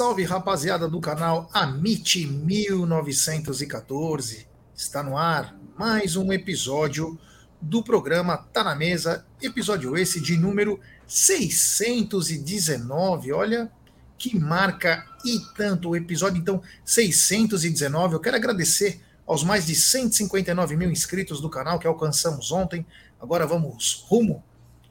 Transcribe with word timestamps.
Salve, 0.00 0.24
rapaziada 0.24 0.88
do 0.88 0.98
canal 0.98 1.50
Amit 1.52 2.26
1914. 2.26 4.48
Está 4.74 5.02
no 5.02 5.18
ar 5.18 5.54
mais 5.76 6.16
um 6.16 6.32
episódio 6.32 7.20
do 7.60 7.82
programa 7.82 8.38
Tá 8.38 8.64
na 8.64 8.74
Mesa, 8.74 9.26
episódio 9.42 9.94
esse 9.98 10.18
de 10.18 10.38
número 10.38 10.80
619. 11.06 13.34
Olha 13.34 13.70
que 14.16 14.40
marca 14.40 15.04
e 15.22 15.38
tanto 15.54 15.90
o 15.90 15.96
episódio, 15.96 16.40
então 16.40 16.62
619. 16.82 18.14
Eu 18.14 18.20
quero 18.20 18.36
agradecer 18.36 19.02
aos 19.26 19.44
mais 19.44 19.66
de 19.66 19.74
159 19.74 20.78
mil 20.78 20.90
inscritos 20.90 21.42
do 21.42 21.50
canal 21.50 21.78
que 21.78 21.86
alcançamos 21.86 22.50
ontem. 22.50 22.86
Agora 23.20 23.46
vamos 23.46 24.02
rumo 24.08 24.42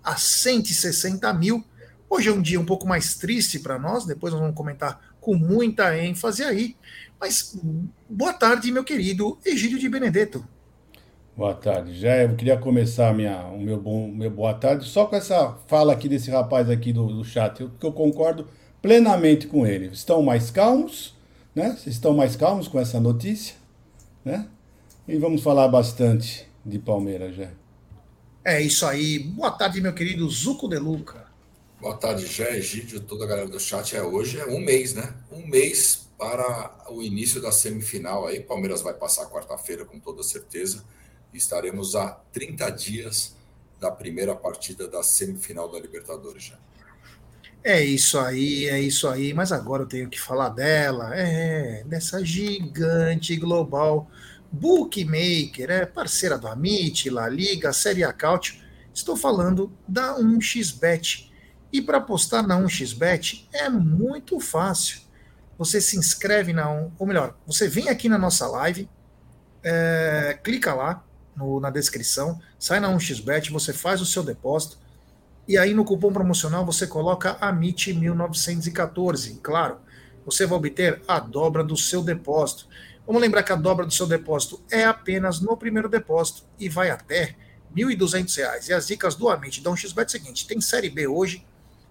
a 0.04 0.16
160 0.16 1.34
mil. 1.34 1.66
Hoje 2.12 2.28
é 2.28 2.34
um 2.34 2.42
dia 2.42 2.60
um 2.60 2.66
pouco 2.66 2.88
mais 2.88 3.14
triste 3.14 3.60
para 3.60 3.78
nós, 3.78 4.04
depois 4.04 4.34
nós 4.34 4.42
vamos 4.42 4.56
comentar 4.56 5.09
com 5.20 5.36
muita 5.36 5.98
ênfase 5.98 6.44
aí. 6.44 6.76
Mas 7.20 7.58
boa 8.10 8.34
tarde, 8.34 8.72
meu 8.72 8.84
querido 8.84 9.38
Egídio 9.46 9.78
de 9.78 9.90
Benedetto. 9.90 10.46
Boa 11.36 11.54
tarde. 11.54 11.98
Já 11.98 12.18
eu 12.18 12.36
queria 12.36 12.58
começar 12.58 13.14
minha, 13.14 13.46
o 13.48 13.60
meu, 13.60 13.80
bom, 13.80 14.10
meu 14.10 14.30
boa 14.30 14.54
tarde 14.54 14.86
só 14.86 15.06
com 15.06 15.16
essa 15.16 15.58
fala 15.68 15.94
aqui 15.94 16.10
desse 16.10 16.30
rapaz 16.30 16.70
aqui 16.70 16.92
do, 16.92 17.08
do 17.08 17.24
chat, 17.24 17.64
porque 17.64 17.86
eu 17.86 17.94
concordo 17.94 18.48
plenamente 18.82 19.48
com 19.48 19.66
ele. 19.66 19.88
Estão 19.88 20.22
mais 20.22 20.52
calmos, 20.52 21.16
né? 21.56 21.78
Estão 21.88 22.14
mais 22.14 22.36
calmos 22.36 22.68
com 22.68 22.80
essa 22.80 23.00
notícia, 23.00 23.56
né? 24.24 24.48
E 25.08 25.18
vamos 25.18 25.42
falar 25.42 25.68
bastante 25.70 26.46
de 26.66 26.78
Palmeiras 26.78 27.36
já. 27.36 27.50
É 28.44 28.62
isso 28.62 28.86
aí. 28.86 29.20
Boa 29.20 29.52
tarde, 29.52 29.80
meu 29.80 29.94
querido 29.94 30.28
Zuco 30.30 30.68
de 30.68 30.78
Luca. 30.78 31.29
Boa 31.80 31.96
tarde, 31.96 32.28
Jé, 32.28 32.58
Egídio, 32.58 33.00
toda 33.00 33.24
a 33.24 33.28
galera 33.28 33.48
do 33.48 33.58
chat. 33.58 33.96
É, 33.96 34.04
hoje 34.04 34.38
é 34.38 34.46
um 34.46 34.60
mês, 34.60 34.94
né? 34.94 35.16
Um 35.32 35.48
mês 35.48 36.10
para 36.18 36.76
o 36.90 37.02
início 37.02 37.42
da 37.42 37.54
semifinal 37.54 38.28
aí. 38.28 38.42
Palmeiras 38.42 38.82
vai 38.82 38.94
passar 38.94 39.28
quarta-feira 39.28 39.86
com 39.86 39.98
toda 39.98 40.22
certeza. 40.22 40.84
Estaremos 41.34 41.96
a 41.96 42.20
30 42.34 42.70
dias 42.72 43.34
da 43.80 43.90
primeira 43.90 44.36
partida 44.36 44.90
da 44.90 45.02
semifinal 45.02 45.72
da 45.72 45.80
Libertadores 45.80 46.44
já. 46.44 46.60
É 47.64 47.82
isso 47.82 48.20
aí, 48.20 48.66
é 48.66 48.82
isso 48.82 49.08
aí. 49.08 49.34
Mas 49.34 49.54
agora 49.54 49.84
eu 49.84 49.88
tenho 49.88 50.10
que 50.10 50.20
falar 50.20 50.50
dela, 50.50 51.16
é, 51.16 51.86
dessa 51.86 52.26
gigante 52.26 53.38
global 53.38 54.12
bookmaker, 54.52 55.72
é 55.72 55.86
parceira 55.86 56.38
do 56.38 56.50
Amit, 56.50 57.10
La 57.10 57.30
Liga, 57.30 57.72
Série 57.72 58.04
A 58.04 58.12
Cautio. 58.12 58.60
Estou 58.94 59.16
falando 59.16 59.72
da 59.88 60.20
1xBet 60.20 61.29
e 61.72 61.82
para 61.82 61.98
apostar 61.98 62.46
na 62.46 62.60
1xBet 62.60 63.48
é 63.54 63.70
muito 63.70 64.40
fácil. 64.40 65.02
Você 65.58 65.82
se 65.82 65.98
inscreve 65.98 66.54
na 66.54 66.72
1, 66.72 66.92
ou 66.98 67.06
melhor, 67.06 67.36
você 67.46 67.68
vem 67.68 67.90
aqui 67.90 68.08
na 68.08 68.18
nossa 68.18 68.48
live, 68.48 68.90
é, 69.64 70.40
clica 70.44 70.74
lá 70.74 71.04
no, 71.36 71.60
na 71.60 71.70
descrição, 71.70 72.40
sai 72.58 72.80
na 72.80 72.90
1xBet, 72.90 73.52
você 73.52 73.74
faz 73.74 74.02
o 74.02 74.06
seu 74.06 74.24
depósito, 74.24 74.80
e 75.48 75.58
aí 75.58 75.74
no 75.74 75.84
cupom 75.84 76.14
promocional 76.14 76.66
você 76.66 76.88
coloca 76.88 77.38
AMIT1914. 77.40 79.40
Claro, 79.42 79.80
você 80.24 80.46
vai 80.46 80.58
obter 80.58 81.02
a 81.08 81.20
dobra 81.20 81.64
do 81.64 81.76
seu 81.76 82.04
depósito. 82.04 82.68
Vamos 83.06 83.22
lembrar 83.22 83.42
que 83.42 83.52
a 83.52 83.56
dobra 83.56 83.86
do 83.86 83.94
seu 83.94 84.06
depósito 84.06 84.62
é 84.70 84.86
apenas 84.86 85.42
no 85.42 85.58
primeiro 85.58 85.90
depósito 85.90 86.44
e 86.60 86.70
vai 86.70 86.92
até 86.92 87.36
R$ 87.76 87.84
1.200. 87.84 88.70
E 88.70 88.74
as 88.74 88.86
dicas 88.86 89.16
do 89.16 89.28
Amit 89.28 89.62
da 89.62 89.72
1xBet 89.72 90.04
é 90.04 90.06
o 90.06 90.10
seguinte: 90.10 90.48
tem 90.48 90.62
Série 90.62 90.92
B 90.92 91.08
hoje, 91.08 91.44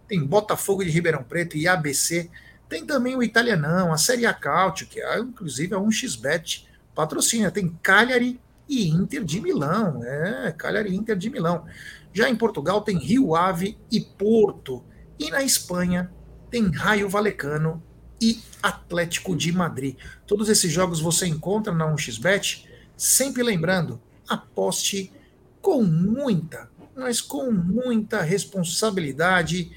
tem 0.08 0.24
Botafogo 0.24 0.82
de 0.82 0.90
Ribeirão 0.90 1.22
Preto 1.22 1.56
e 1.56 1.68
ABC. 1.68 2.30
Tem 2.68 2.84
também 2.84 3.14
o 3.14 3.22
Italianão, 3.22 3.92
a 3.92 3.98
Série 3.98 4.26
A 4.26 4.32
Cautio, 4.32 4.86
que 4.86 5.00
é 5.00 5.18
inclusive 5.18 5.74
a 5.74 5.78
1xBet 5.78 6.64
patrocina. 6.94 7.50
Tem 7.50 7.68
Cagliari 7.82 8.40
e 8.68 8.88
Inter 8.88 9.22
de 9.22 9.40
Milão. 9.40 10.02
É, 10.02 10.52
Cagliari 10.56 10.90
e 10.90 10.96
Inter 10.96 11.16
de 11.16 11.30
Milão. 11.30 11.64
Já 12.12 12.28
em 12.28 12.36
Portugal 12.36 12.80
tem 12.80 12.98
Rio 12.98 13.36
Ave 13.36 13.78
e 13.92 14.00
Porto. 14.00 14.82
E 15.18 15.30
na 15.30 15.42
Espanha 15.42 16.10
tem 16.50 16.70
Raio 16.70 17.08
Valecano 17.08 17.82
e 18.20 18.40
Atlético 18.62 19.36
de 19.36 19.52
Madrid. 19.52 19.96
Todos 20.26 20.48
esses 20.48 20.72
jogos 20.72 21.00
você 21.00 21.26
encontra 21.26 21.72
na 21.72 21.86
1xBet. 21.86 22.66
Sempre 22.96 23.42
lembrando, 23.42 24.00
aposte 24.28 25.12
com 25.60 25.82
muita, 25.82 26.68
mas 26.96 27.20
com 27.20 27.52
muita 27.52 28.22
responsabilidade 28.22 29.70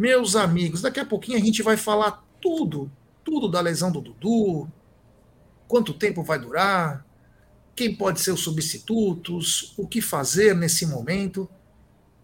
meus 0.00 0.34
amigos, 0.34 0.80
daqui 0.80 0.98
a 0.98 1.04
pouquinho 1.04 1.36
a 1.36 1.42
gente 1.42 1.62
vai 1.62 1.76
falar 1.76 2.24
tudo, 2.40 2.90
tudo 3.22 3.50
da 3.50 3.60
lesão 3.60 3.92
do 3.92 4.00
Dudu, 4.00 4.66
quanto 5.68 5.92
tempo 5.92 6.22
vai 6.22 6.38
durar, 6.38 7.04
quem 7.76 7.94
pode 7.94 8.18
ser 8.18 8.30
os 8.30 8.40
substitutos, 8.40 9.74
o 9.76 9.86
que 9.86 10.00
fazer 10.00 10.56
nesse 10.56 10.86
momento. 10.86 11.46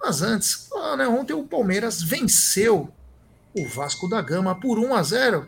Mas 0.00 0.22
antes, 0.22 0.70
ah, 0.72 0.96
né, 0.96 1.06
ontem 1.06 1.34
o 1.34 1.44
Palmeiras 1.44 2.02
venceu 2.02 2.90
o 3.54 3.68
Vasco 3.68 4.08
da 4.08 4.22
Gama 4.22 4.58
por 4.58 4.78
1 4.78 4.94
a 4.94 5.02
0 5.02 5.46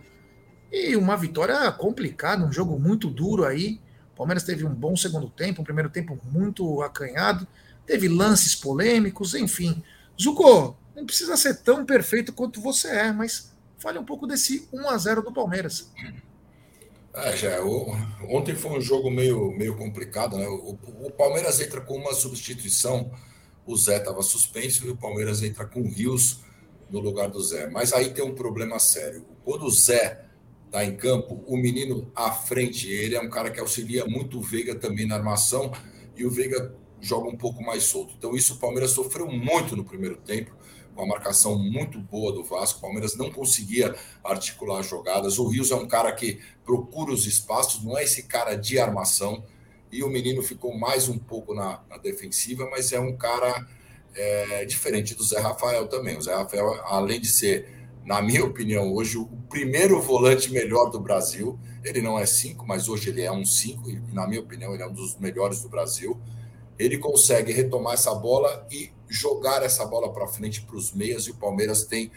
e 0.70 0.96
uma 0.96 1.16
vitória 1.16 1.72
complicada, 1.72 2.44
um 2.44 2.52
jogo 2.52 2.78
muito 2.78 3.08
duro 3.08 3.46
aí. 3.46 3.80
O 4.12 4.16
Palmeiras 4.18 4.42
teve 4.42 4.66
um 4.66 4.74
bom 4.74 4.94
segundo 4.94 5.30
tempo, 5.30 5.62
um 5.62 5.64
primeiro 5.64 5.88
tempo 5.88 6.18
muito 6.30 6.82
acanhado, 6.82 7.48
teve 7.86 8.06
lances 8.06 8.54
polêmicos, 8.54 9.34
enfim. 9.34 9.82
Zucco, 10.20 10.76
não 10.98 11.06
precisa 11.06 11.36
ser 11.36 11.62
tão 11.62 11.84
perfeito 11.84 12.32
quanto 12.32 12.60
você 12.60 12.88
é, 12.88 13.12
mas 13.12 13.52
fale 13.78 13.98
um 13.98 14.04
pouco 14.04 14.26
desse 14.26 14.68
1 14.72 14.88
a 14.88 14.98
0 14.98 15.22
do 15.22 15.32
Palmeiras. 15.32 15.90
É, 17.14 17.36
já, 17.36 17.64
o, 17.64 17.96
ontem 18.28 18.54
foi 18.54 18.72
um 18.72 18.80
jogo 18.80 19.10
meio, 19.10 19.50
meio 19.52 19.76
complicado, 19.76 20.36
né? 20.36 20.46
O, 20.46 20.78
o 21.04 21.10
Palmeiras 21.10 21.60
entra 21.60 21.80
com 21.80 21.96
uma 21.96 22.12
substituição, 22.12 23.10
o 23.66 23.76
Zé 23.76 23.96
estava 23.96 24.22
suspenso 24.22 24.86
e 24.86 24.90
o 24.90 24.96
Palmeiras 24.96 25.42
entra 25.42 25.64
com 25.64 25.80
o 25.80 25.88
Rios 25.88 26.40
no 26.90 27.00
lugar 27.00 27.28
do 27.28 27.42
Zé. 27.42 27.68
Mas 27.70 27.92
aí 27.92 28.10
tem 28.10 28.24
um 28.24 28.34
problema 28.34 28.78
sério. 28.78 29.24
Quando 29.44 29.64
o 29.64 29.70
Zé 29.70 30.26
está 30.66 30.84
em 30.84 30.96
campo, 30.96 31.42
o 31.46 31.56
menino 31.56 32.10
à 32.14 32.30
frente, 32.30 32.90
ele 32.90 33.14
é 33.14 33.20
um 33.20 33.30
cara 33.30 33.50
que 33.50 33.60
auxilia 33.60 34.04
muito 34.06 34.38
o 34.38 34.42
Veiga 34.42 34.74
também 34.74 35.06
na 35.06 35.16
armação 35.16 35.72
e 36.16 36.24
o 36.24 36.30
Veiga 36.30 36.74
joga 37.00 37.28
um 37.28 37.36
pouco 37.36 37.62
mais 37.62 37.84
solto. 37.84 38.14
Então 38.16 38.34
isso 38.34 38.54
o 38.54 38.58
Palmeiras 38.58 38.90
sofreu 38.90 39.26
muito 39.30 39.76
no 39.76 39.84
primeiro 39.84 40.16
tempo 40.16 40.57
uma 40.98 41.06
marcação 41.06 41.56
muito 41.56 41.98
boa 42.00 42.32
do 42.32 42.42
Vasco. 42.42 42.78
O 42.78 42.82
Palmeiras 42.82 43.16
não 43.16 43.30
conseguia 43.30 43.94
articular 44.22 44.82
jogadas. 44.82 45.38
O 45.38 45.48
Rios 45.48 45.70
é 45.70 45.76
um 45.76 45.86
cara 45.86 46.12
que 46.12 46.40
procura 46.64 47.12
os 47.12 47.26
espaços, 47.26 47.84
não 47.84 47.96
é 47.96 48.04
esse 48.04 48.24
cara 48.24 48.56
de 48.56 48.78
armação. 48.78 49.44
E 49.90 50.02
o 50.02 50.08
menino 50.08 50.42
ficou 50.42 50.76
mais 50.76 51.08
um 51.08 51.18
pouco 51.18 51.54
na, 51.54 51.80
na 51.88 51.96
defensiva, 51.96 52.68
mas 52.70 52.92
é 52.92 53.00
um 53.00 53.16
cara 53.16 53.66
é, 54.14 54.64
diferente 54.64 55.14
do 55.14 55.22
Zé 55.22 55.38
Rafael 55.38 55.86
também. 55.86 56.18
O 56.18 56.22
Zé 56.22 56.34
Rafael, 56.34 56.80
além 56.84 57.20
de 57.20 57.28
ser, 57.28 57.68
na 58.04 58.20
minha 58.20 58.44
opinião, 58.44 58.92
hoje 58.92 59.16
o 59.16 59.26
primeiro 59.48 60.02
volante 60.02 60.52
melhor 60.52 60.90
do 60.90 61.00
Brasil, 61.00 61.58
ele 61.84 62.02
não 62.02 62.18
é 62.18 62.26
cinco, 62.26 62.66
mas 62.66 62.88
hoje 62.88 63.10
ele 63.10 63.22
é 63.22 63.32
um 63.32 63.44
cinco, 63.44 63.88
e 63.88 64.00
na 64.12 64.26
minha 64.26 64.40
opinião, 64.40 64.74
ele 64.74 64.82
é 64.82 64.86
um 64.86 64.92
dos 64.92 65.16
melhores 65.16 65.62
do 65.62 65.68
Brasil. 65.68 66.20
Ele 66.78 66.98
consegue 66.98 67.52
retomar 67.52 67.94
essa 67.94 68.14
bola 68.14 68.66
e 68.70 68.90
jogar 69.08 69.62
essa 69.62 69.84
bola 69.84 70.12
para 70.12 70.26
frente 70.26 70.62
para 70.62 70.76
os 70.76 70.92
meias 70.92 71.24
e 71.24 71.30
o 71.30 71.34
Palmeiras 71.34 71.84
tem 71.84 72.10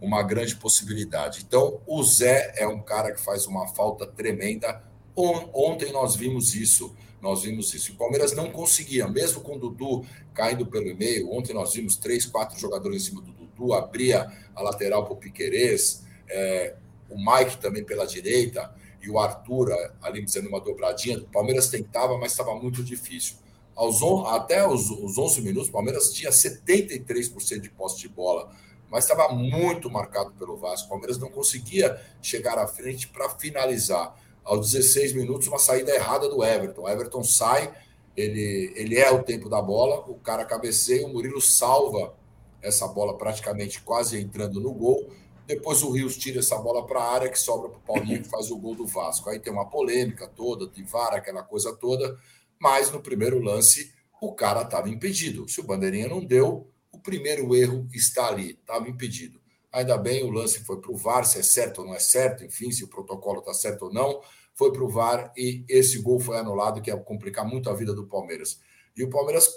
uma 0.00 0.22
grande 0.22 0.56
possibilidade. 0.56 1.44
Então, 1.46 1.80
o 1.86 2.02
Zé 2.02 2.54
é 2.56 2.66
um 2.66 2.80
cara 2.80 3.12
que 3.12 3.20
faz 3.20 3.46
uma 3.46 3.68
falta 3.68 4.06
tremenda. 4.06 4.82
Ontem 5.14 5.92
nós 5.92 6.14
vimos 6.14 6.54
isso, 6.54 6.94
nós 7.20 7.42
vimos 7.42 7.74
isso. 7.74 7.92
O 7.92 7.96
Palmeiras 7.96 8.32
não 8.32 8.50
conseguia, 8.50 9.08
mesmo 9.08 9.40
com 9.40 9.56
o 9.56 9.58
Dudu 9.58 10.04
caindo 10.32 10.66
pelo 10.66 10.94
meio. 10.96 11.32
Ontem 11.32 11.52
nós 11.52 11.74
vimos 11.74 11.96
três, 11.96 12.24
quatro 12.24 12.58
jogadores 12.58 13.02
em 13.02 13.06
cima 13.06 13.20
do 13.20 13.32
Dudu, 13.32 13.72
abria 13.72 14.30
a 14.54 14.62
lateral 14.62 15.04
para 15.04 15.14
o 15.14 15.16
Piquerez, 15.16 16.04
é, 16.28 16.76
o 17.10 17.16
Mike 17.16 17.58
também 17.58 17.82
pela 17.82 18.06
direita 18.06 18.72
e 19.02 19.10
o 19.10 19.18
Arthur 19.18 19.72
ali 20.02 20.24
dizendo 20.24 20.48
uma 20.48 20.60
dobradinha. 20.60 21.18
O 21.18 21.28
Palmeiras 21.28 21.68
tentava, 21.68 22.16
mas 22.18 22.32
estava 22.32 22.54
muito 22.54 22.84
difícil. 22.84 23.36
Aos 23.78 24.02
on, 24.02 24.26
até 24.26 24.66
os, 24.66 24.90
os 24.90 25.16
11 25.16 25.40
minutos, 25.40 25.68
o 25.68 25.72
Palmeiras 25.72 26.12
tinha 26.12 26.32
73% 26.32 27.60
de 27.60 27.70
posse 27.70 28.00
de 28.00 28.08
bola, 28.08 28.50
mas 28.90 29.04
estava 29.04 29.32
muito 29.32 29.88
marcado 29.88 30.32
pelo 30.32 30.56
Vasco. 30.56 30.86
O 30.86 30.90
Palmeiras 30.90 31.16
não 31.16 31.30
conseguia 31.30 31.96
chegar 32.20 32.58
à 32.58 32.66
frente 32.66 33.06
para 33.06 33.30
finalizar. 33.30 34.20
Aos 34.42 34.72
16 34.72 35.12
minutos, 35.12 35.46
uma 35.46 35.60
saída 35.60 35.94
errada 35.94 36.28
do 36.28 36.42
Everton. 36.42 36.82
O 36.82 36.88
Everton 36.88 37.22
sai, 37.22 37.72
ele, 38.16 38.72
ele 38.74 38.98
é 38.98 39.12
o 39.12 39.22
tempo 39.22 39.48
da 39.48 39.62
bola, 39.62 40.00
o 40.10 40.16
cara 40.16 40.44
cabeceia, 40.44 41.06
o 41.06 41.12
Murilo 41.12 41.40
salva 41.40 42.16
essa 42.60 42.88
bola 42.88 43.16
praticamente 43.16 43.80
quase 43.82 44.18
entrando 44.20 44.60
no 44.60 44.72
gol. 44.72 45.08
Depois 45.46 45.84
o 45.84 45.92
Rios 45.92 46.16
tira 46.16 46.40
essa 46.40 46.56
bola 46.58 46.84
para 46.84 46.98
a 46.98 47.12
área 47.12 47.28
que 47.28 47.38
sobra 47.38 47.68
para 47.68 47.78
o 47.78 47.82
Paulinho 47.82 48.24
que 48.24 48.28
faz 48.28 48.50
o 48.50 48.58
gol 48.58 48.74
do 48.74 48.88
Vasco. 48.88 49.30
Aí 49.30 49.38
tem 49.38 49.52
uma 49.52 49.66
polêmica 49.66 50.26
toda, 50.26 50.66
de 50.66 50.82
vara, 50.82 51.18
aquela 51.18 51.44
coisa 51.44 51.72
toda 51.76 52.18
mas 52.60 52.90
no 52.90 53.00
primeiro 53.00 53.40
lance 53.40 53.92
o 54.20 54.34
cara 54.34 54.62
estava 54.62 54.88
impedido. 54.88 55.48
Se 55.48 55.60
o 55.60 55.64
bandeirinha 55.64 56.08
não 56.08 56.24
deu, 56.24 56.70
o 56.90 56.98
primeiro 56.98 57.54
erro 57.54 57.86
está 57.92 58.28
ali, 58.28 58.50
estava 58.50 58.88
impedido. 58.88 59.40
Ainda 59.70 59.96
bem, 59.98 60.24
o 60.24 60.30
lance 60.30 60.60
foi 60.64 60.80
para 60.80 60.90
o 60.90 60.96
VAR, 60.96 61.24
se 61.24 61.38
é 61.38 61.42
certo 61.42 61.80
ou 61.80 61.86
não 61.86 61.94
é 61.94 61.98
certo, 61.98 62.44
enfim, 62.44 62.72
se 62.72 62.82
o 62.82 62.88
protocolo 62.88 63.40
está 63.40 63.52
certo 63.52 63.86
ou 63.86 63.92
não. 63.92 64.20
Foi 64.54 64.72
para 64.72 64.82
o 64.82 64.88
VAR 64.88 65.32
e 65.36 65.64
esse 65.68 65.98
gol 66.00 66.18
foi 66.18 66.36
anulado, 66.38 66.80
que 66.80 66.90
ia 66.90 66.96
complicar 66.96 67.46
muito 67.46 67.70
a 67.70 67.74
vida 67.74 67.94
do 67.94 68.06
Palmeiras. 68.06 68.60
E 68.96 69.04
o 69.04 69.10
Palmeiras 69.10 69.48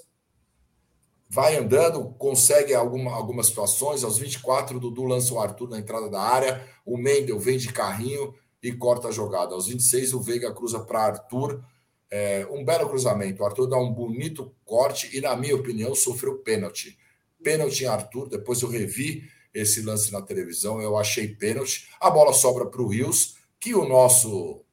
vai 1.27 1.55
andando, 1.55 2.13
consegue 2.19 2.73
alguma, 2.73 3.11
algumas 3.13 3.47
situações. 3.47 4.03
Aos 4.03 4.17
24, 4.17 4.77
o 4.77 4.79
Dudu 4.79 5.05
lança 5.05 5.33
o 5.33 5.39
Arthur 5.39 5.69
na 5.69 5.79
entrada 5.79 6.09
da 6.09 6.21
área, 6.21 6.67
o 6.85 6.97
Mendel 6.97 7.39
vem 7.39 7.57
de 7.57 7.71
carrinho 7.71 8.35
e 8.61 8.71
corta 8.73 9.07
a 9.07 9.11
jogada. 9.11 9.55
Aos 9.55 9.67
26, 9.67 10.13
o 10.13 10.21
Veiga 10.21 10.53
cruza 10.53 10.81
para 10.81 11.03
Arthur. 11.03 11.63
É, 12.11 12.45
um 12.51 12.65
belo 12.65 12.89
cruzamento. 12.89 13.41
O 13.41 13.45
Arthur 13.45 13.67
dá 13.67 13.77
um 13.77 13.93
bonito 13.93 14.53
corte 14.65 15.09
e, 15.15 15.21
na 15.21 15.35
minha 15.35 15.55
opinião, 15.55 15.95
sofreu 15.95 16.39
pênalti. 16.39 16.97
Pênalti 17.41 17.85
em 17.85 17.87
Arthur. 17.87 18.27
Depois 18.27 18.61
eu 18.61 18.69
revi 18.69 19.23
esse 19.53 19.81
lance 19.81 20.11
na 20.11 20.21
televisão, 20.21 20.81
eu 20.81 20.97
achei 20.97 21.27
pênalti. 21.27 21.87
A 21.99 22.09
bola 22.09 22.33
sobra 22.33 22.65
para 22.65 22.81
o 22.81 22.87
Rios, 22.87 23.35
que 23.59 23.73
o 23.73 23.87
nosso 23.87 24.63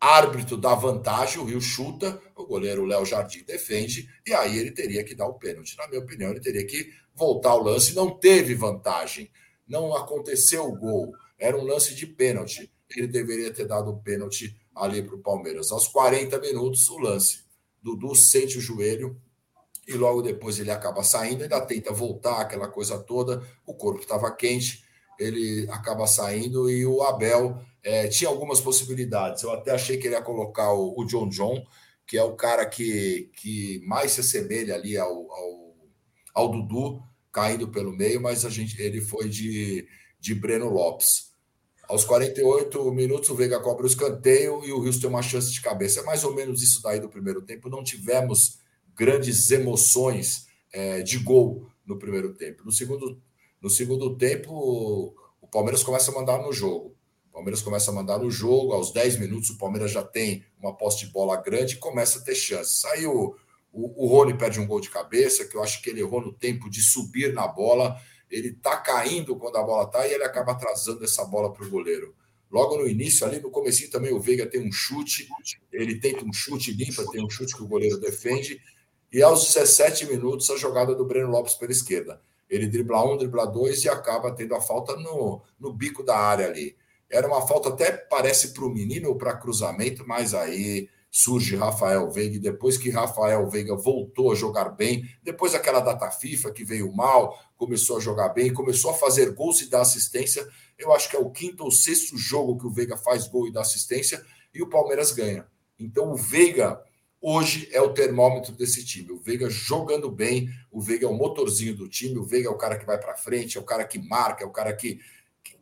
árbitro 0.00 0.56
dá 0.56 0.74
vantagem, 0.74 1.40
o 1.40 1.44
Rio 1.44 1.60
chuta, 1.60 2.20
o 2.36 2.46
goleiro 2.46 2.84
Léo 2.84 3.04
Jardim 3.04 3.42
defende, 3.44 4.08
e 4.26 4.32
aí 4.32 4.56
ele 4.58 4.70
teria 4.70 5.02
que 5.02 5.14
dar 5.14 5.26
o 5.26 5.34
pênalti. 5.34 5.76
Na 5.76 5.88
minha 5.88 6.00
opinião, 6.00 6.30
ele 6.30 6.40
teria 6.40 6.64
que 6.64 6.92
voltar 7.14 7.50
ao 7.50 7.62
lance. 7.62 7.94
Não 7.94 8.10
teve 8.10 8.54
vantagem, 8.54 9.30
não 9.66 9.94
aconteceu 9.94 10.64
o 10.64 10.76
gol, 10.76 11.12
era 11.38 11.56
um 11.56 11.64
lance 11.64 11.94
de 11.94 12.06
pênalti. 12.06 12.70
Ele 12.96 13.06
deveria 13.06 13.52
ter 13.52 13.66
dado 13.66 13.90
o 13.90 14.00
pênalti 14.00 14.56
ali 14.78 15.02
para 15.02 15.14
o 15.14 15.20
Palmeiras. 15.20 15.70
Aos 15.70 15.88
40 15.88 16.38
minutos, 16.40 16.88
o 16.88 16.98
lance. 16.98 17.44
Dudu 17.82 18.14
sente 18.14 18.58
o 18.58 18.60
joelho, 18.60 19.20
e 19.88 19.94
logo 19.94 20.20
depois 20.20 20.58
ele 20.58 20.70
acaba 20.70 21.02
saindo, 21.02 21.42
ainda 21.42 21.60
tenta 21.62 21.92
voltar, 21.92 22.40
aquela 22.40 22.68
coisa 22.68 22.98
toda, 22.98 23.42
o 23.64 23.72
corpo 23.72 24.00
estava 24.00 24.30
quente, 24.30 24.84
ele 25.18 25.66
acaba 25.70 26.06
saindo 26.06 26.70
e 26.70 26.84
o 26.84 27.02
Abel 27.02 27.58
é, 27.82 28.06
tinha 28.06 28.28
algumas 28.28 28.60
possibilidades. 28.60 29.42
Eu 29.42 29.50
até 29.50 29.70
achei 29.70 29.96
que 29.96 30.06
ele 30.06 30.14
ia 30.14 30.22
colocar 30.22 30.72
o, 30.74 30.94
o, 30.94 31.04
John 31.06 31.28
John, 31.30 31.64
que 32.06 32.18
é 32.18 32.22
o 32.22 32.36
cara 32.36 32.66
que, 32.66 33.30
que 33.40 33.82
mais 33.86 34.12
se 34.12 34.20
assemelha 34.20 34.74
ali 34.74 34.98
ao, 34.98 35.32
ao, 35.32 35.74
ao 36.34 36.48
Dudu, 36.50 37.02
caindo 37.32 37.68
pelo 37.68 37.96
meio, 37.96 38.20
mas 38.20 38.44
a 38.44 38.50
gente, 38.50 38.80
ele 38.80 39.00
foi 39.00 39.28
de, 39.28 39.88
de 40.20 40.34
Breno 40.34 40.68
Lopes. 40.68 41.27
Aos 41.88 42.04
48 42.04 42.92
minutos, 42.92 43.30
o 43.30 43.34
Veiga 43.34 43.58
cobra 43.60 43.84
o 43.84 43.88
escanteio 43.88 44.62
e 44.62 44.70
o 44.70 44.80
Rios 44.80 44.98
tem 44.98 45.08
uma 45.08 45.22
chance 45.22 45.50
de 45.50 45.62
cabeça. 45.62 46.00
É 46.00 46.02
mais 46.02 46.22
ou 46.22 46.34
menos 46.34 46.62
isso 46.62 46.82
daí 46.82 47.00
do 47.00 47.08
primeiro 47.08 47.40
tempo. 47.40 47.70
Não 47.70 47.82
tivemos 47.82 48.58
grandes 48.94 49.50
emoções 49.50 50.46
é, 50.70 51.00
de 51.00 51.18
gol 51.18 51.66
no 51.86 51.98
primeiro 51.98 52.34
tempo. 52.34 52.62
No 52.62 52.70
segundo, 52.70 53.18
no 53.62 53.70
segundo 53.70 54.16
tempo, 54.18 55.14
o 55.40 55.48
Palmeiras 55.48 55.82
começa 55.82 56.10
a 56.10 56.14
mandar 56.14 56.42
no 56.42 56.52
jogo. 56.52 56.94
O 57.30 57.32
Palmeiras 57.32 57.62
começa 57.62 57.90
a 57.90 57.94
mandar 57.94 58.18
no 58.18 58.30
jogo, 58.30 58.74
aos 58.74 58.92
10 58.92 59.18
minutos, 59.18 59.48
o 59.48 59.56
Palmeiras 59.56 59.90
já 59.90 60.02
tem 60.02 60.44
uma 60.60 60.76
posse 60.76 61.06
de 61.06 61.12
bola 61.12 61.40
grande 61.40 61.74
e 61.74 61.78
começa 61.78 62.18
a 62.18 62.22
ter 62.22 62.34
chance. 62.34 62.80
Saiu 62.80 63.34
o, 63.72 64.04
o 64.04 64.08
Rony 64.08 64.36
perde 64.36 64.60
um 64.60 64.66
gol 64.66 64.80
de 64.80 64.90
cabeça, 64.90 65.44
que 65.44 65.56
eu 65.56 65.62
acho 65.62 65.80
que 65.82 65.88
ele 65.88 66.00
errou 66.00 66.20
no 66.20 66.32
tempo 66.32 66.68
de 66.68 66.82
subir 66.82 67.32
na 67.32 67.46
bola. 67.46 67.98
Ele 68.30 68.52
tá 68.52 68.76
caindo 68.76 69.36
quando 69.36 69.56
a 69.56 69.62
bola 69.62 69.86
tá 69.86 70.06
e 70.06 70.12
ele 70.12 70.24
acaba 70.24 70.52
atrasando 70.52 71.04
essa 71.04 71.24
bola 71.24 71.52
para 71.52 71.64
o 71.64 71.70
goleiro. 71.70 72.14
Logo 72.50 72.76
no 72.76 72.88
início, 72.88 73.26
ali 73.26 73.40
no 73.40 73.50
comecinho 73.50 73.90
também, 73.90 74.12
o 74.12 74.20
Veiga 74.20 74.46
tem 74.46 74.66
um 74.66 74.72
chute, 74.72 75.28
ele 75.70 76.00
tenta 76.00 76.24
um 76.24 76.32
chute 76.32 76.72
limpa, 76.72 77.04
tem 77.10 77.24
um 77.24 77.28
chute 77.28 77.54
que 77.54 77.62
o 77.62 77.68
goleiro 77.68 77.98
defende, 77.98 78.60
e 79.12 79.22
aos 79.22 79.46
17 79.46 80.06
minutos, 80.06 80.50
a 80.50 80.56
jogada 80.56 80.94
do 80.94 81.04
Breno 81.04 81.30
Lopes 81.30 81.54
pela 81.54 81.72
esquerda. 81.72 82.20
Ele 82.48 82.66
dribla 82.66 83.04
um, 83.04 83.16
dribla 83.16 83.46
dois 83.46 83.84
e 83.84 83.88
acaba 83.88 84.34
tendo 84.34 84.54
a 84.54 84.60
falta 84.60 84.96
no, 84.96 85.42
no 85.60 85.72
bico 85.72 86.02
da 86.02 86.16
área 86.16 86.46
ali. 86.46 86.76
Era 87.10 87.26
uma 87.26 87.46
falta 87.46 87.70
até 87.70 87.92
parece 87.92 88.52
para 88.52 88.64
o 88.64 88.70
menino 88.70 89.08
ou 89.08 89.16
para 89.16 89.36
cruzamento, 89.36 90.06
mas 90.06 90.34
aí 90.34 90.88
surge 91.10 91.56
Rafael 91.56 92.10
Veiga. 92.10 92.36
E 92.36 92.40
depois 92.40 92.76
que 92.76 92.90
Rafael 92.90 93.48
Veiga 93.48 93.74
voltou 93.74 94.32
a 94.32 94.34
jogar 94.34 94.70
bem, 94.70 95.08
depois 95.22 95.52
daquela 95.52 95.80
data 95.80 96.10
FIFA 96.10 96.52
que 96.52 96.64
veio 96.64 96.92
mal, 96.92 97.38
começou 97.58 97.96
a 97.98 98.00
jogar 98.00 98.30
bem, 98.30 98.54
começou 98.54 98.92
a 98.92 98.94
fazer 98.94 99.32
gols 99.32 99.60
e 99.60 99.68
dar 99.68 99.82
assistência. 99.82 100.48
Eu 100.78 100.94
acho 100.94 101.10
que 101.10 101.16
é 101.16 101.18
o 101.18 101.28
quinto 101.28 101.64
ou 101.64 101.70
sexto 101.70 102.16
jogo 102.16 102.56
que 102.56 102.66
o 102.66 102.70
Veiga 102.70 102.96
faz 102.96 103.26
gol 103.26 103.48
e 103.48 103.52
dá 103.52 103.60
assistência 103.60 104.24
e 104.54 104.62
o 104.62 104.68
Palmeiras 104.68 105.10
ganha. 105.10 105.44
Então 105.78 106.12
o 106.12 106.16
Veiga 106.16 106.80
hoje 107.20 107.68
é 107.72 107.80
o 107.82 107.92
termômetro 107.92 108.52
desse 108.52 108.84
time. 108.84 109.10
O 109.10 109.18
Veiga 109.18 109.50
jogando 109.50 110.08
bem, 110.08 110.48
o 110.70 110.80
Veiga 110.80 111.04
é 111.04 111.08
o 111.08 111.14
motorzinho 111.14 111.74
do 111.74 111.88
time, 111.88 112.16
o 112.16 112.24
Veiga 112.24 112.48
é 112.48 112.50
o 112.50 112.56
cara 112.56 112.78
que 112.78 112.86
vai 112.86 112.96
para 112.96 113.16
frente, 113.16 113.58
é 113.58 113.60
o 113.60 113.64
cara 113.64 113.84
que 113.84 113.98
marca, 113.98 114.44
é 114.44 114.46
o 114.46 114.52
cara 114.52 114.72
que, 114.72 115.00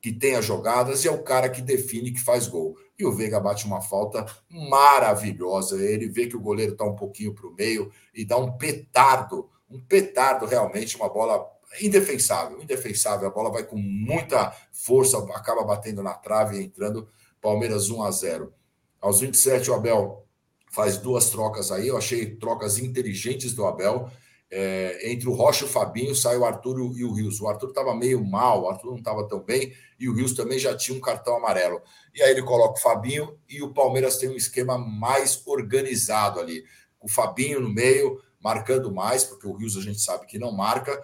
que 0.02 0.12
tem 0.12 0.34
as 0.34 0.44
jogadas 0.44 1.02
e 1.02 1.08
é 1.08 1.10
o 1.10 1.22
cara 1.22 1.49
que 1.49 1.62
define, 1.62 2.12
que 2.12 2.20
faz 2.20 2.46
gol. 2.46 2.76
E 2.99 3.06
o 3.06 3.12
Veiga 3.12 3.40
bate 3.40 3.64
uma 3.64 3.81
falta 3.81 4.26
maravilhosa. 4.50 5.82
Ele 5.82 6.08
vê 6.08 6.26
que 6.26 6.37
o 6.37 6.40
goleiro 6.40 6.72
está 6.72 6.84
um 6.84 6.94
pouquinho 6.94 7.34
para 7.34 7.46
o 7.46 7.54
meio 7.54 7.90
e 8.14 8.22
dá 8.22 8.37
um 8.37 8.52
petardo, 8.52 9.49
um 9.70 9.81
petardo 9.81 10.44
realmente, 10.44 10.96
uma 10.96 11.08
bola 11.08 11.56
indefensável, 11.80 12.62
indefensável. 12.62 13.28
A 13.28 13.30
bola 13.30 13.50
vai 13.50 13.64
com 13.64 13.76
muita 13.76 14.54
força, 14.72 15.18
acaba 15.34 15.64
batendo 15.64 16.02
na 16.02 16.14
trave 16.14 16.58
e 16.58 16.64
entrando. 16.64 17.08
Palmeiras 17.40 17.90
1 17.90 18.02
a 18.02 18.10
0. 18.10 18.52
Aos 19.00 19.20
27, 19.20 19.70
o 19.70 19.74
Abel 19.74 20.26
faz 20.72 20.98
duas 20.98 21.30
trocas 21.30 21.70
aí. 21.70 21.88
Eu 21.88 21.96
achei 21.96 22.36
trocas 22.36 22.78
inteligentes 22.78 23.52
do 23.52 23.66
Abel. 23.66 24.10
É, 24.48 25.10
entre 25.10 25.28
o 25.28 25.32
Rocha 25.32 25.64
e 25.64 25.68
o 25.68 25.70
Fabinho 25.70 26.14
sai 26.14 26.36
o 26.36 26.44
Arthur 26.44 26.78
e 26.96 27.04
o 27.04 27.12
Rios. 27.12 27.40
O 27.40 27.48
Arthur 27.48 27.70
estava 27.70 27.94
meio 27.94 28.24
mal, 28.24 28.62
o 28.62 28.68
Arthur 28.68 28.90
não 28.90 28.98
estava 28.98 29.26
tão 29.26 29.40
bem, 29.40 29.72
e 29.98 30.08
o 30.08 30.14
Rios 30.14 30.34
também 30.34 30.58
já 30.58 30.76
tinha 30.76 30.96
um 30.96 31.00
cartão 31.00 31.36
amarelo. 31.36 31.80
E 32.14 32.22
aí 32.22 32.30
ele 32.30 32.42
coloca 32.42 32.78
o 32.78 32.82
Fabinho 32.82 33.36
e 33.48 33.62
o 33.62 33.72
Palmeiras 33.74 34.18
tem 34.18 34.28
um 34.28 34.36
esquema 34.36 34.78
mais 34.78 35.42
organizado 35.46 36.38
ali. 36.38 36.64
O 37.00 37.08
Fabinho 37.08 37.60
no 37.60 37.68
meio, 37.68 38.20
marcando 38.40 38.92
mais, 38.92 39.25
porque 39.25 39.46
o 39.46 39.56
Rios 39.56 39.76
a 39.76 39.80
gente 39.80 40.00
sabe 40.00 40.26
que 40.26 40.38
não 40.38 40.52
marca, 40.52 41.02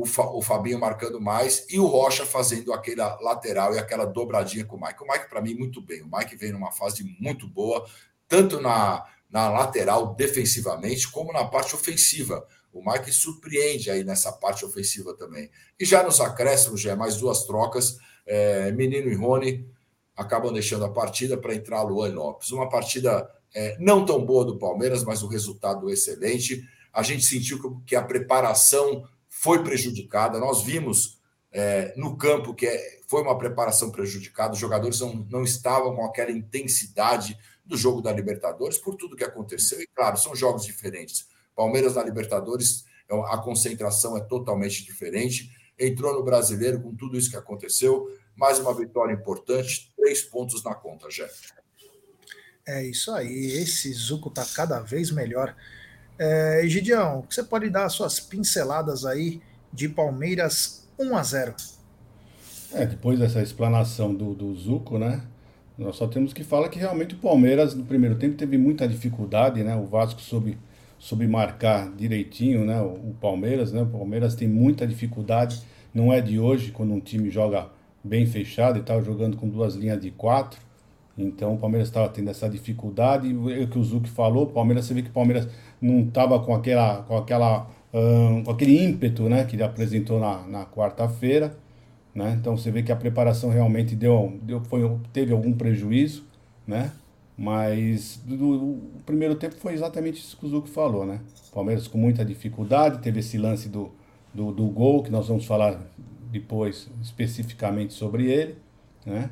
o, 0.00 0.06
Fa, 0.06 0.22
o 0.22 0.40
Fabinho 0.40 0.80
marcando 0.80 1.20
mais 1.20 1.66
e 1.68 1.78
o 1.78 1.86
Rocha 1.86 2.24
fazendo 2.24 2.72
aquela 2.72 3.20
lateral 3.20 3.74
e 3.74 3.78
aquela 3.78 4.06
dobradinha 4.06 4.64
com 4.64 4.76
o 4.76 4.80
Mike. 4.80 5.02
O 5.02 5.06
Mike, 5.06 5.28
para 5.28 5.42
mim, 5.42 5.54
muito 5.54 5.80
bem. 5.80 6.02
O 6.02 6.10
Mike 6.10 6.36
vem 6.36 6.52
numa 6.52 6.72
fase 6.72 7.04
muito 7.20 7.46
boa, 7.46 7.86
tanto 8.26 8.60
na, 8.60 9.04
na 9.28 9.50
lateral 9.50 10.14
defensivamente, 10.14 11.10
como 11.10 11.32
na 11.32 11.44
parte 11.44 11.74
ofensiva. 11.74 12.46
O 12.72 12.82
Mike 12.82 13.12
surpreende 13.12 13.90
aí 13.90 14.02
nessa 14.02 14.32
parte 14.32 14.64
ofensiva 14.64 15.12
também. 15.14 15.50
E 15.78 15.84
já 15.84 16.02
nos 16.02 16.20
acréscimos, 16.20 16.80
já 16.80 16.92
é 16.92 16.96
mais 16.96 17.16
duas 17.16 17.44
trocas. 17.44 17.98
É, 18.26 18.72
Menino 18.72 19.10
e 19.10 19.14
Rony 19.14 19.68
acabam 20.16 20.52
deixando 20.52 20.84
a 20.84 20.90
partida 20.90 21.36
para 21.36 21.54
entrar 21.54 21.82
Luan 21.82 22.14
Lopes. 22.14 22.52
Uma 22.52 22.68
partida 22.70 23.28
é, 23.54 23.76
não 23.78 24.06
tão 24.06 24.24
boa 24.24 24.46
do 24.46 24.58
Palmeiras, 24.58 25.04
mas 25.04 25.22
o 25.22 25.28
resultado 25.28 25.90
excelente. 25.90 26.64
A 26.92 27.02
gente 27.02 27.24
sentiu 27.24 27.82
que 27.84 27.94
a 27.94 28.02
preparação 28.02 29.04
foi 29.40 29.64
prejudicada. 29.64 30.38
Nós 30.38 30.62
vimos 30.62 31.18
é, 31.50 31.94
no 31.96 32.14
campo 32.14 32.54
que 32.54 32.66
é, 32.66 33.00
foi 33.08 33.22
uma 33.22 33.38
preparação 33.38 33.90
prejudicada. 33.90 34.52
Os 34.52 34.58
jogadores 34.58 35.00
não, 35.00 35.14
não 35.30 35.42
estavam 35.42 35.96
com 35.96 36.04
aquela 36.04 36.30
intensidade 36.30 37.38
do 37.64 37.74
jogo 37.74 38.02
da 38.02 38.12
Libertadores, 38.12 38.76
por 38.76 38.96
tudo 38.96 39.16
que 39.16 39.24
aconteceu. 39.24 39.80
E, 39.80 39.86
claro, 39.94 40.18
são 40.18 40.36
jogos 40.36 40.66
diferentes. 40.66 41.26
Palmeiras 41.56 41.94
na 41.94 42.04
Libertadores, 42.04 42.84
é 43.08 43.14
a 43.32 43.38
concentração 43.38 44.14
é 44.14 44.20
totalmente 44.20 44.84
diferente. 44.84 45.50
Entrou 45.78 46.12
no 46.12 46.22
brasileiro 46.22 46.78
com 46.82 46.94
tudo 46.94 47.16
isso 47.16 47.30
que 47.30 47.36
aconteceu. 47.36 48.14
Mais 48.36 48.58
uma 48.58 48.74
vitória 48.74 49.14
importante, 49.14 49.90
três 49.96 50.20
pontos 50.20 50.62
na 50.62 50.74
conta, 50.74 51.08
Jeff. 51.08 51.50
É 52.68 52.84
isso 52.84 53.10
aí. 53.10 53.52
Esse 53.56 53.90
Zuco 53.94 54.28
está 54.28 54.44
cada 54.44 54.80
vez 54.80 55.10
melhor. 55.10 55.56
É, 56.22 56.64
Gideão, 56.66 57.24
você 57.30 57.42
pode 57.42 57.70
dar 57.70 57.88
suas 57.88 58.20
pinceladas 58.20 59.06
aí 59.06 59.40
de 59.72 59.88
Palmeiras 59.88 60.86
1 60.98 61.16
a 61.16 61.22
0 61.22 61.54
É, 62.74 62.84
depois 62.84 63.18
dessa 63.18 63.40
explanação 63.40 64.14
do, 64.14 64.34
do 64.34 64.54
Zuco, 64.54 64.98
né? 64.98 65.22
Nós 65.78 65.96
só 65.96 66.06
temos 66.06 66.34
que 66.34 66.44
falar 66.44 66.68
que 66.68 66.78
realmente 66.78 67.14
o 67.14 67.18
Palmeiras 67.18 67.74
no 67.74 67.86
primeiro 67.86 68.16
tempo 68.16 68.36
teve 68.36 68.58
muita 68.58 68.86
dificuldade, 68.86 69.64
né? 69.64 69.74
O 69.76 69.86
Vasco 69.86 70.20
soube, 70.20 70.58
soube 70.98 71.26
marcar 71.26 71.90
direitinho, 71.96 72.66
né? 72.66 72.78
O, 72.82 72.92
o 72.92 73.16
Palmeiras, 73.18 73.72
né? 73.72 73.80
O 73.80 73.86
Palmeiras 73.86 74.34
tem 74.34 74.46
muita 74.46 74.86
dificuldade, 74.86 75.62
não 75.94 76.12
é 76.12 76.20
de 76.20 76.38
hoje 76.38 76.70
quando 76.70 76.92
um 76.92 77.00
time 77.00 77.30
joga 77.30 77.70
bem 78.04 78.26
fechado 78.26 78.78
e 78.78 78.82
tal, 78.82 79.02
jogando 79.02 79.38
com 79.38 79.48
duas 79.48 79.74
linhas 79.74 79.98
de 79.98 80.10
quatro. 80.10 80.60
Então 81.20 81.54
o 81.54 81.58
Palmeiras 81.58 81.88
estava 81.88 82.08
tendo 82.08 82.30
essa 82.30 82.48
dificuldade. 82.48 83.34
O 83.34 83.68
que 83.68 83.78
o 83.78 83.84
Zuc 83.84 84.08
falou, 84.08 84.44
o 84.44 84.46
Palmeiras, 84.46 84.86
você 84.86 84.94
vê 84.94 85.02
que 85.02 85.10
o 85.10 85.12
Palmeiras 85.12 85.48
não 85.80 86.00
estava 86.00 86.38
com 86.40 86.54
aquela, 86.54 87.02
com 87.02 87.16
aquela, 87.16 87.68
com 88.44 88.50
aquele 88.50 88.84
ímpeto, 88.84 89.28
né? 89.28 89.44
Que 89.44 89.56
ele 89.56 89.62
apresentou 89.62 90.18
na, 90.18 90.46
na 90.46 90.66
quarta-feira. 90.66 91.56
Né? 92.14 92.36
Então 92.38 92.56
você 92.56 92.70
vê 92.70 92.82
que 92.82 92.90
a 92.90 92.96
preparação 92.96 93.50
realmente 93.50 93.94
deu, 93.94 94.38
deu 94.42 94.60
foi, 94.64 94.82
teve 95.12 95.32
algum 95.32 95.52
prejuízo, 95.52 96.24
né? 96.66 96.90
mas 97.38 98.20
do, 98.24 98.36
do, 98.36 98.64
o 98.98 99.02
primeiro 99.06 99.34
tempo 99.34 99.54
foi 99.54 99.72
exatamente 99.72 100.20
isso 100.20 100.36
que 100.36 100.44
o 100.44 100.48
Zuco 100.48 100.68
falou. 100.68 101.06
Né? 101.06 101.20
Palmeiras 101.54 101.88
com 101.88 101.96
muita 101.96 102.24
dificuldade, 102.24 102.98
teve 102.98 103.20
esse 103.20 103.38
lance 103.38 103.68
do, 103.68 103.90
do, 104.34 104.52
do 104.52 104.66
gol, 104.66 105.02
que 105.02 105.10
nós 105.10 105.28
vamos 105.28 105.46
falar 105.46 105.80
depois 106.30 106.90
especificamente 107.00 107.94
sobre 107.94 108.30
ele, 108.30 108.56
né? 109.04 109.30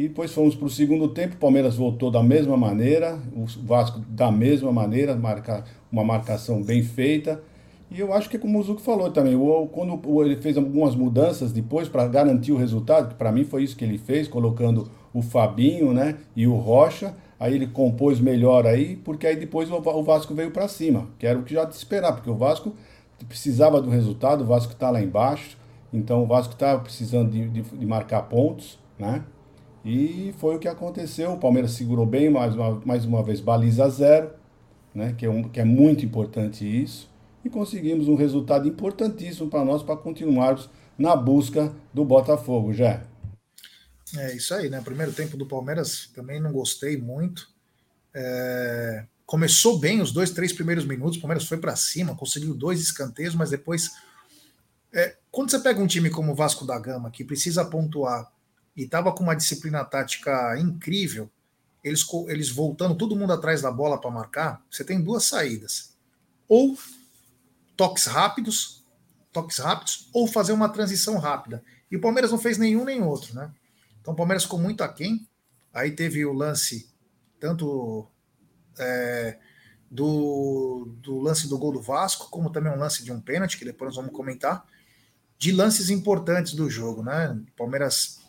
E 0.00 0.08
depois 0.08 0.32
fomos 0.32 0.54
para 0.54 0.64
o 0.64 0.70
segundo 0.70 1.08
tempo, 1.08 1.34
o 1.34 1.38
Palmeiras 1.38 1.76
voltou 1.76 2.10
da 2.10 2.22
mesma 2.22 2.56
maneira, 2.56 3.18
o 3.36 3.44
Vasco 3.66 4.00
da 4.08 4.32
mesma 4.32 4.72
maneira, 4.72 5.14
marca, 5.14 5.62
uma 5.92 6.02
marcação 6.02 6.62
bem 6.62 6.82
feita. 6.82 7.42
E 7.90 8.00
eu 8.00 8.10
acho 8.14 8.30
que 8.30 8.38
como 8.38 8.58
o 8.58 8.62
Zuco 8.62 8.80
falou 8.80 9.10
também, 9.10 9.36
quando 9.70 10.00
ele 10.24 10.36
fez 10.36 10.56
algumas 10.56 10.94
mudanças 10.94 11.52
depois 11.52 11.86
para 11.86 12.08
garantir 12.08 12.50
o 12.50 12.56
resultado, 12.56 13.10
que 13.10 13.14
para 13.14 13.30
mim 13.30 13.44
foi 13.44 13.62
isso 13.62 13.76
que 13.76 13.84
ele 13.84 13.98
fez, 13.98 14.26
colocando 14.26 14.90
o 15.12 15.20
Fabinho 15.20 15.92
né, 15.92 16.16
e 16.34 16.46
o 16.46 16.54
Rocha, 16.54 17.14
aí 17.38 17.54
ele 17.54 17.66
compôs 17.66 18.18
melhor 18.20 18.66
aí, 18.66 18.96
porque 18.96 19.26
aí 19.26 19.36
depois 19.36 19.70
o 19.70 20.02
Vasco 20.02 20.34
veio 20.34 20.50
para 20.50 20.66
cima, 20.66 21.08
que 21.18 21.26
era 21.26 21.38
o 21.38 21.42
que 21.42 21.52
já 21.52 21.66
de 21.66 21.74
esperar, 21.74 22.14
porque 22.14 22.30
o 22.30 22.36
Vasco 22.36 22.72
precisava 23.28 23.82
do 23.82 23.90
resultado, 23.90 24.44
o 24.44 24.46
Vasco 24.46 24.72
está 24.72 24.90
lá 24.90 25.02
embaixo, 25.02 25.58
então 25.92 26.22
o 26.22 26.26
Vasco 26.26 26.54
está 26.54 26.78
precisando 26.78 27.30
de, 27.30 27.46
de, 27.50 27.60
de 27.60 27.84
marcar 27.84 28.22
pontos, 28.22 28.78
né? 28.98 29.22
E 29.84 30.34
foi 30.38 30.56
o 30.56 30.58
que 30.58 30.68
aconteceu. 30.68 31.32
O 31.32 31.38
Palmeiras 31.38 31.72
segurou 31.72 32.04
bem, 32.04 32.28
mais 32.28 32.54
uma, 32.54 32.82
mais 32.84 33.04
uma 33.04 33.22
vez, 33.22 33.40
baliza 33.40 33.88
zero, 33.88 34.30
né? 34.94 35.14
que, 35.16 35.24
é 35.24 35.30
um, 35.30 35.42
que 35.42 35.60
é 35.60 35.64
muito 35.64 36.04
importante 36.04 36.64
isso. 36.64 37.08
E 37.44 37.48
conseguimos 37.48 38.06
um 38.06 38.14
resultado 38.14 38.68
importantíssimo 38.68 39.48
para 39.48 39.64
nós 39.64 39.82
para 39.82 39.96
continuarmos 39.96 40.68
na 40.98 41.16
busca 41.16 41.74
do 41.94 42.04
Botafogo, 42.04 42.74
já. 42.74 43.02
É 44.18 44.36
isso 44.36 44.52
aí, 44.52 44.68
né? 44.68 44.80
Primeiro 44.82 45.12
tempo 45.12 45.36
do 45.36 45.46
Palmeiras 45.46 46.10
também 46.14 46.40
não 46.40 46.52
gostei 46.52 46.96
muito. 46.98 47.48
É... 48.12 49.06
Começou 49.24 49.78
bem 49.78 50.02
os 50.02 50.12
dois, 50.12 50.30
três 50.30 50.52
primeiros 50.52 50.84
minutos. 50.84 51.16
O 51.16 51.20
Palmeiras 51.20 51.46
foi 51.46 51.58
para 51.58 51.76
cima, 51.76 52.16
conseguiu 52.16 52.52
dois 52.52 52.80
escanteios, 52.80 53.34
mas 53.34 53.48
depois. 53.48 53.90
É... 54.92 55.16
Quando 55.30 55.50
você 55.50 55.60
pega 55.60 55.80
um 55.80 55.86
time 55.86 56.10
como 56.10 56.32
o 56.32 56.34
Vasco 56.34 56.66
da 56.66 56.78
Gama, 56.78 57.10
que 57.10 57.24
precisa 57.24 57.64
pontuar 57.64 58.30
e 58.76 58.84
estava 58.84 59.12
com 59.12 59.22
uma 59.22 59.36
disciplina 59.36 59.84
tática 59.84 60.58
incrível, 60.58 61.30
eles, 61.82 62.06
eles 62.28 62.50
voltando 62.50 62.94
todo 62.94 63.16
mundo 63.16 63.32
atrás 63.32 63.62
da 63.62 63.70
bola 63.70 64.00
para 64.00 64.10
marcar, 64.10 64.64
você 64.70 64.84
tem 64.84 65.00
duas 65.00 65.24
saídas. 65.24 65.94
Ou 66.48 66.78
toques 67.76 68.06
rápidos, 68.06 68.84
toques 69.32 69.58
rápidos, 69.58 70.08
ou 70.12 70.26
fazer 70.26 70.52
uma 70.52 70.68
transição 70.68 71.18
rápida. 71.18 71.62
E 71.90 71.96
o 71.96 72.00
Palmeiras 72.00 72.30
não 72.30 72.38
fez 72.38 72.58
nenhum 72.58 72.84
nem 72.84 73.02
outro, 73.02 73.34
né? 73.34 73.50
Então 74.00 74.12
o 74.12 74.16
Palmeiras 74.16 74.44
ficou 74.44 74.58
muito 74.58 74.82
aquém. 74.82 75.26
Aí 75.72 75.92
teve 75.92 76.24
o 76.24 76.32
lance, 76.32 76.90
tanto 77.38 78.06
é, 78.78 79.38
do, 79.90 80.92
do 81.00 81.18
lance 81.18 81.48
do 81.48 81.58
gol 81.58 81.72
do 81.72 81.80
Vasco, 81.80 82.28
como 82.30 82.50
também 82.50 82.72
um 82.72 82.78
lance 82.78 83.02
de 83.02 83.12
um 83.12 83.20
pênalti, 83.20 83.56
que 83.56 83.64
depois 83.64 83.88
nós 83.88 83.96
vamos 83.96 84.12
comentar, 84.12 84.64
de 85.38 85.52
lances 85.52 85.90
importantes 85.90 86.52
do 86.52 86.68
jogo, 86.68 87.02
né? 87.02 87.30
O 87.30 87.56
Palmeiras 87.56 88.19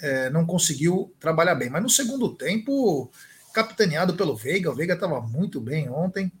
é, 0.00 0.30
não 0.30 0.46
conseguiu 0.46 1.12
trabalhar 1.18 1.54
bem. 1.54 1.70
Mas 1.70 1.82
no 1.82 1.90
segundo 1.90 2.34
tempo, 2.34 3.10
capitaneado 3.52 4.14
pelo 4.14 4.36
Veiga, 4.36 4.70
o 4.70 4.74
Veiga 4.74 4.94
estava 4.94 5.20
muito 5.20 5.60
bem 5.60 5.88
ontem, 5.88 6.32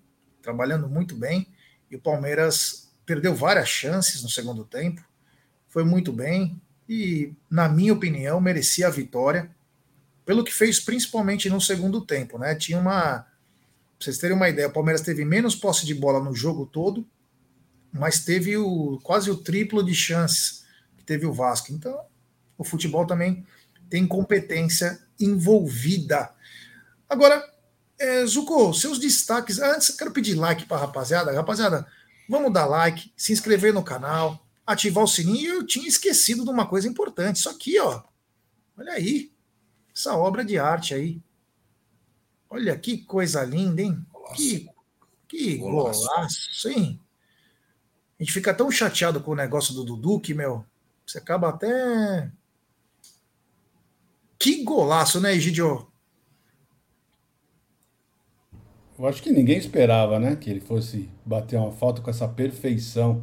trabalhando 0.42 0.88
muito 0.88 1.14
bem, 1.14 1.48
e 1.90 1.96
o 1.96 2.00
Palmeiras 2.00 2.90
perdeu 3.04 3.34
várias 3.34 3.68
chances 3.68 4.22
no 4.22 4.28
segundo 4.28 4.64
tempo, 4.64 5.02
foi 5.68 5.84
muito 5.84 6.12
bem, 6.12 6.60
e, 6.88 7.34
na 7.50 7.68
minha 7.68 7.92
opinião, 7.92 8.40
merecia 8.40 8.86
a 8.86 8.90
vitória, 8.90 9.50
pelo 10.24 10.44
que 10.44 10.52
fez 10.52 10.80
principalmente 10.80 11.48
no 11.50 11.60
segundo 11.60 12.00
tempo. 12.00 12.38
Né? 12.38 12.54
Tinha 12.54 12.78
uma. 12.78 13.20
Pra 13.20 14.04
vocês 14.04 14.18
terem 14.18 14.36
uma 14.36 14.48
ideia, 14.48 14.68
o 14.68 14.72
Palmeiras 14.72 15.02
teve 15.02 15.24
menos 15.24 15.56
posse 15.56 15.84
de 15.84 15.94
bola 15.94 16.22
no 16.22 16.34
jogo 16.34 16.66
todo, 16.66 17.06
mas 17.92 18.24
teve 18.24 18.56
o, 18.56 19.00
quase 19.02 19.30
o 19.30 19.36
triplo 19.36 19.82
de 19.82 19.94
chances 19.94 20.64
que 20.96 21.04
teve 21.04 21.26
o 21.26 21.32
Vasco. 21.32 21.72
Então, 21.72 21.98
o 22.58 22.64
futebol 22.64 23.06
também 23.06 23.46
tem 23.88 24.06
competência 24.06 25.00
envolvida. 25.18 26.34
Agora, 27.08 27.42
é, 27.98 28.26
Zuko, 28.26 28.74
seus 28.74 28.98
destaques. 28.98 29.58
Antes, 29.58 29.90
quero 29.90 30.10
pedir 30.10 30.34
like 30.34 30.66
para 30.66 30.76
a 30.76 30.80
rapaziada. 30.80 31.32
Rapaziada, 31.32 31.86
vamos 32.28 32.52
dar 32.52 32.66
like, 32.66 33.12
se 33.16 33.32
inscrever 33.32 33.72
no 33.72 33.82
canal, 33.82 34.44
ativar 34.66 35.04
o 35.04 35.08
sininho. 35.08 35.54
Eu 35.54 35.66
tinha 35.66 35.88
esquecido 35.88 36.44
de 36.44 36.50
uma 36.50 36.66
coisa 36.66 36.88
importante. 36.88 37.36
Isso 37.36 37.48
aqui, 37.48 37.78
ó. 37.78 38.02
Olha 38.76 38.92
aí. 38.92 39.32
Essa 39.94 40.14
obra 40.16 40.44
de 40.44 40.58
arte 40.58 40.94
aí. 40.94 41.22
Olha 42.50 42.76
que 42.78 42.98
coisa 42.98 43.42
linda, 43.44 43.82
hein? 43.82 44.04
Que, 44.34 44.68
que 45.26 45.56
golaço, 45.56 46.06
golaço 46.06 46.68
hein? 46.68 47.00
A 48.18 48.22
gente 48.22 48.32
fica 48.32 48.54
tão 48.54 48.70
chateado 48.70 49.20
com 49.20 49.32
o 49.32 49.36
negócio 49.36 49.74
do 49.74 49.84
Dudu 49.84 50.18
que, 50.20 50.34
meu, 50.34 50.64
você 51.06 51.18
acaba 51.18 51.48
até 51.48 52.30
que 54.38 54.62
golaço, 54.62 55.20
né, 55.20 55.34
Egidio? 55.34 55.86
Eu 58.98 59.06
acho 59.06 59.22
que 59.22 59.30
ninguém 59.30 59.56
esperava, 59.58 60.18
né? 60.18 60.36
Que 60.36 60.50
ele 60.50 60.60
fosse 60.60 61.08
bater 61.24 61.56
uma 61.56 61.70
falta 61.70 62.02
com 62.02 62.10
essa 62.10 62.26
perfeição. 62.26 63.22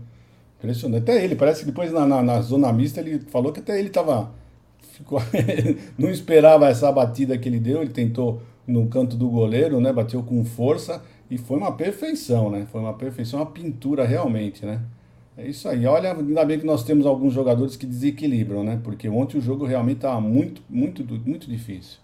Impressionante. 0.58 1.04
Até 1.04 1.24
ele, 1.24 1.36
parece 1.36 1.62
que 1.62 1.66
depois 1.66 1.92
na, 1.92 2.06
na, 2.06 2.24
na 2.24 2.42
zona 2.42 2.72
mista 2.72 3.02
ele 3.02 3.20
falou 3.20 3.52
que 3.52 3.60
até 3.60 3.78
ele 3.78 3.90
estava. 3.90 4.32
não 5.98 6.10
esperava 6.10 6.70
essa 6.70 6.90
batida 6.92 7.38
que 7.38 7.50
ele 7.50 7.60
deu. 7.60 7.82
Ele 7.82 7.92
tentou 7.92 8.42
no 8.66 8.88
canto 8.88 9.18
do 9.18 9.30
goleiro, 9.30 9.82
né? 9.82 9.92
Bateu 9.92 10.24
com 10.24 10.44
força 10.46 11.04
e 11.30 11.38
foi 11.38 11.58
uma 11.58 11.74
perfeição, 11.74 12.50
né? 12.50 12.66
Foi 12.72 12.80
uma 12.80 12.94
perfeição, 12.94 13.40
uma 13.40 13.46
pintura 13.46 14.06
realmente, 14.06 14.66
né? 14.66 14.82
É 15.38 15.48
isso 15.48 15.68
aí. 15.68 15.86
Olha, 15.86 16.14
ainda 16.14 16.46
bem 16.46 16.60
que 16.60 16.66
nós 16.66 16.84
temos 16.84 17.06
alguns 17.06 17.34
jogadores 17.34 17.76
que 17.76 17.86
desequilibram, 17.86 18.64
né? 18.64 18.80
Porque 18.84 19.10
ontem 19.10 19.38
o 19.38 19.42
jogo 19.42 19.66
realmente 19.66 19.98
estava 19.98 20.22
muito, 20.22 20.62
muito, 20.70 21.04
muito 21.04 21.50
difícil. 21.50 22.00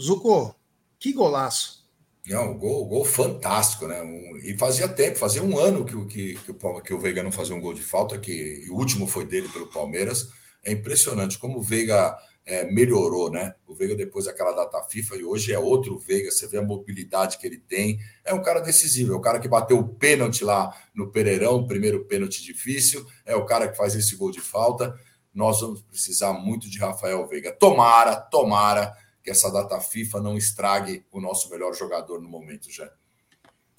Zuko, 0.00 0.54
que 0.98 1.12
golaço. 1.12 1.84
Não, 2.28 2.56
gol, 2.58 2.86
gol 2.86 3.04
fantástico, 3.04 3.86
né? 3.86 4.02
Um, 4.02 4.36
e 4.38 4.56
fazia 4.58 4.88
tempo, 4.88 5.18
fazia 5.18 5.42
um 5.42 5.58
ano 5.58 5.84
que, 5.84 6.04
que, 6.06 6.34
que, 6.34 6.50
o, 6.50 6.80
que 6.80 6.94
o 6.94 6.98
Veiga 6.98 7.22
não 7.22 7.30
fazia 7.30 7.54
um 7.54 7.60
gol 7.60 7.72
de 7.72 7.82
falta, 7.82 8.18
que 8.18 8.66
o 8.68 8.74
último 8.74 9.06
foi 9.06 9.24
dele 9.24 9.48
pelo 9.48 9.68
Palmeiras. 9.68 10.28
É 10.64 10.72
impressionante 10.72 11.38
como 11.38 11.58
o 11.58 11.62
Veiga 11.62 12.16
é, 12.46 12.64
melhorou, 12.64 13.28
né? 13.28 13.56
O 13.66 13.74
Veiga 13.74 13.96
depois 13.96 14.26
daquela 14.26 14.52
data 14.52 14.80
FIFA 14.84 15.16
e 15.16 15.24
hoje 15.24 15.52
é 15.52 15.58
outro 15.58 15.98
Veiga. 15.98 16.30
Você 16.30 16.46
vê 16.46 16.58
a 16.58 16.62
mobilidade 16.62 17.38
que 17.38 17.46
ele 17.46 17.58
tem. 17.58 17.98
É 18.24 18.32
um 18.32 18.42
cara 18.42 18.60
decisivo, 18.60 19.12
é 19.12 19.16
o 19.16 19.20
cara 19.20 19.40
que 19.40 19.48
bateu 19.48 19.78
o 19.78 19.88
pênalti 19.88 20.44
lá 20.44 20.72
no 20.94 21.10
Pereirão, 21.10 21.66
primeiro 21.66 22.04
pênalti 22.04 22.44
difícil. 22.44 23.04
É 23.24 23.34
o 23.34 23.44
cara 23.44 23.66
que 23.66 23.76
faz 23.76 23.96
esse 23.96 24.14
gol 24.14 24.30
de 24.30 24.40
falta. 24.40 24.96
Nós 25.34 25.60
vamos 25.60 25.82
precisar 25.82 26.32
muito 26.32 26.70
de 26.70 26.78
Rafael 26.78 27.26
Veiga. 27.26 27.52
Tomara, 27.52 28.14
tomara 28.14 28.96
que 29.22 29.30
essa 29.30 29.50
data 29.50 29.80
FIFA 29.80 30.20
não 30.20 30.38
estrague 30.38 31.04
o 31.10 31.20
nosso 31.20 31.50
melhor 31.50 31.74
jogador 31.74 32.20
no 32.20 32.28
momento, 32.28 32.70
já. 32.70 32.88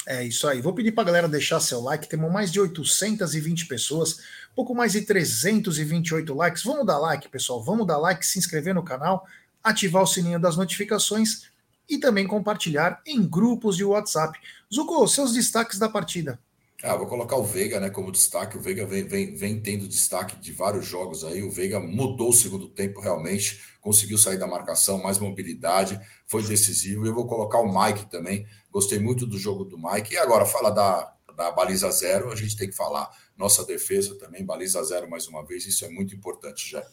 É 0.10 0.24
isso 0.24 0.48
aí. 0.48 0.62
Vou 0.62 0.72
pedir 0.72 0.94
para 0.94 1.04
a 1.04 1.06
galera 1.08 1.28
deixar 1.28 1.60
seu 1.60 1.82
like. 1.82 2.08
Temos 2.08 2.32
mais 2.32 2.50
de 2.50 2.62
820 2.62 3.66
pessoas, 3.66 4.22
pouco 4.56 4.74
mais 4.74 4.94
de 4.94 5.02
328 5.02 6.34
likes. 6.34 6.64
Vamos 6.64 6.86
dar 6.86 6.98
like, 6.98 7.28
pessoal. 7.28 7.62
Vamos 7.62 7.86
dar 7.86 7.98
like, 7.98 8.26
se 8.26 8.40
inscrever 8.40 8.74
no 8.74 8.82
canal, 8.82 9.28
ativar 9.62 10.02
o 10.02 10.08
sininho 10.08 10.40
das 10.40 10.56
notificações 10.56 11.50
e 11.90 11.98
também 11.98 12.26
compartilhar 12.26 13.02
em 13.06 13.22
grupos 13.28 13.76
de 13.76 13.84
WhatsApp. 13.84 14.40
Zuko, 14.74 15.06
seus 15.10 15.34
destaques 15.34 15.78
da 15.78 15.90
partida. 15.90 16.40
Ah, 16.84 16.96
vou 16.96 17.08
colocar 17.08 17.36
o 17.36 17.44
Veiga 17.44 17.80
né, 17.80 17.90
como 17.90 18.10
destaque. 18.10 18.56
O 18.56 18.62
Veiga 18.62 18.86
vem, 18.86 19.04
vem, 19.04 19.36
vem 19.36 19.60
tendo 19.60 19.88
destaque 19.90 20.38
de 20.38 20.54
vários 20.54 20.86
jogos 20.86 21.26
aí. 21.26 21.44
O 21.44 21.52
Veiga 21.52 21.82
mudou 21.82 22.30
o 22.30 22.34
segundo 22.34 22.70
tempo 22.70 23.02
realmente, 23.02 23.60
conseguiu 23.82 24.18
sair 24.18 24.38
da 24.38 24.48
marcação, 24.48 25.02
mais 25.02 25.18
mobilidade, 25.18 26.00
foi 26.28 26.44
decisivo. 26.44 27.04
E 27.04 27.10
eu 27.10 27.16
vou 27.16 27.28
colocar 27.28 27.60
o 27.60 27.68
Mike 27.68 28.06
também. 28.12 28.46
Gostei 28.78 29.00
muito 29.00 29.26
do 29.26 29.40
jogo 29.40 29.66
do 29.66 29.76
Mike. 29.76 30.14
E 30.14 30.18
agora, 30.20 30.46
fala 30.46 30.70
da, 30.70 31.12
da 31.36 31.50
baliza 31.50 31.90
zero, 31.90 32.32
a 32.32 32.36
gente 32.36 32.56
tem 32.56 32.70
que 32.70 32.76
falar. 32.76 33.10
Nossa 33.36 33.66
defesa 33.66 34.14
também, 34.20 34.46
baliza 34.46 34.84
zero 34.84 35.10
mais 35.10 35.28
uma 35.28 35.44
vez, 35.44 35.66
isso 35.66 35.84
é 35.84 35.90
muito 35.90 36.14
importante 36.14 36.70
já. 36.70 36.86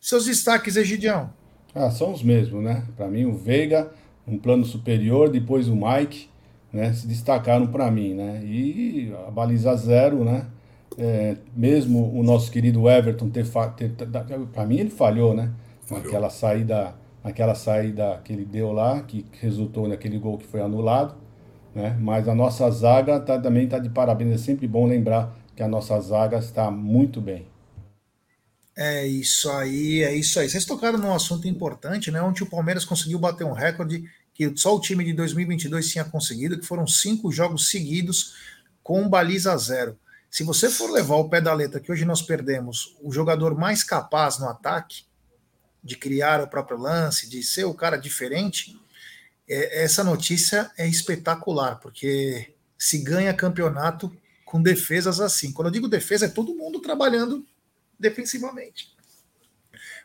Seus 0.00 0.24
destaques, 0.24 0.74
Egidião? 0.74 1.32
Ah, 1.72 1.88
são 1.88 2.12
os 2.12 2.20
mesmos, 2.20 2.64
né? 2.64 2.84
Para 2.96 3.06
mim, 3.06 3.26
o 3.26 3.36
Veiga, 3.36 3.92
um 4.26 4.36
plano 4.36 4.64
superior, 4.64 5.30
depois 5.30 5.68
o 5.68 5.76
Mike 5.76 6.28
né, 6.72 6.92
se 6.92 7.06
destacaram 7.06 7.68
para 7.68 7.88
mim, 7.92 8.14
né? 8.14 8.44
E 8.44 9.14
a 9.24 9.30
baliza 9.30 9.76
zero, 9.76 10.24
né? 10.24 10.48
É, 10.98 11.36
mesmo 11.54 12.12
o 12.12 12.24
nosso 12.24 12.50
querido 12.50 12.90
Everton 12.90 13.30
ter, 13.30 13.46
ter 13.76 13.92
para 14.52 14.66
mim 14.66 14.80
ele 14.80 14.90
falhou, 14.90 15.32
né? 15.32 15.54
Falhou. 15.82 16.02
Naquela 16.02 16.28
saída, 16.28 16.96
naquela 17.22 17.54
saída 17.54 18.20
que 18.24 18.32
ele 18.32 18.44
deu 18.44 18.72
lá, 18.72 19.02
que 19.02 19.26
resultou 19.32 19.88
naquele 19.88 20.18
gol 20.18 20.38
que 20.38 20.46
foi 20.46 20.60
anulado, 20.60 21.14
né? 21.74 21.96
Mas 22.00 22.28
a 22.28 22.34
nossa 22.34 22.70
zaga 22.70 23.20
tá, 23.20 23.38
também 23.38 23.64
está 23.64 23.78
de 23.78 23.90
parabéns. 23.90 24.34
É 24.34 24.38
sempre 24.38 24.66
bom 24.66 24.86
lembrar 24.86 25.36
que 25.54 25.62
a 25.62 25.68
nossa 25.68 25.98
zaga 26.00 26.38
está 26.38 26.70
muito 26.70 27.20
bem. 27.20 27.46
É 28.76 29.04
isso 29.04 29.50
aí, 29.50 30.02
é 30.04 30.14
isso 30.14 30.38
aí. 30.38 30.48
Vocês 30.48 30.64
tocaram 30.64 30.98
num 30.98 31.12
assunto 31.12 31.48
importante, 31.48 32.12
né? 32.12 32.22
Onde 32.22 32.44
o 32.44 32.48
Palmeiras 32.48 32.84
conseguiu 32.84 33.18
bater 33.18 33.44
um 33.44 33.52
recorde 33.52 34.04
que 34.32 34.56
só 34.56 34.76
o 34.76 34.80
time 34.80 35.04
de 35.04 35.12
2022 35.14 35.88
tinha 35.90 36.04
conseguido, 36.04 36.60
que 36.60 36.64
foram 36.64 36.86
cinco 36.86 37.32
jogos 37.32 37.70
seguidos 37.70 38.36
com 38.80 39.08
baliza 39.08 39.56
zero. 39.56 39.98
Se 40.30 40.44
você 40.44 40.70
for 40.70 40.90
levar 40.92 41.16
o 41.16 41.28
pé 41.28 41.40
da 41.40 41.52
letra 41.52 41.80
que 41.80 41.90
hoje 41.90 42.04
nós 42.04 42.22
perdemos 42.22 42.96
o 43.02 43.10
jogador 43.10 43.56
mais 43.58 43.82
capaz 43.82 44.38
no 44.38 44.48
ataque, 44.48 45.07
de 45.82 45.96
criar 45.96 46.42
o 46.42 46.48
próprio 46.48 46.78
lance, 46.78 47.28
de 47.28 47.42
ser 47.42 47.64
o 47.64 47.74
cara 47.74 47.96
diferente, 47.96 48.78
é, 49.48 49.82
essa 49.82 50.04
notícia 50.04 50.70
é 50.76 50.86
espetacular, 50.86 51.76
porque 51.76 52.54
se 52.78 52.98
ganha 52.98 53.34
campeonato 53.34 54.14
com 54.44 54.62
defesas 54.62 55.20
assim. 55.20 55.52
Quando 55.52 55.68
eu 55.68 55.72
digo 55.72 55.88
defesa, 55.88 56.26
é 56.26 56.28
todo 56.28 56.54
mundo 56.54 56.80
trabalhando 56.80 57.46
defensivamente. 57.98 58.96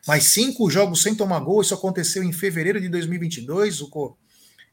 Mas 0.06 0.24
cinco 0.24 0.70
jogos 0.70 1.02
sem 1.02 1.14
tomar 1.14 1.40
gol, 1.40 1.62
isso 1.62 1.74
aconteceu 1.74 2.22
em 2.22 2.32
fevereiro 2.32 2.80
de 2.80 2.88
2022, 2.88 3.80
o, 3.80 4.16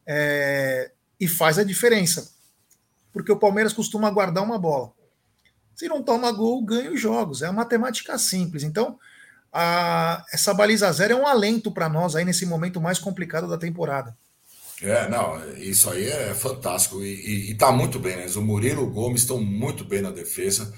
é, 0.05 0.91
e 1.19 1.27
faz 1.27 1.57
a 1.57 1.63
diferença. 1.63 2.33
Porque 3.13 3.31
o 3.31 3.39
Palmeiras 3.39 3.73
costuma 3.73 4.09
guardar 4.09 4.43
uma 4.43 4.57
bola. 4.57 4.91
Se 5.75 5.87
não 5.87 6.03
toma 6.03 6.31
gol, 6.31 6.61
ganha 6.63 6.91
os 6.91 6.99
jogos. 6.99 7.41
É 7.41 7.45
uma 7.45 7.63
matemática 7.63 8.17
simples. 8.17 8.63
Então, 8.63 8.99
a, 9.51 10.23
essa 10.31 10.53
baliza 10.53 10.91
zero 10.91 11.13
é 11.13 11.15
um 11.15 11.27
alento 11.27 11.71
para 11.71 11.89
nós 11.89 12.15
aí 12.15 12.23
nesse 12.23 12.45
momento 12.45 12.79
mais 12.79 12.99
complicado 12.99 13.47
da 13.47 13.57
temporada. 13.57 14.15
É, 14.81 15.07
não, 15.07 15.39
isso 15.57 15.89
aí 15.89 16.07
é 16.07 16.33
fantástico. 16.33 17.03
E, 17.03 17.13
e, 17.13 17.51
e 17.51 17.55
tá 17.55 17.71
muito 17.71 17.99
bem, 17.99 18.17
né? 18.17 18.25
O 18.35 18.41
Murilo 18.41 18.89
Gomes 18.89 19.21
estão 19.21 19.39
muito 19.39 19.85
bem 19.85 20.01
na 20.01 20.09
defesa. 20.09 20.73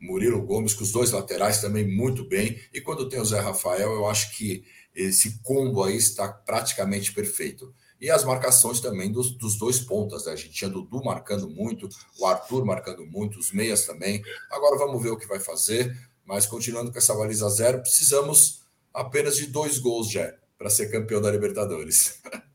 Murilo 0.00 0.42
Gomes, 0.42 0.74
com 0.74 0.84
os 0.84 0.92
dois 0.92 1.10
laterais 1.10 1.60
também 1.60 1.86
muito 1.86 2.28
bem. 2.28 2.60
E 2.72 2.80
quando 2.80 3.08
tem 3.08 3.20
o 3.20 3.24
Zé 3.24 3.40
Rafael, 3.40 3.92
eu 3.92 4.06
acho 4.08 4.36
que 4.36 4.64
esse 4.94 5.40
combo 5.42 5.82
aí 5.82 5.96
está 5.96 6.28
praticamente 6.28 7.12
perfeito. 7.12 7.74
E 8.00 8.10
as 8.10 8.22
marcações 8.22 8.78
também 8.78 9.10
dos, 9.10 9.36
dos 9.36 9.58
dois 9.58 9.80
pontas, 9.80 10.26
né? 10.26 10.32
A 10.32 10.36
gente 10.36 10.52
tinha 10.52 10.70
Dudu 10.70 11.02
marcando 11.02 11.48
muito, 11.48 11.88
o 12.18 12.26
Arthur 12.26 12.64
marcando 12.64 13.04
muito, 13.04 13.40
os 13.40 13.50
meias 13.50 13.84
também. 13.84 14.22
Agora 14.52 14.78
vamos 14.78 15.02
ver 15.02 15.10
o 15.10 15.16
que 15.16 15.26
vai 15.26 15.40
fazer. 15.40 15.96
Mas 16.28 16.44
continuando 16.44 16.92
com 16.92 16.98
essa 16.98 17.14
baliza 17.14 17.48
zero, 17.48 17.80
precisamos 17.80 18.60
apenas 18.92 19.34
de 19.34 19.46
dois 19.46 19.78
gols 19.78 20.10
já 20.10 20.30
para 20.58 20.68
ser 20.68 20.90
campeão 20.90 21.22
da 21.22 21.30
Libertadores. 21.30 22.20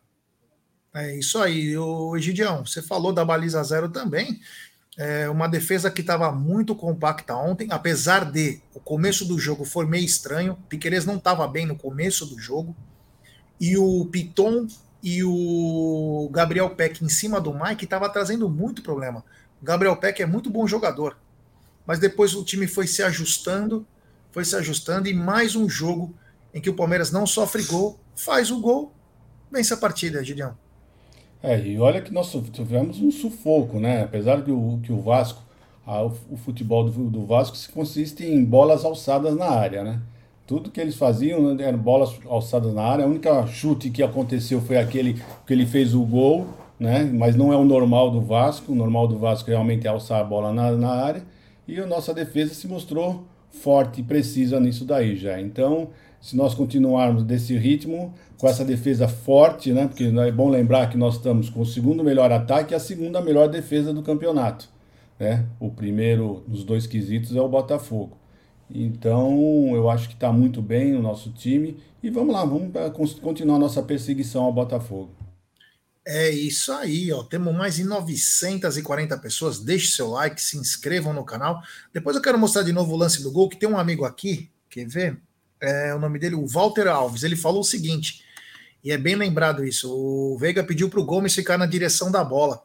É 0.95 1.17
isso 1.17 1.39
aí, 1.39 1.75
o 1.75 2.15
Egidião. 2.15 2.63
Você 2.63 2.79
falou 2.79 3.11
da 3.11 3.25
baliza 3.25 3.63
zero 3.63 3.89
também. 3.89 4.39
É 4.95 5.27
uma 5.27 5.47
defesa 5.47 5.89
que 5.89 6.01
estava 6.01 6.31
muito 6.31 6.75
compacta 6.75 7.35
ontem, 7.35 7.67
apesar 7.71 8.31
de 8.31 8.61
o 8.75 8.79
começo 8.79 9.25
do 9.25 9.39
jogo 9.39 9.65
foi 9.65 9.87
meio 9.87 10.05
estranho. 10.05 10.55
Piqueires 10.69 11.03
não 11.03 11.15
estava 11.15 11.47
bem 11.47 11.65
no 11.65 11.75
começo 11.75 12.27
do 12.27 12.39
jogo. 12.39 12.75
E 13.59 13.75
o 13.75 14.05
Piton 14.05 14.67
e 15.01 15.23
o 15.23 16.29
Gabriel 16.31 16.69
Peck 16.75 17.03
em 17.03 17.09
cima 17.09 17.41
do 17.41 17.51
Mike 17.51 17.85
estava 17.85 18.07
trazendo 18.07 18.47
muito 18.47 18.83
problema. 18.83 19.25
O 19.59 19.65
Gabriel 19.65 19.97
Peck 19.97 20.21
é 20.21 20.27
muito 20.27 20.47
bom 20.51 20.67
jogador, 20.67 21.17
mas 21.85 21.99
depois 21.99 22.33
o 22.33 22.43
time 22.43 22.67
foi 22.67 22.87
se 22.87 23.03
ajustando, 23.03 23.85
foi 24.31 24.45
se 24.45 24.55
ajustando 24.55 25.07
e 25.07 25.13
mais 25.13 25.55
um 25.55 25.69
jogo 25.69 26.13
em 26.53 26.61
que 26.61 26.69
o 26.69 26.73
Palmeiras 26.73 27.11
não 27.11 27.25
sofre 27.25 27.63
gol, 27.63 27.99
faz 28.15 28.51
o 28.51 28.59
gol, 28.59 28.91
vence 29.51 29.73
a 29.73 29.77
partida, 29.77 30.23
Gideão. 30.23 30.55
É, 31.41 31.59
e 31.59 31.77
olha 31.77 32.01
que 32.01 32.13
nós 32.13 32.31
tivemos 32.53 33.01
um 33.01 33.11
sufoco, 33.11 33.77
né? 33.77 34.03
Apesar 34.03 34.41
que 34.41 34.51
o, 34.51 34.79
que 34.81 34.93
o 34.93 35.01
Vasco, 35.01 35.41
a, 35.85 36.01
o, 36.01 36.37
futebol 36.37 36.85
do, 36.85 37.09
do, 37.09 37.25
Vasco 37.25 37.57
se 37.57 37.67
consiste 37.67 38.23
em 38.23 38.45
bolas 38.45 38.85
alçadas 38.85 39.35
na 39.35 39.49
área, 39.49 39.83
né? 39.83 39.99
Tudo 40.47 40.71
que 40.71 40.79
eles 40.79 40.95
faziam 40.95 41.53
né, 41.53 41.65
eram 41.65 41.77
bolas 41.77 42.17
alçadas 42.27 42.73
na 42.73 42.83
área. 42.83 43.03
A 43.03 43.07
única 43.07 43.45
chute 43.47 43.89
que 43.89 44.01
aconteceu 44.01 44.61
foi 44.61 44.77
aquele 44.77 45.21
que 45.45 45.53
ele 45.53 45.65
fez 45.65 45.93
o 45.93 46.03
gol, 46.05 46.47
né? 46.79 47.03
Mas 47.03 47.35
não 47.35 47.51
é 47.51 47.57
o 47.57 47.65
normal 47.65 48.09
do 48.09 48.21
Vasco. 48.21 48.71
O 48.71 48.75
normal 48.75 49.07
do 49.07 49.17
Vasco 49.17 49.49
realmente 49.49 49.85
é 49.85 49.89
alçar 49.89 50.21
a 50.21 50.23
bola 50.23 50.53
na, 50.53 50.71
na 50.71 50.91
área. 50.91 51.23
E 51.67 51.79
a 51.79 51.85
nossa 51.85 52.13
defesa 52.13 52.53
se 52.53 52.67
mostrou 52.67 53.25
forte 53.49 54.01
e 54.01 54.03
precisa 54.03 54.59
nisso 54.59 54.83
daí 54.85 55.15
já. 55.15 55.39
Então, 55.39 55.89
se 56.19 56.35
nós 56.35 56.53
continuarmos 56.53 57.23
desse 57.23 57.57
ritmo, 57.57 58.13
com 58.37 58.47
essa 58.47 58.65
defesa 58.65 59.07
forte, 59.07 59.71
né? 59.71 59.87
Porque 59.87 60.03
é 60.03 60.31
bom 60.31 60.49
lembrar 60.49 60.89
que 60.89 60.97
nós 60.97 61.15
estamos 61.15 61.49
com 61.49 61.61
o 61.61 61.65
segundo 61.65 62.03
melhor 62.03 62.31
ataque 62.31 62.73
e 62.73 62.75
a 62.75 62.79
segunda 62.79 63.21
melhor 63.21 63.47
defesa 63.47 63.93
do 63.93 64.01
campeonato. 64.01 64.67
Né? 65.19 65.45
O 65.59 65.69
primeiro 65.69 66.43
nos 66.47 66.63
dois 66.63 66.87
quesitos 66.87 67.35
é 67.35 67.41
o 67.41 67.47
Botafogo. 67.47 68.17
Então, 68.69 69.71
eu 69.73 69.89
acho 69.89 70.07
que 70.07 70.15
está 70.15 70.31
muito 70.31 70.61
bem 70.61 70.95
o 70.95 71.01
nosso 71.01 71.29
time. 71.31 71.77
E 72.01 72.09
vamos 72.09 72.33
lá, 72.33 72.43
vamos 72.43 73.13
continuar 73.15 73.59
nossa 73.59 73.81
perseguição 73.83 74.43
ao 74.43 74.51
Botafogo. 74.51 75.22
É 76.05 76.29
isso 76.29 76.71
aí, 76.73 77.11
ó. 77.11 77.23
Temos 77.23 77.55
mais 77.55 77.75
de 77.75 77.83
940 77.83 79.17
pessoas. 79.19 79.59
Deixe 79.59 79.87
seu 79.87 80.09
like, 80.09 80.41
se 80.41 80.57
inscrevam 80.57 81.13
no 81.13 81.23
canal. 81.23 81.61
Depois 81.93 82.15
eu 82.15 82.21
quero 82.21 82.37
mostrar 82.37 82.63
de 82.63 82.73
novo 82.73 82.93
o 82.93 82.97
lance 82.97 83.23
do 83.23 83.31
gol, 83.31 83.49
que 83.49 83.57
tem 83.57 83.69
um 83.69 83.77
amigo 83.77 84.03
aqui, 84.03 84.51
quer 84.69 84.85
ver? 84.85 85.21
é, 85.63 85.95
o 85.95 85.99
nome 85.99 86.19
dele, 86.19 86.35
o 86.35 86.45
Walter 86.45 86.87
Alves, 86.87 87.23
ele 87.23 87.37
falou 87.37 87.61
o 87.61 87.65
seguinte, 87.65 88.21
e 88.83 88.91
é 88.91 88.97
bem 88.97 89.15
lembrado 89.15 89.63
isso, 89.63 89.89
o 89.89 90.37
Veiga 90.37 90.61
pediu 90.61 90.89
para 90.89 90.99
o 90.99 91.05
Gomes 91.05 91.33
ficar 91.33 91.57
na 91.57 91.65
direção 91.65 92.11
da 92.11 92.21
bola. 92.21 92.61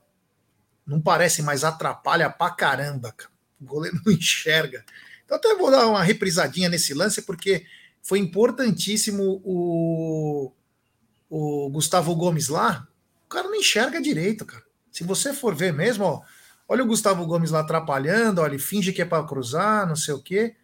Não 0.85 1.01
parece, 1.01 1.40
mas 1.42 1.62
atrapalha 1.62 2.29
pra 2.29 2.51
caramba, 2.51 3.12
cara. 3.12 3.31
O 3.61 3.64
goleiro 3.64 4.01
não 4.05 4.12
enxerga. 4.12 4.85
Então 5.24 5.37
até 5.37 5.55
vou 5.55 5.70
dar 5.70 5.87
uma 5.87 6.03
reprisadinha 6.03 6.68
nesse 6.68 6.92
lance, 6.92 7.22
porque 7.22 7.64
foi 8.03 8.18
importantíssimo 8.18 9.40
o, 9.44 10.53
o 11.31 11.70
Gustavo 11.70 12.16
Gomes 12.16 12.48
lá. 12.48 12.88
O 13.29 13.31
cara 13.31 13.47
não 13.47 13.55
enxerga 13.55 14.01
direito, 14.01 14.47
cara. 14.47 14.64
Se 14.91 15.05
você 15.05 15.35
for 15.35 15.55
ver 15.55 15.71
mesmo, 15.71 16.03
ó, 16.03 16.23
olha 16.67 16.83
o 16.83 16.87
Gustavo 16.87 17.27
Gomes 17.27 17.51
lá 17.51 17.61
atrapalhando, 17.61 18.41
olha, 18.41 18.53
ele 18.53 18.59
finge 18.59 18.91
que 18.91 19.03
é 19.03 19.05
para 19.05 19.23
cruzar, 19.23 19.87
não 19.87 19.95
sei 19.95 20.14
o 20.14 20.23
quê. 20.23 20.57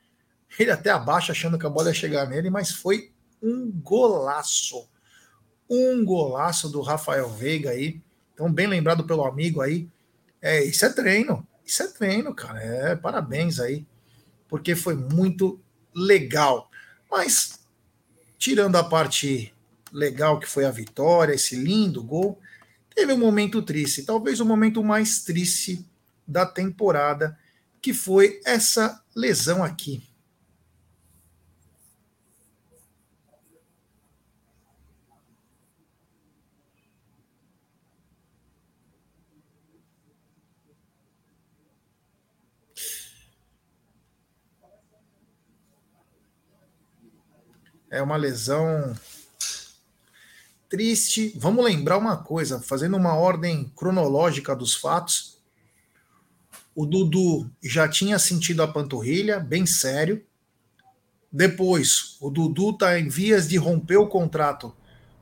Ele 0.59 0.71
até 0.71 0.89
abaixa 0.89 1.33
achando 1.33 1.59
que 1.59 1.67
a 1.67 1.69
bola 1.69 1.89
ia 1.89 1.95
chegar 1.95 2.27
nele, 2.27 2.49
mas 2.49 2.71
foi 2.71 3.13
um 3.43 3.71
golaço. 3.71 4.89
Um 5.69 6.03
golaço 6.07 6.71
do 6.71 6.81
Rafael 6.81 7.29
Veiga 7.29 7.71
aí. 7.71 8.01
Então, 8.33 8.51
bem 8.51 8.67
lembrado 8.67 9.05
pelo 9.05 9.27
amigo 9.27 9.61
aí. 9.61 9.87
É, 10.41 10.65
isso 10.65 10.87
é 10.87 10.89
treino. 10.89 11.47
Isso 11.67 11.83
é 11.83 11.89
treino, 11.89 12.35
cara. 12.35 12.63
É, 12.63 12.97
parabéns 12.97 13.61
aí. 13.61 13.87
Porque 14.49 14.75
foi 14.75 14.95
muito 14.95 15.61
legal. 15.95 16.71
Mas, 17.11 17.61
tirando 18.39 18.77
a 18.77 18.85
parte 18.85 19.53
legal 19.93 20.41
que 20.41 20.49
foi 20.49 20.65
a 20.65 20.71
vitória, 20.71 21.35
esse 21.35 21.57
lindo 21.57 22.03
gol, 22.03 22.41
teve 22.95 23.13
um 23.13 23.19
momento 23.19 23.61
triste. 23.61 24.03
Talvez 24.03 24.41
o 24.41 24.45
momento 24.45 24.83
mais 24.83 25.23
triste 25.23 25.85
da 26.27 26.47
temporada, 26.47 27.39
que 27.83 27.93
foi 27.93 28.41
essa 28.45 29.03
lesão 29.15 29.63
aqui. 29.63 30.03
É 47.91 48.03
uma 48.03 48.17
lesão 48.17 48.93
triste. 50.75 51.33
Vamos 51.37 51.65
lembrar 51.65 51.97
uma 51.99 52.17
coisa, 52.17 52.61
fazendo 52.61 52.97
uma 52.97 53.15
ordem 53.15 53.71
cronológica 53.77 54.57
dos 54.57 54.75
fatos. 54.75 55.39
O 56.75 56.85
Dudu 56.85 57.49
já 57.63 57.89
tinha 57.89 58.19
sentido 58.19 58.61
a 58.61 58.67
panturrilha, 58.67 59.39
bem 59.39 59.65
sério. 59.67 60.21
Depois, 61.31 62.17
o 62.21 62.29
Dudu 62.29 62.71
está 62.71 62.99
em 62.99 63.09
vias 63.09 63.49
de 63.49 63.57
romper 63.57 63.99
o 63.99 64.09
contrato 64.09 64.75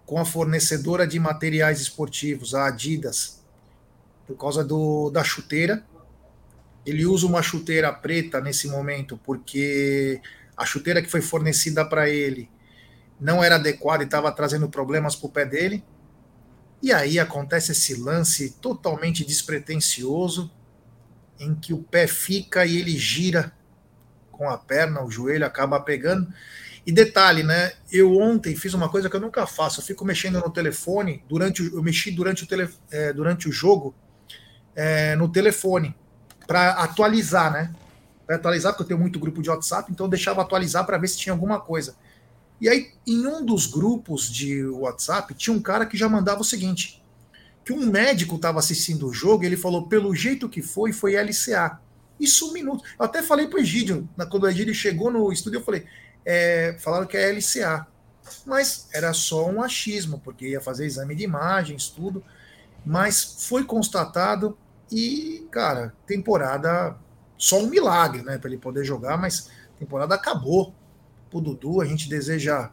com 0.06 0.18
a 0.18 0.24
fornecedora 0.24 1.06
de 1.06 1.20
materiais 1.20 1.82
esportivos, 1.82 2.54
a 2.54 2.68
Adidas, 2.68 3.42
por 4.26 4.38
causa 4.38 4.64
do, 4.64 5.10
da 5.10 5.22
chuteira. 5.22 5.84
Ele 6.86 7.04
usa 7.04 7.26
uma 7.26 7.42
chuteira 7.42 7.92
preta 7.92 8.40
nesse 8.40 8.68
momento, 8.68 9.20
porque 9.22 10.18
a 10.56 10.64
chuteira 10.64 11.02
que 11.02 11.10
foi 11.10 11.20
fornecida 11.20 11.84
para 11.84 12.08
ele 12.08 12.48
não 13.22 13.42
era 13.42 13.54
adequado 13.54 14.00
e 14.00 14.04
estava 14.04 14.32
trazendo 14.32 14.68
problemas 14.68 15.14
para 15.14 15.26
o 15.26 15.30
pé 15.30 15.46
dele. 15.46 15.85
E 16.82 16.92
aí 16.92 17.20
acontece 17.20 17.70
esse 17.70 17.94
lance 17.94 18.50
totalmente 18.61 19.24
despretensioso, 19.24 20.50
em 21.38 21.54
que 21.54 21.72
o 21.72 21.78
pé 21.78 22.08
fica 22.08 22.66
e 22.66 22.76
ele 22.76 22.96
gira 22.98 23.52
com 24.32 24.50
a 24.50 24.58
perna, 24.58 25.04
o 25.04 25.11
joelho 25.11 25.46
acaba 25.46 25.78
pegando. 25.78 26.32
E 26.85 26.90
detalhe, 26.90 27.44
né? 27.44 27.72
Eu 27.92 28.18
ontem 28.18 28.56
fiz 28.56 28.74
uma 28.74 28.88
coisa 28.88 29.08
que 29.08 29.14
eu 29.14 29.20
nunca 29.20 29.46
faço. 29.46 29.80
Eu 29.80 29.85
fico 29.85 30.04
mexendo 30.04 30.40
no 30.40 30.50
telefone 30.50 31.24
durante 31.28 31.62
eu 31.62 31.80
mexi 31.80 32.11
durante 32.11 32.42
o, 32.42 32.46
tele, 32.46 32.68
é, 32.90 33.12
durante 33.12 33.48
o 33.48 33.52
jogo 33.52 33.94
é, 34.74 35.14
no 35.14 35.28
telefone 35.28 35.94
para 36.44 36.70
atualizar, 36.70 37.52
né? 37.52 37.72
Atualizar, 38.28 38.72
porque 38.72 38.82
eu 38.82 38.88
tenho 38.88 39.00
muito 39.00 39.20
grupo 39.20 39.40
de 39.40 39.50
WhatsApp, 39.50 39.92
então 39.92 40.06
eu 40.06 40.11
deixava 40.11 40.42
atualizar 40.42 40.85
para 40.85 40.98
ver 40.98 41.06
se 41.06 41.18
tinha 41.18 41.32
alguma 41.32 41.61
coisa. 41.61 41.94
E 42.62 42.68
aí, 42.68 42.92
em 43.05 43.27
um 43.27 43.44
dos 43.44 43.66
grupos 43.66 44.31
de 44.31 44.64
WhatsApp, 44.64 45.35
tinha 45.35 45.53
um 45.53 45.61
cara 45.61 45.85
que 45.85 45.96
já 45.96 46.09
mandava 46.09 46.42
o 46.42 46.44
seguinte: 46.44 47.03
que 47.64 47.72
um 47.72 47.90
médico 47.90 48.37
estava 48.37 48.61
assistindo 48.61 49.09
o 49.09 49.12
jogo 49.12 49.42
e 49.42 49.46
ele 49.46 49.57
falou: 49.57 49.88
pelo 49.88 50.14
jeito 50.14 50.48
que 50.48 50.62
foi, 50.62 50.92
foi 50.92 51.16
LCA. 51.20 51.81
Isso 52.20 52.48
um 52.48 52.53
minuto. 52.53 52.85
Eu 52.96 53.05
até 53.05 53.20
falei 53.20 53.48
para 53.48 53.59
o 53.59 53.61
Egídio, 53.61 54.09
quando 54.31 54.44
o 54.44 54.48
Egídio 54.48 54.72
chegou 54.72 55.11
no 55.11 55.33
estúdio, 55.33 55.59
eu 55.59 55.64
falei, 55.64 55.85
é, 56.25 56.77
falaram 56.79 57.05
que 57.05 57.16
é 57.16 57.33
LCA. 57.33 57.85
Mas 58.46 58.88
era 58.94 59.12
só 59.12 59.51
um 59.51 59.61
achismo, 59.61 60.20
porque 60.20 60.51
ia 60.51 60.61
fazer 60.61 60.87
exame 60.87 61.16
de 61.16 61.25
imagens, 61.25 61.88
tudo. 61.88 62.22
Mas 62.87 63.44
foi 63.48 63.64
constatado 63.64 64.57
e, 64.88 65.48
cara, 65.51 65.92
temporada 66.07 66.96
só 67.37 67.59
um 67.59 67.66
milagre, 67.66 68.22
né, 68.22 68.38
para 68.38 68.48
ele 68.48 68.59
poder 68.59 68.85
jogar, 68.85 69.16
mas 69.16 69.51
temporada 69.81 70.14
acabou. 70.14 70.72
O 71.33 71.40
Dudu, 71.40 71.81
a 71.81 71.87
gente 71.87 72.11
deseja 72.11 72.71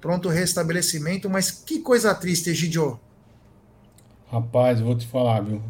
pronto 0.00 0.28
restabelecimento, 0.28 1.28
mas 1.28 1.50
que 1.50 1.80
coisa 1.80 2.14
triste, 2.14 2.50
Egidio. 2.50 3.00
Rapaz, 4.30 4.80
vou 4.80 4.94
te 4.94 5.06
falar, 5.06 5.40
viu? 5.40 5.60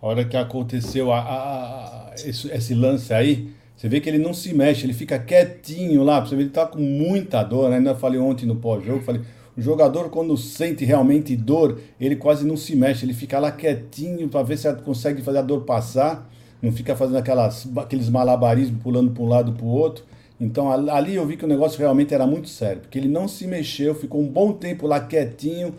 A 0.00 0.06
hora 0.06 0.24
que 0.24 0.36
aconteceu 0.36 1.12
a, 1.12 1.18
a, 1.18 1.34
a, 1.34 2.14
esse, 2.14 2.50
esse, 2.50 2.74
lance 2.74 3.12
aí, 3.12 3.52
você 3.76 3.88
vê 3.88 4.00
que 4.00 4.08
ele 4.08 4.18
não 4.18 4.32
se 4.32 4.54
mexe, 4.54 4.86
ele 4.86 4.94
fica 4.94 5.18
quietinho 5.18 6.02
lá. 6.02 6.20
Você 6.20 6.34
vê, 6.34 6.42
ele 6.42 6.50
tá 6.50 6.66
com 6.66 6.80
muita 6.80 7.42
dor. 7.42 7.68
Né? 7.68 7.76
Ainda 7.76 7.94
falei 7.94 8.18
ontem 8.18 8.46
no 8.46 8.56
pós-jogo, 8.56 9.02
falei, 9.02 9.20
o 9.54 9.60
jogador 9.60 10.08
quando 10.08 10.34
sente 10.36 10.84
realmente 10.86 11.36
dor, 11.36 11.78
ele 12.00 12.16
quase 12.16 12.46
não 12.46 12.56
se 12.56 12.74
mexe, 12.74 13.04
ele 13.04 13.12
fica 13.12 13.38
lá 13.38 13.52
quietinho 13.52 14.28
para 14.30 14.42
ver 14.42 14.56
se 14.56 14.72
consegue 14.76 15.20
fazer 15.20 15.38
a 15.38 15.42
dor 15.42 15.62
passar. 15.62 16.26
Não 16.62 16.72
fica 16.72 16.96
fazendo 16.96 17.18
aquelas, 17.18 17.68
aqueles 17.76 18.08
malabarismos 18.08 18.82
pulando 18.82 19.10
para 19.10 19.22
um 19.22 19.28
lado 19.28 19.52
para 19.52 19.64
o 19.64 19.68
outro. 19.68 20.04
Então 20.42 20.72
ali 20.72 21.14
eu 21.14 21.24
vi 21.24 21.36
que 21.36 21.44
o 21.44 21.48
negócio 21.48 21.78
realmente 21.78 22.12
era 22.12 22.26
muito 22.26 22.48
sério, 22.48 22.82
porque 22.82 22.98
ele 22.98 23.06
não 23.06 23.28
se 23.28 23.46
mexeu, 23.46 23.94
ficou 23.94 24.20
um 24.20 24.26
bom 24.26 24.52
tempo 24.52 24.88
lá 24.88 24.98
quietinho. 24.98 25.72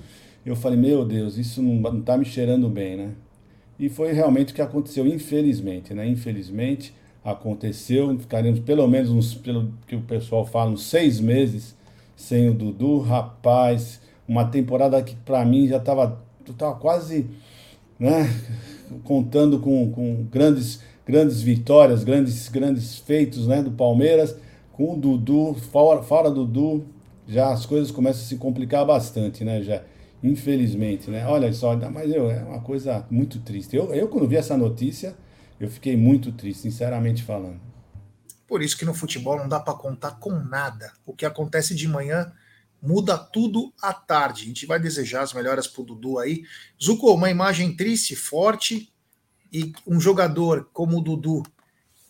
Eu 0.45 0.56
falei, 0.56 0.80
meu 0.80 1.04
Deus, 1.04 1.38
isso 1.38 1.62
não, 1.62 1.76
não 1.91 2.02
tá 2.02 2.17
me 2.17 2.23
cheirando 2.23 2.69
bem, 2.69 2.95
né? 2.95 3.10
E 3.78 3.89
foi 3.89 4.13
realmente 4.13 4.54
o 4.54 4.56
que 4.56 4.62
aconteceu, 4.62 5.06
infelizmente, 5.06 5.93
né? 5.93 6.08
Infelizmente 6.08 6.93
aconteceu. 7.26 8.17
Ficaremos 8.17 8.62
pelo 8.62 8.88
menos, 8.88 9.10
uns, 9.10 9.34
pelo 9.34 9.73
que 9.86 9.97
o 9.97 10.02
pessoal 10.02 10.45
fala, 10.45 10.71
uns 10.71 10.86
seis 10.86 11.19
meses 11.19 11.76
sem 12.15 12.49
o 12.49 12.54
Dudu. 12.54 12.99
Rapaz, 12.99 13.99
uma 14.26 14.45
temporada 14.45 15.02
que 15.04 15.15
para 15.15 15.43
mim 15.43 15.67
já 15.67 15.78
estava 15.78 16.21
tava 16.58 16.76
quase 16.76 17.26
né, 17.99 18.30
contando 19.04 19.60
com, 19.60 19.91
com 19.91 20.26
grandes, 20.32 20.80
grandes 21.06 21.41
vitórias, 21.41 22.06
grandes, 22.06 22.47
grandes 22.47 22.97
feitos 22.97 23.45
né, 23.45 23.62
do 23.62 23.71
Palmeiras. 23.71 24.38
Com 24.73 24.93
o 24.93 24.97
Dudu, 24.97 25.53
fora, 25.71 26.03
fora 26.03 26.29
Dudu, 26.29 26.86
já 27.27 27.53
as 27.53 27.65
coisas 27.65 27.91
começam 27.91 28.21
a 28.21 28.25
se 28.25 28.36
complicar 28.36 28.86
bastante, 28.86 29.45
né? 29.45 29.62
Já 29.62 29.83
Infelizmente, 30.23 31.12
né? 31.12 31.27
Olha 31.27 31.51
só, 31.51 31.75
mas 31.91 32.09
eu, 32.09 32.31
é 32.31 32.41
uma 32.41 32.62
coisa 32.62 33.05
muito 33.12 33.41
triste. 33.41 33.75
Eu, 33.75 33.93
eu, 33.93 34.07
quando 34.07 34.25
vi 34.25 34.38
essa 34.38 34.55
notícia, 34.55 35.17
eu 35.59 35.69
fiquei 35.69 35.97
muito 35.97 36.31
triste, 36.31 36.62
sinceramente 36.62 37.21
falando. 37.21 37.59
Por 38.47 38.62
isso 38.62 38.77
que 38.77 38.86
no 38.86 38.93
futebol 38.93 39.38
não 39.38 39.49
dá 39.49 39.59
para 39.59 39.73
contar 39.73 40.12
com 40.12 40.31
nada. 40.31 40.93
O 41.05 41.13
que 41.13 41.25
acontece 41.25 41.75
de 41.75 41.89
manhã 41.89 42.31
muda 42.81 43.17
tudo 43.17 43.73
à 43.81 43.91
tarde. 43.91 44.43
A 44.43 44.45
gente 44.45 44.65
vai 44.65 44.79
desejar 44.79 45.23
as 45.23 45.33
melhoras 45.33 45.67
pro 45.67 45.83
Dudu 45.83 46.17
aí. 46.17 46.43
Zuko, 46.81 47.13
uma 47.13 47.29
imagem 47.29 47.75
triste, 47.75 48.15
forte, 48.15 48.93
e 49.51 49.73
um 49.86 49.99
jogador 49.99 50.69
como 50.71 50.99
o 50.99 51.01
Dudu, 51.01 51.43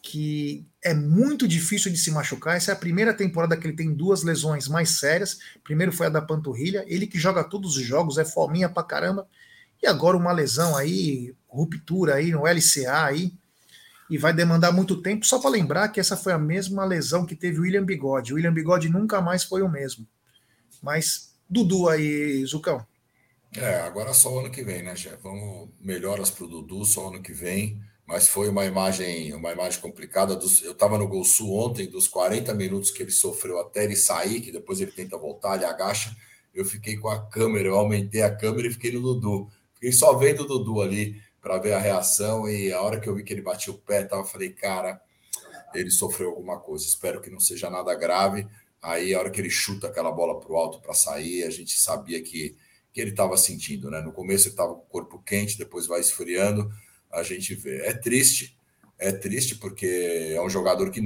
que 0.03 0.67
é 0.83 0.93
muito 0.93 1.47
difícil 1.47 1.91
de 1.91 1.97
se 1.97 2.11
machucar. 2.11 2.57
Essa 2.57 2.71
é 2.71 2.73
a 2.73 2.77
primeira 2.77 3.13
temporada 3.13 3.55
que 3.55 3.65
ele 3.65 3.75
tem 3.75 3.93
duas 3.93 4.21
lesões 4.21 4.67
mais 4.67 4.89
sérias. 4.99 5.39
Primeiro 5.63 5.91
foi 5.91 6.07
a 6.07 6.09
da 6.09 6.21
panturrilha, 6.21 6.83
ele 6.87 7.07
que 7.07 7.17
joga 7.17 7.43
todos 7.43 7.77
os 7.77 7.83
jogos, 7.83 8.17
é 8.17 8.25
fominha 8.25 8.67
pra 8.67 8.83
caramba. 8.83 9.27
E 9.81 9.87
agora 9.87 10.17
uma 10.17 10.31
lesão 10.31 10.75
aí, 10.75 11.33
ruptura 11.47 12.15
aí 12.15 12.31
no 12.31 12.45
LCA 12.45 13.05
aí, 13.05 13.33
e 14.09 14.17
vai 14.17 14.33
demandar 14.33 14.71
muito 14.71 15.01
tempo. 15.01 15.25
Só 15.25 15.39
para 15.39 15.49
lembrar 15.49 15.87
que 15.89 15.99
essa 15.99 16.17
foi 16.17 16.33
a 16.33 16.37
mesma 16.37 16.83
lesão 16.85 17.25
que 17.25 17.35
teve 17.35 17.59
o 17.59 17.61
William 17.63 17.85
Bigode. 17.85 18.33
O 18.33 18.35
William 18.35 18.53
Bigode 18.53 18.89
nunca 18.89 19.21
mais 19.21 19.43
foi 19.43 19.61
o 19.61 19.69
mesmo. 19.69 20.05
Mas 20.81 21.33
Dudu 21.49 21.87
aí, 21.87 22.45
Zucão. 22.45 22.85
É, 23.55 23.81
agora 23.81 24.13
só 24.13 24.33
o 24.33 24.39
ano 24.39 24.51
que 24.51 24.63
vem, 24.63 24.83
né, 24.83 24.93
Jeff? 24.95 25.17
Vamos 25.23 25.69
melhoras 25.79 26.29
pro 26.29 26.47
Dudu 26.47 26.83
só 26.83 27.07
ano 27.07 27.21
que 27.21 27.31
vem 27.31 27.81
mas 28.05 28.27
foi 28.27 28.49
uma 28.49 28.65
imagem 28.65 29.33
uma 29.33 29.51
imagem 29.51 29.79
complicada. 29.79 30.35
Dos, 30.35 30.61
eu 30.61 30.73
estava 30.73 30.97
no 30.97 31.07
Gol 31.07 31.23
Sul 31.23 31.53
ontem, 31.53 31.87
dos 31.87 32.07
40 32.07 32.53
minutos 32.53 32.91
que 32.91 33.01
ele 33.01 33.11
sofreu 33.11 33.59
até 33.59 33.83
ele 33.83 33.95
sair, 33.95 34.41
que 34.41 34.51
depois 34.51 34.81
ele 34.81 34.91
tenta 34.91 35.17
voltar, 35.17 35.55
ele 35.55 35.65
agacha. 35.65 36.15
Eu 36.53 36.65
fiquei 36.65 36.97
com 36.97 37.09
a 37.09 37.25
câmera, 37.29 37.69
eu 37.69 37.75
aumentei 37.75 38.21
a 38.21 38.35
câmera 38.35 38.67
e 38.67 38.71
fiquei 38.71 38.91
no 38.91 39.01
Dudu. 39.01 39.49
Fiquei 39.73 39.91
só 39.91 40.13
vendo 40.15 40.41
o 40.41 40.47
Dudu 40.47 40.81
ali 40.81 41.21
para 41.41 41.57
ver 41.57 41.73
a 41.73 41.79
reação. 41.79 42.47
E 42.47 42.71
a 42.71 42.81
hora 42.81 42.99
que 42.99 43.07
eu 43.07 43.15
vi 43.15 43.23
que 43.23 43.33
ele 43.33 43.41
batia 43.41 43.73
o 43.73 43.77
pé, 43.77 44.07
eu 44.11 44.23
falei, 44.25 44.51
cara, 44.51 45.01
ele 45.73 45.89
sofreu 45.89 46.29
alguma 46.29 46.59
coisa. 46.59 46.85
Espero 46.85 47.21
que 47.21 47.29
não 47.29 47.39
seja 47.39 47.69
nada 47.69 47.95
grave. 47.95 48.45
Aí, 48.81 49.13
a 49.13 49.19
hora 49.19 49.31
que 49.31 49.39
ele 49.39 49.49
chuta 49.49 49.87
aquela 49.87 50.11
bola 50.11 50.39
para 50.39 50.51
o 50.51 50.57
alto 50.57 50.79
para 50.81 50.93
sair, 50.93 51.43
a 51.43 51.49
gente 51.49 51.79
sabia 51.79 52.21
que, 52.21 52.55
que 52.91 52.99
ele 52.99 53.11
estava 53.11 53.37
sentindo, 53.37 53.89
né? 53.89 54.01
No 54.01 54.11
começo 54.11 54.47
ele 54.47 54.53
estava 54.53 54.75
com 54.75 54.81
o 54.81 54.89
corpo 54.89 55.19
quente, 55.19 55.57
depois 55.57 55.87
vai 55.87 56.01
esfriando 56.01 56.69
a 57.13 57.23
gente 57.23 57.53
vê. 57.55 57.85
É 57.85 57.93
triste, 57.93 58.57
é 58.97 59.11
triste 59.11 59.55
porque 59.55 60.33
é 60.35 60.41
um 60.41 60.49
jogador 60.49 60.89
que 60.91 61.01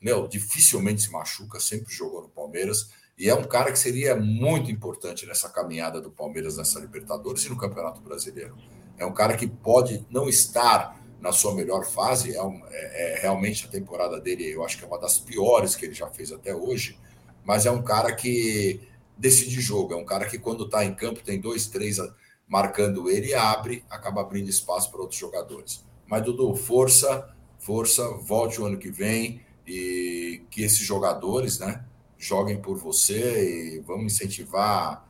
meu, 0.00 0.28
dificilmente 0.28 1.02
se 1.02 1.10
machuca, 1.10 1.58
sempre 1.58 1.92
jogou 1.94 2.22
no 2.22 2.28
Palmeiras 2.28 2.90
e 3.16 3.30
é 3.30 3.34
um 3.34 3.44
cara 3.44 3.72
que 3.72 3.78
seria 3.78 4.16
muito 4.16 4.70
importante 4.70 5.24
nessa 5.24 5.48
caminhada 5.48 6.00
do 6.00 6.10
Palmeiras 6.10 6.56
nessa 6.56 6.80
Libertadores 6.80 7.44
e 7.44 7.48
no 7.48 7.56
Campeonato 7.56 8.00
Brasileiro. 8.00 8.56
É 8.98 9.06
um 9.06 9.14
cara 9.14 9.36
que 9.36 9.46
pode 9.46 10.04
não 10.10 10.28
estar 10.28 11.00
na 11.20 11.32
sua 11.32 11.54
melhor 11.54 11.86
fase, 11.86 12.36
é, 12.36 12.42
um, 12.42 12.60
é, 12.68 13.14
é 13.14 13.20
realmente 13.22 13.64
a 13.64 13.68
temporada 13.68 14.20
dele, 14.20 14.50
eu 14.50 14.62
acho 14.62 14.76
que 14.76 14.84
é 14.84 14.86
uma 14.86 14.98
das 14.98 15.18
piores 15.18 15.74
que 15.74 15.86
ele 15.86 15.94
já 15.94 16.06
fez 16.08 16.30
até 16.30 16.54
hoje, 16.54 16.98
mas 17.42 17.64
é 17.64 17.70
um 17.70 17.82
cara 17.82 18.14
que 18.14 18.80
decide 19.16 19.58
jogo, 19.60 19.94
é 19.94 19.96
um 19.96 20.04
cara 20.04 20.26
que 20.26 20.38
quando 20.38 20.64
está 20.64 20.84
em 20.84 20.94
campo 20.94 21.22
tem 21.22 21.40
dois, 21.40 21.66
três 21.66 21.98
marcando 22.46 23.10
ele, 23.10 23.34
abre, 23.34 23.84
acaba 23.90 24.20
abrindo 24.20 24.48
espaço 24.48 24.90
para 24.90 25.00
outros 25.00 25.18
jogadores. 25.18 25.84
Mas, 26.06 26.22
Dudu, 26.22 26.54
força, 26.54 27.28
força, 27.58 28.08
volte 28.18 28.60
o 28.60 28.66
ano 28.66 28.78
que 28.78 28.90
vem 28.90 29.40
e 29.66 30.42
que 30.50 30.62
esses 30.62 30.80
jogadores 30.80 31.58
né, 31.58 31.84
joguem 32.18 32.60
por 32.60 32.76
você 32.76 33.76
e 33.76 33.80
vamos 33.80 34.12
incentivar 34.12 35.08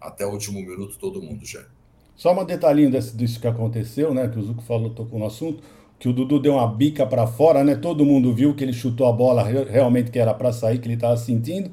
até 0.00 0.26
o 0.26 0.30
último 0.30 0.60
minuto 0.60 0.98
todo 0.98 1.22
mundo, 1.22 1.44
já. 1.44 1.64
Só 2.14 2.32
um 2.38 2.44
detalhinho 2.44 2.90
desse, 2.90 3.16
disso 3.16 3.40
que 3.40 3.46
aconteceu, 3.46 4.14
né? 4.14 4.28
Que 4.28 4.38
o 4.38 4.42
Zuco 4.42 4.62
falou, 4.62 4.90
tocou 4.90 5.18
no 5.18 5.26
assunto, 5.26 5.62
que 5.98 6.08
o 6.08 6.12
Dudu 6.12 6.38
deu 6.38 6.54
uma 6.54 6.66
bica 6.72 7.06
para 7.06 7.26
fora, 7.26 7.64
né? 7.64 7.74
Todo 7.74 8.04
mundo 8.04 8.32
viu 8.32 8.54
que 8.54 8.62
ele 8.62 8.72
chutou 8.72 9.08
a 9.08 9.12
bola 9.12 9.42
realmente 9.42 10.10
que 10.10 10.18
era 10.18 10.32
para 10.32 10.52
sair, 10.52 10.78
que 10.78 10.86
ele 10.86 10.94
estava 10.94 11.16
sentindo. 11.16 11.70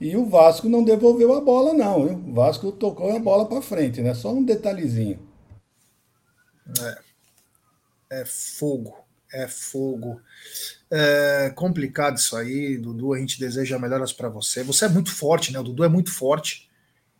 E 0.00 0.16
o 0.16 0.24
Vasco 0.26 0.68
não 0.68 0.82
devolveu 0.82 1.34
a 1.34 1.40
bola, 1.42 1.74
não. 1.74 2.06
Viu? 2.06 2.16
O 2.16 2.32
Vasco 2.32 2.72
tocou 2.72 3.14
a 3.14 3.18
bola 3.18 3.46
para 3.46 3.60
frente, 3.60 4.00
né? 4.00 4.14
Só 4.14 4.32
um 4.32 4.42
detalhezinho. 4.42 5.20
É, 8.10 8.20
é 8.22 8.24
fogo. 8.24 8.96
É 9.32 9.46
fogo. 9.46 10.20
É 10.90 11.52
complicado 11.54 12.16
isso 12.16 12.34
aí, 12.34 12.78
Dudu. 12.78 13.12
A 13.12 13.18
gente 13.18 13.38
deseja 13.38 13.78
melhoras 13.78 14.12
para 14.12 14.28
você. 14.28 14.64
Você 14.64 14.86
é 14.86 14.88
muito 14.88 15.14
forte, 15.14 15.52
né? 15.52 15.60
O 15.60 15.64
Dudu 15.64 15.84
é 15.84 15.88
muito 15.88 16.12
forte. 16.12 16.70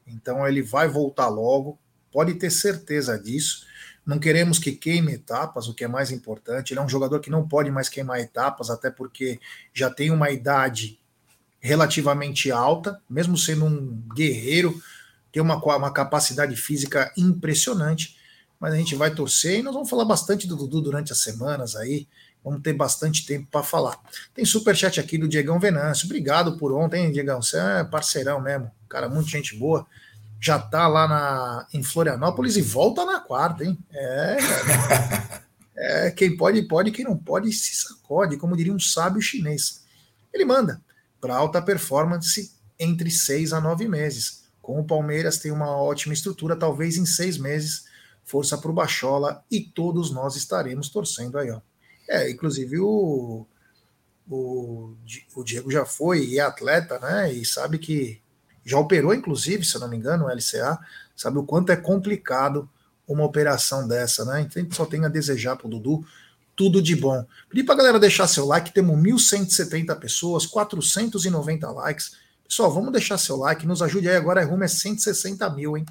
Então 0.07 0.47
ele 0.49 0.63
vai 0.63 0.89
voltar 0.89 1.29
logo. 1.29 1.79
Pode 2.11 2.35
ter 2.35 2.51
certeza 2.51 3.19
disso. 3.19 3.67
Não 4.05 4.19
queremos 4.19 4.59
que 4.59 4.73
queime 4.73 5.13
etapas, 5.13 5.69
o 5.69 5.75
que 5.75 5.85
é 5.85 5.89
mais 5.89 6.11
importante. 6.11 6.73
Ele 6.73 6.81
é 6.81 6.83
um 6.83 6.89
jogador 6.89 7.21
que 7.21 7.31
não 7.31 7.47
pode 7.47 7.71
mais 7.71 7.89
queimar 7.89 8.19
etapas, 8.19 8.71
até 8.71 8.91
porque 8.91 9.39
já 9.73 9.91
tem 9.91 10.11
uma 10.11 10.31
idade 10.31 11.00
relativamente 11.61 12.51
alta, 12.51 13.01
mesmo 13.09 13.37
sendo 13.37 13.67
um 13.67 14.03
guerreiro, 14.15 14.81
tem 15.31 15.43
uma, 15.43 15.57
uma 15.57 15.93
capacidade 15.93 16.57
física 16.57 17.13
impressionante, 17.17 18.17
mas 18.59 18.73
a 18.73 18.77
gente 18.77 18.95
vai 18.95 19.15
torcer 19.15 19.59
e 19.59 19.63
nós 19.63 19.75
vamos 19.75 19.89
falar 19.89 20.05
bastante 20.05 20.47
do 20.47 20.57
Dudu 20.57 20.81
durante 20.81 21.13
as 21.13 21.19
semanas 21.19 21.77
aí, 21.77 22.09
vamos 22.43 22.63
ter 22.63 22.73
bastante 22.73 23.27
tempo 23.27 23.47
para 23.51 23.63
falar. 23.63 23.99
Tem 24.35 24.45
super 24.45 24.75
chat 24.75 24.99
aqui 24.99 25.19
do 25.19 25.29
Diegão 25.29 25.61
Venâncio, 25.61 26.07
obrigado 26.07 26.57
por 26.57 26.73
ontem, 26.73 27.13
Diegão, 27.13 27.43
você 27.43 27.59
é 27.59 27.85
parceirão 27.85 28.41
mesmo, 28.41 28.71
cara, 28.89 29.09
muita 29.09 29.31
gente 29.31 29.55
boa, 29.57 29.87
já 30.41 30.59
tá 30.59 30.89
lá 30.89 31.07
na, 31.07 31.67
em 31.73 31.83
Florianópolis 31.83 32.57
e 32.57 32.63
volta 32.63 33.05
na 33.05 33.21
quarta, 33.21 33.65
hein, 33.65 33.79
é, 33.93 34.39
é 35.77 36.11
quem 36.11 36.37
pode, 36.37 36.63
pode, 36.63 36.91
quem 36.91 37.05
não 37.05 37.17
pode, 37.17 37.53
se 37.53 37.75
sacode, 37.75 38.39
como 38.39 38.57
diria 38.57 38.73
um 38.73 38.81
sábio 38.81 39.21
chinês. 39.21 39.85
Ele 40.33 40.45
manda, 40.45 40.81
para 41.21 41.37
alta 41.37 41.61
performance 41.61 42.53
entre 42.79 43.11
seis 43.11 43.53
a 43.53 43.61
nove 43.61 43.87
meses. 43.87 44.45
Com 44.63 44.81
o 44.81 44.85
Palmeiras 44.85 45.39
tem 45.39 45.53
uma 45.53 45.77
ótima 45.77 46.15
estrutura, 46.15 46.57
talvez 46.57 46.97
em 46.97 47.05
seis 47.05 47.37
meses, 47.37 47.85
força 48.25 48.57
para 48.57 48.71
o 48.71 48.75
Bachola 48.75 49.45
e 49.51 49.61
todos 49.61 50.11
nós 50.11 50.37
estaremos 50.37 50.89
torcendo 50.89 51.39
aí. 51.39 51.51
Ó. 51.51 51.61
É, 52.09 52.31
inclusive 52.31 52.79
o, 52.79 53.47
o, 54.29 54.95
o 55.35 55.45
Diego 55.45 55.71
já 55.71 55.85
foi 55.85 56.25
e 56.25 56.39
é 56.39 56.43
atleta, 56.43 56.99
né? 56.99 57.33
E 57.33 57.45
sabe 57.45 57.79
que 57.79 58.21
já 58.65 58.79
operou, 58.79 59.15
inclusive, 59.15 59.65
se 59.65 59.75
eu 59.75 59.81
não 59.81 59.89
me 59.89 59.97
engano, 59.97 60.27
o 60.27 60.29
LCA, 60.29 60.79
sabe 61.17 61.39
o 61.39 61.45
quanto 61.45 61.73
é 61.73 61.77
complicado 61.77 62.69
uma 63.07 63.25
operação 63.25 63.89
dessa, 63.89 64.25
né? 64.25 64.43
Então 64.43 64.65
só 64.71 64.87
tem 64.87 65.05
a 65.05 65.09
desejar 65.09 65.57
para 65.57 65.67
o 65.67 65.71
Dudu 65.71 66.05
tudo 66.61 66.83
de 66.83 66.95
bom. 66.95 67.25
Pedi 67.49 67.65
pra 67.65 67.75
galera 67.75 67.99
deixar 67.99 68.27
seu 68.27 68.45
like, 68.45 68.75
temos 68.75 68.95
1.170 68.95 69.99
pessoas, 69.99 70.45
490 70.45 71.71
likes. 71.71 72.17
Pessoal, 72.47 72.71
vamos 72.71 72.93
deixar 72.93 73.17
seu 73.17 73.35
like, 73.39 73.67
nos 73.67 73.81
ajude 73.81 74.11
aí 74.11 74.17
agora, 74.17 74.45
rumo 74.45 74.63
é 74.63 74.69
160 74.69 75.49
mil, 75.55 75.75
hein? 75.79 75.87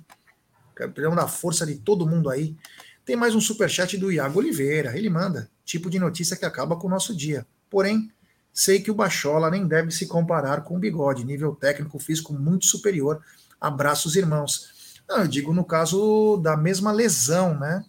Precisamos 0.75 1.15
da 1.15 1.27
força 1.27 1.65
de 1.65 1.73
todo 1.73 2.05
mundo 2.05 2.29
aí. 2.29 2.55
Tem 3.03 3.15
mais 3.15 3.33
um 3.33 3.41
superchat 3.41 3.97
do 3.97 4.11
Iago 4.11 4.37
Oliveira, 4.37 4.95
ele 4.95 5.09
manda, 5.09 5.49
tipo 5.65 5.89
de 5.89 5.97
notícia 5.97 6.37
que 6.37 6.45
acaba 6.45 6.75
com 6.75 6.85
o 6.85 6.91
nosso 6.91 7.15
dia. 7.15 7.47
Porém, 7.67 8.11
sei 8.53 8.79
que 8.79 8.91
o 8.91 8.95
Bachola 8.95 9.49
nem 9.49 9.67
deve 9.67 9.89
se 9.89 10.05
comparar 10.05 10.61
com 10.61 10.75
o 10.75 10.79
Bigode, 10.79 11.25
nível 11.25 11.55
técnico 11.55 11.97
físico 11.97 12.31
muito 12.31 12.67
superior. 12.67 13.23
Abraços, 13.59 14.15
irmãos. 14.15 14.69
Não, 15.09 15.21
eu 15.21 15.27
digo 15.27 15.51
no 15.51 15.65
caso 15.65 16.37
da 16.37 16.55
mesma 16.55 16.91
lesão, 16.91 17.57
né? 17.57 17.83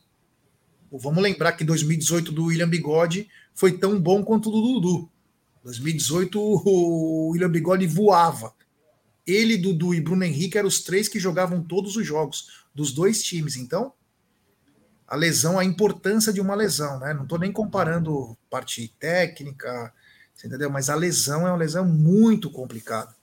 Vamos 0.93 1.23
lembrar 1.23 1.53
que 1.53 1.65
2018 1.65 2.33
do 2.33 2.47
William 2.47 2.69
Bigode 2.69 3.29
foi 3.55 3.79
tão 3.79 4.01
bom 4.01 4.25
quanto 4.25 4.49
o 4.49 4.53
do 4.53 4.81
Dudu. 4.81 5.11
2018 5.63 6.41
o 6.41 7.29
William 7.31 7.51
Bigode 7.51 7.87
voava. 7.87 8.53
Ele, 9.27 9.57
Dudu 9.57 9.95
e 9.95 10.01
Bruno 10.01 10.25
Henrique 10.25 10.59
eram 10.59 10.69
os 10.69 10.81
três 10.81 11.09
que 11.09 11.21
jogavam 11.21 11.63
todos 11.63 11.97
os 11.97 12.05
jogos 12.05 12.65
dos 12.75 12.93
dois 12.93 13.23
times. 13.23 13.57
Então, 13.57 13.93
a 15.07 15.15
lesão, 15.15 15.59
a 15.59 15.65
importância 15.65 16.33
de 16.33 16.41
uma 16.41 16.55
lesão, 16.55 16.99
né? 16.99 17.15
Não 17.15 17.25
estou 17.25 17.39
nem 17.39 17.53
comparando 17.53 18.37
parte 18.49 18.95
técnica, 18.99 19.93
entendeu? 20.37 20.71
Mas 20.71 20.89
a 20.89 20.95
lesão 20.95 21.47
é 21.47 21.51
uma 21.51 21.57
lesão 21.57 21.85
muito 21.85 22.51
complicada. 22.51 23.15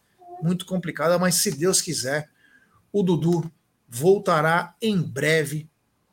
Muito 0.41 0.65
complicada, 0.65 1.17
mas 1.17 1.36
se 1.36 1.51
Deus 1.51 1.82
quiser, 1.82 2.30
o 2.91 3.03
Dudu 3.03 3.51
voltará 3.89 4.75
em 4.82 5.01
breve 5.01 5.69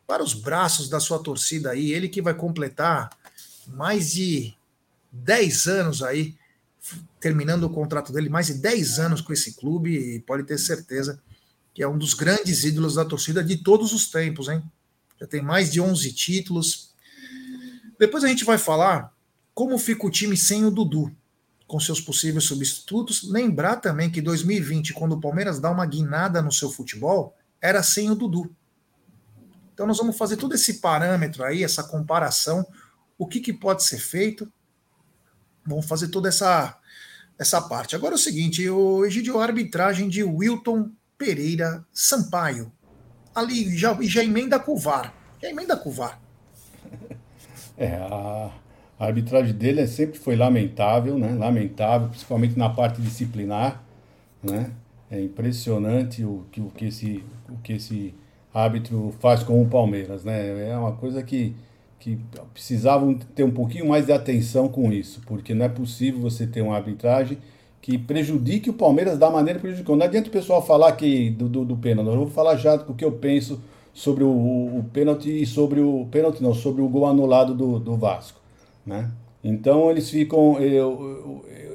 para 0.06 0.22
os 0.22 0.34
braços 0.34 0.88
da 0.88 1.00
sua 1.00 1.18
torcida 1.18 1.70
aí. 1.70 1.92
Ele 1.92 2.08
que 2.08 2.22
vai 2.22 2.34
completar 2.34 3.10
mais 3.68 4.12
de 4.12 4.54
10 5.12 5.66
anos 5.66 6.02
aí, 6.02 6.34
terminando 7.20 7.64
o 7.64 7.70
contrato 7.70 8.12
dele, 8.12 8.28
mais 8.28 8.48
de 8.48 8.54
10 8.54 8.98
anos 8.98 9.20
com 9.20 9.32
esse 9.32 9.54
clube, 9.54 9.96
e 9.96 10.20
pode 10.20 10.44
ter 10.44 10.58
certeza 10.58 11.20
que 11.72 11.82
é 11.82 11.88
um 11.88 11.98
dos 11.98 12.14
grandes 12.14 12.62
ídolos 12.62 12.94
da 12.94 13.04
torcida 13.04 13.42
de 13.42 13.56
todos 13.56 13.92
os 13.92 14.08
tempos, 14.08 14.48
hein? 14.48 14.62
Já 15.20 15.26
tem 15.26 15.42
mais 15.42 15.72
de 15.72 15.80
11 15.80 16.12
títulos. 16.12 16.94
Depois 17.98 18.22
a 18.22 18.28
gente 18.28 18.44
vai 18.44 18.58
falar 18.58 19.12
como 19.52 19.78
fica 19.78 20.06
o 20.06 20.10
time 20.10 20.36
sem 20.36 20.64
o 20.64 20.70
Dudu, 20.70 21.14
com 21.66 21.80
seus 21.80 22.00
possíveis 22.00 22.44
substitutos. 22.44 23.28
Lembrar 23.28 23.76
também 23.76 24.10
que 24.10 24.20
2020, 24.20 24.92
quando 24.92 25.12
o 25.12 25.20
Palmeiras 25.20 25.58
dá 25.58 25.70
uma 25.70 25.86
guinada 25.86 26.40
no 26.40 26.52
seu 26.52 26.70
futebol, 26.70 27.36
era 27.60 27.82
sem 27.82 28.10
o 28.10 28.14
Dudu. 28.14 28.54
Então 29.74 29.87
nós 29.87 29.98
vamos 29.98 30.16
fazer 30.16 30.37
todo 30.37 30.54
esse 30.54 30.74
parâmetro 30.74 31.44
aí, 31.44 31.62
essa 31.62 31.82
comparação, 31.82 32.64
o 33.18 33.26
que, 33.26 33.40
que 33.40 33.52
pode 33.52 33.82
ser 33.82 33.98
feito. 33.98 34.50
Vamos 35.66 35.87
fazer 35.87 36.08
toda 36.08 36.28
essa 36.28 36.78
essa 37.38 37.60
parte. 37.60 37.96
Agora 37.96 38.14
é 38.14 38.16
o 38.16 38.18
seguinte, 38.18 38.68
o 38.68 39.04
Egidio, 39.04 39.40
a 39.40 39.44
arbitragem 39.44 40.08
de 40.08 40.22
Wilton 40.22 40.90
Pereira 41.18 41.84
Sampaio. 41.92 42.72
Ali 43.34 43.76
já, 43.76 43.96
já 44.02 44.22
emenda 44.22 44.58
com 44.60 44.72
o 44.72 44.78
VAR. 44.78 45.12
Já 45.42 45.50
emenda 45.50 45.76
com 45.76 45.90
o 45.90 45.92
VAR. 45.92 46.20
É, 47.76 47.96
a, 47.96 48.52
a 49.00 49.04
arbitragem 49.04 49.52
dele 49.52 49.80
é, 49.80 49.87
sempre 49.88 50.16
foi 50.16 50.37
lamentável, 50.37 51.18
né? 51.18 51.34
Lamentável, 51.34 52.08
principalmente 52.08 52.56
na 52.56 52.70
parte 52.70 53.02
disciplinar, 53.02 53.82
né? 54.40 54.70
É 55.10 55.20
impressionante 55.20 56.24
o 56.24 56.46
que, 56.52 56.60
o 56.60 56.70
que 56.70 56.84
esse, 56.84 57.24
o 57.48 57.56
que 57.56 57.72
esse 57.72 58.14
árbitro 58.54 59.12
faz 59.18 59.42
com 59.42 59.60
o 59.60 59.66
Palmeiras, 59.66 60.22
né? 60.24 60.70
É 60.70 60.76
uma 60.76 60.92
coisa 60.92 61.22
que, 61.22 61.54
que 61.98 62.16
precisavam 62.52 63.14
ter 63.34 63.42
um 63.42 63.50
pouquinho 63.50 63.88
mais 63.88 64.06
de 64.06 64.12
atenção 64.12 64.68
com 64.68 64.92
isso, 64.92 65.20
porque 65.26 65.52
não 65.52 65.66
é 65.66 65.68
possível 65.68 66.20
você 66.20 66.46
ter 66.46 66.62
uma 66.62 66.76
arbitragem 66.76 67.36
que 67.82 67.98
prejudique 67.98 68.70
o 68.70 68.74
Palmeiras 68.74 69.18
da 69.18 69.30
maneira 69.30 69.58
que 69.58 69.66
prejudicou. 69.66 69.96
Não 69.96 70.06
adianta 70.06 70.28
o 70.28 70.32
pessoal 70.32 70.64
falar 70.64 70.92
que 70.92 71.28
do, 71.30 71.48
do, 71.48 71.64
do 71.64 71.76
pênalti, 71.76 72.06
eu 72.06 72.16
vou 72.16 72.30
falar 72.30 72.56
já 72.56 72.76
o 72.76 72.94
que 72.94 73.04
eu 73.04 73.12
penso 73.12 73.60
sobre 73.92 74.24
o, 74.24 74.28
o, 74.28 74.86
pênalti 74.92 75.42
e 75.42 75.44
sobre 75.44 75.80
o 75.80 76.06
pênalti 76.10 76.42
não, 76.42 76.54
sobre 76.54 76.80
o 76.80 76.88
gol 76.88 77.06
anulado 77.06 77.54
do, 77.54 77.78
do 77.78 77.96
Vasco, 77.96 78.40
né? 78.86 79.10
Então 79.42 79.90
eles 79.90 80.08
ficam, 80.08 80.58
ele, 80.58 80.76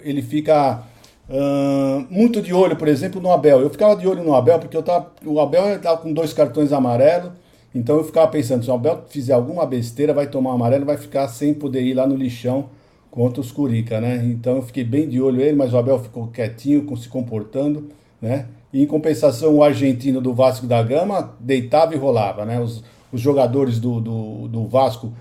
ele 0.03 0.21
fica 0.21 0.83
Uh, 1.29 2.07
muito 2.09 2.41
de 2.41 2.51
olho, 2.53 2.75
por 2.75 2.87
exemplo, 2.87 3.21
no 3.21 3.31
Abel. 3.31 3.61
Eu 3.61 3.69
ficava 3.69 3.95
de 3.95 4.07
olho 4.07 4.23
no 4.23 4.33
Abel 4.33 4.57
porque 4.57 4.75
eu 4.75 4.81
tava, 4.81 5.11
o 5.23 5.39
Abel 5.39 5.75
estava 5.75 5.97
com 5.97 6.11
dois 6.11 6.33
cartões 6.33 6.73
amarelos. 6.73 7.31
Então 7.73 7.97
eu 7.97 8.03
ficava 8.03 8.27
pensando, 8.27 8.63
se 8.63 8.71
o 8.71 8.73
Abel 8.73 9.03
fizer 9.09 9.33
alguma 9.33 9.63
besteira, 9.65 10.11
vai 10.11 10.25
tomar 10.25 10.53
amarelo, 10.53 10.85
vai 10.85 10.97
ficar 10.97 11.27
sem 11.27 11.53
poder 11.53 11.83
ir 11.83 11.93
lá 11.93 12.07
no 12.07 12.15
lixão 12.15 12.69
contra 13.11 13.39
os 13.39 13.51
Curica, 13.51 14.01
né? 14.01 14.25
Então 14.25 14.55
eu 14.55 14.61
fiquei 14.63 14.83
bem 14.83 15.07
de 15.07 15.21
olho 15.21 15.37
nele, 15.37 15.55
mas 15.55 15.71
o 15.71 15.77
Abel 15.77 15.99
ficou 15.99 16.27
quietinho, 16.27 16.97
se 16.97 17.07
comportando, 17.07 17.89
né? 18.19 18.47
E 18.73 18.81
em 18.81 18.87
compensação, 18.87 19.55
o 19.55 19.63
argentino 19.63 20.19
do 20.19 20.33
Vasco 20.33 20.65
da 20.65 20.81
Gama 20.81 21.35
deitava 21.39 21.93
e 21.93 21.97
rolava, 21.97 22.43
né? 22.43 22.59
Os, 22.59 22.83
os 23.11 23.21
jogadores 23.21 23.79
do, 23.79 24.01
do, 24.01 24.47
do 24.47 24.67
Vasco 24.67 25.13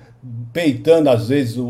peitando 0.53 1.11
às 1.11 1.29
vezes 1.29 1.57
o, 1.59 1.65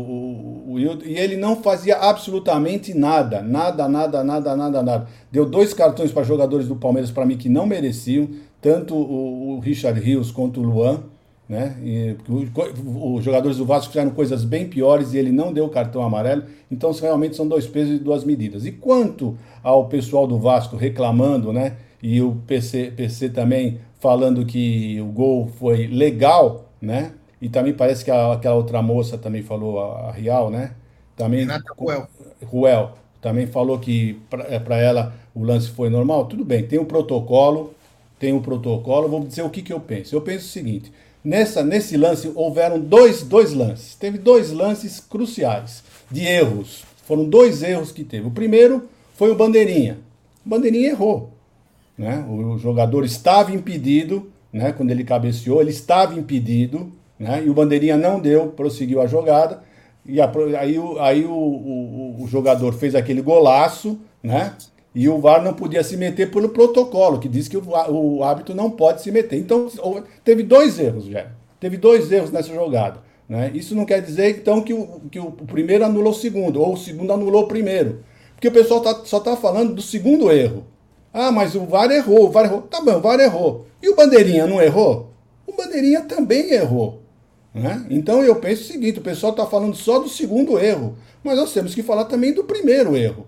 e 0.77 1.17
ele 1.17 1.37
não 1.37 1.55
fazia 1.55 1.97
absolutamente 1.97 2.93
nada, 2.93 3.41
nada, 3.41 3.87
nada, 3.87 4.23
nada, 4.23 4.55
nada, 4.55 4.83
nada. 4.83 5.07
Deu 5.31 5.45
dois 5.45 5.73
cartões 5.73 6.11
para 6.11 6.23
jogadores 6.23 6.67
do 6.67 6.75
Palmeiras 6.75 7.09
para 7.09 7.25
mim 7.25 7.37
que 7.37 7.49
não 7.49 7.65
mereciam, 7.65 8.27
tanto 8.61 8.93
o, 8.93 9.55
o 9.55 9.59
Richard 9.59 9.99
Rios 9.99 10.31
quanto 10.31 10.59
o 10.59 10.63
Luan, 10.63 11.03
né? 11.47 11.75
E, 11.81 12.15
os 12.29 13.23
jogadores 13.23 13.57
do 13.57 13.65
Vasco 13.65 13.91
fizeram 13.91 14.11
coisas 14.11 14.43
bem 14.43 14.67
piores 14.67 15.13
e 15.13 15.17
ele 15.17 15.31
não 15.31 15.51
deu 15.51 15.67
cartão 15.69 16.03
amarelo, 16.03 16.43
então 16.69 16.91
realmente 16.91 17.35
são 17.35 17.47
dois 17.47 17.65
pesos 17.65 17.95
e 17.95 17.99
duas 17.99 18.23
medidas. 18.23 18.65
E 18.65 18.71
quanto 18.71 19.35
ao 19.63 19.87
pessoal 19.87 20.27
do 20.27 20.37
Vasco 20.37 20.75
reclamando, 20.75 21.51
né? 21.51 21.77
E 22.03 22.21
o 22.21 22.37
PC, 22.45 22.93
PC 22.95 23.29
também 23.29 23.79
falando 23.99 24.45
que 24.45 25.01
o 25.01 25.07
gol 25.07 25.47
foi 25.47 25.87
legal, 25.87 26.69
né? 26.81 27.13
E 27.41 27.47
também 27.47 27.73
parece 27.73 28.03
que 28.03 28.11
a, 28.11 28.33
aquela 28.33 28.55
outra 28.55 28.81
moça 28.81 29.17
também 29.17 29.41
falou, 29.41 29.79
a, 29.79 30.09
a 30.09 30.11
Real, 30.11 30.49
né? 30.49 30.71
Também, 31.15 31.41
Renata 31.41 31.73
Ruel. 31.77 32.07
Ruel. 32.45 32.91
Também 33.21 33.47
falou 33.47 33.77
que 33.79 34.19
para 34.29 34.45
é, 34.47 34.85
ela 34.85 35.13
o 35.35 35.43
lance 35.43 35.69
foi 35.69 35.89
normal. 35.89 36.25
Tudo 36.25 36.45
bem, 36.45 36.65
tem 36.65 36.79
um 36.79 36.85
protocolo, 36.85 37.73
tem 38.17 38.31
um 38.31 38.41
protocolo. 38.41 39.09
Vou 39.09 39.19
dizer 39.25 39.41
o 39.41 39.49
que, 39.49 39.61
que 39.61 39.73
eu 39.73 39.79
penso. 39.79 40.15
Eu 40.15 40.21
penso 40.21 40.45
o 40.45 40.49
seguinte: 40.49 40.91
nessa, 41.23 41.63
nesse 41.63 41.97
lance 41.97 42.31
houveram 42.33 42.79
dois, 42.79 43.21
dois 43.21 43.53
lances. 43.53 43.95
Teve 43.95 44.17
dois 44.17 44.51
lances 44.51 44.99
cruciais 44.99 45.83
de 46.09 46.25
erros. 46.25 46.83
Foram 47.05 47.25
dois 47.25 47.61
erros 47.61 47.91
que 47.91 48.03
teve. 48.03 48.27
O 48.27 48.31
primeiro 48.31 48.87
foi 49.15 49.31
o 49.31 49.35
Bandeirinha. 49.35 49.97
O 50.45 50.49
Bandeirinha 50.49 50.89
errou. 50.89 51.31
Né? 51.97 52.25
O 52.29 52.57
jogador 52.57 53.03
estava 53.03 53.51
impedido, 53.53 54.31
né? 54.53 54.71
quando 54.71 54.91
ele 54.91 55.03
cabeceou, 55.03 55.59
ele 55.59 55.71
estava 55.71 56.17
impedido 56.17 56.89
né? 57.19 57.43
E 57.45 57.49
o 57.49 57.53
Bandeirinha 57.53 57.97
não 57.97 58.19
deu, 58.19 58.47
prosseguiu 58.47 59.01
a 59.01 59.07
jogada. 59.07 59.61
E 60.05 60.21
a, 60.21 60.31
aí, 60.59 60.75
aí 60.99 61.25
o, 61.25 61.31
o, 61.31 62.23
o, 62.23 62.27
jogador 62.27 62.73
fez 62.73 62.95
aquele 62.95 63.21
golaço, 63.21 63.99
né? 64.23 64.53
E 64.95 65.07
o 65.07 65.19
VAR 65.19 65.43
não 65.43 65.53
podia 65.53 65.83
se 65.83 65.95
meter 65.95 66.31
pelo 66.31 66.49
protocolo, 66.49 67.19
que 67.19 67.29
diz 67.29 67.47
que 67.47 67.55
o, 67.55 67.63
o 67.89 68.23
árbitro 68.23 68.55
não 68.55 68.71
pode 68.71 69.01
se 69.01 69.11
meter. 69.11 69.37
Então, 69.37 69.67
teve 70.23 70.41
dois 70.41 70.79
erros, 70.79 71.05
já. 71.05 71.27
Teve 71.59 71.77
dois 71.77 72.11
erros 72.11 72.31
nessa 72.31 72.53
jogada. 72.53 73.01
Né? 73.27 73.51
Isso 73.53 73.75
não 73.75 73.85
quer 73.85 74.01
dizer, 74.01 74.37
então, 74.37 74.61
que 74.61 74.73
o, 74.73 75.01
que 75.11 75.19
o 75.19 75.31
primeiro 75.31 75.85
anulou 75.85 76.11
o 76.11 76.15
segundo, 76.15 76.59
ou 76.59 76.73
o 76.73 76.77
segundo 76.77 77.13
anulou 77.13 77.43
o 77.43 77.47
primeiro. 77.47 78.03
Porque 78.33 78.47
o 78.47 78.51
pessoal 78.51 78.81
tá, 78.81 79.01
só 79.03 79.17
está 79.17 79.35
falando 79.35 79.75
do 79.75 79.81
segundo 79.81 80.31
erro. 80.31 80.65
Ah, 81.13 81.31
mas 81.31 81.53
o 81.53 81.65
VAR 81.65 81.91
errou, 81.91 82.27
o 82.27 82.31
VAR 82.31 82.45
errou. 82.45 82.61
Tá 82.63 82.81
bom, 82.81 82.97
o 82.97 83.01
VAR 83.01 83.19
errou. 83.19 83.67
E 83.83 83.89
o 83.89 83.95
Bandeirinha 83.95 84.47
não 84.47 84.61
errou? 84.61 85.11
O 85.45 85.55
Bandeirinha 85.55 86.01
também 86.01 86.51
errou. 86.51 87.03
Né? 87.59 87.85
Então 87.89 88.23
eu 88.23 88.35
penso 88.35 88.63
o 88.63 88.65
seguinte: 88.65 88.99
o 88.99 89.03
pessoal 89.03 89.31
está 89.31 89.45
falando 89.45 89.75
só 89.75 89.99
do 89.99 90.09
segundo 90.09 90.57
erro, 90.59 90.97
mas 91.23 91.37
nós 91.37 91.53
temos 91.53 91.75
que 91.75 91.83
falar 91.83 92.05
também 92.05 92.33
do 92.33 92.43
primeiro 92.43 92.95
erro. 92.95 93.27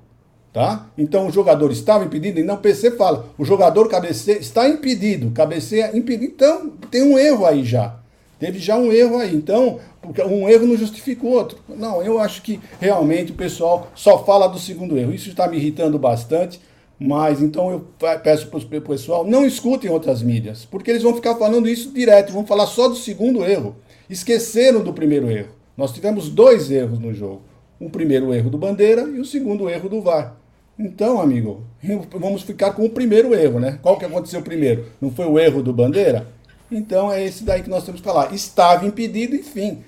Tá? 0.53 0.87
Então 0.97 1.27
o 1.27 1.31
jogador 1.31 1.71
estava 1.71 2.03
impedido, 2.03 2.39
e 2.39 2.43
não 2.43 2.55
o 2.55 2.59
PC 2.59 2.91
fala, 2.91 3.27
o 3.37 3.45
jogador 3.45 3.87
cabeceia, 3.87 4.37
está 4.37 4.67
impedido, 4.67 5.31
cabeceia 5.31 5.95
impedido. 5.95 6.33
Então 6.33 6.71
tem 6.89 7.03
um 7.03 7.17
erro 7.17 7.45
aí 7.45 7.63
já. 7.63 7.95
Teve 8.37 8.57
já 8.57 8.75
um 8.75 8.91
erro 8.91 9.17
aí. 9.17 9.35
Então, 9.35 9.79
um 10.27 10.49
erro 10.49 10.65
não 10.65 10.75
justifica 10.75 11.23
o 11.23 11.29
outro. 11.29 11.59
Não, 11.69 12.01
eu 12.01 12.17
acho 12.17 12.41
que 12.41 12.59
realmente 12.79 13.31
o 13.31 13.35
pessoal 13.35 13.91
só 13.93 14.25
fala 14.25 14.47
do 14.47 14.57
segundo 14.57 14.97
erro. 14.97 15.13
Isso 15.13 15.29
está 15.29 15.47
me 15.47 15.57
irritando 15.57 15.99
bastante. 15.99 16.59
Mas 16.99 17.41
então 17.41 17.71
eu 17.71 17.87
peço 18.23 18.47
para 18.47 18.59
o 18.59 18.81
pessoal, 18.81 19.25
não 19.25 19.43
escutem 19.43 19.89
outras 19.89 20.21
mídias, 20.21 20.65
porque 20.65 20.91
eles 20.91 21.01
vão 21.01 21.15
ficar 21.15 21.33
falando 21.33 21.67
isso 21.67 21.91
direto, 21.91 22.31
vão 22.31 22.45
falar 22.45 22.67
só 22.67 22.87
do 22.87 22.95
segundo 22.95 23.43
erro 23.43 23.75
esqueceram 24.13 24.83
do 24.83 24.93
primeiro 24.93 25.29
erro. 25.29 25.55
Nós 25.75 25.91
tivemos 25.91 26.29
dois 26.29 26.69
erros 26.69 26.99
no 26.99 27.13
jogo. 27.13 27.43
O 27.79 27.89
primeiro 27.89 28.33
erro 28.33 28.49
do 28.49 28.57
Bandeira 28.57 29.03
e 29.03 29.19
o 29.19 29.25
segundo 29.25 29.69
erro 29.69 29.89
do 29.89 30.01
VAR. 30.01 30.35
Então, 30.77 31.19
amigo, 31.19 31.65
vamos 32.11 32.43
ficar 32.43 32.71
com 32.73 32.85
o 32.85 32.89
primeiro 32.89 33.33
erro, 33.33 33.59
né? 33.59 33.79
Qual 33.81 33.97
que 33.97 34.05
aconteceu 34.05 34.41
primeiro? 34.41 34.91
Não 34.99 35.11
foi 35.11 35.25
o 35.25 35.39
erro 35.39 35.61
do 35.63 35.73
Bandeira? 35.73 36.27
Então 36.71 37.11
é 37.11 37.23
esse 37.23 37.43
daí 37.43 37.61
que 37.61 37.69
nós 37.69 37.83
temos 37.83 38.01
que 38.01 38.07
falar. 38.07 38.33
Estava 38.33 38.85
impedido, 38.85 39.35
enfim. 39.35 39.83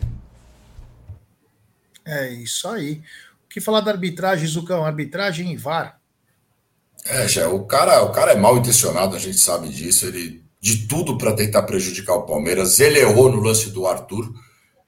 É 2.06 2.30
isso 2.30 2.68
aí. 2.68 3.02
O 3.46 3.50
que 3.50 3.62
falar 3.62 3.82
da 3.82 3.92
arbitragem, 3.92 4.48
Zucão? 4.48 4.84
Arbitragem 4.84 5.52
e 5.52 5.58
VAR. 5.58 6.00
É, 7.06 7.28
já, 7.28 7.50
o 7.50 7.66
cara, 7.66 8.02
o 8.04 8.12
cara 8.12 8.32
é 8.32 8.36
mal 8.36 8.58
intencionado, 8.58 9.16
a 9.16 9.20
gente 9.20 9.38
sabe 9.38 9.70
disso. 9.70 10.06
Ele 10.06 10.43
de 10.64 10.88
tudo 10.88 11.18
para 11.18 11.34
tentar 11.34 11.64
prejudicar 11.64 12.16
o 12.16 12.26
Palmeiras. 12.26 12.80
Ele 12.80 12.98
errou 12.98 13.30
no 13.30 13.42
lance 13.42 13.70
do 13.70 13.86
Arthur, 13.86 14.34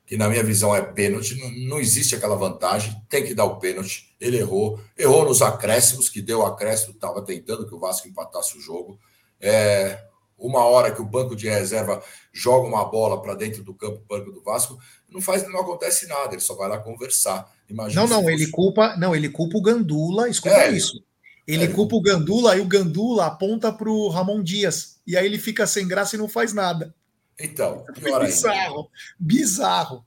que 0.06 0.16
na 0.16 0.30
minha 0.30 0.42
visão 0.42 0.74
é 0.74 0.82
pênalti. 0.82 1.38
Não, 1.38 1.52
não 1.68 1.80
existe 1.82 2.16
aquela 2.16 2.38
vantagem, 2.38 2.96
tem 3.10 3.26
que 3.26 3.34
dar 3.34 3.44
o 3.44 3.58
pênalti. 3.58 4.16
Ele 4.18 4.38
errou, 4.38 4.80
errou 4.98 5.26
nos 5.26 5.42
acréscimos, 5.42 6.08
que 6.08 6.22
deu 6.22 6.46
acréscimo, 6.46 6.94
estava 6.94 7.22
tentando 7.22 7.68
que 7.68 7.76
o 7.76 7.80
Vasco 7.80 8.08
empatasse 8.08 8.58
o 8.58 8.62
jogo. 8.62 8.98
É, 9.38 10.02
uma 10.40 10.64
hora 10.64 10.94
que 10.94 11.02
o 11.02 11.06
banco 11.06 11.36
de 11.36 11.50
reserva 11.50 12.02
joga 12.32 12.70
uma 12.70 12.86
bola 12.86 13.22
para 13.22 13.36
dentro 13.36 13.62
do 13.62 13.74
campo, 13.74 14.02
banco 14.08 14.32
do 14.32 14.42
Vasco, 14.42 14.80
não 15.10 15.20
faz, 15.20 15.46
não 15.46 15.60
acontece 15.60 16.08
nada, 16.08 16.34
ele 16.34 16.42
só 16.42 16.56
vai 16.56 16.70
lá 16.70 16.78
conversar. 16.78 17.54
Imagina 17.70 18.04
não, 18.04 18.08
não, 18.08 18.22
fosse... 18.22 18.34
ele 18.34 18.48
culpa, 18.48 18.96
não, 18.96 19.14
ele 19.14 19.28
culpa 19.28 19.58
o 19.58 19.62
Gandula, 19.62 20.30
escuta 20.30 20.56
é, 20.56 20.72
isso. 20.72 21.04
Ele 21.48 21.66
é, 21.66 21.68
culpa 21.68 21.96
o 21.96 22.02
Gandula 22.02 22.56
e 22.58 22.62
o 22.62 22.66
Gandula 22.66 23.28
aponta 23.28 23.72
para 23.72 23.90
o 23.90 24.10
Ramon 24.10 24.42
Dias. 24.42 25.00
E 25.06 25.16
aí 25.16 25.26
ele 25.26 25.38
fica 25.38 25.68
sem 25.68 25.88
graça 25.88 26.16
e 26.16 26.20
não 26.20 26.28
faz 26.28 26.54
nada. 26.54 26.94
Então, 27.40 27.86
pior 27.94 28.26
bizarro, 28.26 28.78
ainda. 28.78 28.90
bizarro. 29.20 30.06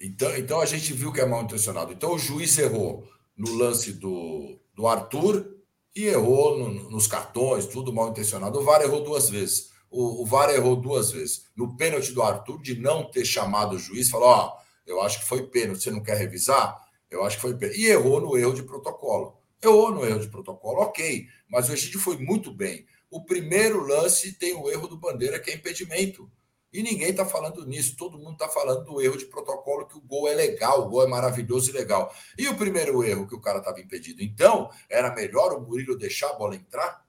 Então, 0.00 0.36
então 0.36 0.60
a 0.60 0.66
gente 0.66 0.92
viu 0.92 1.12
que 1.12 1.20
é 1.20 1.26
mal 1.26 1.42
intencionado. 1.42 1.92
Então 1.92 2.14
o 2.14 2.18
juiz 2.18 2.56
errou 2.58 3.06
no 3.36 3.54
lance 3.54 3.92
do, 3.92 4.58
do 4.74 4.86
Arthur 4.86 5.54
e 5.94 6.06
errou 6.06 6.58
no, 6.58 6.90
nos 6.90 7.06
cartões, 7.06 7.66
tudo 7.66 7.92
mal 7.92 8.10
intencionado. 8.10 8.58
O 8.58 8.64
VAR 8.64 8.82
errou 8.82 9.02
duas 9.02 9.28
vezes. 9.28 9.70
O, 9.90 10.22
o 10.22 10.26
VAR 10.26 10.50
errou 10.50 10.76
duas 10.76 11.12
vezes. 11.12 11.46
No 11.56 11.76
pênalti 11.76 12.12
do 12.12 12.22
Arthur, 12.22 12.60
de 12.60 12.78
não 12.80 13.04
ter 13.10 13.24
chamado 13.24 13.76
o 13.76 13.78
juiz, 13.78 14.08
falou: 14.08 14.28
Ó, 14.28 14.48
oh, 14.48 14.64
eu 14.86 15.00
acho 15.02 15.20
que 15.20 15.26
foi 15.26 15.46
pênalti, 15.46 15.82
você 15.82 15.90
não 15.90 16.02
quer 16.02 16.16
revisar? 16.16 16.82
Eu 17.10 17.24
acho 17.24 17.36
que 17.36 17.42
foi 17.42 17.54
pênalti. 17.54 17.80
E 17.80 17.86
errou 17.86 18.20
no 18.20 18.36
erro 18.36 18.54
de 18.54 18.62
protocolo. 18.62 19.38
Errou 19.64 19.90
no 19.90 20.04
erro 20.04 20.20
de 20.20 20.28
protocolo, 20.28 20.82
ok, 20.82 21.26
mas 21.48 21.68
o 21.68 21.72
Egídio 21.72 21.98
foi 21.98 22.18
muito 22.18 22.52
bem. 22.52 22.86
O 23.10 23.24
primeiro 23.24 23.80
lance 23.80 24.32
tem 24.32 24.54
o 24.54 24.70
erro 24.70 24.86
do 24.86 24.98
Bandeira, 24.98 25.40
que 25.40 25.50
é 25.50 25.54
impedimento. 25.54 26.30
E 26.70 26.82
ninguém 26.82 27.10
está 27.10 27.24
falando 27.24 27.64
nisso, 27.64 27.96
todo 27.96 28.18
mundo 28.18 28.32
está 28.32 28.48
falando 28.48 28.84
do 28.84 29.00
erro 29.00 29.16
de 29.16 29.26
protocolo, 29.26 29.86
que 29.86 29.96
o 29.96 30.00
gol 30.00 30.28
é 30.28 30.34
legal, 30.34 30.82
o 30.82 30.88
gol 30.90 31.04
é 31.04 31.06
maravilhoso 31.06 31.70
e 31.70 31.72
legal. 31.72 32.12
E 32.36 32.46
o 32.48 32.56
primeiro 32.56 33.02
erro 33.02 33.26
que 33.26 33.34
o 33.34 33.40
cara 33.40 33.58
estava 33.58 33.80
impedido? 33.80 34.22
Então, 34.22 34.68
era 34.90 35.14
melhor 35.14 35.52
o 35.54 35.60
Murilo 35.60 35.96
deixar 35.96 36.30
a 36.30 36.34
bola 36.34 36.56
entrar? 36.56 37.06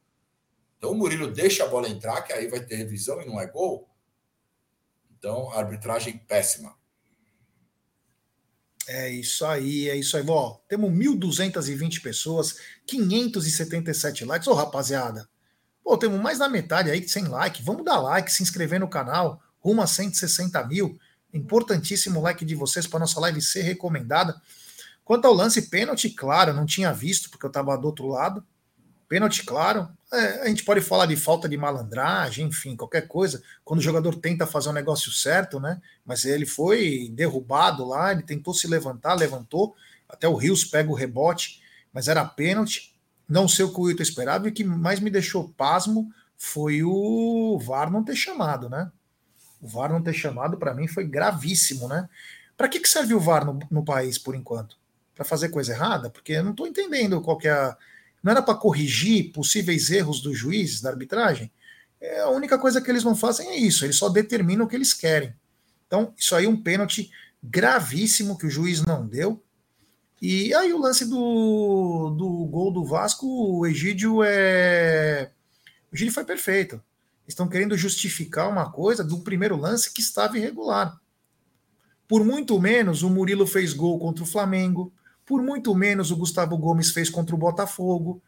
Então, 0.78 0.92
o 0.92 0.96
Murilo 0.96 1.32
deixa 1.32 1.64
a 1.64 1.68
bola 1.68 1.90
entrar, 1.90 2.22
que 2.22 2.32
aí 2.32 2.48
vai 2.48 2.64
ter 2.64 2.76
revisão 2.76 3.22
e 3.22 3.26
não 3.26 3.42
é 3.42 3.48
gol? 3.48 3.90
Então, 5.18 5.52
arbitragem 5.52 6.18
péssima. 6.20 6.78
É 8.88 9.10
isso 9.10 9.46
aí, 9.46 9.90
é 9.90 9.96
isso 9.96 10.16
aí. 10.16 10.24
Ó, 10.28 10.58
temos 10.68 10.92
1.220 10.92 12.02
pessoas, 12.02 12.58
577 12.86 14.26
likes. 14.26 14.48
Ô, 14.48 14.54
rapaziada, 14.54 15.28
pô, 15.84 15.98
temos 15.98 16.22
mais 16.22 16.40
da 16.40 16.48
metade 16.48 16.92
aí 16.92 17.08
sem 17.08 17.28
like. 17.28 17.64
Vamos 17.64 17.84
dar 17.84 18.00
like, 18.00 18.32
se 18.32 18.44
inscrever 18.44 18.80
no 18.80 18.88
canal 18.88 19.42
rumo 19.66 19.82
a 19.82 19.88
160 19.88 20.64
mil. 20.68 21.00
Importantíssimo 21.34 22.22
like 22.22 22.46
de 22.46 22.54
vocês 22.54 22.86
para 22.86 23.00
nossa 23.00 23.20
live 23.20 23.42
ser 23.42 23.64
recomendada. 23.64 24.40
Quanto 25.04 25.26
ao 25.26 25.34
lance 25.34 25.64
pênalti, 25.64 26.12
claro, 26.12 26.54
não 26.54 26.68
tinha 26.68 26.94
visto, 26.94 27.32
porque 27.32 27.46
eu 27.46 27.50
estava 27.50 27.76
do 27.76 27.88
outro 27.88 28.08
lado. 28.08 28.46
Pênalti, 29.08 29.44
claro. 29.44 29.88
É, 30.12 30.42
a 30.44 30.48
gente 30.48 30.64
pode 30.64 30.82
falar 30.82 31.06
de 31.06 31.16
falta 31.16 31.48
de 31.48 31.58
malandragem, 31.58 32.48
enfim, 32.48 32.76
qualquer 32.76 33.08
coisa. 33.08 33.42
Quando 33.64 33.80
o 33.80 33.84
jogador 33.84 34.16
tenta 34.16 34.48
fazer 34.48 34.70
um 34.70 34.74
negócio 34.74 35.12
certo, 35.12 35.60
né? 35.60 35.82
Mas 36.06 36.26
ele 36.26 36.46
foi 36.46 37.10
derrubado 37.14 37.86
lá, 37.86 38.12
ele 38.12 38.24
tentou 38.24 38.54
se 38.54 38.68
levantar, 38.68 39.14
levantou. 39.14 39.76
Até 40.10 40.28
o 40.28 40.36
Rios 40.36 40.64
pega 40.64 40.90
o 40.90 40.96
rebote, 40.96 41.62
mas 41.94 42.08
era 42.08 42.26
pênalti. 42.26 42.96
Não 43.28 43.48
sei 43.48 43.66
o 43.66 43.74
que 43.74 43.80
o 43.80 43.84
Wilton 43.84 44.04
esperava. 44.04 44.48
E 44.48 44.52
o 44.52 44.54
que 44.54 44.64
mais 44.64 45.00
me 45.00 45.10
deixou 45.10 45.50
pasmo 45.50 46.12
foi 46.38 46.84
o 46.84 47.60
VAR 47.60 47.92
não 47.92 48.04
ter 48.04 48.16
chamado, 48.16 48.70
né? 48.70 48.92
O 49.62 49.68
VAR 49.68 49.92
não 49.92 50.02
ter 50.02 50.14
chamado, 50.14 50.58
para 50.58 50.74
mim, 50.74 50.88
foi 50.88 51.06
gravíssimo, 51.06 51.88
né? 51.88 52.08
Para 52.58 52.68
que, 52.68 52.80
que 52.80 52.88
serve 52.88 53.14
o 53.14 53.20
VAR 53.20 53.46
no, 53.46 53.60
no 53.70 53.84
país, 53.84 54.18
por 54.18 54.36
enquanto? 54.36 54.78
Para 55.14 55.26
fazer 55.26 55.50
coisa 55.50 55.74
errada? 55.74 56.10
Porque 56.10 56.34
eu 56.34 56.44
não 56.44 56.52
estou 56.52 56.68
entendendo 56.68 57.22
qual 57.22 57.38
que 57.38 57.48
é 57.48 57.52
a. 57.52 57.78
Não 58.26 58.32
era 58.32 58.42
para 58.42 58.56
corrigir 58.56 59.32
possíveis 59.32 59.92
erros 59.92 60.20
dos 60.20 60.36
juízes 60.36 60.82
da 60.82 60.90
arbitragem? 60.90 61.52
É, 62.02 62.22
a 62.22 62.30
única 62.30 62.58
coisa 62.58 62.82
que 62.82 62.90
eles 62.90 63.04
não 63.04 63.16
fazem 63.16 63.48
é 63.50 63.56
isso, 63.56 63.86
eles 63.86 63.96
só 63.96 64.10
determinam 64.10 64.66
o 64.66 64.68
que 64.68 64.76
eles 64.76 64.94
querem. 64.94 65.32
Então, 65.86 66.12
isso 66.18 66.36
aí 66.36 66.46
é 66.46 66.50
um 66.50 66.60
pênalti 66.60 67.12
gravíssimo 67.44 68.38
que 68.38 68.48
o 68.48 68.50
juiz 68.50 68.82
não 68.82 69.06
deu. 69.06 69.42
E 70.20 70.52
aí 70.56 70.74
o 70.74 70.80
lance 70.80 71.06
do, 71.06 72.16
do 72.18 72.46
gol 72.48 72.72
do 72.72 72.84
Vasco, 72.84 73.28
o 73.28 73.68
Egídio 73.68 74.24
é. 74.24 75.32
O 75.92 75.96
Egídio 75.96 76.14
foi 76.14 76.26
perfeito 76.26 76.82
estão 77.28 77.48
querendo 77.48 77.78
justificar 77.78 78.50
uma 78.50 78.72
coisa 78.72 79.04
do 79.04 79.20
primeiro 79.20 79.58
lance 79.58 79.92
que 79.92 80.02
estava 80.02 80.38
irregular. 80.38 81.00
Por 82.08 82.24
muito 82.24 82.60
menos 82.60 83.02
o 83.02 83.10
Murilo 83.10 83.48
fez 83.48 83.74
gol 83.74 84.00
contra 84.00 84.24
o 84.24 84.28
Flamengo, 84.28 84.94
por 85.26 85.42
muito 85.42 85.74
menos 85.74 86.12
o 86.12 86.18
Gustavo 86.18 86.58
Gomes 86.58 86.92
fez 86.92 87.10
contra 87.10 87.36
o 87.36 87.38
Botafogo, 87.40 88.22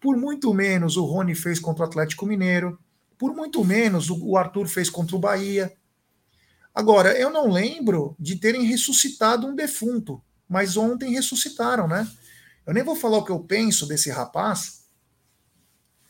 por 0.00 0.16
muito 0.16 0.52
menos 0.52 0.96
o 0.96 1.04
Rony 1.04 1.34
fez 1.34 1.58
contra 1.58 1.84
o 1.84 1.86
Atlético 1.86 2.26
Mineiro, 2.26 2.78
por 3.18 3.34
muito 3.34 3.64
menos 3.64 4.10
o 4.10 4.36
Arthur 4.36 4.66
fez 4.66 4.90
contra 4.90 5.16
o 5.16 5.18
Bahia. 5.18 5.72
Agora, 6.74 7.16
eu 7.18 7.30
não 7.30 7.50
lembro 7.50 8.16
de 8.18 8.36
terem 8.36 8.64
ressuscitado 8.64 9.46
um 9.46 9.54
defunto, 9.54 10.22
mas 10.48 10.76
ontem 10.76 11.12
ressuscitaram, 11.12 11.86
né? 11.86 12.10
Eu 12.66 12.74
nem 12.74 12.82
vou 12.82 12.96
falar 12.96 13.18
o 13.18 13.24
que 13.24 13.32
eu 13.32 13.40
penso 13.40 13.86
desse 13.86 14.10
rapaz, 14.10 14.86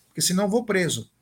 porque 0.08 0.20
senão 0.20 0.48
vou 0.48 0.64
preso 0.64 1.12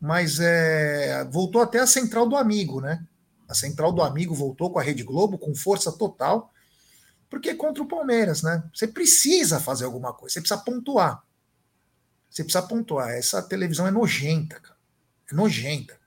mas 0.00 0.38
é, 0.40 1.24
voltou 1.24 1.60
até 1.60 1.80
a 1.80 1.86
central 1.86 2.28
do 2.28 2.36
amigo, 2.36 2.80
né? 2.80 3.04
A 3.48 3.54
central 3.54 3.92
do 3.92 4.02
amigo 4.02 4.34
voltou 4.34 4.70
com 4.70 4.78
a 4.78 4.82
Rede 4.82 5.02
Globo 5.02 5.38
com 5.38 5.54
força 5.54 5.90
total, 5.90 6.52
porque 7.28 7.50
é 7.50 7.54
contra 7.54 7.82
o 7.82 7.88
Palmeiras, 7.88 8.42
né? 8.42 8.62
Você 8.74 8.86
precisa 8.86 9.60
fazer 9.60 9.84
alguma 9.84 10.12
coisa, 10.12 10.34
você 10.34 10.40
precisa 10.40 10.60
pontuar. 10.60 11.22
Você 12.30 12.42
precisa 12.42 12.62
pontuar. 12.62 13.10
Essa 13.10 13.42
televisão 13.42 13.86
é 13.86 13.90
nojenta, 13.90 14.60
cara. 14.60 14.76
É 15.30 15.34
nojenta. 15.34 15.98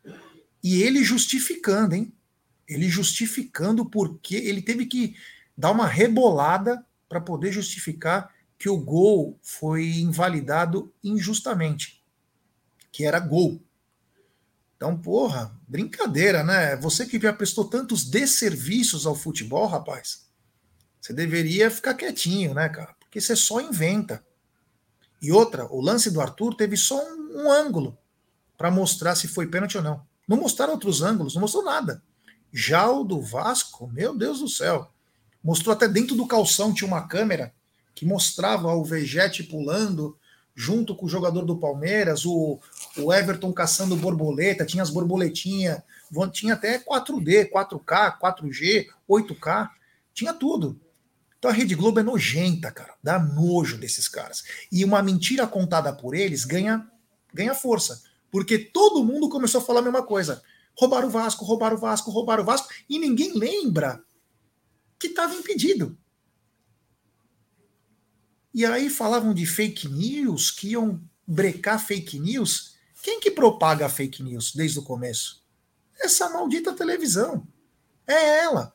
E 0.64 0.82
ele 0.82 1.04
justificando, 1.04 1.96
hein? 1.96 2.14
Ele 2.68 2.90
justificando 2.90 3.86
porque 3.86 4.36
ele 4.36 4.62
teve 4.62 4.86
que 4.86 5.16
dar 5.58 5.72
uma 5.72 5.88
rebolada 5.88 6.86
para 7.10 7.20
poder 7.20 7.52
justificar 7.52 8.34
que 8.58 8.70
o 8.70 8.78
gol 8.78 9.38
foi 9.42 9.86
invalidado 9.86 10.94
injustamente, 11.04 12.02
que 12.92 13.04
era 13.04 13.20
gol. 13.20 13.62
Então, 14.78 14.98
porra, 14.98 15.60
brincadeira, 15.68 16.44
né? 16.44 16.76
Você 16.78 17.06
que 17.06 17.20
já 17.20 17.34
prestou 17.34 17.66
tantos 17.66 18.04
desserviços 18.04 19.06
ao 19.06 19.16
futebol, 19.16 19.68
rapaz, 19.68 20.31
você 21.02 21.14
deveria 21.14 21.72
ficar 21.72 21.96
quietinho, 21.96 22.54
né, 22.54 22.70
cara? 22.70 22.96
Porque 23.00 23.20
você 23.20 23.36
só 23.36 23.60
inventa. 23.60 24.24
E 25.20 25.32
outra, 25.32 25.66
o 25.66 25.82
lance 25.82 26.12
do 26.12 26.22
Arthur 26.22 26.56
teve 26.56 26.78
só 26.78 27.04
um, 27.04 27.44
um 27.44 27.52
ângulo 27.52 27.98
para 28.58 28.70
mostrar 28.70 29.16
se 29.16 29.28
foi 29.28 29.48
pênalti 29.48 29.78
ou 29.78 29.84
não. 29.84 30.06
Não 30.28 30.38
mostraram 30.38 30.74
outros 30.74 31.02
ângulos, 31.02 31.34
não 31.34 31.42
mostrou 31.42 31.64
nada. 31.64 32.04
Já 32.54 32.90
o 32.90 33.04
do 33.04 33.20
Vasco, 33.20 33.88
meu 33.88 34.16
Deus 34.16 34.40
do 34.40 34.48
céu, 34.48 34.92
mostrou 35.44 35.74
até 35.74 35.88
dentro 35.88 36.16
do 36.16 36.28
calção 36.28 36.74
tinha 36.74 36.88
uma 36.88 37.08
câmera 37.08 37.54
que 37.96 38.06
mostrava 38.06 38.74
o 38.74 38.84
Vegete 38.86 39.44
pulando 39.44 40.18
junto 40.54 40.96
com 40.96 41.06
o 41.06 41.10
jogador 41.10 41.46
do 41.46 41.58
Palmeiras, 41.58 42.26
o, 42.26 42.60
o 42.98 43.12
Everton 43.12 43.52
caçando 43.52 43.96
borboleta, 43.96 44.66
tinha 44.66 44.84
as 44.84 44.90
borboletinhas, 44.90 45.82
tinha 46.32 46.54
até 46.54 46.78
4D, 46.78 47.50
4K, 47.50 48.20
4G, 48.20 48.88
8K, 49.10 49.70
tinha 50.14 50.34
tudo. 50.34 50.80
Então 51.42 51.50
a 51.50 51.54
Rede 51.56 51.74
Globo 51.74 52.00
é 52.00 52.04
nojenta, 52.04 52.70
cara, 52.72 52.94
dá 53.02 53.18
nojo 53.18 53.76
desses 53.76 54.08
caras. 54.08 54.44
E 54.72 54.86
uma 54.86 55.02
mentira 55.02 55.48
contada 55.48 55.92
por 55.92 56.14
eles 56.14 56.46
ganha, 56.46 56.88
ganha 57.34 57.56
força, 57.56 58.04
porque 58.30 58.60
todo 58.60 59.04
mundo 59.04 59.28
começou 59.28 59.60
a 59.60 59.64
falar 59.64 59.80
a 59.80 59.84
mesma 59.84 60.04
coisa. 60.04 60.44
Roubaram 60.78 61.08
o 61.08 61.10
Vasco, 61.10 61.44
roubaram 61.44 61.78
o 61.78 61.80
Vasco, 61.80 62.12
roubaram 62.12 62.44
o 62.44 62.46
Vasco, 62.46 62.70
e 62.88 63.00
ninguém 63.00 63.34
lembra 63.34 64.04
que 65.00 65.08
estava 65.08 65.34
impedido. 65.34 65.98
E 68.54 68.64
aí 68.64 68.88
falavam 68.88 69.34
de 69.34 69.48
fake 69.48 69.90
news, 69.90 70.52
que 70.52 70.74
iam 70.74 71.02
brecar 71.26 71.84
fake 71.84 72.20
news. 72.20 72.76
Quem 73.02 73.20
que 73.20 73.32
propaga 73.32 73.90
fake 73.90 74.22
news 74.22 74.54
desde 74.54 74.78
o 74.78 74.84
começo? 74.84 75.44
Essa 76.00 76.30
maldita 76.30 76.72
televisão. 76.72 77.48
É 78.06 78.44
ela. 78.44 78.72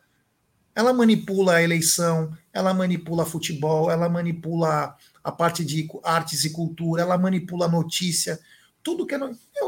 Ela 0.75 0.93
manipula 0.93 1.55
a 1.55 1.63
eleição, 1.63 2.37
ela 2.57 2.73
manipula 2.73 3.27
futebol, 3.27 3.91
ela 3.91 4.09
manipula 4.09 4.97
a 5.23 5.31
parte 5.31 5.63
de 5.63 5.87
artes 6.03 6.43
e 6.43 6.51
cultura, 6.51 7.03
ela 7.03 7.19
manipula 7.19 7.69
notícia, 7.69 8.41
tudo 8.83 9.07
que 9.07 9.15
é. 9.15 9.19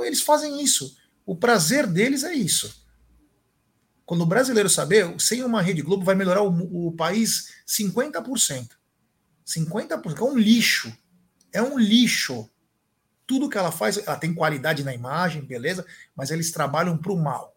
Eles 0.07 0.23
fazem 0.23 0.63
isso. 0.63 0.97
O 1.27 1.37
prazer 1.37 1.87
deles 1.87 2.25
é 2.25 2.33
isso. 2.33 2.83
Quando 4.07 4.23
o 4.23 4.27
brasileiro 4.27 4.71
saber, 4.71 5.21
sem 5.21 5.45
uma 5.45 5.61
Rede 5.61 5.83
Globo 5.83 6.03
vai 6.03 6.15
melhorar 6.15 6.41
o, 6.41 6.89
o 6.89 6.93
país 6.93 7.53
50%. 7.67 8.71
50%. 9.47 10.19
É 10.19 10.23
um 10.23 10.39
lixo. 10.39 10.97
É 11.53 11.63
um 11.63 11.79
lixo. 11.79 12.49
Tudo 13.27 13.51
que 13.51 13.59
ela 13.59 13.71
faz, 13.71 13.99
ela 13.99 14.17
tem 14.17 14.33
qualidade 14.33 14.83
na 14.83 14.95
imagem, 14.95 15.45
beleza, 15.45 15.85
mas 16.17 16.31
eles 16.31 16.51
trabalham 16.51 16.97
para 16.97 17.13
o 17.13 17.23
mal. 17.23 17.55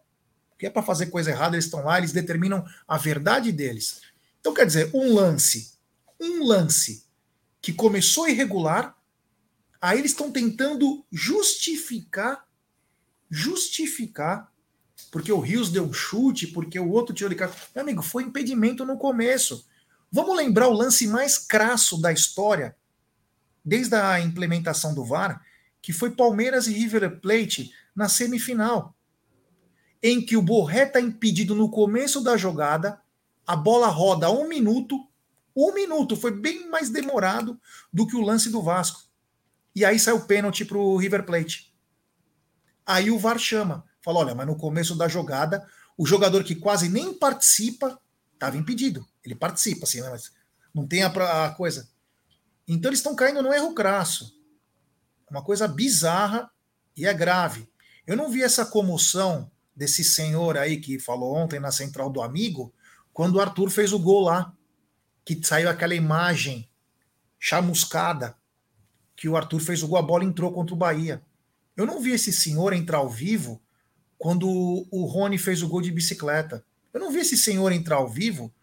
Que 0.59 0.65
é 0.65 0.69
para 0.69 0.83
fazer 0.83 1.05
coisa 1.05 1.31
errada, 1.31 1.55
eles 1.55 1.65
estão 1.65 1.85
lá, 1.85 1.99
eles 1.99 2.11
determinam 2.11 2.65
a 2.85 2.97
verdade 2.97 3.49
deles. 3.53 4.10
Então, 4.41 4.53
quer 4.53 4.65
dizer, 4.65 4.89
um 4.93 5.13
lance, 5.13 5.73
um 6.19 6.43
lance 6.43 7.05
que 7.61 7.71
começou 7.71 8.27
irregular, 8.27 8.97
aí 9.79 9.99
eles 9.99 10.11
estão 10.11 10.31
tentando 10.31 11.05
justificar, 11.11 12.47
justificar, 13.29 14.51
porque 15.11 15.31
o 15.31 15.39
Rios 15.39 15.71
deu 15.71 15.85
um 15.85 15.93
chute, 15.93 16.47
porque 16.47 16.79
o 16.79 16.89
outro 16.89 17.13
tirou 17.13 17.29
de 17.29 17.35
cara. 17.35 17.53
Meu 17.73 17.83
amigo, 17.83 18.01
foi 18.01 18.23
impedimento 18.23 18.83
no 18.83 18.97
começo. 18.97 19.65
Vamos 20.11 20.35
lembrar 20.35 20.67
o 20.67 20.73
lance 20.73 21.07
mais 21.07 21.37
crasso 21.37 22.01
da 22.01 22.11
história, 22.11 22.75
desde 23.63 23.95
a 23.95 24.19
implementação 24.19 24.93
do 24.93 25.05
VAR, 25.05 25.41
que 25.81 25.93
foi 25.93 26.11
Palmeiras 26.11 26.67
e 26.67 26.73
River 26.73 27.19
Plate 27.19 27.71
na 27.95 28.09
semifinal, 28.09 28.95
em 30.01 30.19
que 30.19 30.35
o 30.35 30.41
Borré 30.41 30.83
está 30.83 30.99
impedido 30.99 31.53
no 31.53 31.69
começo 31.69 32.21
da 32.21 32.35
jogada, 32.35 32.99
a 33.45 33.55
bola 33.55 33.87
roda 33.87 34.31
um 34.31 34.47
minuto, 34.47 35.07
um 35.55 35.73
minuto, 35.73 36.15
foi 36.15 36.31
bem 36.31 36.69
mais 36.69 36.89
demorado 36.89 37.59
do 37.91 38.07
que 38.07 38.15
o 38.15 38.21
lance 38.21 38.49
do 38.49 38.61
Vasco. 38.61 39.01
E 39.75 39.83
aí 39.85 39.99
sai 39.99 40.13
o 40.13 40.25
pênalti 40.25 40.65
para 40.65 40.77
o 40.77 40.97
River 40.97 41.25
Plate. 41.25 41.73
Aí 42.85 43.09
o 43.11 43.19
VAR 43.19 43.39
chama, 43.39 43.85
fala: 44.01 44.19
olha, 44.19 44.35
mas 44.35 44.47
no 44.47 44.55
começo 44.55 44.95
da 44.95 45.07
jogada, 45.07 45.65
o 45.97 46.05
jogador 46.05 46.43
que 46.43 46.55
quase 46.55 46.89
nem 46.89 47.13
participa 47.13 47.99
estava 48.33 48.57
impedido. 48.57 49.07
Ele 49.23 49.35
participa, 49.35 49.85
assim, 49.85 50.01
né? 50.01 50.09
mas 50.09 50.31
não 50.73 50.87
tem 50.87 51.03
a, 51.03 51.45
a 51.45 51.51
coisa. 51.51 51.89
Então 52.67 52.89
eles 52.89 52.99
estão 52.99 53.15
caindo 53.15 53.41
no 53.41 53.53
erro 53.53 53.73
crasso. 53.73 54.33
Uma 55.29 55.43
coisa 55.43 55.67
bizarra 55.67 56.49
e 56.95 57.05
é 57.05 57.13
grave. 57.13 57.69
Eu 58.05 58.17
não 58.17 58.29
vi 58.29 58.41
essa 58.41 58.65
comoção 58.65 59.49
desse 59.75 60.03
senhor 60.03 60.57
aí 60.57 60.79
que 60.79 60.99
falou 60.99 61.35
ontem 61.35 61.59
na 61.59 61.71
central 61.71 62.09
do 62.09 62.21
amigo, 62.21 62.73
quando 63.13 63.35
o 63.35 63.41
Arthur 63.41 63.69
fez 63.69 63.93
o 63.93 63.99
gol 63.99 64.21
lá, 64.21 64.53
que 65.23 65.39
saiu 65.43 65.69
aquela 65.69 65.95
imagem 65.95 66.69
chamuscada, 67.39 68.35
que 69.15 69.27
o 69.27 69.35
Arthur 69.35 69.59
fez 69.59 69.83
o 69.83 69.87
gol, 69.87 69.99
a 69.99 70.01
bola 70.01 70.23
entrou 70.23 70.51
contra 70.51 70.73
o 70.73 70.77
Bahia. 70.77 71.21
Eu 71.75 71.85
não 71.85 72.01
vi 72.01 72.11
esse 72.11 72.31
senhor 72.31 72.73
entrar 72.73 72.99
ao 72.99 73.09
vivo 73.09 73.61
quando 74.17 74.47
o 74.91 75.05
Rony 75.05 75.37
fez 75.37 75.63
o 75.63 75.67
gol 75.67 75.81
de 75.81 75.91
bicicleta. 75.91 76.63
Eu 76.93 76.99
não 76.99 77.11
vi 77.11 77.19
esse 77.19 77.37
senhor 77.37 77.71
entrar 77.71 77.97
ao 77.97 78.09
vivo 78.09 78.53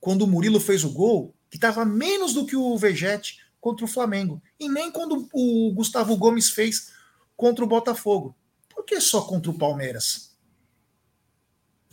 quando 0.00 0.22
o 0.22 0.26
Murilo 0.26 0.60
fez 0.60 0.84
o 0.84 0.90
gol, 0.90 1.34
que 1.48 1.56
estava 1.56 1.84
menos 1.84 2.34
do 2.34 2.44
que 2.44 2.56
o 2.56 2.76
Vegete 2.76 3.38
contra 3.60 3.84
o 3.84 3.88
Flamengo. 3.88 4.42
E 4.58 4.68
nem 4.68 4.90
quando 4.90 5.28
o 5.32 5.72
Gustavo 5.72 6.16
Gomes 6.16 6.50
fez 6.50 6.92
contra 7.36 7.64
o 7.64 7.68
Botafogo. 7.68 8.36
Por 8.68 8.84
que 8.84 9.00
só 9.00 9.22
contra 9.22 9.50
o 9.50 9.58
Palmeiras? 9.58 10.33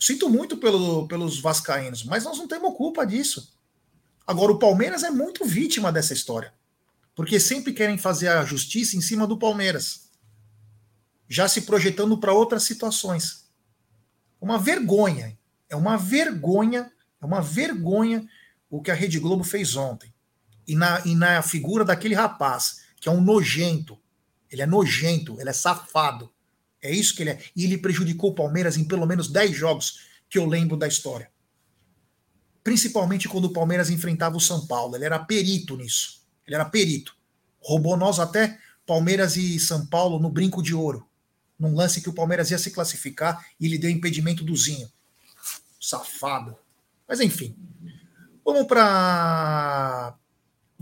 Sinto 0.02 0.28
muito 0.28 0.56
pelo, 0.56 1.06
pelos 1.06 1.38
vascaínos, 1.38 2.02
mas 2.02 2.24
nós 2.24 2.36
não 2.36 2.48
temos 2.48 2.76
culpa 2.76 3.06
disso. 3.06 3.56
Agora, 4.26 4.50
o 4.50 4.58
Palmeiras 4.58 5.04
é 5.04 5.10
muito 5.10 5.44
vítima 5.44 5.92
dessa 5.92 6.12
história. 6.12 6.52
Porque 7.14 7.38
sempre 7.38 7.72
querem 7.72 7.96
fazer 7.96 8.26
a 8.26 8.44
justiça 8.44 8.96
em 8.96 9.00
cima 9.00 9.28
do 9.28 9.38
Palmeiras. 9.38 10.10
Já 11.28 11.46
se 11.48 11.60
projetando 11.60 12.18
para 12.18 12.32
outras 12.32 12.64
situações. 12.64 13.48
Uma 14.40 14.58
vergonha. 14.58 15.38
É 15.68 15.76
uma 15.76 15.96
vergonha, 15.96 16.90
é 17.20 17.24
uma 17.24 17.40
vergonha 17.40 18.28
o 18.68 18.82
que 18.82 18.90
a 18.90 18.94
Rede 18.94 19.20
Globo 19.20 19.44
fez 19.44 19.76
ontem 19.76 20.12
e 20.66 20.74
na, 20.74 21.00
e 21.06 21.14
na 21.14 21.42
figura 21.42 21.84
daquele 21.84 22.16
rapaz, 22.16 22.80
que 23.00 23.08
é 23.08 23.12
um 23.12 23.20
nojento. 23.20 23.96
Ele 24.50 24.62
é 24.62 24.66
nojento, 24.66 25.40
ele 25.40 25.50
é 25.50 25.52
safado. 25.52 26.32
É 26.82 26.90
isso 26.90 27.14
que 27.14 27.22
ele 27.22 27.30
é. 27.30 27.42
E 27.54 27.64
ele 27.64 27.78
prejudicou 27.78 28.30
o 28.30 28.34
Palmeiras 28.34 28.76
em 28.76 28.84
pelo 28.84 29.06
menos 29.06 29.28
10 29.28 29.56
jogos 29.56 30.00
que 30.28 30.38
eu 30.38 30.44
lembro 30.46 30.76
da 30.76 30.88
história. 30.88 31.30
Principalmente 32.64 33.28
quando 33.28 33.46
o 33.46 33.52
Palmeiras 33.52 33.88
enfrentava 33.88 34.36
o 34.36 34.40
São 34.40 34.66
Paulo. 34.66 34.96
Ele 34.96 35.04
era 35.04 35.18
perito 35.18 35.76
nisso. 35.76 36.22
Ele 36.46 36.56
era 36.56 36.64
perito. 36.64 37.16
Roubou 37.60 37.96
nós 37.96 38.18
até 38.18 38.58
Palmeiras 38.84 39.36
e 39.36 39.58
São 39.60 39.86
Paulo 39.86 40.18
no 40.18 40.28
brinco 40.28 40.62
de 40.62 40.74
ouro. 40.74 41.06
Num 41.58 41.74
lance 41.74 42.00
que 42.00 42.08
o 42.08 42.14
Palmeiras 42.14 42.50
ia 42.50 42.58
se 42.58 42.72
classificar 42.72 43.46
e 43.60 43.66
ele 43.66 43.78
deu 43.78 43.90
impedimento 43.90 44.42
do 44.42 44.56
Zinho. 44.56 44.90
Safado. 45.80 46.56
Mas 47.06 47.20
enfim. 47.20 47.56
Vamos 48.44 48.66
para 48.66 50.16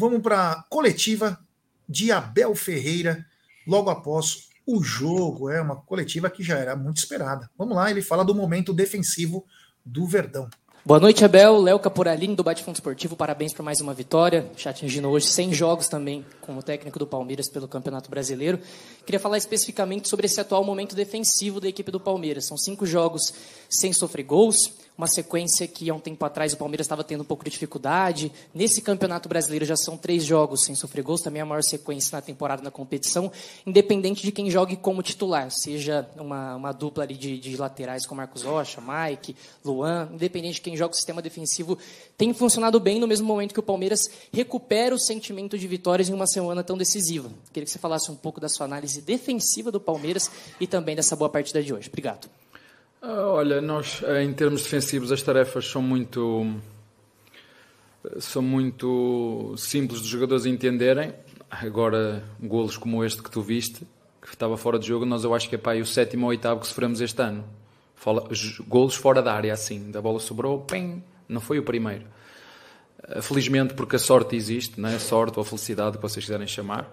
Vamos 0.00 0.22
para 0.22 0.64
coletiva 0.70 1.38
de 1.86 2.10
Abel 2.10 2.54
Ferreira, 2.54 3.26
logo 3.66 3.90
após 3.90 4.48
o 4.66 4.82
jogo. 4.82 5.50
É 5.50 5.60
uma 5.60 5.76
coletiva 5.76 6.30
que 6.30 6.42
já 6.42 6.58
era 6.58 6.76
muito 6.76 6.98
esperada. 6.98 7.50
Vamos 7.56 7.76
lá, 7.76 7.90
ele 7.90 8.02
fala 8.02 8.24
do 8.24 8.34
momento 8.34 8.72
defensivo 8.72 9.44
do 9.84 10.06
Verdão. 10.06 10.48
Boa 10.82 10.98
noite, 10.98 11.22
Abel. 11.26 11.60
Léo 11.60 11.78
Capuralim, 11.78 12.34
do 12.34 12.42
Bate 12.42 12.64
Fundo 12.64 12.76
Esportivo. 12.76 13.14
Parabéns 13.14 13.52
por 13.52 13.62
mais 13.62 13.82
uma 13.82 13.92
vitória. 13.92 14.50
Já 14.56 14.70
atingindo 14.70 15.10
hoje 15.10 15.26
100 15.26 15.52
jogos 15.52 15.88
também 15.88 16.24
como 16.40 16.62
técnico 16.62 16.98
do 16.98 17.06
Palmeiras 17.06 17.50
pelo 17.50 17.68
Campeonato 17.68 18.08
Brasileiro. 18.10 18.58
Queria 19.04 19.20
falar 19.20 19.36
especificamente 19.36 20.08
sobre 20.08 20.24
esse 20.24 20.40
atual 20.40 20.64
momento 20.64 20.96
defensivo 20.96 21.60
da 21.60 21.68
equipe 21.68 21.92
do 21.92 22.00
Palmeiras. 22.00 22.46
São 22.46 22.56
cinco 22.56 22.86
jogos 22.86 23.20
sem 23.68 23.92
sofrer 23.92 24.24
gols, 24.24 24.56
uma 25.00 25.06
sequência 25.06 25.66
que 25.66 25.88
há 25.88 25.94
um 25.94 25.98
tempo 25.98 26.22
atrás 26.26 26.52
o 26.52 26.58
Palmeiras 26.58 26.84
estava 26.84 27.02
tendo 27.02 27.22
um 27.22 27.24
pouco 27.24 27.42
de 27.42 27.50
dificuldade. 27.50 28.30
Nesse 28.54 28.82
Campeonato 28.82 29.30
Brasileiro 29.30 29.64
já 29.64 29.74
são 29.74 29.96
três 29.96 30.22
jogos 30.26 30.64
sem 30.64 30.74
sofrer 30.74 31.02
gols, 31.02 31.22
também 31.22 31.40
a 31.40 31.46
maior 31.46 31.62
sequência 31.62 32.14
na 32.14 32.20
temporada 32.20 32.62
na 32.62 32.70
competição, 32.70 33.32
independente 33.66 34.22
de 34.22 34.30
quem 34.30 34.50
jogue 34.50 34.76
como 34.76 35.02
titular, 35.02 35.50
seja 35.50 36.06
uma, 36.16 36.54
uma 36.54 36.72
dupla 36.72 37.06
de, 37.06 37.38
de 37.38 37.56
laterais 37.56 38.04
com 38.04 38.14
Marcos 38.14 38.42
Rocha, 38.42 38.82
Mike, 38.82 39.34
Luan, 39.64 40.10
independente 40.12 40.56
de 40.56 40.60
quem 40.60 40.76
joga, 40.76 40.92
o 40.92 40.96
sistema 40.96 41.22
defensivo 41.22 41.78
tem 42.18 42.34
funcionado 42.34 42.78
bem 42.78 43.00
no 43.00 43.06
mesmo 43.06 43.26
momento 43.26 43.54
que 43.54 43.60
o 43.60 43.62
Palmeiras 43.62 44.10
recupera 44.30 44.94
o 44.94 44.98
sentimento 44.98 45.58
de 45.58 45.66
vitórias 45.66 46.10
em 46.10 46.12
uma 46.12 46.26
semana 46.26 46.62
tão 46.62 46.76
decisiva. 46.76 47.30
Queria 47.54 47.64
que 47.64 47.70
você 47.70 47.78
falasse 47.78 48.10
um 48.10 48.16
pouco 48.16 48.38
da 48.38 48.50
sua 48.50 48.66
análise 48.66 49.00
defensiva 49.00 49.72
do 49.72 49.80
Palmeiras 49.80 50.30
e 50.60 50.66
também 50.66 50.94
dessa 50.94 51.16
boa 51.16 51.30
partida 51.30 51.62
de 51.62 51.72
hoje. 51.72 51.88
Obrigado. 51.88 52.28
Ah, 53.02 53.26
olha, 53.28 53.62
nós 53.62 54.02
eh, 54.04 54.22
em 54.22 54.32
termos 54.32 54.62
defensivos 54.62 55.10
as 55.10 55.22
tarefas 55.22 55.66
são 55.66 55.80
muito 55.80 56.54
são 58.18 58.42
muito 58.42 59.54
simples 59.56 60.00
dos 60.00 60.08
jogadores 60.08 60.44
entenderem. 60.46 61.14
Agora, 61.50 62.22
golos 62.40 62.76
como 62.76 63.04
este 63.04 63.22
que 63.22 63.30
tu 63.30 63.42
viste, 63.42 63.86
que 64.20 64.28
estava 64.28 64.56
fora 64.56 64.78
de 64.78 64.86
jogo, 64.86 65.04
nós 65.06 65.24
eu 65.24 65.34
acho 65.34 65.48
que 65.48 65.54
é 65.54 65.58
pá, 65.58 65.74
o 65.76 65.86
sétimo 65.86 66.26
ou 66.26 66.30
oitavo 66.30 66.60
que 66.60 66.66
sofremos 66.66 67.00
este 67.00 67.20
ano. 67.20 67.44
Fala, 67.94 68.26
golos 68.68 68.94
fora 68.94 69.22
da 69.22 69.34
área, 69.34 69.52
assim, 69.52 69.90
da 69.90 70.00
bola 70.00 70.20
sobrou, 70.20 70.60
pim, 70.60 71.02
não 71.28 71.40
foi 71.40 71.58
o 71.58 71.62
primeiro. 71.62 72.04
Ah, 73.02 73.20
felizmente, 73.22 73.74
porque 73.74 73.96
a 73.96 73.98
sorte 73.98 74.36
existe, 74.36 74.80
né? 74.80 74.98
sorte 74.98 75.38
ou 75.38 75.44
felicidade, 75.44 75.96
que 75.96 76.02
vocês 76.02 76.24
quiserem 76.24 76.46
chamar. 76.46 76.90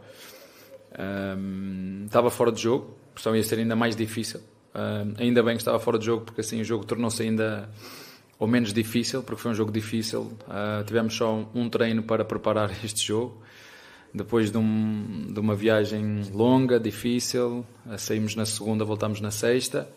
Um, 0.98 2.06
estava 2.06 2.30
fora 2.30 2.52
de 2.52 2.62
jogo, 2.62 2.98
portanto 3.14 3.36
ia 3.36 3.44
ser 3.44 3.60
ainda 3.60 3.76
mais 3.76 3.96
difícil. 3.96 4.42
Uh, 4.78 5.16
ainda 5.18 5.42
bem 5.42 5.56
que 5.56 5.62
estava 5.62 5.80
fora 5.80 5.98
de 5.98 6.06
jogo, 6.06 6.24
porque 6.24 6.42
assim 6.42 6.62
o 6.62 6.64
jogo 6.64 6.86
tornou-se 6.86 7.24
ainda 7.24 7.68
ou 8.38 8.48
menos 8.48 8.72
difícil, 8.72 9.24
porque 9.24 9.42
foi 9.42 9.52
um 9.52 9.56
jogo 9.56 9.72
difícil. 9.72 10.38
Uh, 10.48 10.84
tivemos 10.86 11.16
só 11.16 11.50
um, 11.56 11.68
treino 11.68 12.04
para 12.04 12.24
preparar 12.24 12.70
este 12.86 13.08
jogo. 13.08 13.42
Depois 14.14 14.52
de, 14.52 14.58
um, 14.58 15.32
de 15.34 15.40
uma 15.40 15.56
viagem 15.56 16.22
longa, 16.32 16.80
difícil, 16.80 17.66
uh, 17.88 17.98
saímos 17.98 18.36
na 18.36 18.46
segunda, 18.46 18.86
voltamos 18.86 19.20
na 19.20 19.32
sexta 19.32 19.90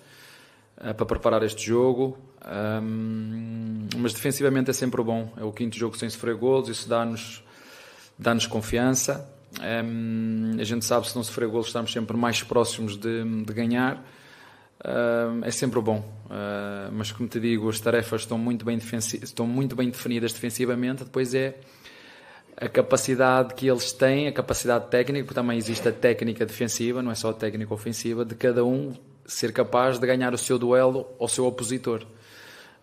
para 0.97 1.05
preparar 1.05 1.43
este 1.43 1.67
jogo. 1.67 2.17
Um, 2.83 3.87
mas 3.99 4.15
defensivamente 4.15 4.71
é 4.71 4.73
sempre 4.73 5.03
bom. 5.03 5.31
É 5.37 5.45
o 5.45 5.53
quinto 5.53 5.77
jogo 5.77 5.95
sem 5.95 6.09
sofrer 6.09 6.37
golos, 6.37 6.71
isso 6.71 6.89
dá-nos 6.89 7.45
dá-nos 8.19 8.47
confiança. 8.47 9.29
A 9.61 10.65
gente 10.65 10.87
sabe 10.87 11.07
se 11.07 11.15
não 11.15 11.23
sofrer 11.23 11.49
golos 11.49 11.67
estamos 11.67 11.93
sempre 11.93 12.17
mais 12.17 12.43
próximos 12.43 12.97
de, 12.97 13.43
de 13.45 13.53
ganhar 13.53 14.03
uh, 14.85 15.45
é 15.45 15.51
sempre 15.51 15.81
bom. 15.81 15.99
Uh, 16.27 16.93
mas 16.93 17.13
como 17.13 17.29
te 17.29 17.41
digo, 17.41 17.69
as 17.69 17.81
tarefas 17.81 18.23
estão 18.23 18.39
muito 18.39 18.65
bem, 18.65 18.79
estão 19.23 19.47
muito 19.47 19.75
bem 19.75 19.91
definidas 19.91 20.33
defensivamente. 20.33 21.05
Depois 21.05 21.35
é 21.35 21.57
a 22.57 22.69
capacidade 22.69 23.55
que 23.55 23.69
eles 23.69 23.93
têm, 23.93 24.29
a 24.29 24.33
capacidade 24.33 24.89
técnica, 24.89 25.25
porque 25.25 25.35
também 25.35 25.57
existe 25.57 25.89
a 25.89 25.93
técnica 25.93 26.45
defensiva, 26.45 27.03
não 27.03 27.11
é 27.11 27.15
só 27.15 27.31
a 27.31 27.35
técnica 27.35 27.73
ofensiva, 27.73 28.25
de 28.25 28.35
cada 28.35 28.65
um 28.65 28.95
ser 29.25 29.53
capaz 29.53 29.99
de 29.99 30.07
ganhar 30.07 30.35
o 30.35 30.39
seu 30.39 30.59
duelo 30.59 31.07
ao 31.19 31.29
seu 31.29 31.47
opositor. 31.47 32.07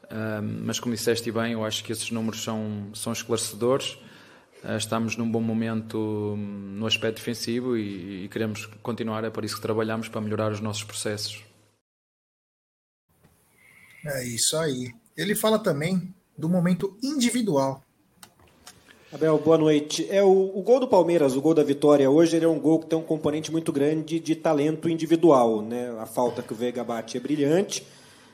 Uh, 0.06 0.42
mas 0.64 0.80
como 0.80 0.96
disseste 0.96 1.32
bem, 1.32 1.54
eu 1.54 1.66
acho 1.66 1.84
que 1.84 1.92
esses 1.92 2.10
números 2.12 2.44
são, 2.44 2.88
são 2.94 3.14
esclarecedores. 3.14 4.00
Uh, 4.64 4.78
estamos 4.78 5.16
num 5.16 5.30
bom 5.30 5.42
momento 5.42 6.36
no 6.38 6.88
aspecto 6.88 7.18
defensivo 7.18 7.78
e, 7.78 8.26
e, 8.26 8.30
queremos 8.30 8.66
continuar, 8.82 9.24
é 9.26 9.30
por 9.30 9.46
isso 9.46 9.56
que 9.56 9.62
trabalhamos 9.62 10.08
para 10.08 10.22
melhorar 10.22 10.52
os 10.52 10.60
nossos 10.60 10.84
processos. 10.84 11.47
É 14.06 14.24
isso 14.26 14.58
aí. 14.58 14.94
Ele 15.16 15.36
fala 15.36 15.60
também 15.60 16.14
do 16.38 16.48
momento 16.48 16.98
individual. 17.02 17.82
Abel, 19.12 19.38
boa 19.40 19.58
noite. 19.58 20.06
É 20.10 20.22
o, 20.22 20.52
o, 20.54 20.62
gol 20.62 20.80
do 20.80 20.88
Palmeiras, 20.88 21.36
o 21.36 21.42
gol 21.42 21.54
da 21.54 21.64
vitória 21.64 22.10
hoje, 22.10 22.36
ele 22.36 22.46
é 22.46 22.48
um 22.48 22.60
gol 22.60 22.80
que 22.80 22.88
tem 22.88 23.00
um 23.00 23.04
componente 23.04 23.52
muito 23.52 23.72
grande 23.72 24.20
de 24.20 24.36
talento 24.36 24.90
individual, 24.90 25.62
né? 25.62 25.96
A 26.00 26.06
falta 26.06 26.42
que 26.42 26.52
o 26.52 26.56
Veiga 26.56 26.84
bate 26.84 27.16
é 27.18 27.20
brilhante. 27.20 27.88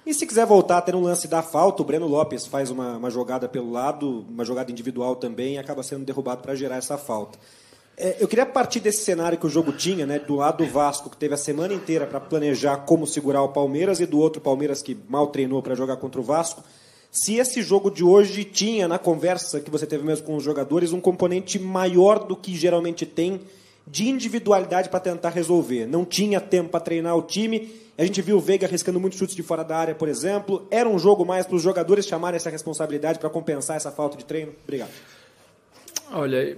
E 0.06 0.14
se 0.14 0.26
quiser 0.26 0.46
voltar 0.46 0.80
a 0.80 0.82
ter 0.82 0.96
um 0.96 1.02
lance 1.02 1.28
da 1.28 1.42
falta, 1.42 1.82
o 1.82 1.86
Breno 1.86 2.08
Lopes 2.08 2.46
faz 2.46 2.70
uma, 2.70 2.98
uma 2.98 3.10
jogada 3.10 3.48
pelo 3.48 3.72
lado, 3.72 4.26
uma 4.28 4.44
jogada 4.44 4.72
individual 4.72 5.16
também, 5.16 5.54
e 5.54 5.58
acaba 5.58 5.84
sendo 5.84 6.04
derrubado 6.04 6.42
para 6.42 6.56
gerar 6.56 6.78
essa 6.78 6.98
falta. 6.98 7.40
É, 7.96 8.18
eu 8.20 8.28
queria 8.28 8.46
partir 8.46 8.80
desse 8.80 9.04
cenário 9.04 9.38
que 9.38 9.46
o 9.46 9.50
jogo 9.50 9.72
tinha, 9.72 10.06
né, 10.06 10.20
do 10.20 10.36
lado 10.36 10.64
do 10.64 10.70
Vasco, 10.70 11.10
que 11.10 11.18
teve 11.18 11.34
a 11.34 11.38
semana 11.38 11.74
inteira 11.74 12.08
para 12.08 12.20
planejar 12.20 12.78
como 12.78 13.06
segurar 13.06 13.44
o 13.44 13.50
Palmeiras, 13.50 14.00
e 14.00 14.06
do 14.06 14.20
outro 14.20 14.42
Palmeiras 14.42 14.82
que 14.82 14.98
mal 15.08 15.28
treinou 15.28 15.62
para 15.62 15.76
jogar 15.76 15.98
contra 15.98 16.20
o 16.20 16.24
Vasco 16.24 16.64
se 17.14 17.36
esse 17.36 17.62
jogo 17.62 17.92
de 17.92 18.04
hoje 18.04 18.44
tinha, 18.44 18.88
na 18.88 18.98
conversa 18.98 19.60
que 19.60 19.70
você 19.70 19.86
teve 19.86 20.04
mesmo 20.04 20.26
com 20.26 20.36
os 20.36 20.44
jogadores, 20.44 20.92
um 20.94 21.00
componente 21.00 21.60
maior 21.60 22.18
do 22.18 22.36
que 22.36 22.56
geralmente 22.56 23.06
tem 23.06 23.40
de 23.86 24.10
individualidade 24.10 24.90
para 24.90 25.00
tentar 25.00 25.30
resolver. 25.30 25.86
Não 25.86 26.04
tinha 26.06 26.42
tempo 26.42 26.72
para 26.72 26.80
treinar 26.80 27.16
o 27.16 27.22
time. 27.22 27.72
A 27.96 28.04
gente 28.04 28.20
viu 28.20 28.38
o 28.38 28.40
Veiga 28.40 28.66
arriscando 28.66 29.00
muitos 29.00 29.20
chutes 29.20 29.36
de 29.36 29.44
fora 29.44 29.64
da 29.64 29.78
área, 29.78 29.94
por 29.94 30.10
exemplo. 30.10 30.68
Era 30.72 30.90
um 30.90 30.98
jogo 30.98 31.24
mais 31.24 31.46
para 31.46 31.56
os 31.56 31.62
jogadores 31.62 32.08
chamarem 32.08 32.38
essa 32.38 32.50
responsabilidade 32.50 33.20
para 33.20 33.30
compensar 33.30 33.78
essa 33.78 33.92
falta 33.92 34.18
de 34.18 34.26
treino? 34.26 34.52
Obrigado. 34.64 34.90
Olha, 36.12 36.58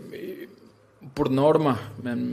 por 1.14 1.30
norma, 1.30 1.80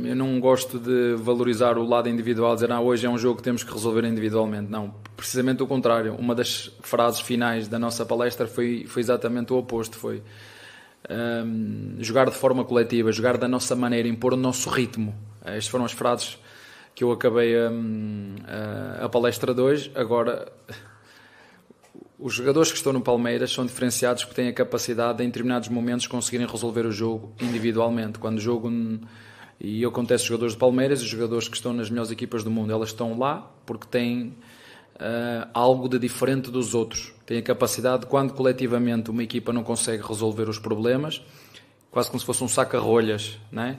eu 0.04 0.16
não 0.16 0.40
gosto 0.40 0.78
de 0.78 1.14
valorizar 1.16 1.76
o 1.76 1.84
lado 1.84 2.08
individual, 2.08 2.54
dizer 2.54 2.72
ah, 2.72 2.80
hoje 2.80 3.06
é 3.06 3.10
um 3.10 3.18
jogo 3.18 3.36
que 3.36 3.42
temos 3.42 3.62
que 3.62 3.72
resolver 3.72 4.04
individualmente. 4.04 4.70
Não, 4.70 4.94
precisamente 5.16 5.62
o 5.62 5.66
contrário. 5.66 6.14
Uma 6.14 6.34
das 6.34 6.70
frases 6.80 7.20
finais 7.20 7.68
da 7.68 7.78
nossa 7.78 8.06
palestra 8.06 8.46
foi, 8.46 8.84
foi 8.86 9.00
exatamente 9.00 9.52
o 9.52 9.58
oposto. 9.58 9.96
Foi 9.96 10.22
um, 11.10 11.96
jogar 11.98 12.30
de 12.30 12.36
forma 12.36 12.64
coletiva, 12.64 13.12
jogar 13.12 13.36
da 13.36 13.48
nossa 13.48 13.76
maneira, 13.76 14.08
impor 14.08 14.32
o 14.32 14.36
nosso 14.36 14.70
ritmo. 14.70 15.14
Estas 15.44 15.68
foram 15.68 15.84
as 15.84 15.92
frases 15.92 16.38
que 16.94 17.04
eu 17.04 17.10
acabei 17.10 17.56
um, 17.68 18.36
a, 18.46 19.04
a 19.04 19.08
palestra 19.08 19.52
de 19.52 19.60
hoje. 19.60 19.92
Agora 19.94 20.50
os 22.22 22.34
jogadores 22.34 22.70
que 22.70 22.76
estão 22.76 22.92
no 22.92 23.00
Palmeiras 23.00 23.50
são 23.50 23.66
diferenciados 23.66 24.24
porque 24.24 24.40
têm 24.40 24.48
a 24.48 24.52
capacidade 24.52 25.18
de, 25.18 25.24
em 25.24 25.26
determinados 25.26 25.68
momentos, 25.68 26.06
conseguirem 26.06 26.46
resolver 26.46 26.86
o 26.86 26.92
jogo 26.92 27.32
individualmente. 27.40 28.18
Quando 28.18 28.38
o 28.38 28.40
jogo. 28.40 28.70
E 29.60 29.82
eu 29.82 29.90
contesto 29.90 30.28
jogadores 30.28 30.54
do 30.54 30.58
Palmeiras 30.58 31.02
os 31.02 31.08
jogadores 31.08 31.48
que 31.48 31.56
estão 31.56 31.72
nas 31.72 31.90
melhores 31.90 32.10
equipas 32.10 32.42
do 32.42 32.50
mundo, 32.50 32.72
elas 32.72 32.88
estão 32.88 33.18
lá 33.18 33.50
porque 33.66 33.86
têm 33.86 34.34
uh, 34.96 35.48
algo 35.52 35.88
de 35.88 35.98
diferente 35.98 36.50
dos 36.50 36.74
outros. 36.74 37.12
Têm 37.26 37.38
a 37.38 37.42
capacidade, 37.42 38.06
quando 38.06 38.32
coletivamente 38.32 39.10
uma 39.10 39.22
equipa 39.22 39.52
não 39.52 39.62
consegue 39.62 40.02
resolver 40.02 40.48
os 40.48 40.58
problemas, 40.58 41.22
quase 41.90 42.08
como 42.08 42.20
se 42.20 42.26
fosse 42.26 42.42
um 42.42 42.48
saca-rolhas, 42.48 43.38
né? 43.50 43.78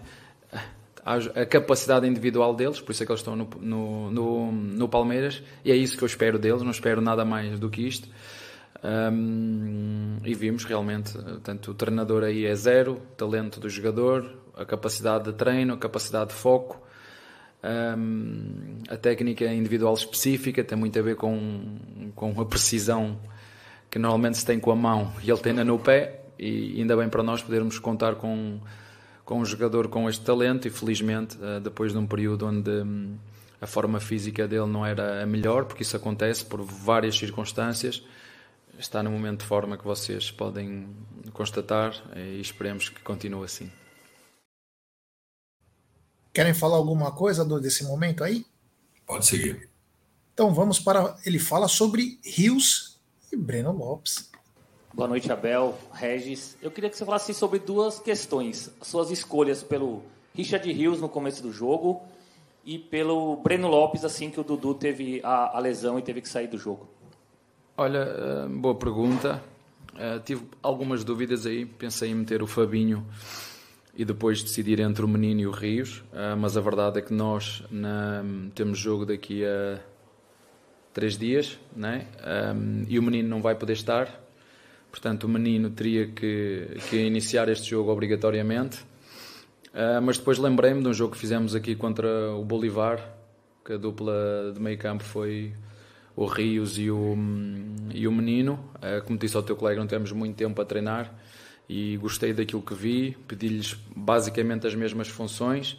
a 1.06 1.46
capacidade 1.46 2.08
individual 2.08 2.56
deles, 2.56 2.80
por 2.80 2.94
isso 2.94 3.04
é 3.04 3.06
que 3.06 3.12
eles 3.12 3.20
estão 3.20 3.36
no, 3.36 3.50
no, 3.60 4.12
no, 4.12 4.52
no, 4.52 4.88
Palmeiras, 4.88 5.44
e 5.66 5.72
é 5.72 5.76
isso 5.76 5.98
que 5.98 6.04
eu 6.04 6.06
espero 6.06 6.40
deles, 6.40 6.62
não 6.62 6.72
espero 6.72 7.02
nada 7.02 7.26
mais 7.26 7.60
do 7.60 7.70
que 7.70 7.86
isto. 7.86 8.08
Um, 8.84 10.18
e 10.26 10.34
vimos 10.34 10.66
realmente, 10.66 11.18
tanto 11.42 11.72
o 11.72 11.74
treinador 11.74 12.24
aí 12.24 12.46
é 12.46 12.54
zero, 12.54 12.94
o 12.94 13.16
talento 13.16 13.60
do 13.60 13.70
jogador, 13.70 14.30
a 14.56 14.66
capacidade 14.66 15.26
de 15.26 15.34
treino, 15.34 15.74
a 15.74 15.78
capacidade 15.78 16.32
de 16.32 16.36
foco, 16.36 16.82
um, 17.98 18.80
a 18.90 18.98
técnica 18.98 19.46
individual 19.46 19.94
específica 19.94 20.64
tem 20.64 20.78
muito 20.78 21.00
a 21.00 21.02
ver 21.02 21.16
com, 21.16 21.78
com 22.14 22.42
a 22.42 22.46
precisão 22.46 23.18
que 23.90 23.98
normalmente 23.98 24.38
se 24.38 24.46
tem 24.46 24.60
com 24.60 24.72
a 24.72 24.76
mão 24.76 25.14
e 25.24 25.32
ele 25.32 25.40
tem 25.40 25.54
no 25.54 25.80
pé, 25.80 26.20
e 26.38 26.82
ainda 26.82 26.98
bem 26.98 27.08
para 27.08 27.24
nós 27.24 27.42
podermos 27.42 27.80
contar 27.80 28.16
com 28.16 28.60
com 29.26 29.40
um 29.40 29.46
jogador 29.46 29.88
com 29.88 30.10
este 30.10 30.24
talento 30.24 30.68
e 30.68 30.72
felizmente 30.72 31.38
eh, 31.42 31.60
depois 31.60 31.92
de 31.92 31.98
um 31.98 32.06
período 32.06 32.46
onde 32.46 32.70
hum, 32.70 33.16
a 33.62 33.68
forma 33.68 34.00
física 34.00 34.48
dele 34.48 34.68
não 34.68 34.86
era 34.86 35.24
a 35.24 35.26
melhor, 35.26 35.66
porque 35.66 35.84
isso 35.84 35.96
acontece 35.96 36.44
por 36.44 36.62
várias 36.62 37.18
circunstâncias, 37.18 38.04
está 38.78 39.04
no 39.04 39.12
momento 39.12 39.42
de 39.42 39.46
forma 39.46 39.78
que 39.78 39.84
vocês 39.84 40.32
podem 40.32 40.88
constatar 41.34 41.94
e 42.16 42.40
esperemos 42.40 42.90
que 42.90 43.02
continue 43.02 43.46
assim. 43.46 43.72
Querem 46.34 46.54
falar 46.54 46.78
alguma 46.78 47.12
coisa 47.12 47.46
desse 47.60 47.84
momento 47.84 48.24
aí? 48.24 48.46
Pode 49.06 49.26
seguir. 49.26 49.70
Então 50.34 50.54
vamos 50.54 50.80
para. 50.80 51.16
Ele 51.26 51.38
fala 51.38 51.68
sobre 51.68 52.20
Rios 52.24 53.00
e 53.32 53.36
Breno 53.36 53.72
Lopes. 53.72 54.32
Boa 54.94 55.08
noite, 55.08 55.32
Abel, 55.32 55.78
Regis. 55.92 56.58
Eu 56.62 56.72
queria 56.72 56.90
que 56.90 56.98
você 56.98 57.06
falasse 57.06 57.34
sobre 57.34 57.60
duas 57.60 58.00
questões. 58.00 58.72
Suas 58.82 59.12
escolhas 59.12 59.62
pelo 59.64 60.04
Richard 60.34 60.72
Rios 60.72 61.00
no 61.00 61.10
começo 61.10 61.44
do 61.44 61.52
jogo 61.52 62.02
e 62.66 62.80
pelo 62.80 63.36
Breno 63.38 63.68
Lopes, 63.68 64.04
assim 64.04 64.32
que 64.32 64.40
o 64.40 64.44
Dudu 64.44 64.74
teve 64.74 65.22
a, 65.24 65.58
a 65.58 65.60
lesão 65.60 66.00
e 66.00 66.02
teve 66.02 66.22
que 66.22 66.30
sair 66.30 66.48
do 66.48 66.58
jogo. 66.58 66.88
Olha, 67.76 67.98
eh, 67.98 68.48
boa 68.50 68.76
pergunta. 68.76 69.42
Uh, 69.94 70.20
tive 70.24 70.44
algumas 70.62 71.04
dúvidas 71.04 71.48
aí. 71.48 71.66
Pensei 71.66 72.12
em 72.12 72.14
meter 72.14 72.44
o 72.44 72.48
Fabinho 72.48 73.04
e 73.96 74.06
depois 74.06 74.44
decidir 74.44 74.80
entre 74.80 75.04
o 75.04 75.08
Menino 75.08 75.42
e 75.42 75.48
o 75.48 75.52
Rios. 75.52 76.04
Uh, 76.14 76.38
mas 76.38 76.56
a 76.56 76.62
verdade 76.62 77.00
é 77.00 77.02
que 77.02 77.12
nós 77.12 77.64
na, 77.72 78.24
temos 78.54 78.78
jogo 78.78 79.08
daqui 79.08 79.44
a 79.44 79.80
três 80.94 81.18
dias 81.18 81.58
né? 81.76 82.06
E 82.88 83.00
o 83.00 83.02
Menino 83.02 83.28
não 83.28 83.42
vai 83.42 83.56
poder 83.56 83.74
estar. 83.74 84.08
Portanto, 84.92 85.24
o 85.24 85.28
menino 85.28 85.72
teria 85.72 86.06
que, 86.06 86.78
que 86.88 86.98
iniciar 86.98 87.50
este 87.50 87.72
jogo 87.72 87.92
obrigatoriamente. 87.92 88.86
Mas 90.04 90.20
depois 90.20 90.38
lembrei-me 90.38 90.84
de 90.84 90.90
um 90.90 90.94
jogo 90.94 91.14
que 91.14 91.18
fizemos 91.18 91.56
aqui 91.56 91.76
contra 91.76 92.32
o 92.36 92.46
Bolivar, 92.46 93.04
que 93.66 93.74
a 93.74 93.78
dupla 93.78 94.52
de 94.54 94.62
meio 94.62 94.78
campo 94.78 95.04
foi 95.04 95.52
o 96.16 96.26
Rios 96.26 96.78
e 96.78 96.90
o, 96.90 97.16
e 97.94 98.08
o 98.08 98.12
Menino. 98.12 98.54
Uh, 98.76 99.04
como 99.06 99.18
disse 99.18 99.36
ao 99.36 99.44
teu 99.44 99.56
colega, 99.56 99.80
não 99.80 99.88
temos 99.88 100.12
muito 100.12 100.36
tempo 100.36 100.62
a 100.62 100.66
treinar 100.66 101.14
e 101.68 101.98
gostei 101.98 102.34
daquilo 102.34 102.62
que 102.62 102.74
vi. 102.74 103.18
Pedi-lhes 103.28 103.76
basicamente 103.96 104.68
as 104.68 104.76
mesmas 104.76 105.08
funções. 105.08 105.74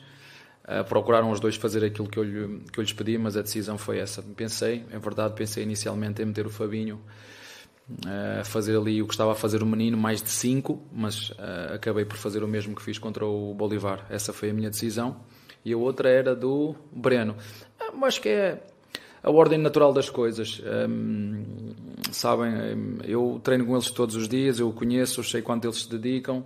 Uh, 0.64 0.84
procuraram 0.88 1.30
os 1.30 1.38
dois 1.40 1.56
fazer 1.56 1.84
aquilo 1.84 2.08
que 2.08 2.18
eu, 2.18 2.24
lhe, 2.24 2.60
que 2.72 2.78
eu 2.78 2.82
lhes 2.82 2.92
pedi, 2.92 3.16
mas 3.18 3.36
a 3.36 3.42
decisão 3.42 3.78
foi 3.78 3.98
essa. 3.98 4.22
Pensei, 4.22 4.84
é 4.90 4.98
verdade, 4.98 5.34
pensei 5.34 5.62
inicialmente 5.62 6.22
em 6.22 6.26
meter 6.26 6.46
o 6.46 6.50
Fabinho 6.50 7.00
a 8.40 8.44
fazer 8.44 8.74
ali 8.74 9.02
o 9.02 9.06
que 9.06 9.12
estava 9.12 9.32
a 9.32 9.34
fazer 9.34 9.62
o 9.62 9.66
menino, 9.66 9.94
mais 9.94 10.22
de 10.22 10.30
5, 10.30 10.88
mas 10.90 11.30
acabei 11.70 12.06
por 12.06 12.16
fazer 12.16 12.42
o 12.42 12.48
mesmo 12.48 12.74
que 12.74 12.80
fiz 12.80 12.96
contra 12.96 13.26
o 13.26 13.52
Bolivar. 13.52 14.06
Essa 14.08 14.32
foi 14.32 14.48
a 14.48 14.54
minha 14.54 14.70
decisão. 14.70 15.20
E 15.62 15.70
a 15.74 15.76
outra 15.76 16.08
era 16.08 16.34
do 16.34 16.74
Breno. 16.90 17.36
Acho 18.02 18.22
que 18.22 18.30
é 18.30 18.62
a 19.24 19.30
ordem 19.30 19.58
natural 19.58 19.92
das 19.92 20.10
coisas. 20.10 20.60
Um, 20.88 21.42
sabem, 22.12 22.52
eu 23.04 23.40
treino 23.42 23.64
com 23.64 23.72
eles 23.72 23.90
todos 23.90 24.14
os 24.14 24.28
dias, 24.28 24.60
eu 24.60 24.70
conheço, 24.70 25.20
eu 25.20 25.24
sei 25.24 25.40
quanto 25.40 25.64
eles 25.64 25.78
se 25.82 25.90
dedicam. 25.90 26.44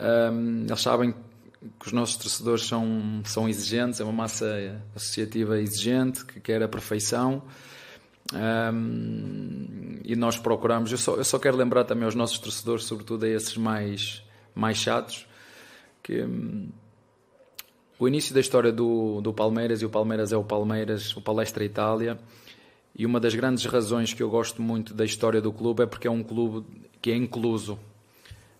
Um, 0.00 0.64
eles 0.66 0.80
sabem 0.80 1.12
que 1.80 1.86
os 1.86 1.92
nossos 1.92 2.16
torcedores 2.16 2.64
são, 2.64 3.22
são 3.24 3.48
exigentes, 3.48 3.98
é 3.98 4.04
uma 4.04 4.12
massa 4.12 4.46
associativa 4.94 5.58
exigente, 5.58 6.24
que 6.24 6.38
quer 6.38 6.62
a 6.62 6.68
perfeição. 6.68 7.42
E 10.04 10.14
nós 10.14 10.38
procuramos, 10.38 10.92
eu 10.92 10.98
só, 10.98 11.16
eu 11.16 11.24
só 11.24 11.40
quero 11.40 11.56
lembrar 11.56 11.84
também 11.84 12.04
aos 12.04 12.14
nossos 12.14 12.38
torcedores, 12.38 12.84
sobretudo 12.84 13.24
a 13.24 13.28
esses 13.28 13.56
mais, 13.56 14.22
mais 14.54 14.76
chatos, 14.78 15.26
que 16.04 16.24
o 17.98 18.06
início 18.06 18.34
da 18.34 18.40
história 18.40 18.72
do, 18.72 19.20
do 19.20 19.32
Palmeiras, 19.32 19.82
e 19.82 19.86
o 19.86 19.90
Palmeiras 19.90 20.32
é 20.32 20.36
o 20.36 20.44
Palmeiras, 20.44 21.16
o 21.16 21.20
Palestra 21.20 21.64
Itália, 21.64 22.18
e 22.94 23.04
uma 23.04 23.20
das 23.20 23.34
grandes 23.34 23.64
razões 23.66 24.12
que 24.12 24.22
eu 24.22 24.30
gosto 24.30 24.62
muito 24.62 24.94
da 24.94 25.04
história 25.04 25.40
do 25.40 25.52
clube 25.52 25.82
é 25.82 25.86
porque 25.86 26.08
é 26.08 26.10
um 26.10 26.22
clube 26.22 26.66
que 27.00 27.10
é 27.10 27.16
incluso. 27.16 27.78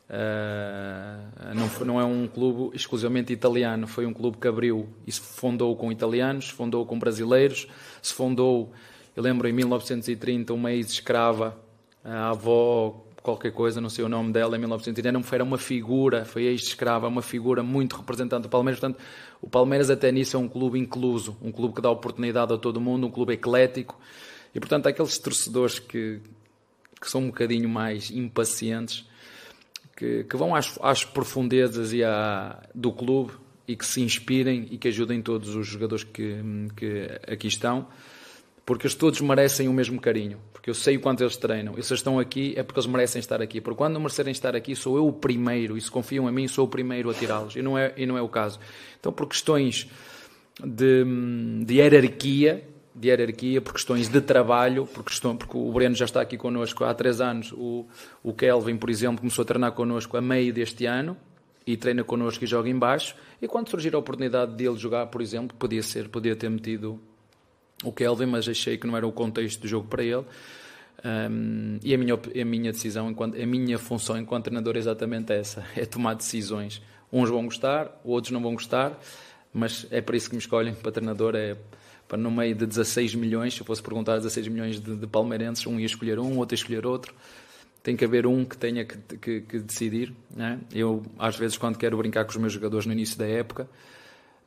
Uh, 0.09 1.55
não, 1.55 1.87
não 1.87 2.01
é 2.01 2.05
um 2.05 2.29
clube 2.29 2.77
exclusivamente 2.77 3.33
italiano, 3.33 3.89
foi 3.89 4.07
um 4.07 4.13
clube 4.13 4.37
que 4.37 4.47
abriu 4.47 4.89
e 5.07 5.11
se 5.11 5.21
fundou 5.21 5.75
com 5.75 5.91
italianos, 5.91 6.49
fundou 6.49 6.87
com 6.87 6.97
brasileiros, 6.99 7.67
se 8.01 8.15
fundou 8.15 8.73
eu 9.17 9.23
lembro 9.23 9.49
em 9.49 9.53
1930 9.53 10.53
uma 10.53 10.71
ex-escrava, 10.73 11.57
a 12.05 12.29
avó, 12.29 13.06
qualquer 13.27 13.51
coisa, 13.51 13.81
não 13.81 13.91
sei 13.91 14.05
o 14.05 14.09
nome 14.09 14.33
dela, 14.33 14.57
em 14.57 14.61
1930, 14.61 15.11
não 15.11 15.25
era 15.33 15.43
uma 15.43 15.59
figura, 15.59 16.25
foi 16.25 16.45
ex-escrava, 16.45 17.09
uma 17.09 17.23
figura 17.23 17.61
muito 17.61 17.97
representante 17.97 18.43
do 18.43 18.49
Palmeiras. 18.49 18.79
Portanto, 18.79 19.03
o 19.43 19.51
Palmeiras 19.51 19.91
até 19.91 20.13
nisso 20.13 20.37
é 20.37 20.41
um 20.41 20.49
clube 20.49 20.79
incluso, 20.79 21.37
um 21.43 21.51
clube 21.51 21.75
que 21.75 21.81
dá 21.81 21.91
oportunidade 21.91 22.55
a 22.55 22.57
todo 22.57 22.81
mundo, 22.81 23.09
um 23.09 23.11
clube 23.11 23.33
eclético. 23.33 23.99
E, 24.55 24.61
portanto, 24.61 24.87
aqueles 24.87 25.19
torcedores 25.19 25.81
que, 25.81 26.21
que 27.01 27.11
são 27.11 27.23
um 27.23 27.27
bocadinho 27.27 27.69
mais 27.69 28.13
impacientes, 28.13 29.05
que, 29.97 30.23
que 30.23 30.37
vão 30.37 30.55
às, 30.55 30.79
às 30.81 31.05
profundezas 31.05 31.93
e 31.93 32.05
à, 32.05 32.63
do 32.73 32.93
clube 32.93 33.33
e 33.67 33.75
que 33.75 33.85
se 33.85 34.01
inspirem 34.01 34.69
e 34.71 34.79
que 34.79 34.87
ajudem 34.87 35.21
todos 35.21 35.57
os 35.57 35.67
jogadores 35.67 36.05
que, 36.05 36.37
que 36.77 37.09
aqui 37.27 37.49
estão 37.49 37.89
porque 38.67 38.89
todos 38.89 39.21
merecem 39.21 39.69
o 39.69 39.73
mesmo 39.73 40.01
carinho, 40.01 40.39
porque 40.53 40.69
eu 40.69 40.75
sei 40.75 40.97
o 40.97 41.01
quanto 41.01 41.23
eles 41.23 41.37
treinam. 41.37 41.75
E 41.79 41.83
se 41.85 41.93
eles 41.93 42.01
estão 42.01 42.19
aqui 42.19 42.53
é 42.57 42.65
porque 42.65 42.81
eles 42.81 42.91
merecem 42.91 43.21
estar 43.21 43.41
aqui. 43.41 43.61
Porque 43.61 43.79
quando 43.79 43.95
não 43.95 44.01
merecerem 44.01 44.33
estar 44.33 44.57
aqui, 44.57 44.75
sou 44.75 44.97
eu 44.97 45.07
o 45.07 45.13
primeiro, 45.13 45.79
e 45.79 45.81
se 45.81 45.89
confiam 45.89 46.29
em 46.29 46.33
mim, 46.33 46.49
sou 46.49 46.65
o 46.65 46.69
primeiro 46.69 47.09
a 47.09 47.15
tirá-los. 47.15 47.55
E 47.55 47.63
não 47.63 47.79
é, 47.79 47.95
e 47.97 48.05
não 48.05 48.19
é 48.19 48.23
o 48.23 48.29
caso. 48.29 48.59
Então, 48.99 49.13
por 49.13 49.29
questões 49.29 49.89
de, 50.63 51.05
de 51.65 51.75
hierarquia, 51.75 52.67
de 52.93 53.09
hierarquia, 53.09 53.61
por 53.61 53.73
questões 53.73 54.09
de 54.09 54.21
trabalho, 54.21 54.85
por 54.85 55.05
questão, 55.05 55.37
porque 55.37 55.57
o 55.57 55.71
Breno 55.71 55.95
já 55.95 56.07
está 56.07 56.21
aqui 56.21 56.37
connosco 56.37 56.83
há 56.83 56.93
três 56.93 57.21
anos, 57.21 57.53
o, 57.53 57.87
o 58.21 58.35
Kelvin, 58.35 58.77
por 58.77 58.91
exemplo, 58.91 59.19
começou 59.19 59.43
a 59.43 59.47
treinar 59.47 59.73
connosco 59.73 60.17
a 60.17 60.21
meio 60.21 60.53
deste 60.53 60.87
ano, 60.87 61.17
e 61.65 61.77
treina 61.77 62.03
connosco 62.03 62.43
e 62.43 62.47
joga 62.49 62.69
em 62.69 62.77
baixo, 62.77 63.15
e 63.41 63.47
quando 63.47 63.69
surgir 63.69 63.95
a 63.95 63.99
oportunidade 63.99 64.57
dele 64.57 64.77
jogar, 64.77 65.07
por 65.07 65.23
exemplo, 65.23 65.57
podia 65.57 65.83
ser, 65.83 66.09
podia 66.09 66.35
ter 66.35 66.49
metido 66.49 67.01
o 67.85 67.93
Kelvin, 67.93 68.27
mas 68.27 68.49
achei 68.49 68.77
que 68.79 68.87
não 68.87 68.97
era 68.97 69.07
o 69.07 69.13
contexto 69.13 69.61
do 69.61 69.69
jogo 69.69 69.87
para 69.89 70.03
ele. 70.03 70.25
Um, 71.05 71.79
e 71.83 71.95
a 71.95 71.99
minha, 71.99 72.15
a 72.15 72.45
minha 72.45 72.73
decisão, 72.73 73.11
enquanto, 73.11 73.41
a 73.41 73.47
minha 73.47 73.79
função 73.79 74.17
enquanto 74.17 74.45
treinador 74.45 74.77
é 74.77 74.79
exatamente 74.79 75.33
essa: 75.33 75.65
é 75.77 75.85
tomar 75.85 76.15
decisões. 76.15 76.83
Uns 77.13 77.31
vão 77.31 77.45
gostar, 77.45 78.01
outros 78.05 78.33
não 78.33 78.43
vão 78.43 78.55
gostar, 78.55 78.99
mas 79.53 79.87
é 79.91 80.01
para 80.01 80.17
isso 80.17 80.29
que 80.29 80.35
me 80.35 80.41
escolhem 80.41 80.75
para 80.75 80.91
treinador. 80.91 81.35
É 81.37 81.57
para 82.09 82.19
no 82.19 82.31
meio 82.31 82.55
de 82.55 82.67
16 82.67 83.15
milhões, 83.17 83.55
se 83.55 83.61
eu 83.61 83.67
fosse 83.67 83.83
perguntar 83.83 84.15
a 84.15 84.17
16 84.19 84.49
milhões 84.49 84.81
de, 84.81 84.97
de 84.97 85.07
palmeirenses, 85.07 85.67
um 85.67 85.79
ia 85.79 85.87
escolher 85.87 86.19
um, 86.19 86.39
outro 86.39 86.55
ia 86.55 86.61
escolher 86.61 86.87
outro. 86.87 87.13
Tem 87.83 87.97
que 87.97 88.05
haver 88.05 88.27
um 88.27 88.45
que 88.45 88.57
tenha 88.57 88.85
que, 88.85 88.97
que, 89.19 89.41
que 89.41 89.59
decidir. 89.59 90.13
Né? 90.31 90.59
Eu, 90.73 91.03
às 91.19 91.37
vezes, 91.37 91.57
quando 91.57 91.77
quero 91.77 91.97
brincar 91.97 92.25
com 92.25 92.31
os 92.31 92.37
meus 92.37 92.53
jogadores 92.53 92.87
no 92.87 92.93
início 92.93 93.19
da 93.19 93.27
época, 93.27 93.69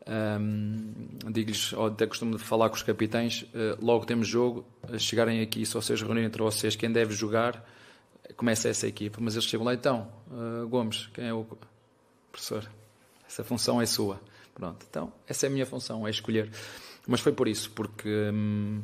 um, 0.09 1.31
Digo-lhes, 1.31 1.73
ou 1.73 1.87
até 1.87 2.07
costumo 2.07 2.39
falar 2.39 2.69
com 2.69 2.75
os 2.75 2.83
capitães, 2.83 3.43
uh, 3.43 3.77
logo 3.79 4.05
temos 4.05 4.27
jogo, 4.27 4.65
uh, 4.89 4.97
chegarem 4.97 5.41
aqui, 5.41 5.65
se 5.65 5.73
vocês 5.73 6.01
reunirem 6.01 6.25
entre 6.25 6.41
vocês, 6.41 6.75
quem 6.75 6.91
deve 6.91 7.13
jogar, 7.13 7.63
começa 8.35 8.67
essa 8.67 8.87
equipa. 8.87 9.19
Mas 9.21 9.35
eles 9.35 9.45
chegam 9.45 9.65
lá, 9.65 9.73
então, 9.73 10.11
uh, 10.31 10.67
Gomes, 10.67 11.07
quem 11.13 11.27
é 11.27 11.33
o 11.33 11.45
professor? 12.31 12.67
Essa 13.27 13.43
função 13.43 13.79
é 13.79 13.85
sua. 13.85 14.19
Pronto, 14.55 14.83
então, 14.89 15.13
essa 15.27 15.45
é 15.45 15.47
a 15.47 15.51
minha 15.51 15.65
função, 15.65 16.07
é 16.07 16.09
escolher. 16.09 16.49
Mas 17.07 17.21
foi 17.21 17.31
por 17.31 17.47
isso, 17.47 17.71
porque, 17.71 18.09
um, 18.33 18.81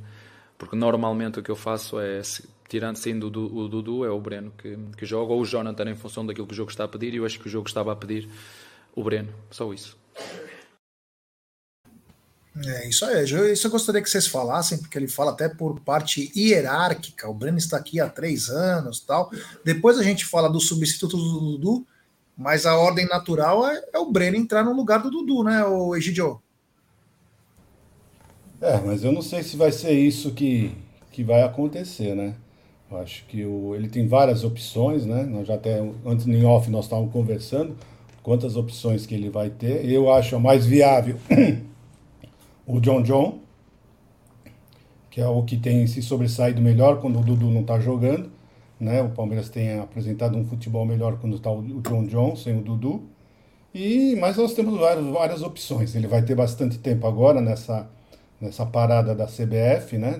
porque 0.57 0.75
normalmente 0.75 1.39
o 1.39 1.43
que 1.43 1.49
eu 1.49 1.55
faço 1.55 1.99
é, 1.99 2.21
tirando 2.69 2.97
sendo 2.97 3.27
o, 3.27 3.57
o 3.57 3.67
Dudu, 3.67 4.05
é 4.05 4.09
o 4.09 4.19
Breno 4.19 4.53
que, 4.57 4.77
que 4.95 5.05
joga, 5.05 5.33
ou 5.33 5.41
o 5.41 5.45
Jonathan 5.45 5.89
em 5.89 5.95
função 5.95 6.25
daquilo 6.25 6.45
que 6.45 6.53
o 6.53 6.55
jogo 6.55 6.69
está 6.69 6.83
a 6.83 6.87
pedir, 6.87 7.13
e 7.13 7.17
eu 7.17 7.25
acho 7.25 7.39
que 7.39 7.47
o 7.47 7.49
jogo 7.49 7.67
estava 7.67 7.91
a 7.91 7.95
pedir 7.95 8.29
o 8.95 9.03
Breno, 9.03 9.33
só 9.49 9.73
isso. 9.73 9.97
É, 12.63 12.87
isso 12.87 13.03
aí. 13.05 13.23
Isso 13.51 13.67
eu 13.67 13.71
gostaria 13.71 14.01
que 14.01 14.09
vocês 14.09 14.27
falassem, 14.27 14.77
porque 14.77 14.97
ele 14.97 15.07
fala 15.07 15.31
até 15.31 15.49
por 15.49 15.79
parte 15.81 16.31
hierárquica. 16.35 17.29
O 17.29 17.33
Breno 17.33 17.57
está 17.57 17.77
aqui 17.77 17.99
há 17.99 18.07
três 18.07 18.49
anos 18.49 18.99
tal. 19.01 19.29
Depois 19.63 19.97
a 19.97 20.03
gente 20.03 20.25
fala 20.25 20.49
do 20.49 20.59
substituto 20.59 21.17
do 21.17 21.57
Dudu, 21.57 21.85
mas 22.37 22.65
a 22.65 22.77
ordem 22.77 23.07
natural 23.07 23.67
é, 23.67 23.83
é 23.93 23.99
o 23.99 24.09
Breno 24.09 24.37
entrar 24.37 24.63
no 24.63 24.73
lugar 24.73 25.01
do 25.01 25.11
Dudu, 25.11 25.43
né, 25.43 25.65
o 25.65 25.95
Egidio? 25.95 26.41
É, 28.61 28.79
mas 28.79 29.03
eu 29.03 29.11
não 29.11 29.21
sei 29.21 29.43
se 29.43 29.57
vai 29.57 29.71
ser 29.71 29.91
isso 29.91 30.31
que, 30.31 30.75
que 31.11 31.23
vai 31.23 31.43
acontecer, 31.43 32.15
né? 32.15 32.35
Eu 32.89 32.97
acho 32.99 33.25
que 33.25 33.43
o, 33.43 33.75
ele 33.75 33.89
tem 33.89 34.07
várias 34.07 34.43
opções, 34.43 35.05
né? 35.05 35.23
Nós 35.23 35.47
já 35.47 35.55
até, 35.55 35.79
antes 36.05 36.25
em 36.25 36.45
off, 36.45 36.69
nós 36.69 36.85
estávamos 36.85 37.11
conversando 37.11 37.75
quantas 38.23 38.55
opções 38.55 39.05
que 39.05 39.13
ele 39.13 39.29
vai 39.29 39.49
ter. 39.49 39.85
Eu 39.89 40.11
acho 40.11 40.35
a 40.35 40.39
mais 40.39 40.65
viável 40.65 41.17
o 42.65 42.79
John 42.79 43.01
John, 43.01 43.39
que 45.09 45.21
é 45.21 45.27
o 45.27 45.43
que 45.43 45.57
tem 45.57 45.85
se 45.87 46.01
sobressaído 46.01 46.61
melhor 46.61 46.99
quando 46.99 47.19
o 47.19 47.23
Dudu 47.23 47.49
não 47.49 47.61
está 47.61 47.79
jogando. 47.79 48.29
Né? 48.79 49.01
O 49.01 49.09
Palmeiras 49.09 49.49
tem 49.49 49.79
apresentado 49.79 50.37
um 50.37 50.45
futebol 50.45 50.85
melhor 50.85 51.17
quando 51.19 51.37
está 51.37 51.49
o 51.49 51.61
John 51.81 52.05
John 52.05 52.35
sem 52.35 52.57
o 52.57 52.61
Dudu. 52.61 53.03
E, 53.73 54.15
mas 54.17 54.37
nós 54.37 54.53
temos 54.53 54.77
várias, 54.79 55.05
várias 55.05 55.41
opções. 55.41 55.95
Ele 55.95 56.07
vai 56.07 56.21
ter 56.21 56.35
bastante 56.35 56.77
tempo 56.77 57.07
agora 57.07 57.41
nessa, 57.41 57.89
nessa 58.39 58.65
parada 58.65 59.13
da 59.13 59.25
CBF, 59.25 59.97
né? 59.97 60.19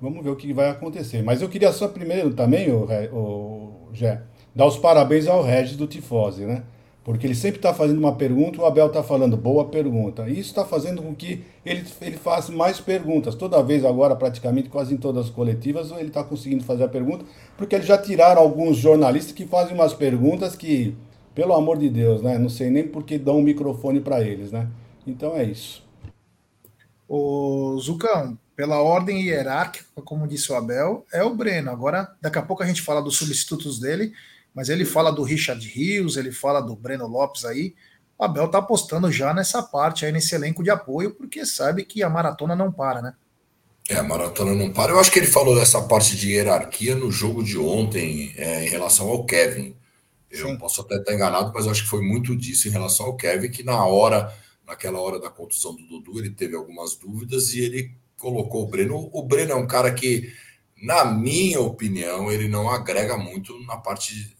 Vamos 0.00 0.22
ver 0.22 0.30
o 0.30 0.36
que 0.36 0.52
vai 0.52 0.70
acontecer. 0.70 1.22
Mas 1.22 1.42
eu 1.42 1.48
queria 1.48 1.72
só 1.72 1.88
primeiro 1.88 2.34
também, 2.34 2.70
o, 2.70 2.84
o 3.12 3.88
Gé, 3.92 4.22
dar 4.54 4.66
os 4.66 4.76
parabéns 4.76 5.26
ao 5.26 5.42
Regis 5.42 5.76
do 5.76 5.86
Tifose, 5.86 6.44
né? 6.44 6.62
Porque 7.04 7.26
ele 7.26 7.34
sempre 7.34 7.58
está 7.58 7.74
fazendo 7.74 7.98
uma 7.98 8.16
pergunta, 8.16 8.62
o 8.62 8.64
Abel 8.64 8.86
está 8.86 9.02
falando, 9.02 9.36
boa 9.36 9.66
pergunta. 9.66 10.26
E 10.26 10.32
isso 10.32 10.48
está 10.48 10.64
fazendo 10.64 11.02
com 11.02 11.14
que 11.14 11.44
ele, 11.64 11.84
ele 12.00 12.16
faça 12.16 12.50
mais 12.50 12.80
perguntas. 12.80 13.34
Toda 13.34 13.62
vez 13.62 13.84
agora, 13.84 14.16
praticamente, 14.16 14.70
quase 14.70 14.94
em 14.94 14.96
todas 14.96 15.26
as 15.26 15.30
coletivas, 15.30 15.90
ele 15.90 16.08
está 16.08 16.24
conseguindo 16.24 16.64
fazer 16.64 16.84
a 16.84 16.88
pergunta, 16.88 17.26
porque 17.58 17.74
eles 17.74 17.86
já 17.86 17.98
tiraram 17.98 18.40
alguns 18.40 18.78
jornalistas 18.78 19.34
que 19.34 19.46
fazem 19.46 19.74
umas 19.74 19.92
perguntas 19.92 20.56
que, 20.56 20.96
pelo 21.34 21.52
amor 21.52 21.76
de 21.76 21.90
Deus, 21.90 22.22
né? 22.22 22.38
Não 22.38 22.48
sei 22.48 22.70
nem 22.70 22.88
por 22.88 23.04
que 23.04 23.18
dão 23.18 23.38
um 23.38 23.42
microfone 23.42 24.00
para 24.00 24.22
eles, 24.22 24.50
né? 24.50 24.66
Então 25.06 25.36
é 25.36 25.44
isso. 25.44 25.84
O 27.06 27.78
Zucão, 27.80 28.38
pela 28.56 28.80
ordem 28.80 29.20
hierárquica, 29.20 29.84
como 30.06 30.26
disse 30.26 30.50
o 30.50 30.54
Abel, 30.56 31.04
é 31.12 31.22
o 31.22 31.34
Breno. 31.34 31.70
Agora, 31.70 32.14
daqui 32.18 32.38
a 32.38 32.42
pouco 32.42 32.62
a 32.62 32.66
gente 32.66 32.80
fala 32.80 33.02
dos 33.02 33.18
substitutos 33.18 33.78
dele 33.78 34.14
mas 34.54 34.68
ele 34.68 34.84
fala 34.84 35.10
do 35.10 35.22
Richard 35.22 35.66
Rios, 35.66 36.16
ele 36.16 36.30
fala 36.30 36.60
do 36.60 36.76
Breno 36.76 37.06
Lopes 37.06 37.44
aí. 37.44 37.74
O 38.16 38.24
Abel 38.24 38.48
tá 38.48 38.58
apostando 38.58 39.10
já 39.10 39.34
nessa 39.34 39.62
parte 39.62 40.06
aí, 40.06 40.12
nesse 40.12 40.34
elenco 40.34 40.62
de 40.62 40.70
apoio, 40.70 41.12
porque 41.12 41.44
sabe 41.44 41.84
que 41.84 42.02
a 42.02 42.08
maratona 42.08 42.54
não 42.54 42.70
para, 42.70 43.02
né? 43.02 43.14
É, 43.88 43.96
a 43.96 44.02
maratona 44.02 44.54
não 44.54 44.72
para. 44.72 44.92
Eu 44.92 45.00
acho 45.00 45.10
que 45.10 45.18
ele 45.18 45.26
falou 45.26 45.56
dessa 45.56 45.82
parte 45.82 46.16
de 46.16 46.30
hierarquia 46.30 46.94
no 46.94 47.10
jogo 47.10 47.42
de 47.42 47.58
ontem 47.58 48.32
é, 48.36 48.64
em 48.64 48.68
relação 48.68 49.08
ao 49.08 49.26
Kevin. 49.26 49.76
Eu 50.30 50.48
Sim. 50.48 50.56
posso 50.56 50.80
até 50.80 50.96
estar 50.96 51.12
enganado, 51.12 51.52
mas 51.54 51.66
acho 51.66 51.82
que 51.82 51.88
foi 51.88 52.02
muito 52.02 52.34
disso 52.34 52.68
em 52.68 52.70
relação 52.70 53.06
ao 53.06 53.16
Kevin, 53.16 53.50
que 53.50 53.62
na 53.62 53.84
hora, 53.84 54.32
naquela 54.66 55.00
hora 55.00 55.20
da 55.20 55.28
contusão 55.28 55.74
do 55.74 55.86
Dudu, 55.86 56.18
ele 56.18 56.30
teve 56.30 56.56
algumas 56.56 56.96
dúvidas 56.96 57.52
e 57.52 57.60
ele 57.60 57.94
colocou 58.16 58.62
o 58.62 58.66
Breno. 58.68 59.10
O 59.12 59.22
Breno 59.22 59.52
é 59.52 59.54
um 59.54 59.66
cara 59.66 59.92
que, 59.92 60.32
na 60.80 61.04
minha 61.04 61.60
opinião, 61.60 62.32
ele 62.32 62.48
não 62.48 62.70
agrega 62.70 63.18
muito 63.18 63.58
na 63.64 63.76
parte 63.76 64.33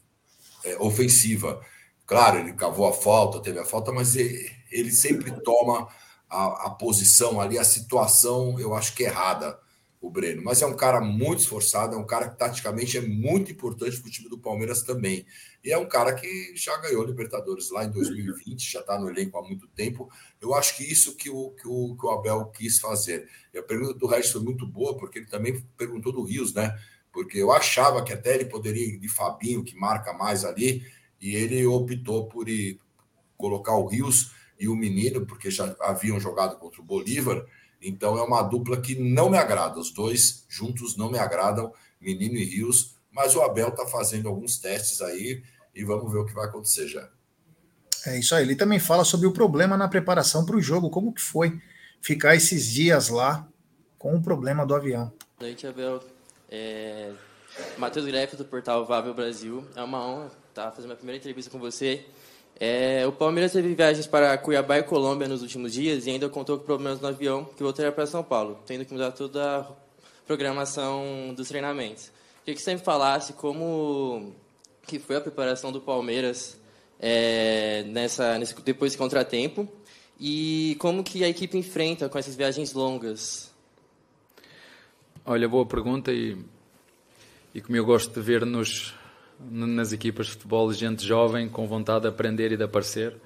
é, 0.65 0.77
ofensiva. 0.79 1.61
Claro, 2.07 2.39
ele 2.39 2.53
cavou 2.53 2.87
a 2.87 2.93
falta, 2.93 3.41
teve 3.41 3.59
a 3.59 3.65
falta, 3.65 3.93
mas 3.93 4.17
ele, 4.17 4.51
ele 4.71 4.91
sempre 4.91 5.31
toma 5.43 5.89
a, 6.29 6.67
a, 6.67 6.71
posição 6.71 7.41
ali, 7.41 7.59
a 7.59 7.65
situação, 7.65 8.59
eu 8.59 8.75
acho 8.75 8.95
que 8.95 9.05
errada, 9.05 9.59
o 10.01 10.11
Breno. 10.11 10.43
Mas 10.45 10.61
é 10.61 10.67
um 10.67 10.77
cara 10.77 11.01
muito 11.01 11.41
esforçado, 11.41 11.95
é 11.95 11.99
um 11.99 12.07
cara 12.07 12.29
que 12.29 12.39
taticamente 12.39 12.99
é 12.99 13.01
muito 13.01 13.51
importante 13.51 13.99
para 13.99 14.09
o 14.09 14.11
time 14.11 14.29
do 14.29 14.39
Palmeiras 14.39 14.83
também. 14.83 15.25
E 15.65 15.73
é 15.73 15.79
um 15.79 15.89
cara 15.89 16.13
que 16.13 16.53
já 16.55 16.77
ganhou 16.77 17.03
Libertadores 17.05 17.71
lá 17.71 17.87
em 17.87 17.91
2020, 17.91 18.71
já 18.71 18.81
está 18.81 18.99
no 18.99 19.09
elenco 19.09 19.39
há 19.39 19.43
muito 19.43 19.67
tempo. 19.69 20.11
Eu 20.41 20.55
acho 20.55 20.77
que 20.77 20.85
isso 20.85 21.17
que 21.17 21.31
o, 21.31 21.53
que 21.53 21.67
o, 21.67 21.97
que 21.97 22.05
o 22.05 22.11
Abel 22.11 22.45
quis 22.47 22.79
fazer. 22.79 23.27
E 23.53 23.59
a 23.59 23.63
pergunta 23.63 23.95
do 23.95 24.07
Regis 24.07 24.31
foi 24.31 24.43
muito 24.43 24.67
boa, 24.67 24.95
porque 24.95 25.21
ele 25.21 25.27
também 25.27 25.65
perguntou 25.79 26.13
do 26.13 26.23
Rios, 26.23 26.53
né? 26.53 26.79
Porque 27.15 27.39
eu 27.39 27.53
achava 27.53 28.03
que 28.03 28.13
até 28.13 28.35
ele 28.35 28.45
poderia 28.45 28.85
ir 28.85 28.99
de 28.99 29.09
Fabinho, 29.09 29.63
que 29.63 29.77
marca 29.77 30.13
mais 30.13 30.45
ali, 30.45 30.85
e 31.21 31.37
ele 31.37 31.65
optou 31.65 32.27
por 32.27 32.49
ir, 32.49 32.81
colocar 33.39 33.77
o 33.77 33.87
Rios 33.87 34.33
e 34.59 34.67
o 34.69 34.75
Menino, 34.75 35.25
porque 35.25 35.49
já 35.49 35.77
haviam 35.81 36.19
jogado 36.19 36.57
contra 36.57 36.81
o 36.81 36.85
Bolívar, 36.85 37.47
então 37.81 38.19
é 38.19 38.23
uma 38.23 38.43
dupla 38.43 38.81
que 38.81 38.97
não 38.97 39.31
me 39.31 39.39
agrada, 39.39 39.79
os 39.79 39.93
dois 39.93 40.45
juntos 40.49 40.97
não 40.97 41.09
me 41.09 41.19
agradam, 41.19 41.73
Menino 42.01 42.35
e 42.35 42.45
Rios, 42.45 42.97
mas 43.13 43.37
o 43.37 43.43
Abel 43.43 43.69
está 43.69 43.87
fazendo 43.87 44.29
alguns 44.29 44.59
testes 44.59 45.01
aí 45.01 45.43
e 45.73 45.85
vamos 45.85 46.13
ver 46.13 46.19
o 46.19 46.27
que 46.27 46.35
vai 46.35 46.47
acontecer 46.47 46.89
já. 46.89 47.09
É 48.07 48.19
isso 48.19 48.35
aí, 48.35 48.43
ele 48.45 48.57
também 48.57 48.81
fala 48.81 49.05
sobre 49.05 49.27
o 49.29 49.33
problema 49.33 49.77
na 49.77 49.87
preparação 49.87 50.45
para 50.45 50.57
o 50.57 50.61
jogo, 50.61 50.91
como 50.91 51.15
que 51.15 51.23
foi 51.23 51.61
ficar 52.03 52.35
esses 52.35 52.67
dias 52.67 53.09
lá 53.09 53.49
com 53.99 54.17
o 54.17 54.23
problema 54.23 54.67
do 54.67 54.75
avião. 54.75 55.13
Boa 55.39 55.49
noite, 55.49 55.67
Abel. 55.67 56.14
É, 56.55 57.11
Matheus 57.77 58.07
Greff, 58.07 58.37
do 58.37 58.45
portal 58.45 58.85
Vável 58.85 59.13
Brasil. 59.13 59.65
É 59.75 59.83
uma 59.83 60.07
honra 60.07 60.31
estar 60.49 60.71
fazendo 60.71 60.93
a 60.93 60.97
primeira 60.97 61.19
entrevista 61.19 61.51
com 61.51 61.59
você. 61.59 62.05
É, 62.61 63.05
o 63.09 63.11
Palmeiras 63.11 63.51
teve 63.51 63.75
viagens 63.75 64.07
para 64.07 64.39
Cuiabá 64.39 64.79
e 64.79 64.85
Colômbia 64.85 65.27
nos 65.27 65.43
últimos 65.43 65.73
dias 65.73 66.07
e 66.07 66.11
ainda 66.11 66.29
contou 66.29 66.57
com 66.57 66.65
problemas 66.65 67.01
no 67.01 67.09
avião 67.09 67.45
que 67.45 67.61
voltaria 67.61 67.91
para 67.91 68.07
São 68.07 68.23
Paulo, 68.23 68.61
tendo 68.65 68.85
que 68.85 68.93
mudar 68.93 69.11
toda 69.11 69.63
a 69.63 69.67
programação 70.29 71.35
dos 71.37 71.49
treinamentos. 71.49 72.13
Queria 72.45 72.55
que 72.55 72.63
você 72.63 72.75
me 72.75 72.81
falasse 72.81 73.33
como 73.33 74.33
que 74.87 75.01
foi 75.01 75.17
a 75.17 75.21
preparação 75.21 75.73
do 75.73 75.81
Palmeiras 75.81 76.57
é, 77.01 77.83
nessa, 77.89 78.39
nesse, 78.39 78.55
depois 78.63 78.93
desse 78.93 78.99
contratempo 78.99 79.67
e 80.21 80.77
como 80.79 81.03
que 81.03 81.25
a 81.25 81.29
equipe 81.29 81.59
enfrenta 81.59 82.09
com 82.09 82.17
essas 82.17 82.37
viagens 82.37 82.73
longas 82.73 83.53
Olha, 85.27 85.49
boa 85.49 85.65
pergunta 85.65 86.13
e, 86.13 86.37
e 87.55 87.61
como 87.63 87.75
eu 87.75 87.85
gosto 87.87 88.13
de 88.13 88.21
ver 88.21 88.45
nos, 88.45 88.95
nas 89.41 89.91
equipas 89.91 90.27
de 90.27 90.33
futebol 90.33 90.71
gente 90.71 91.03
jovem 91.03 91.49
com 91.49 91.67
vontade 91.67 92.03
de 92.03 92.09
aprender 92.09 92.53
e 92.53 92.59
de 92.59 92.63
aparecer. 92.63 93.17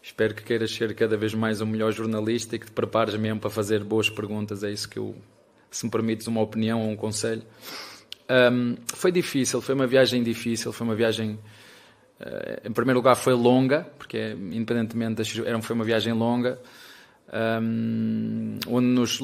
Espero 0.00 0.36
que 0.36 0.44
queiras 0.44 0.70
ser 0.70 0.94
cada 0.94 1.16
vez 1.16 1.34
mais 1.34 1.60
um 1.60 1.66
melhor 1.66 1.90
jornalista 1.90 2.54
e 2.54 2.60
que 2.60 2.66
te 2.66 2.70
prepares 2.70 3.16
mesmo 3.16 3.40
para 3.40 3.50
fazer 3.50 3.82
boas 3.82 4.08
perguntas. 4.08 4.62
É 4.62 4.70
isso 4.70 4.88
que 4.88 5.00
eu, 5.00 5.16
se 5.68 5.84
me 5.84 5.90
permites 5.90 6.28
uma 6.28 6.42
opinião 6.42 6.80
ou 6.80 6.90
um 6.90 6.96
conselho. 6.96 7.42
Um, 8.52 8.76
foi 8.94 9.10
difícil, 9.10 9.60
foi 9.60 9.74
uma 9.74 9.88
viagem 9.88 10.22
difícil, 10.22 10.72
foi 10.72 10.86
uma 10.86 10.94
viagem. 10.94 11.40
Uh, 12.20 12.68
em 12.68 12.72
primeiro 12.72 13.00
lugar, 13.00 13.16
foi 13.16 13.34
longa, 13.34 13.84
porque 13.98 14.36
independentemente 14.52 15.16
das, 15.16 15.38
era, 15.38 15.60
foi 15.60 15.74
uma 15.74 15.84
viagem 15.84 16.12
longa, 16.12 16.60
um, 17.60 18.58
onde 18.68 18.86
nos, 18.86 19.20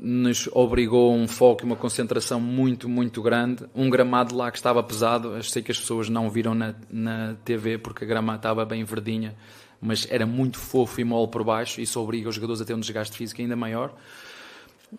nos 0.00 0.48
obrigou 0.52 1.14
um 1.14 1.26
foco 1.26 1.62
e 1.62 1.66
uma 1.66 1.76
concentração 1.76 2.40
muito, 2.40 2.88
muito 2.88 3.20
grande. 3.20 3.64
Um 3.74 3.90
gramado 3.90 4.34
lá 4.34 4.50
que 4.50 4.56
estava 4.56 4.82
pesado, 4.82 5.36
eu 5.36 5.42
sei 5.42 5.62
que 5.62 5.72
as 5.72 5.78
pessoas 5.78 6.08
não 6.08 6.30
viram 6.30 6.54
na, 6.54 6.74
na 6.90 7.34
TV 7.44 7.78
porque 7.78 8.04
a 8.04 8.06
grama 8.06 8.36
estava 8.36 8.64
bem 8.64 8.84
verdinha, 8.84 9.34
mas 9.80 10.06
era 10.10 10.24
muito 10.24 10.58
fofo 10.58 11.00
e 11.00 11.04
mole 11.04 11.28
por 11.28 11.42
baixo, 11.42 11.80
isso 11.80 12.00
obriga 12.00 12.28
os 12.28 12.34
jogadores 12.34 12.60
a 12.60 12.64
ter 12.64 12.74
um 12.74 12.80
desgaste 12.80 13.16
físico 13.16 13.40
ainda 13.40 13.56
maior. 13.56 13.92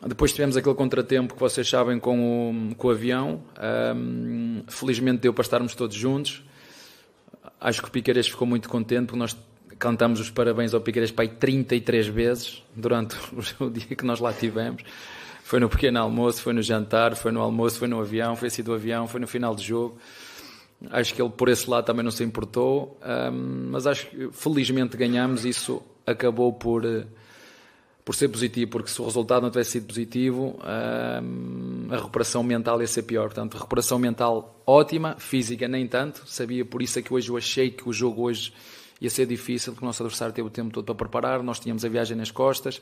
Depois 0.06 0.32
tivemos 0.32 0.56
aquele 0.56 0.76
contratempo 0.76 1.34
que 1.34 1.40
vocês 1.40 1.68
sabem 1.68 2.00
com 2.00 2.72
o, 2.72 2.76
com 2.76 2.88
o 2.90 2.92
avião. 2.92 3.42
Um, 3.96 4.62
felizmente 4.68 5.22
deu 5.22 5.34
para 5.34 5.42
estarmos 5.42 5.74
todos 5.74 5.96
juntos. 5.96 6.44
Acho 7.60 7.82
que 7.82 7.88
o 7.88 7.92
Piqueires 7.92 8.28
ficou 8.28 8.48
muito 8.48 8.70
contente 8.70 9.08
porque 9.08 9.18
nós 9.18 9.36
cantamos 9.80 10.20
os 10.20 10.30
parabéns 10.30 10.74
ao 10.74 10.82
Piqueires 10.82 11.10
para 11.10 11.24
aí 11.24 11.30
33 11.30 12.08
vezes 12.08 12.64
durante 12.76 13.16
o 13.60 13.70
dia 13.70 13.96
que 13.96 14.06
nós 14.06 14.20
lá 14.20 14.34
tivemos. 14.34 14.84
Foi 15.44 15.60
no 15.60 15.70
pequeno 15.70 16.00
almoço, 16.00 16.44
foi 16.44 16.54
no 16.54 16.62
jantar, 16.62 17.16
foi 17.16 17.32
no 17.32 17.42
almoço, 17.42 17.80
foi 17.80 17.88
no 17.88 18.00
avião, 18.00 18.36
foi 18.36 18.50
assim 18.50 18.62
do 18.62 18.74
avião, 18.74 19.08
foi 19.08 19.20
no 19.20 19.28
final 19.28 19.56
do 19.56 19.62
jogo. 19.64 19.98
Acho 20.92 21.14
que 21.14 21.22
ele 21.22 21.32
por 21.32 21.50
esse 21.50 21.68
lado 21.68 21.86
também 21.86 22.04
não 22.04 22.12
se 22.12 22.24
importou, 22.24 23.00
um, 23.04 23.70
mas 23.72 23.88
acho 23.88 24.08
que 24.08 24.30
felizmente 24.32 24.96
ganhamos. 24.96 25.46
Isso 25.46 25.82
acabou 26.06 26.54
por 26.54 26.84
por 28.06 28.16
ser 28.16 28.28
positivo, 28.28 28.72
porque 28.72 28.90
se 28.90 29.00
o 29.00 29.06
resultado 29.06 29.44
não 29.44 29.52
tivesse 29.52 29.72
sido 29.72 29.86
positivo, 29.86 30.60
a 30.64 31.96
recuperação 31.96 32.42
mental 32.42 32.82
ia 32.82 32.88
ser 32.88 33.04
pior. 33.04 33.26
Portanto, 33.26 33.54
recuperação 33.54 34.00
mental 34.00 34.60
ótima, 34.66 35.16
física 35.20 35.68
nem 35.68 35.88
tanto. 35.88 36.24
Sabia 36.26 36.66
por 36.66 36.82
isso 36.82 36.98
é 36.98 37.04
que 37.04 37.14
hoje 37.14 37.30
eu 37.30 37.38
achei 37.38 37.70
que 37.70 37.88
o 37.88 37.94
jogo 37.94 38.24
hoje 38.24 38.52
ia 39.02 39.10
ser 39.10 39.26
difícil, 39.26 39.74
porque 39.74 39.86
o 39.86 39.88
nosso 39.88 40.04
adversário 40.04 40.34
teve 40.34 40.48
o 40.48 40.52
tempo 40.52 40.72
todo 40.72 40.86
para 40.86 40.96
preparar, 40.96 41.44
nós 41.44 41.60
tínhamos 41.60 41.84
a 41.86 41.90
viagem 41.90 42.18
nas 42.18 42.32
costas. 42.32 42.82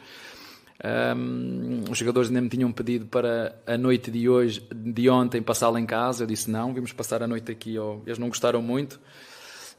Um, 0.84 1.86
os 1.90 1.98
jogadores 1.98 2.30
ainda 2.30 2.42
me 2.42 2.50
tinham 2.50 2.72
pedido 2.72 3.08
para 3.08 3.60
a 3.66 3.78
noite 3.78 4.12
de 4.12 4.30
hoje, 4.30 4.62
de 4.72 5.10
ontem, 5.10 5.42
passá-la 5.42 5.80
em 5.80 5.86
casa. 5.86 6.24
Eu 6.24 6.28
disse 6.28 6.50
não, 6.50 6.74
vimos 6.74 6.94
passar 6.94 7.24
a 7.24 7.28
noite 7.28 7.52
aqui. 7.52 7.76
Eles 8.06 8.20
não 8.20 8.28
gostaram 8.28 8.62
muito. 8.62 9.00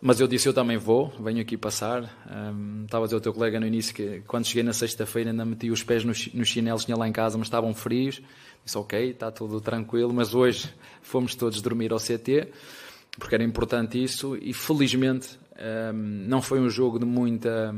Mas 0.00 0.20
eu 0.20 0.28
disse, 0.28 0.48
eu 0.48 0.54
também 0.54 0.76
vou, 0.76 1.12
venho 1.20 1.40
aqui 1.40 1.56
passar. 1.56 2.04
Um, 2.30 2.84
estava 2.84 3.04
a 3.04 3.06
dizer 3.06 3.16
ao 3.16 3.20
teu 3.20 3.32
colega 3.32 3.58
no 3.58 3.66
início 3.66 3.92
que 3.92 4.22
quando 4.28 4.46
cheguei 4.46 4.62
na 4.62 4.72
sexta-feira 4.72 5.30
ainda 5.30 5.44
meti 5.44 5.70
os 5.70 5.82
pés 5.82 6.04
nos, 6.04 6.32
nos 6.32 6.48
chinelos, 6.48 6.84
tinha 6.84 6.96
lá 6.96 7.08
em 7.08 7.12
casa, 7.12 7.36
mas 7.36 7.48
estavam 7.48 7.74
frios. 7.74 8.22
Disse, 8.64 8.78
ok, 8.78 9.10
está 9.10 9.30
tudo 9.32 9.60
tranquilo, 9.60 10.12
mas 10.12 10.34
hoje 10.34 10.72
fomos 11.02 11.34
todos 11.34 11.60
dormir 11.60 11.92
ao 11.92 11.98
CT, 11.98 12.48
porque 13.18 13.34
era 13.34 13.42
importante 13.42 14.00
isso, 14.00 14.36
e 14.36 14.52
felizmente 14.52 15.30
um, 15.58 15.92
não 16.28 16.40
foi 16.40 16.60
um 16.60 16.70
jogo 16.70 16.98
de 16.98 17.04
muita 17.04 17.74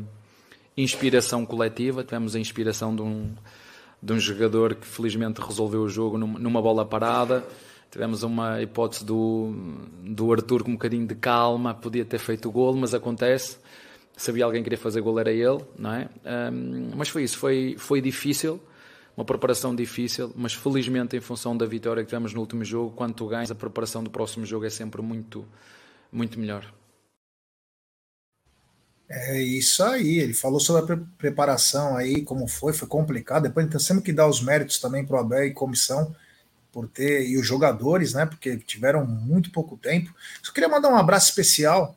inspiração 0.76 1.44
coletiva, 1.44 2.04
tivemos 2.04 2.34
a 2.34 2.38
inspiração 2.38 2.94
de 2.94 3.02
um, 3.02 3.34
de 4.02 4.12
um 4.12 4.18
jogador 4.18 4.74
que 4.74 4.86
felizmente 4.86 5.40
resolveu 5.40 5.82
o 5.82 5.88
jogo 5.88 6.16
numa 6.16 6.62
bola 6.62 6.84
parada, 6.86 7.44
Tivemos 7.90 8.22
uma 8.22 8.62
hipótese 8.62 9.04
do, 9.04 9.52
do 10.04 10.32
Arthur 10.32 10.62
com 10.62 10.70
um 10.70 10.74
bocadinho 10.74 11.06
de 11.06 11.16
calma, 11.16 11.74
podia 11.74 12.04
ter 12.04 12.18
feito 12.18 12.48
o 12.48 12.52
golo, 12.52 12.76
mas 12.76 12.94
acontece. 12.94 13.58
Se 14.16 14.30
havia 14.30 14.44
alguém 14.44 14.60
que 14.62 14.70
queria 14.70 14.78
fazer 14.78 15.00
golo 15.00 15.18
era 15.18 15.32
ele, 15.32 15.60
não 15.76 15.92
é? 15.92 16.08
Um, 16.52 16.92
mas 16.96 17.08
foi 17.08 17.24
isso, 17.24 17.36
foi, 17.36 17.74
foi 17.78 18.00
difícil, 18.00 18.60
uma 19.16 19.24
preparação 19.24 19.74
difícil, 19.74 20.32
mas 20.36 20.54
felizmente 20.54 21.16
em 21.16 21.20
função 21.20 21.56
da 21.56 21.66
vitória 21.66 22.04
que 22.04 22.08
tivemos 22.08 22.32
no 22.32 22.40
último 22.40 22.64
jogo, 22.64 22.92
quando 22.94 23.14
tu 23.14 23.26
ganhas, 23.26 23.50
a 23.50 23.56
preparação 23.56 24.04
do 24.04 24.10
próximo 24.10 24.46
jogo 24.46 24.66
é 24.66 24.70
sempre 24.70 25.02
muito, 25.02 25.44
muito 26.12 26.38
melhor. 26.38 26.72
É 29.12 29.42
isso 29.42 29.82
aí, 29.82 30.20
ele 30.20 30.32
falou 30.32 30.60
sobre 30.60 30.82
a 30.82 30.86
pre 30.86 31.04
preparação 31.18 31.96
aí, 31.96 32.22
como 32.22 32.46
foi, 32.46 32.72
foi 32.72 32.86
complicado. 32.86 33.42
Depois 33.42 33.66
temos 33.66 33.84
sempre 33.84 34.04
que 34.04 34.12
dar 34.12 34.28
os 34.28 34.40
méritos 34.40 34.78
também 34.78 35.04
para 35.04 35.16
o 35.16 35.18
Abel 35.18 35.46
e 35.46 35.52
comissão 35.52 36.14
por 36.70 36.86
ter, 36.86 37.26
e 37.26 37.36
os 37.36 37.44
jogadores, 37.44 38.14
né, 38.14 38.24
porque 38.24 38.56
tiveram 38.58 39.04
muito 39.04 39.50
pouco 39.50 39.76
tempo. 39.76 40.14
Só 40.40 40.52
queria 40.52 40.68
mandar 40.68 40.90
um 40.90 40.96
abraço 40.96 41.28
especial 41.28 41.96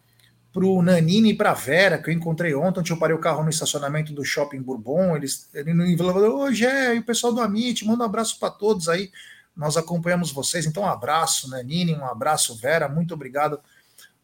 para 0.51 0.65
o 0.65 0.81
Nanini 0.81 1.31
e 1.31 1.37
para 1.37 1.51
a 1.51 1.53
Vera, 1.53 1.99
que 1.99 2.09
eu 2.09 2.13
encontrei 2.13 2.55
ontem, 2.55 2.79
onde 2.79 2.91
eu 2.91 2.97
parei 2.97 3.15
o 3.15 3.19
carro 3.19 3.43
no 3.43 3.49
estacionamento 3.51 4.11
do 4.11 4.25
Shopping 4.25 4.63
Bourbon, 4.63 5.15
eles, 5.15 5.47
ele 5.53 5.71
no 5.71 5.95
falou, 5.95 6.41
hoje 6.41 6.65
é, 6.65 6.95
e 6.95 6.99
o 6.99 7.03
pessoal 7.03 7.31
do 7.31 7.41
Amit, 7.41 7.85
manda 7.85 8.03
um 8.03 8.07
abraço 8.07 8.39
para 8.39 8.49
todos 8.49 8.89
aí, 8.89 9.11
nós 9.55 9.77
acompanhamos 9.77 10.31
vocês, 10.31 10.65
então 10.65 10.81
um 10.81 10.89
abraço, 10.89 11.47
Nanini, 11.47 11.93
um 11.93 12.05
abraço, 12.05 12.55
Vera, 12.55 12.89
muito 12.89 13.13
obrigado 13.13 13.59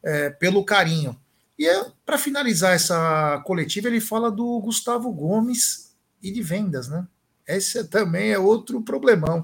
é, 0.01 0.31
pelo 0.31 0.65
carinho. 0.65 1.15
E 1.59 1.67
é, 1.67 1.91
para 2.05 2.17
finalizar 2.17 2.73
essa 2.73 3.43
coletiva, 3.45 3.89
ele 3.89 3.99
fala 3.99 4.31
do 4.31 4.61
Gustavo 4.61 5.11
Gomes 5.11 5.93
e 6.23 6.31
de 6.31 6.41
vendas, 6.41 6.87
né? 6.87 7.05
Esse 7.45 7.83
também 7.83 8.31
é 8.31 8.39
outro 8.39 8.81
problemão. 8.81 9.43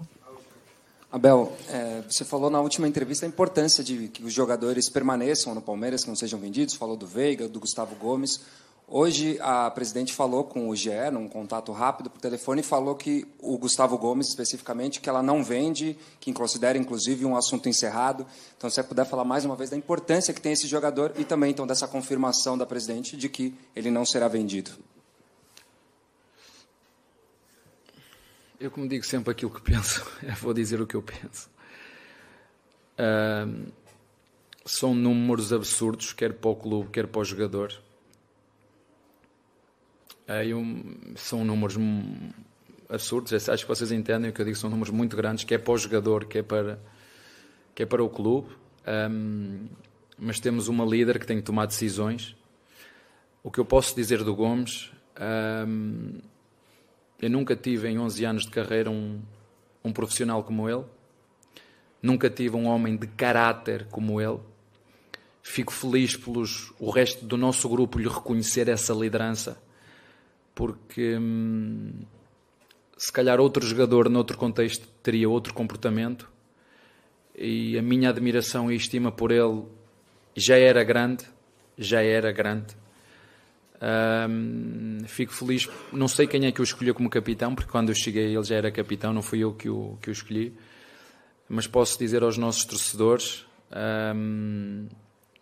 Abel, 1.12 1.54
é, 1.68 2.02
você 2.10 2.24
falou 2.24 2.50
na 2.50 2.62
última 2.62 2.88
entrevista 2.88 3.26
a 3.26 3.30
importância 3.30 3.84
de 3.84 4.08
que 4.08 4.24
os 4.24 4.32
jogadores 4.32 4.88
permaneçam 4.88 5.54
no 5.54 5.62
Palmeiras, 5.62 6.04
que 6.04 6.10
não 6.10 6.16
sejam 6.16 6.40
vendidos. 6.40 6.76
Falou 6.76 6.96
do 6.96 7.06
Veiga, 7.06 7.50
do 7.50 7.60
Gustavo 7.60 7.96
Gomes. 7.96 8.40
Hoje 8.88 9.40
a 9.42 9.72
presidente 9.72 10.14
falou 10.14 10.44
com 10.44 10.70
o 10.70 10.76
GE, 10.76 10.92
num 11.12 11.28
contato 11.28 11.72
rápido 11.72 12.08
por 12.08 12.22
telefone, 12.22 12.62
e 12.62 12.64
falou 12.64 12.96
que 12.96 13.28
o 13.40 13.58
Gustavo 13.58 13.98
Gomes, 13.98 14.28
especificamente, 14.28 15.02
que 15.02 15.10
ela 15.10 15.24
não 15.24 15.44
vende, 15.44 15.98
que 16.20 16.32
considera 16.32 16.78
inclusive 16.78 17.26
um 17.26 17.36
assunto 17.36 17.68
encerrado. 17.68 18.28
Então, 18.56 18.70
se 18.70 18.76
você 18.76 18.84
puder 18.84 19.06
falar 19.06 19.26
mais 19.26 19.44
uma 19.44 19.56
vez 19.56 19.72
da 19.72 19.76
importância 19.76 20.32
que 20.36 20.40
tem 20.40 20.52
esse 20.52 20.68
jogador 20.68 21.14
e 21.18 21.26
também 21.26 21.50
então 21.50 21.66
dessa 21.66 21.88
confirmação 21.88 22.56
da 22.56 22.66
presidente 22.66 23.18
de 23.18 23.28
que 23.28 23.56
ele 23.76 23.90
não 23.90 24.06
será 24.06 24.28
vendido. 24.28 24.72
Eu, 28.60 28.70
como 28.70 28.88
digo 28.88 29.04
sempre 29.04 29.32
aquilo 29.32 29.52
que 29.52 29.62
penso, 29.62 30.06
vou 30.40 30.54
dizer 30.54 30.80
o 30.80 30.86
que 30.86 30.96
eu 30.96 31.02
penso. 31.02 31.50
Uh, 33.00 33.66
são 34.64 34.94
números 34.94 35.52
absurdos, 35.52 36.14
quer 36.14 36.34
para 36.34 36.52
o 36.52 36.56
clube, 36.56 36.92
quer 36.92 37.08
para 37.08 37.22
o 37.22 37.26
jogador. 37.26 37.85
Uh, 40.28 41.16
são 41.16 41.46
números 41.46 41.76
absurdos, 42.90 43.50
acho 43.50 43.64
que 43.64 43.70
vocês 43.70 43.92
entendem 43.92 44.30
o 44.30 44.34
que 44.34 44.42
eu 44.42 44.46
digo, 44.46 44.58
são 44.58 44.70
números 44.70 44.94
muito 44.94 45.16
grandes, 45.16 45.44
quer 45.44 45.60
para 45.60 45.74
o 45.74 45.78
jogador, 45.78 46.26
quer 46.26 46.44
para, 46.44 46.80
quer 47.74 47.86
para 47.86 48.04
o 48.04 48.10
clube. 48.10 48.50
Um, 48.88 49.68
mas 50.18 50.40
temos 50.40 50.68
uma 50.68 50.86
líder 50.86 51.20
que 51.20 51.26
tem 51.26 51.38
que 51.38 51.44
tomar 51.44 51.66
decisões. 51.66 52.36
O 53.44 53.52
que 53.52 53.60
eu 53.60 53.66
posso 53.66 53.96
dizer 53.96 54.24
do 54.24 54.34
Gomes. 54.34 54.92
Um, 55.68 56.20
eu 57.22 57.30
nunca 57.30 57.56
tive 57.56 57.88
em 57.90 58.00
11 58.00 58.26
anos 58.26 58.44
de 58.46 58.52
carreira 58.52 58.90
um, 58.90 59.22
um 59.84 59.92
profissional 59.92 60.44
como 60.44 60.70
ele. 60.70 60.84
Nunca 62.02 62.30
tive 62.30 62.56
um 62.56 62.68
homem 62.68 62.96
de 62.96 63.08
caráter 63.08 63.88
como 63.90 64.22
ele. 64.22 64.40
Fico 65.42 65.72
feliz 65.72 66.16
pelos 66.16 66.74
o 66.80 66.90
resto 66.90 67.26
do 67.26 67.38
nosso 67.38 67.70
grupo 67.70 68.00
lhe 68.00 68.08
reconhecer 68.08 68.68
essa 68.68 68.94
liderança, 68.94 69.62
porque 70.56 71.18
hum, 71.18 71.92
se 72.98 73.12
calhar 73.12 73.40
outro 73.40 73.66
jogador 73.66 74.10
noutro 74.10 74.38
contexto 74.38 74.88
teria 75.04 75.30
outro 75.30 75.54
comportamento. 75.54 76.30
E 77.38 77.78
a 77.78 77.82
minha 77.82 78.10
admiração 78.10 78.72
e 78.72 78.76
estima 78.76 79.12
por 79.12 79.30
ele 79.30 79.64
já 80.34 80.58
era 80.58 80.84
grande, 80.84 81.26
já 81.78 82.02
era 82.02 82.32
grande. 82.32 82.74
Um, 83.82 85.00
fico 85.06 85.34
feliz, 85.34 85.70
não 85.92 86.08
sei 86.08 86.26
quem 86.26 86.46
é 86.46 86.52
que 86.52 86.62
o 86.62 86.64
escolheu 86.64 86.96
como 86.96 87.10
capitão, 87.10 87.54
porque 87.54 87.70
quando 87.70 87.90
eu 87.90 87.96
cheguei 87.96 88.34
ele 88.34 88.44
já 88.44 88.56
era 88.56 88.72
capitão, 88.72 89.12
não 89.12 89.22
fui 89.22 89.40
eu 89.40 89.54
que 89.54 89.70
o, 89.70 89.98
que 90.02 90.10
o 90.10 90.14
escolhi. 90.14 90.56
Mas 91.50 91.68
posso 91.68 92.00
dizer 92.00 92.24
aos 92.24 92.38
nossos 92.38 92.64
torcedores 92.64 93.46
um, 94.16 94.88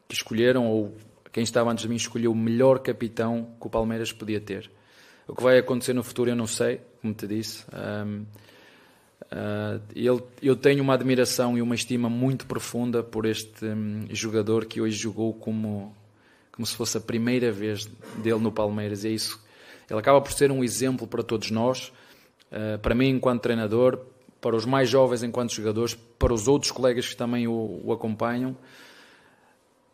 que 0.08 0.16
escolheram, 0.16 0.68
ou 0.68 0.98
quem 1.32 1.44
estava 1.44 1.72
antes 1.72 1.84
de 1.84 1.90
mim 1.90 1.96
escolheu 1.96 2.32
o 2.32 2.36
melhor 2.36 2.80
capitão 2.80 3.56
que 3.62 3.68
o 3.68 3.70
Palmeiras 3.70 4.12
podia 4.12 4.42
ter. 4.42 4.70
O 5.28 5.36
que 5.36 5.44
vai 5.44 5.58
acontecer 5.58 5.94
no 5.94 6.04
futuro 6.04 6.30
eu 6.30 6.36
não 6.36 6.48
sei, 6.48 6.82
como 7.02 7.14
te 7.14 7.26
disse. 7.28 7.66
Um, 7.72 8.22
uh, 8.22 8.26
ah, 9.32 9.80
ele, 9.96 10.22
eu 10.42 10.56
tenho 10.56 10.84
uma 10.84 10.94
admiração 10.94 11.58
e 11.58 11.62
uma 11.62 11.76
estima 11.76 12.10
muito 12.10 12.46
profunda 12.46 13.02
por 13.02 13.26
este 13.26 13.66
um, 13.66 14.06
jogador 14.10 14.66
que 14.66 14.82
hoje 14.82 14.98
jogou 14.98 15.34
como 15.34 15.96
como 16.52 16.68
se 16.68 16.76
fosse 16.76 16.98
a 16.98 17.02
primeira 17.02 17.52
vez 17.52 17.86
dele 18.18 18.40
no 18.40 18.52
Palmeiras. 18.52 19.04
É 19.04 19.10
isso. 19.10 19.44
Ele 19.90 20.00
acaba 20.00 20.22
por 20.22 20.32
ser 20.32 20.52
um 20.52 20.64
exemplo 20.64 21.08
para 21.08 21.24
todos 21.24 21.50
nós, 21.52 21.92
eh, 22.52 22.78
para 22.78 22.94
mim 22.94 23.10
enquanto 23.10 23.42
treinador, 23.42 24.00
para 24.40 24.56
os 24.56 24.66
mais 24.66 24.88
jovens 24.88 25.24
enquanto 25.24 25.52
jogadores, 25.52 25.96
para 25.96 26.34
os 26.34 26.48
outros 26.48 26.72
colegas 26.72 27.08
que 27.08 27.16
também 27.16 27.48
o, 27.48 27.82
o 27.84 27.92
acompanham. 27.92 28.56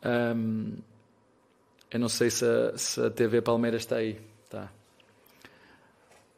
Um, 0.03 0.73
eu 1.91 1.99
não 1.99 2.09
sei 2.09 2.30
se 2.30 2.45
a, 2.45 2.77
se 2.77 3.01
a, 3.01 3.09
TV 3.09 3.41
Palmeiras 3.41 3.82
está 3.82 3.97
aí. 3.97 4.19
Tá. 4.49 4.71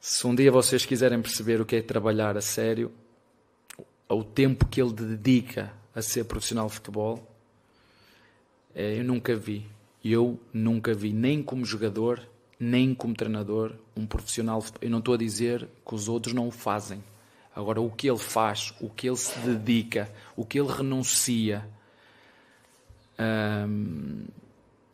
Se 0.04 0.26
um 0.26 0.34
dia 0.34 0.52
vocês 0.52 0.84
quiserem 0.84 1.22
perceber 1.22 1.62
o 1.62 1.66
que 1.66 1.76
é 1.76 1.82
trabalhar 1.84 2.36
a 2.36 2.42
sério, 2.42 2.92
o 4.10 4.24
tempo 4.24 4.66
que 4.66 4.82
ele 4.82 4.92
dedica 4.94 5.72
a 5.94 6.02
ser 6.02 6.24
profissional 6.24 6.66
de 6.66 6.74
futebol, 6.74 7.32
é, 8.74 8.98
eu 8.98 9.04
nunca 9.04 9.36
vi. 9.36 9.64
Eu 10.04 10.40
nunca 10.52 10.92
vi, 10.96 11.14
nem 11.14 11.44
como 11.44 11.64
jogador, 11.64 12.20
nem 12.60 12.96
como 12.96 13.14
treinador, 13.14 13.76
um 13.96 14.08
profissional. 14.08 14.66
Eu 14.82 14.90
não 14.90 14.98
estou 14.98 15.14
a 15.14 15.18
dizer 15.18 15.70
que 15.88 15.94
os 15.94 16.10
outros 16.10 16.34
não 16.34 16.48
o 16.48 16.52
fazem. 16.52 17.04
Agora, 17.56 17.80
o 17.80 17.92
que 17.92 18.10
ele 18.10 18.18
faz, 18.18 18.74
o 18.82 18.90
que 18.90 19.08
ele 19.08 19.18
se 19.18 19.38
dedica, 19.42 20.12
o 20.36 20.44
que 20.44 20.60
ele 20.60 20.72
renuncia, 20.72 21.64
hum, 23.20 24.26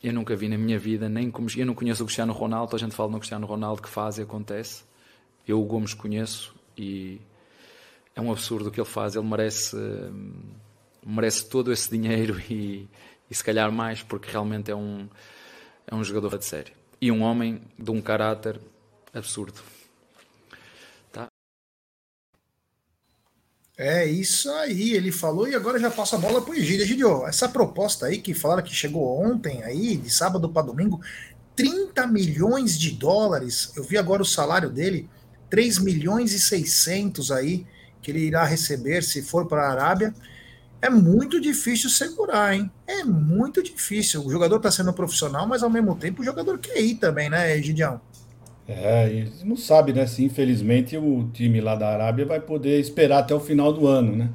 eu 0.04 0.12
nunca 0.12 0.36
vi 0.36 0.50
na 0.50 0.58
minha 0.58 0.78
vida, 0.78 1.08
nem 1.08 1.32
como. 1.32 1.48
Eu 1.56 1.66
não 1.66 1.74
conheço 1.74 2.04
o 2.04 2.06
Cristiano 2.06 2.34
Ronaldo, 2.34 2.76
a 2.76 2.80
gente 2.80 2.94
fala 2.94 3.10
no 3.10 3.20
Cristiano 3.20 3.48
Ronaldo 3.48 3.82
que 3.82 3.88
faz 3.88 4.18
e 4.18 4.24
acontece. 4.24 4.86
Eu 5.48 5.62
o 5.62 5.66
Gomes 5.66 5.94
conheço 5.94 6.54
e 6.78 7.22
é 8.16 8.22
um 8.22 8.32
absurdo 8.32 8.68
o 8.68 8.72
que 8.72 8.82
ele 8.82 8.88
faz. 8.88 9.16
Ele 9.16 9.26
merece, 9.26 9.78
merece 11.06 11.46
todo 11.46 11.72
esse 11.72 11.90
dinheiro 11.90 12.40
e, 12.50 12.88
e 13.30 13.36
se 13.36 13.44
calhar 13.44 13.72
mais, 13.72 14.04
porque 14.04 14.30
realmente 14.30 14.72
é 14.72 14.76
um, 14.76 15.08
é 15.86 15.96
um 15.96 16.04
jogador 16.04 16.38
de 16.38 16.46
sério. 16.46 16.74
E 17.00 17.12
um 17.12 17.22
homem 17.22 17.62
de 17.78 17.92
um 17.92 18.02
caráter 18.02 18.60
absurdo. 19.14 19.62
Tá? 21.12 21.28
É 23.78 24.06
isso 24.06 24.52
aí, 24.52 24.94
ele 24.94 25.12
falou 25.12 25.48
e 25.48 25.56
agora 25.56 25.80
já 25.80 25.92
passa 25.92 26.16
a 26.16 26.20
bola 26.20 26.42
para 26.42 26.52
o 26.52 26.56
Egídio. 26.56 26.84
Egídio, 26.84 27.28
essa 27.28 27.48
proposta 27.48 28.08
aí 28.08 28.18
que 28.18 28.34
falaram 28.34 28.64
que 28.64 28.74
chegou 28.74 29.22
ontem 29.24 29.64
aí, 29.64 29.96
de 29.96 30.10
sábado 30.10 30.50
para 30.50 30.66
domingo, 30.66 31.00
30 31.56 32.08
milhões 32.08 32.78
de 32.78 32.92
dólares. 32.92 33.72
Eu 33.76 33.84
vi 33.84 33.98
agora 33.98 34.22
o 34.22 34.26
salário 34.26 34.70
dele, 34.70 35.08
3 35.50 35.80
milhões 35.80 36.34
e 36.34 36.40
600 36.40 37.32
aí, 37.32 37.66
que 38.02 38.12
ele 38.12 38.20
irá 38.20 38.44
receber 38.44 39.04
se 39.04 39.22
for 39.22 39.48
para 39.48 39.64
a 39.64 39.72
Arábia. 39.72 40.14
É 40.82 40.90
muito 40.90 41.42
difícil 41.42 41.90
segurar, 41.90 42.56
hein? 42.56 42.70
É 42.88 43.04
muito 43.04 43.64
difícil. 43.64 44.26
O 44.26 44.32
jogador 44.32 44.58
está 44.58 44.70
sendo 44.70 44.94
profissional, 44.94 45.48
mas 45.48 45.64
ao 45.64 45.70
mesmo 45.70 45.96
tempo 45.96 46.22
o 46.22 46.26
jogador 46.26 46.60
quer 46.60 46.80
ir 46.80 46.96
também, 46.96 47.30
né, 47.30 47.60
Gideão? 47.62 48.00
É, 48.68 49.08
e 49.10 49.46
não 49.46 49.56
sabe, 49.56 49.94
né? 49.94 50.06
Se 50.06 50.24
infelizmente 50.24 50.98
o 50.98 51.30
time 51.34 51.62
lá 51.62 51.76
da 51.76 51.88
Arábia 51.88 52.26
vai 52.26 52.40
poder 52.40 52.80
esperar 52.80 53.20
até 53.20 53.34
o 53.34 53.40
final 53.40 53.72
do 53.72 53.88
ano, 53.88 54.16
né? 54.16 54.30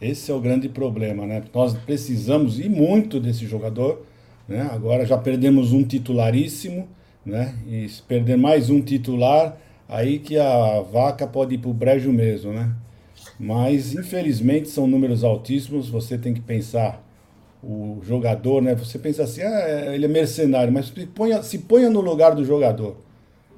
Esse 0.00 0.30
é 0.30 0.34
o 0.34 0.40
grande 0.40 0.68
problema, 0.68 1.26
né? 1.26 1.42
Nós 1.54 1.74
precisamos 1.74 2.58
e 2.58 2.68
muito 2.68 3.20
desse 3.20 3.46
jogador, 3.46 4.04
né? 4.48 4.68
Agora 4.72 5.04
já 5.04 5.18
perdemos 5.18 5.72
um 5.72 5.84
titularíssimo, 5.84 6.88
né? 7.24 7.54
E 7.68 7.88
se 7.88 8.02
perder 8.02 8.36
mais 8.36 8.70
um 8.70 8.80
titular, 8.80 9.56
aí 9.88 10.18
que 10.18 10.38
a 10.38 10.80
vaca 10.80 11.26
pode 11.26 11.54
ir 11.54 11.58
para 11.58 11.70
o 11.70 11.74
brejo 11.74 12.12
mesmo, 12.12 12.52
né? 12.52 12.70
Mas 13.38 13.94
infelizmente 13.94 14.68
são 14.68 14.86
números 14.86 15.22
altíssimos, 15.22 15.88
você 15.88 16.16
tem 16.16 16.32
que 16.32 16.40
pensar 16.40 17.04
o 17.62 18.00
jogador, 18.02 18.62
né? 18.62 18.74
Você 18.74 18.98
pensa 18.98 19.24
assim, 19.24 19.42
ah, 19.42 19.94
ele 19.94 20.04
é 20.04 20.08
mercenário, 20.08 20.72
mas 20.72 20.86
se 20.86 21.06
ponha, 21.06 21.42
se 21.42 21.58
ponha 21.58 21.90
no 21.90 22.00
lugar 22.00 22.34
do 22.34 22.44
jogador. 22.44 22.96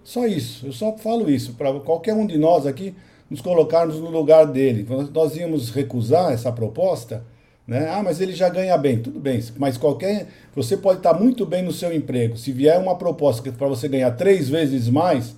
Só 0.03 0.26
isso, 0.26 0.66
eu 0.66 0.72
só 0.72 0.97
falo 0.97 1.31
isso, 1.31 1.53
para 1.55 1.72
qualquer 1.81 2.14
um 2.14 2.26
de 2.26 2.39
nós 2.39 2.66
aqui 2.66 2.95
nos 3.29 3.41
colocarmos 3.41 3.97
no 4.01 4.09
lugar 4.09 4.47
dele. 4.47 4.87
Nós 5.12 5.37
íamos 5.37 5.70
recusar 5.70 6.33
essa 6.33 6.51
proposta, 6.51 7.24
né? 7.66 7.91
Ah, 7.91 8.03
mas 8.03 8.20
ele 8.20 8.33
já 8.33 8.49
ganha 8.49 8.76
bem, 8.79 9.01
tudo 9.01 9.20
bem, 9.20 9.43
mas 9.59 9.76
qualquer. 9.76 10.29
Você 10.57 10.76
pode 10.76 11.01
estar 11.01 11.12
muito 11.12 11.45
bem 11.45 11.62
no 11.62 11.72
seu 11.72 11.95
emprego. 11.95 12.39
Se 12.39 12.51
vier 12.51 12.79
uma 12.79 12.97
proposta 12.97 13.53
para 13.53 13.68
você 13.68 13.87
ganhar 13.87 14.12
três 14.12 14.49
vezes 14.49 14.89
mais, 14.89 15.37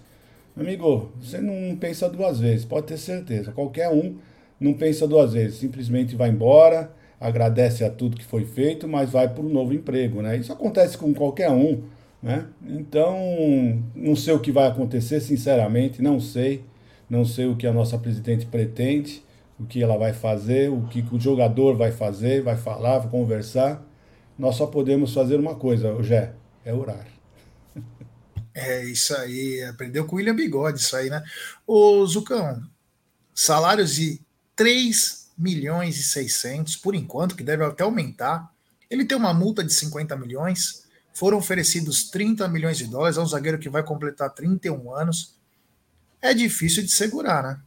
amigo, 0.60 1.10
você 1.20 1.38
não 1.40 1.76
pensa 1.76 2.08
duas 2.08 2.40
vezes, 2.40 2.64
pode 2.64 2.86
ter 2.86 2.98
certeza. 2.98 3.52
Qualquer 3.52 3.88
um 3.90 4.16
não 4.60 4.74
pensa 4.74 5.06
duas 5.08 5.32
vezes, 5.32 5.58
simplesmente 5.58 6.14
vai 6.14 6.28
embora, 6.30 6.92
agradece 7.18 7.84
a 7.84 7.90
tudo 7.90 8.16
que 8.16 8.24
foi 8.24 8.44
feito, 8.44 8.86
mas 8.86 9.10
vai 9.10 9.28
para 9.28 9.42
um 9.42 9.48
novo 9.48 9.72
emprego, 9.72 10.22
né? 10.22 10.36
Isso 10.36 10.52
acontece 10.52 10.98
com 10.98 11.14
qualquer 11.14 11.50
um, 11.50 11.82
né? 12.22 12.46
Então, 12.66 13.16
não 13.94 14.14
sei 14.14 14.34
o 14.34 14.40
que 14.40 14.52
vai 14.52 14.66
acontecer, 14.66 15.20
sinceramente, 15.20 16.02
não 16.02 16.20
sei. 16.20 16.64
Não 17.08 17.24
sei 17.24 17.46
o 17.46 17.56
que 17.56 17.66
a 17.66 17.72
nossa 17.72 17.98
presidente 17.98 18.46
pretende, 18.46 19.20
o 19.58 19.64
que 19.64 19.82
ela 19.82 19.96
vai 19.98 20.12
fazer, 20.12 20.70
o 20.70 20.82
que 20.82 21.04
o 21.12 21.18
jogador 21.18 21.76
vai 21.76 21.90
fazer, 21.90 22.40
vai 22.40 22.56
falar, 22.56 22.98
vai 22.98 23.10
conversar. 23.10 23.84
Nós 24.38 24.54
só 24.54 24.66
podemos 24.66 25.12
fazer 25.12 25.36
uma 25.36 25.56
coisa, 25.56 26.00
Jé, 26.04 26.32
é 26.64 26.72
orar. 26.72 27.09
É 28.62 28.84
isso 28.84 29.16
aí, 29.16 29.64
aprendeu 29.64 30.04
com 30.04 30.16
o 30.16 30.18
William 30.18 30.34
Bigode 30.34 30.80
isso 30.80 30.94
aí, 30.94 31.08
né? 31.08 31.24
Ô 31.66 32.04
Zucão, 32.06 32.62
salários 33.34 33.94
de 33.94 34.20
3 34.54 35.30
milhões 35.38 35.98
e 35.98 36.02
600 36.02 36.76
por 36.76 36.94
enquanto, 36.94 37.34
que 37.34 37.42
deve 37.42 37.64
até 37.64 37.82
aumentar. 37.82 38.52
Ele 38.90 39.06
tem 39.06 39.16
uma 39.16 39.32
multa 39.32 39.64
de 39.64 39.72
50 39.72 40.14
milhões. 40.14 40.86
Foram 41.14 41.38
oferecidos 41.38 42.10
30 42.10 42.46
milhões 42.48 42.76
de 42.76 42.86
dólares 42.86 43.16
a 43.16 43.22
um 43.22 43.26
zagueiro 43.26 43.58
que 43.58 43.70
vai 43.70 43.82
completar 43.82 44.28
31 44.28 44.94
anos. 44.94 45.38
É 46.20 46.34
difícil 46.34 46.82
de 46.82 46.90
segurar, 46.90 47.42
né? 47.42 47.60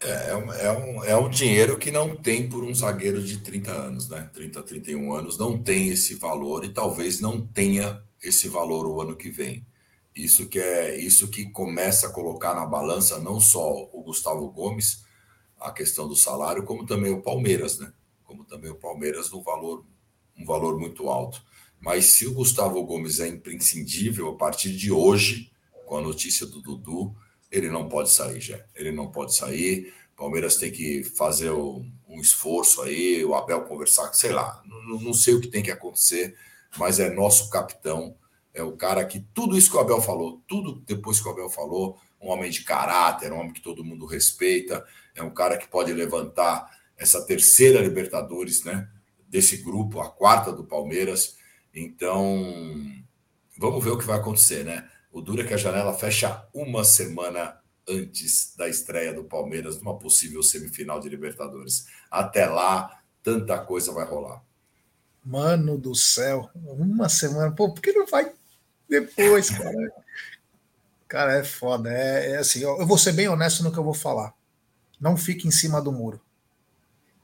É, 0.00 0.30
é, 0.30 0.36
um, 0.36 0.52
é, 0.52 0.72
um, 0.72 1.04
é 1.04 1.16
um 1.18 1.28
dinheiro 1.28 1.76
que 1.76 1.90
não 1.90 2.16
tem 2.16 2.48
por 2.48 2.64
um 2.64 2.74
zagueiro 2.74 3.22
de 3.22 3.36
30 3.40 3.70
anos, 3.70 4.08
né? 4.08 4.30
30, 4.32 4.62
31 4.62 5.12
anos, 5.12 5.36
não 5.36 5.62
tem 5.62 5.88
esse 5.88 6.14
valor 6.14 6.64
e 6.64 6.72
talvez 6.72 7.20
não 7.20 7.46
tenha 7.46 8.02
esse 8.22 8.48
valor 8.48 8.86
o 8.86 9.02
ano 9.02 9.14
que 9.14 9.28
vem. 9.28 9.66
Isso 10.16 10.48
que 10.48 10.58
é 10.58 10.96
isso 10.96 11.28
que 11.28 11.50
começa 11.50 12.06
a 12.06 12.12
colocar 12.12 12.54
na 12.54 12.64
balança 12.64 13.18
não 13.18 13.38
só 13.38 13.88
o 13.92 14.02
Gustavo 14.02 14.48
Gomes, 14.50 15.04
a 15.60 15.70
questão 15.70 16.08
do 16.08 16.16
salário, 16.16 16.64
como 16.64 16.86
também 16.86 17.12
o 17.12 17.20
Palmeiras, 17.20 17.78
né? 17.78 17.92
Como 18.24 18.42
também 18.44 18.70
o 18.70 18.76
Palmeiras 18.76 19.30
no 19.30 19.42
valor, 19.42 19.84
um 20.36 20.44
valor 20.46 20.78
muito 20.78 21.08
alto. 21.10 21.42
Mas 21.78 22.06
se 22.06 22.26
o 22.26 22.32
Gustavo 22.32 22.82
Gomes 22.84 23.20
é 23.20 23.28
imprescindível 23.28 24.30
a 24.30 24.36
partir 24.36 24.74
de 24.74 24.90
hoje, 24.90 25.52
com 25.84 25.98
a 25.98 26.00
notícia 26.00 26.46
do 26.46 26.62
Dudu, 26.62 27.14
ele 27.50 27.68
não 27.68 27.88
pode 27.88 28.10
sair 28.10 28.40
já. 28.40 28.64
Ele 28.74 28.90
não 28.90 29.10
pode 29.10 29.34
sair. 29.34 29.92
Palmeiras 30.16 30.56
tem 30.56 30.72
que 30.72 31.04
fazer 31.04 31.50
um 31.50 32.20
esforço 32.20 32.80
aí, 32.80 33.22
o 33.22 33.34
Abel 33.34 33.66
conversar, 33.66 34.12
sei 34.14 34.32
lá, 34.32 34.62
não, 34.64 34.98
não 34.98 35.12
sei 35.12 35.34
o 35.34 35.40
que 35.40 35.48
tem 35.48 35.62
que 35.62 35.70
acontecer, 35.70 36.34
mas 36.78 36.98
é 36.98 37.10
nosso 37.10 37.50
capitão, 37.50 38.16
é 38.56 38.62
o 38.62 38.72
cara 38.72 39.04
que 39.04 39.20
tudo 39.34 39.56
isso 39.56 39.70
que 39.70 39.76
o 39.76 39.80
Abel 39.80 40.00
falou, 40.00 40.42
tudo 40.48 40.80
depois 40.86 41.20
que 41.20 41.28
o 41.28 41.30
Abel 41.30 41.50
falou, 41.50 41.98
um 42.18 42.30
homem 42.30 42.50
de 42.50 42.64
caráter, 42.64 43.30
um 43.30 43.38
homem 43.38 43.52
que 43.52 43.60
todo 43.60 43.84
mundo 43.84 44.06
respeita, 44.06 44.82
é 45.14 45.22
um 45.22 45.28
cara 45.28 45.58
que 45.58 45.68
pode 45.68 45.92
levantar 45.92 46.66
essa 46.96 47.22
terceira 47.26 47.82
Libertadores, 47.82 48.64
né? 48.64 48.88
Desse 49.28 49.58
grupo, 49.58 50.00
a 50.00 50.08
quarta 50.08 50.50
do 50.50 50.64
Palmeiras. 50.64 51.36
Então, 51.74 52.42
vamos 53.58 53.84
ver 53.84 53.90
o 53.90 53.98
que 53.98 54.06
vai 54.06 54.18
acontecer, 54.18 54.64
né? 54.64 54.88
O 55.12 55.20
duro 55.20 55.42
é 55.42 55.44
que 55.44 55.52
a 55.52 55.58
janela 55.58 55.92
fecha 55.92 56.48
uma 56.54 56.82
semana 56.82 57.60
antes 57.86 58.54
da 58.56 58.66
estreia 58.70 59.12
do 59.12 59.24
Palmeiras 59.24 59.78
numa 59.78 59.98
possível 59.98 60.42
semifinal 60.42 60.98
de 60.98 61.10
Libertadores. 61.10 61.86
Até 62.10 62.46
lá, 62.46 63.02
tanta 63.22 63.58
coisa 63.58 63.92
vai 63.92 64.06
rolar. 64.06 64.42
Mano 65.22 65.76
do 65.76 65.94
céu, 65.94 66.48
uma 66.54 67.10
semana. 67.10 67.52
Pô, 67.52 67.74
por 67.74 67.82
que 67.82 67.92
não 67.92 68.06
vai 68.06 68.32
depois, 68.88 69.50
cara? 69.50 69.92
Cara, 71.08 71.38
é 71.38 71.44
foda. 71.44 71.90
É, 71.90 72.32
é 72.32 72.36
assim, 72.38 72.60
eu 72.60 72.86
vou 72.86 72.98
ser 72.98 73.12
bem 73.12 73.28
honesto 73.28 73.62
no 73.62 73.72
que 73.72 73.78
eu 73.78 73.84
vou 73.84 73.94
falar. 73.94 74.34
Não 75.00 75.16
fique 75.16 75.46
em 75.46 75.50
cima 75.50 75.80
do 75.80 75.92
muro. 75.92 76.20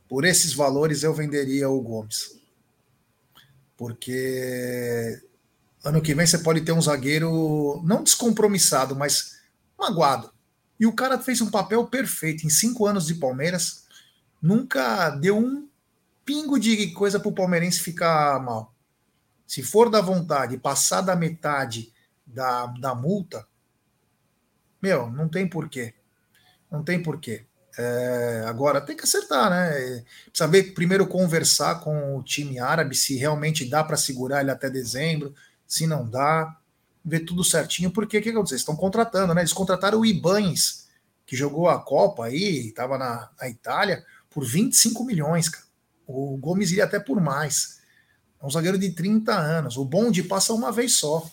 Por 0.08 0.24
esses 0.24 0.52
valores 0.52 1.02
eu 1.02 1.14
venderia 1.14 1.68
o 1.68 1.80
Gomes. 1.80 2.38
Porque 3.76 5.20
ano 5.82 6.00
que 6.00 6.14
vem 6.14 6.26
você 6.26 6.38
pode 6.38 6.60
ter 6.60 6.72
um 6.72 6.82
zagueiro 6.82 7.80
não 7.84 8.02
descompromissado, 8.02 8.94
mas 8.94 9.40
magoado. 9.78 10.32
E 10.78 10.86
o 10.86 10.92
cara 10.92 11.18
fez 11.18 11.40
um 11.40 11.50
papel 11.50 11.86
perfeito. 11.86 12.46
Em 12.46 12.50
cinco 12.50 12.86
anos 12.86 13.06
de 13.06 13.14
Palmeiras, 13.14 13.84
nunca 14.40 15.10
deu 15.10 15.38
um 15.38 15.68
pingo 16.24 16.58
de 16.58 16.88
coisa 16.92 17.18
para 17.18 17.28
o 17.28 17.34
palmeirense 17.34 17.80
ficar 17.80 18.40
mal. 18.42 18.71
Se 19.52 19.62
for 19.62 19.90
da 19.90 20.00
vontade, 20.00 20.56
passar 20.56 21.02
da 21.02 21.14
metade 21.14 21.92
da, 22.26 22.68
da 22.68 22.94
multa, 22.94 23.46
meu, 24.80 25.10
não 25.10 25.28
tem 25.28 25.46
porquê. 25.46 25.92
Não 26.70 26.82
tem 26.82 27.02
porquê. 27.02 27.44
É, 27.76 28.44
agora 28.46 28.80
tem 28.80 28.96
que 28.96 29.04
acertar, 29.04 29.50
né? 29.50 30.02
Precisa 30.24 30.48
ver, 30.48 30.72
primeiro 30.72 31.06
conversar 31.06 31.80
com 31.80 32.16
o 32.16 32.22
time 32.22 32.58
árabe 32.58 32.96
se 32.96 33.14
realmente 33.16 33.68
dá 33.68 33.84
para 33.84 33.98
segurar 33.98 34.40
ele 34.40 34.50
até 34.50 34.70
dezembro, 34.70 35.34
se 35.66 35.86
não 35.86 36.08
dá, 36.08 36.56
ver 37.04 37.20
tudo 37.20 37.44
certinho, 37.44 37.90
porque 37.90 38.16
o 38.16 38.22
que 38.22 38.30
aconteceu? 38.30 38.56
Estão 38.56 38.74
contratando, 38.74 39.34
né? 39.34 39.42
Eles 39.42 39.52
contrataram 39.52 40.00
o 40.00 40.06
Ibanes, 40.06 40.88
que 41.26 41.36
jogou 41.36 41.68
a 41.68 41.78
Copa 41.78 42.24
aí, 42.24 42.68
estava 42.68 42.96
na, 42.96 43.28
na, 43.38 43.50
Itália, 43.50 44.02
por 44.30 44.46
25 44.46 45.04
milhões, 45.04 45.50
cara. 45.50 45.66
O 46.06 46.38
Gomes 46.38 46.70
iria 46.70 46.84
até 46.84 46.98
por 46.98 47.20
mais. 47.20 47.81
É 48.42 48.46
um 48.46 48.50
zagueiro 48.50 48.76
de 48.76 48.90
30 48.90 49.32
anos. 49.32 49.76
O 49.76 49.84
bonde 49.84 50.24
passa 50.24 50.52
uma 50.52 50.72
vez 50.72 50.96
só. 50.96 51.30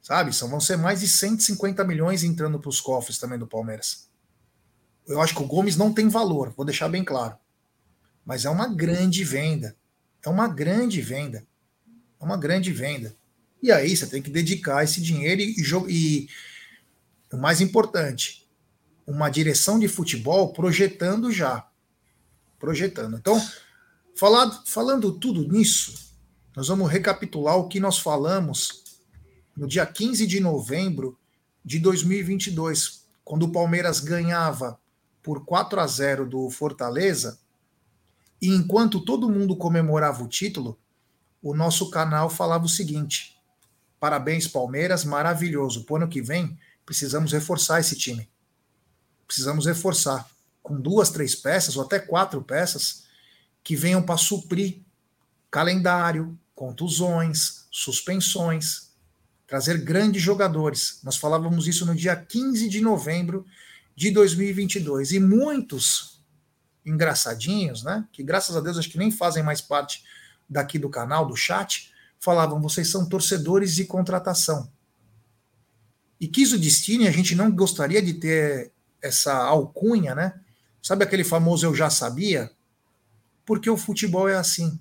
Sabe? 0.00 0.32
São, 0.32 0.48
vão 0.48 0.60
ser 0.60 0.78
mais 0.78 1.00
de 1.00 1.08
150 1.08 1.84
milhões 1.84 2.24
entrando 2.24 2.58
para 2.58 2.70
os 2.70 2.80
cofres 2.80 3.18
também 3.18 3.38
do 3.38 3.46
Palmeiras. 3.46 4.08
Eu 5.06 5.20
acho 5.20 5.34
que 5.34 5.42
o 5.42 5.46
Gomes 5.46 5.76
não 5.76 5.92
tem 5.92 6.08
valor, 6.08 6.52
vou 6.56 6.64
deixar 6.64 6.88
bem 6.88 7.04
claro. 7.04 7.36
Mas 8.24 8.44
é 8.44 8.50
uma 8.50 8.66
grande 8.66 9.22
venda. 9.22 9.76
É 10.24 10.28
uma 10.28 10.48
grande 10.48 11.00
venda. 11.02 11.46
É 12.18 12.24
uma 12.24 12.36
grande 12.36 12.72
venda. 12.72 13.14
E 13.62 13.70
aí 13.70 13.94
você 13.94 14.06
tem 14.06 14.22
que 14.22 14.30
dedicar 14.30 14.82
esse 14.82 15.00
dinheiro 15.00 15.42
e, 15.42 15.56
e 15.88 16.28
o 17.30 17.36
mais 17.36 17.60
importante, 17.60 18.48
uma 19.06 19.28
direção 19.28 19.78
de 19.78 19.88
futebol 19.88 20.52
projetando 20.52 21.30
já. 21.30 21.68
Projetando. 22.58 23.18
Então, 23.18 23.40
falado, 24.16 24.62
falando 24.66 25.12
tudo 25.12 25.46
nisso, 25.46 25.94
nós 26.56 26.68
vamos 26.68 26.90
recapitular 26.90 27.56
o 27.56 27.68
que 27.68 27.78
nós 27.78 27.98
falamos 27.98 28.82
no 29.56 29.66
dia 29.66 29.86
15 29.86 30.26
de 30.26 30.40
novembro 30.40 31.18
de 31.64 31.78
2022, 31.78 33.04
quando 33.24 33.44
o 33.44 33.52
Palmeiras 33.52 34.00
ganhava 34.00 34.78
por 35.22 35.44
4 35.44 35.80
a 35.80 35.86
0 35.86 36.26
do 36.26 36.48
Fortaleza, 36.50 37.38
e 38.40 38.48
enquanto 38.48 39.04
todo 39.04 39.28
mundo 39.28 39.56
comemorava 39.56 40.22
o 40.22 40.28
título, 40.28 40.78
o 41.42 41.54
nosso 41.54 41.90
canal 41.90 42.30
falava 42.30 42.64
o 42.64 42.68
seguinte: 42.68 43.36
Parabéns, 43.98 44.46
Palmeiras, 44.46 45.04
maravilhoso. 45.04 45.84
Para 45.84 45.94
o 45.94 45.96
ano 45.96 46.08
que 46.08 46.22
vem, 46.22 46.58
precisamos 46.84 47.32
reforçar 47.32 47.80
esse 47.80 47.96
time. 47.96 48.28
Precisamos 49.26 49.66
reforçar 49.66 50.28
com 50.62 50.80
duas, 50.80 51.10
três 51.10 51.34
peças 51.34 51.76
ou 51.76 51.82
até 51.82 51.98
quatro 51.98 52.42
peças 52.42 53.05
que 53.66 53.74
venham 53.74 54.00
para 54.00 54.16
suprir 54.16 54.78
calendário, 55.50 56.38
contusões, 56.54 57.66
suspensões, 57.68 58.92
trazer 59.44 59.78
grandes 59.78 60.22
jogadores. 60.22 61.00
Nós 61.02 61.16
falávamos 61.16 61.66
isso 61.66 61.84
no 61.84 61.92
dia 61.92 62.14
15 62.14 62.68
de 62.68 62.80
novembro 62.80 63.44
de 63.96 64.12
2022 64.12 65.10
e 65.10 65.18
muitos 65.18 66.22
engraçadinhos, 66.84 67.82
né, 67.82 68.06
que 68.12 68.22
graças 68.22 68.54
a 68.54 68.60
Deus 68.60 68.78
acho 68.78 68.88
que 68.88 68.98
nem 68.98 69.10
fazem 69.10 69.42
mais 69.42 69.60
parte 69.60 70.04
daqui 70.48 70.78
do 70.78 70.88
canal, 70.88 71.26
do 71.26 71.34
chat, 71.34 71.92
falavam: 72.20 72.62
vocês 72.62 72.88
são 72.88 73.08
torcedores 73.08 73.74
de 73.74 73.84
contratação. 73.84 74.70
E 76.20 76.28
quis 76.28 76.52
o 76.52 76.58
destino, 76.58 77.08
a 77.08 77.10
gente 77.10 77.34
não 77.34 77.50
gostaria 77.50 78.00
de 78.00 78.14
ter 78.14 78.70
essa 79.02 79.34
alcunha, 79.34 80.14
né? 80.14 80.38
Sabe 80.80 81.02
aquele 81.02 81.24
famoso 81.24 81.66
eu 81.66 81.74
já 81.74 81.90
sabia? 81.90 82.54
Porque 83.46 83.70
o 83.70 83.76
futebol 83.76 84.28
é 84.28 84.36
assim. 84.36 84.78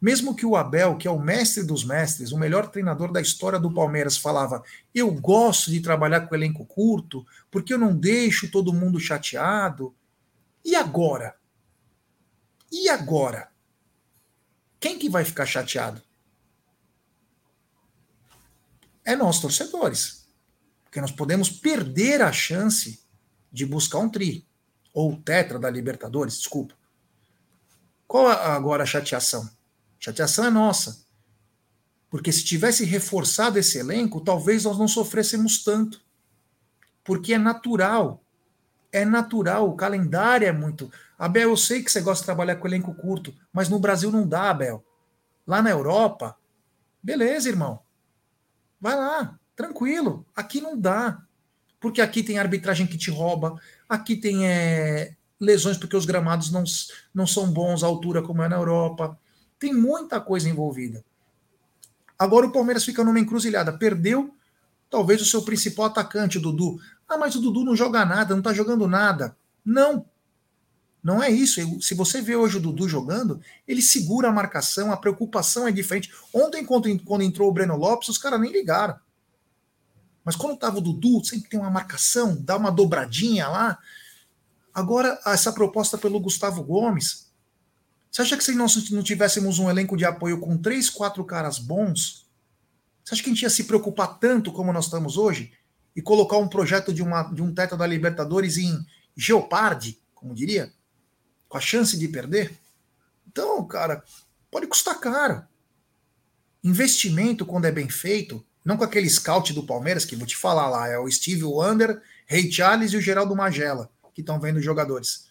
Mesmo 0.00 0.36
que 0.36 0.44
o 0.44 0.54
Abel, 0.54 0.98
que 0.98 1.08
é 1.08 1.10
o 1.10 1.18
mestre 1.18 1.64
dos 1.64 1.82
mestres, 1.82 2.30
o 2.30 2.38
melhor 2.38 2.70
treinador 2.70 3.10
da 3.10 3.20
história 3.20 3.58
do 3.58 3.72
Palmeiras, 3.72 4.18
falava: 4.18 4.62
Eu 4.94 5.10
gosto 5.10 5.70
de 5.70 5.80
trabalhar 5.80 6.28
com 6.28 6.34
elenco 6.34 6.66
curto, 6.66 7.26
porque 7.50 7.72
eu 7.72 7.78
não 7.78 7.96
deixo 7.96 8.50
todo 8.50 8.74
mundo 8.74 9.00
chateado. 9.00 9.94
E 10.62 10.76
agora? 10.76 11.34
E 12.70 12.90
agora? 12.90 13.48
Quem 14.78 14.98
que 14.98 15.08
vai 15.08 15.24
ficar 15.24 15.46
chateado? 15.46 16.02
É 19.04 19.16
nós, 19.16 19.40
torcedores. 19.40 20.28
Porque 20.84 21.00
nós 21.00 21.12
podemos 21.12 21.48
perder 21.48 22.20
a 22.20 22.32
chance 22.32 23.00
de 23.50 23.64
buscar 23.64 24.00
um 24.00 24.10
tri. 24.10 24.46
Ou 24.92 25.16
tetra 25.16 25.58
da 25.58 25.70
Libertadores, 25.70 26.36
desculpa. 26.38 26.74
Qual 28.06 28.28
agora 28.28 28.84
a 28.84 28.86
chateação? 28.86 29.48
Chateação 29.98 30.44
é 30.44 30.50
nossa. 30.50 31.04
Porque 32.08 32.32
se 32.32 32.44
tivesse 32.44 32.84
reforçado 32.84 33.58
esse 33.58 33.78
elenco, 33.78 34.20
talvez 34.20 34.64
nós 34.64 34.78
não 34.78 34.86
sofrêssemos 34.86 35.64
tanto. 35.64 36.00
Porque 37.02 37.34
é 37.34 37.38
natural. 37.38 38.22
É 38.92 39.04
natural. 39.04 39.68
O 39.68 39.76
calendário 39.76 40.46
é 40.46 40.52
muito. 40.52 40.90
Abel, 41.18 41.50
eu 41.50 41.56
sei 41.56 41.82
que 41.82 41.90
você 41.90 42.00
gosta 42.00 42.22
de 42.22 42.26
trabalhar 42.26 42.56
com 42.56 42.66
elenco 42.66 42.94
curto, 42.94 43.34
mas 43.52 43.68
no 43.68 43.78
Brasil 43.78 44.10
não 44.10 44.26
dá, 44.26 44.50
Abel. 44.50 44.84
Lá 45.46 45.62
na 45.62 45.70
Europa, 45.70 46.36
beleza, 47.02 47.48
irmão. 47.48 47.80
Vai 48.80 48.94
lá, 48.94 49.38
tranquilo. 49.54 50.26
Aqui 50.34 50.60
não 50.60 50.78
dá. 50.78 51.22
Porque 51.80 52.00
aqui 52.00 52.22
tem 52.22 52.38
arbitragem 52.38 52.86
que 52.86 52.98
te 52.98 53.10
rouba, 53.10 53.60
aqui 53.88 54.16
tem 54.16 54.46
é, 54.46 55.14
lesões 55.40 55.76
porque 55.76 55.96
os 55.96 56.06
gramados 56.06 56.50
não, 56.50 56.64
não 57.14 57.26
são 57.26 57.50
bons 57.50 57.82
à 57.82 57.86
altura 57.86 58.22
como 58.22 58.42
é 58.42 58.48
na 58.48 58.56
Europa. 58.56 59.18
Tem 59.58 59.72
muita 59.72 60.20
coisa 60.20 60.48
envolvida. 60.48 61.04
Agora 62.18 62.46
o 62.46 62.52
Palmeiras 62.52 62.84
fica 62.84 63.04
numa 63.04 63.20
encruzilhada. 63.20 63.76
Perdeu 63.76 64.34
talvez 64.90 65.20
o 65.20 65.26
seu 65.26 65.42
principal 65.42 65.86
atacante, 65.86 66.38
o 66.38 66.40
Dudu. 66.40 66.80
Ah, 67.08 67.18
mas 67.18 67.34
o 67.34 67.40
Dudu 67.40 67.64
não 67.64 67.76
joga 67.76 68.04
nada, 68.04 68.34
não 68.34 68.42
tá 68.42 68.52
jogando 68.52 68.86
nada. 68.88 69.36
Não. 69.64 70.06
Não 71.02 71.22
é 71.22 71.30
isso. 71.30 71.80
Se 71.80 71.94
você 71.94 72.20
vê 72.20 72.34
hoje 72.34 72.56
o 72.56 72.60
Dudu 72.60 72.88
jogando, 72.88 73.40
ele 73.66 73.82
segura 73.82 74.28
a 74.28 74.32
marcação, 74.32 74.90
a 74.90 74.96
preocupação 74.96 75.68
é 75.68 75.72
diferente. 75.72 76.12
Ontem, 76.32 76.64
quando, 76.64 76.88
entrou 77.22 77.48
o 77.48 77.52
Breno 77.52 77.76
Lopes, 77.76 78.08
os 78.08 78.18
caras 78.18 78.40
nem 78.40 78.50
ligaram. 78.50 78.96
Mas 80.24 80.34
quando 80.34 80.58
tava 80.58 80.78
o 80.78 80.80
Dudu, 80.80 81.24
sempre 81.24 81.48
tem 81.48 81.60
uma 81.60 81.70
marcação, 81.70 82.36
dá 82.40 82.56
uma 82.56 82.72
dobradinha 82.72 83.46
lá. 83.46 83.78
Agora, 84.76 85.18
essa 85.24 85.50
proposta 85.54 85.96
pelo 85.96 86.20
Gustavo 86.20 86.62
Gomes, 86.62 87.32
você 88.10 88.20
acha 88.20 88.36
que 88.36 88.44
se 88.44 88.54
nós 88.54 88.90
não 88.90 89.02
tivéssemos 89.02 89.58
um 89.58 89.70
elenco 89.70 89.96
de 89.96 90.04
apoio 90.04 90.38
com 90.38 90.58
três, 90.58 90.90
quatro 90.90 91.24
caras 91.24 91.58
bons, 91.58 92.26
você 93.02 93.14
acha 93.14 93.22
que 93.22 93.30
a 93.30 93.32
gente 93.32 93.40
ia 93.40 93.48
se 93.48 93.64
preocupar 93.64 94.18
tanto 94.18 94.52
como 94.52 94.74
nós 94.74 94.84
estamos 94.84 95.16
hoje? 95.16 95.50
E 95.96 96.02
colocar 96.02 96.36
um 96.36 96.46
projeto 96.46 96.92
de, 96.92 97.02
uma, 97.02 97.22
de 97.22 97.40
um 97.42 97.54
teto 97.54 97.74
da 97.74 97.86
Libertadores 97.86 98.58
em 98.58 98.86
Geoparde, 99.16 99.98
como 100.14 100.34
diria? 100.34 100.70
Com 101.48 101.56
a 101.56 101.60
chance 101.60 101.96
de 101.96 102.06
perder? 102.06 102.54
Então, 103.26 103.66
cara, 103.66 104.04
pode 104.50 104.66
custar 104.66 105.00
caro. 105.00 105.42
Investimento, 106.62 107.46
quando 107.46 107.64
é 107.64 107.72
bem 107.72 107.88
feito, 107.88 108.44
não 108.62 108.76
com 108.76 108.84
aquele 108.84 109.08
scout 109.08 109.54
do 109.54 109.62
Palmeiras, 109.62 110.04
que 110.04 110.16
vou 110.16 110.26
te 110.26 110.36
falar 110.36 110.68
lá, 110.68 110.86
é 110.86 110.98
o 110.98 111.10
Steve 111.10 111.44
Wander, 111.44 112.02
Ray 112.28 112.52
Charles 112.52 112.92
e 112.92 112.98
o 112.98 113.00
Geraldo 113.00 113.34
Magela, 113.34 113.90
que 114.16 114.22
estão 114.22 114.40
vendo 114.40 114.60
jogadores 114.60 115.26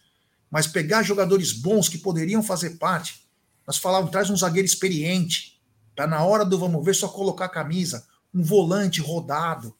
mas 0.50 0.66
pegar 0.66 1.02
jogadores 1.02 1.52
bons 1.52 1.88
que 1.88 1.98
poderiam 1.98 2.42
fazer 2.42 2.78
parte. 2.78 3.28
Nós 3.66 3.78
falávamos, 3.78 4.12
traz 4.12 4.30
um 4.30 4.36
zagueiro 4.36 4.66
experiente, 4.66 5.60
para 5.94 6.06
na 6.06 6.24
hora 6.24 6.44
do 6.44 6.58
vamos 6.58 6.84
ver 6.84 6.94
só 6.94 7.08
colocar 7.08 7.46
a 7.46 7.50
camisa, 7.50 8.06
um 8.32 8.42
volante 8.42 9.00
rodado, 9.00 9.76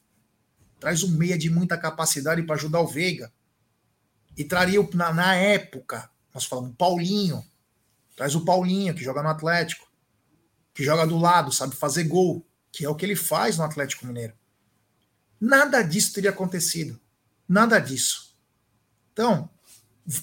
traz 0.80 1.02
um 1.02 1.08
meia 1.08 1.38
de 1.38 1.48
muita 1.50 1.78
capacidade 1.78 2.42
para 2.42 2.56
ajudar 2.56 2.80
o 2.80 2.86
Veiga. 2.86 3.32
E 4.36 4.44
traria, 4.44 4.86
na, 4.92 5.12
na 5.12 5.34
época, 5.34 6.10
nós 6.34 6.44
falamos, 6.44 6.74
Paulinho, 6.76 7.44
traz 8.16 8.34
o 8.34 8.44
Paulinho, 8.44 8.94
que 8.94 9.04
joga 9.04 9.22
no 9.22 9.28
Atlético, 9.28 9.86
que 10.74 10.84
joga 10.84 11.06
do 11.06 11.16
lado, 11.16 11.52
sabe 11.52 11.74
fazer 11.74 12.04
gol, 12.04 12.46
que 12.72 12.84
é 12.84 12.88
o 12.88 12.94
que 12.94 13.06
ele 13.06 13.16
faz 13.16 13.56
no 13.56 13.64
Atlético 13.64 14.06
Mineiro. 14.06 14.34
Nada 15.40 15.80
disso 15.82 16.12
teria 16.12 16.30
acontecido. 16.30 17.00
Nada 17.48 17.78
disso. 17.78 18.25
Então, 19.16 19.48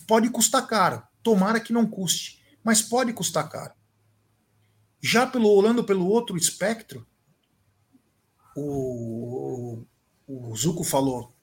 pode 0.05 0.29
custar 0.29 0.67
caro. 0.67 1.01
Tomara 1.23 1.59
que 1.59 1.73
não 1.73 1.83
custe, 1.83 2.39
mas 2.63 2.79
pode 2.79 3.11
custar 3.11 3.49
caro. 3.49 3.73
Já 5.01 5.25
pelo 5.25 5.49
olhando 5.49 5.83
pelo 5.83 6.05
outro 6.05 6.37
espectro, 6.37 7.03
o, 8.55 9.83
o 10.27 10.55
Zuko 10.55 10.83
falou, 10.83 11.33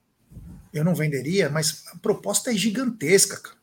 eu 0.71 0.85
não 0.85 0.95
venderia, 0.95 1.49
mas 1.49 1.83
a 1.87 1.97
proposta 1.97 2.51
é 2.51 2.55
gigantesca, 2.55 3.35
cara. 3.35 3.57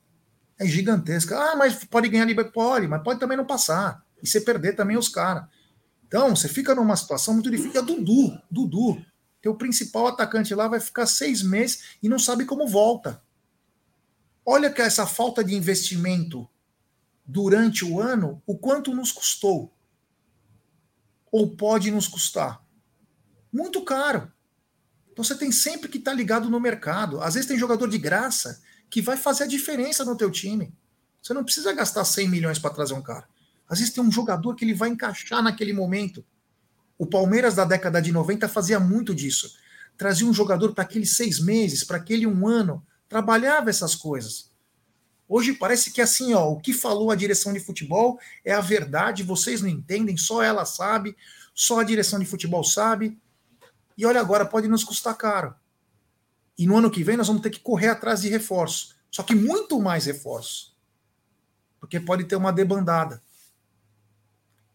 É 0.58 0.66
gigantesca. 0.66 1.38
Ah, 1.38 1.56
mas 1.56 1.82
pode 1.86 2.10
ganhar 2.10 2.26
livre? 2.26 2.44
Pode, 2.52 2.86
mas 2.86 3.02
pode 3.02 3.18
também 3.18 3.38
não 3.38 3.46
passar. 3.46 4.04
E 4.22 4.28
você 4.28 4.38
perder 4.38 4.76
também 4.76 4.98
os 4.98 5.08
caras. 5.08 5.44
Então, 6.06 6.36
você 6.36 6.46
fica 6.46 6.74
numa 6.74 6.96
situação 6.96 7.32
muito 7.32 7.50
difícil. 7.50 7.72
E 7.74 7.78
a 7.78 7.80
Dudu, 7.80 8.38
Dudu, 8.50 9.02
teu 9.40 9.54
principal 9.54 10.08
atacante 10.08 10.54
lá 10.54 10.68
vai 10.68 10.78
ficar 10.78 11.06
seis 11.06 11.42
meses 11.42 11.96
e 12.02 12.08
não 12.08 12.18
sabe 12.18 12.44
como 12.44 12.68
volta. 12.68 13.22
Olha 14.50 14.72
que 14.72 14.80
essa 14.80 15.06
falta 15.06 15.44
de 15.44 15.54
investimento 15.54 16.48
durante 17.22 17.84
o 17.84 18.00
ano, 18.00 18.42
o 18.46 18.56
quanto 18.56 18.94
nos 18.94 19.12
custou. 19.12 19.76
Ou 21.30 21.54
pode 21.54 21.90
nos 21.90 22.08
custar. 22.08 22.64
Muito 23.52 23.84
caro. 23.84 24.32
Então 25.12 25.22
você 25.22 25.34
tem 25.34 25.52
sempre 25.52 25.90
que 25.90 25.98
estar 25.98 26.12
tá 26.12 26.16
ligado 26.16 26.48
no 26.48 26.58
mercado. 26.58 27.20
Às 27.20 27.34
vezes 27.34 27.46
tem 27.46 27.58
jogador 27.58 27.88
de 27.88 27.98
graça 27.98 28.62
que 28.88 29.02
vai 29.02 29.18
fazer 29.18 29.44
a 29.44 29.46
diferença 29.46 30.02
no 30.02 30.16
teu 30.16 30.30
time. 30.30 30.74
Você 31.20 31.34
não 31.34 31.44
precisa 31.44 31.70
gastar 31.74 32.06
100 32.06 32.28
milhões 32.30 32.58
para 32.58 32.72
trazer 32.72 32.94
um 32.94 33.02
cara. 33.02 33.28
Às 33.68 33.80
vezes 33.80 33.92
tem 33.92 34.02
um 34.02 34.10
jogador 34.10 34.54
que 34.54 34.64
ele 34.64 34.72
vai 34.72 34.88
encaixar 34.88 35.42
naquele 35.42 35.74
momento. 35.74 36.24
O 36.96 37.04
Palmeiras 37.04 37.54
da 37.54 37.66
década 37.66 38.00
de 38.00 38.12
90 38.12 38.48
fazia 38.48 38.80
muito 38.80 39.14
disso. 39.14 39.54
Trazia 39.98 40.26
um 40.26 40.32
jogador 40.32 40.72
para 40.72 40.84
aqueles 40.84 41.16
seis 41.16 41.38
meses, 41.38 41.84
para 41.84 41.98
aquele 41.98 42.26
um 42.26 42.48
ano, 42.48 42.82
trabalhava 43.08 43.70
essas 43.70 43.94
coisas. 43.94 44.50
Hoje 45.28 45.52
parece 45.52 45.90
que 45.90 46.00
assim, 46.00 46.32
ó, 46.32 46.48
o 46.48 46.60
que 46.60 46.72
falou 46.72 47.10
a 47.10 47.16
direção 47.16 47.52
de 47.52 47.60
futebol 47.60 48.18
é 48.44 48.52
a 48.52 48.60
verdade, 48.60 49.22
vocês 49.22 49.60
não 49.60 49.68
entendem, 49.68 50.16
só 50.16 50.42
ela 50.42 50.64
sabe, 50.64 51.16
só 51.54 51.80
a 51.80 51.84
direção 51.84 52.18
de 52.18 52.24
futebol 52.24 52.64
sabe. 52.64 53.18
E 53.96 54.06
olha 54.06 54.20
agora, 54.20 54.46
pode 54.46 54.68
nos 54.68 54.84
custar 54.84 55.16
caro. 55.16 55.54
E 56.56 56.66
no 56.66 56.76
ano 56.76 56.90
que 56.90 57.04
vem 57.04 57.16
nós 57.16 57.26
vamos 57.26 57.42
ter 57.42 57.50
que 57.50 57.60
correr 57.60 57.88
atrás 57.88 58.22
de 58.22 58.28
reforços. 58.28 58.96
Só 59.10 59.22
que 59.22 59.34
muito 59.34 59.80
mais 59.80 60.06
reforços. 60.06 60.76
Porque 61.78 62.00
pode 62.00 62.24
ter 62.24 62.36
uma 62.36 62.52
debandada. 62.52 63.22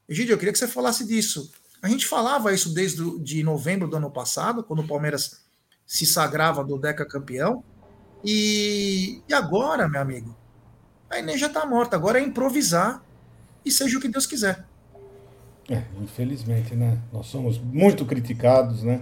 Egídio, 0.07 0.33
eu 0.33 0.37
queria 0.37 0.51
que 0.51 0.59
você 0.59 0.67
falasse 0.67 1.05
disso. 1.05 1.51
A 1.81 1.87
gente 1.89 2.05
falava 2.05 2.53
isso 2.53 2.73
desde 2.73 3.19
de 3.19 3.43
novembro 3.43 3.87
do 3.87 3.97
ano 3.97 4.11
passado, 4.11 4.63
quando 4.63 4.81
o 4.81 4.87
Palmeiras 4.87 5.41
se 5.85 6.05
sagrava 6.05 6.63
do 6.63 6.77
Deca 6.77 7.05
campeão. 7.05 7.63
E, 8.23 9.21
e 9.27 9.33
agora, 9.33 9.87
meu 9.87 10.01
amigo, 10.01 10.35
a 11.09 11.19
Enem 11.19 11.37
já 11.37 11.47
está 11.47 11.65
morta. 11.65 11.95
Agora 11.95 12.19
é 12.19 12.23
improvisar 12.23 13.03
e 13.65 13.71
seja 13.71 13.97
o 13.97 14.01
que 14.01 14.07
Deus 14.07 14.25
quiser. 14.25 14.65
É, 15.69 15.83
infelizmente, 16.01 16.75
né? 16.75 16.99
Nós 17.11 17.27
somos 17.27 17.57
muito 17.57 18.05
criticados, 18.05 18.83
né? 18.83 19.01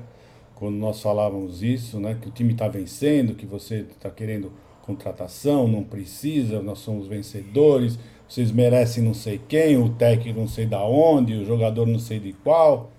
Quando 0.56 0.76
nós 0.76 1.02
falávamos 1.02 1.64
isso, 1.64 2.00
né? 2.00 2.18
Que 2.22 2.28
o 2.28 2.32
time 2.32 2.54
está 2.54 2.68
vencendo, 2.68 3.36
que 3.36 3.46
você 3.46 3.86
está 3.92 4.10
querendo 4.10 4.52
contratação, 4.82 5.68
não 5.68 5.84
precisa, 5.84 6.62
nós 6.62 6.80
somos 6.80 7.08
vencedores, 7.08 7.98
vocês 8.28 8.52
merecem 8.52 9.04
não 9.04 9.14
sei 9.14 9.40
quem, 9.48 9.78
o 9.78 9.90
técnico 9.90 10.40
não 10.40 10.48
sei 10.48 10.66
da 10.66 10.84
onde, 10.84 11.34
o 11.34 11.46
jogador 11.46 11.86
não 11.88 12.00
sei 12.00 12.20
de 12.20 12.34
qual. 12.34 12.92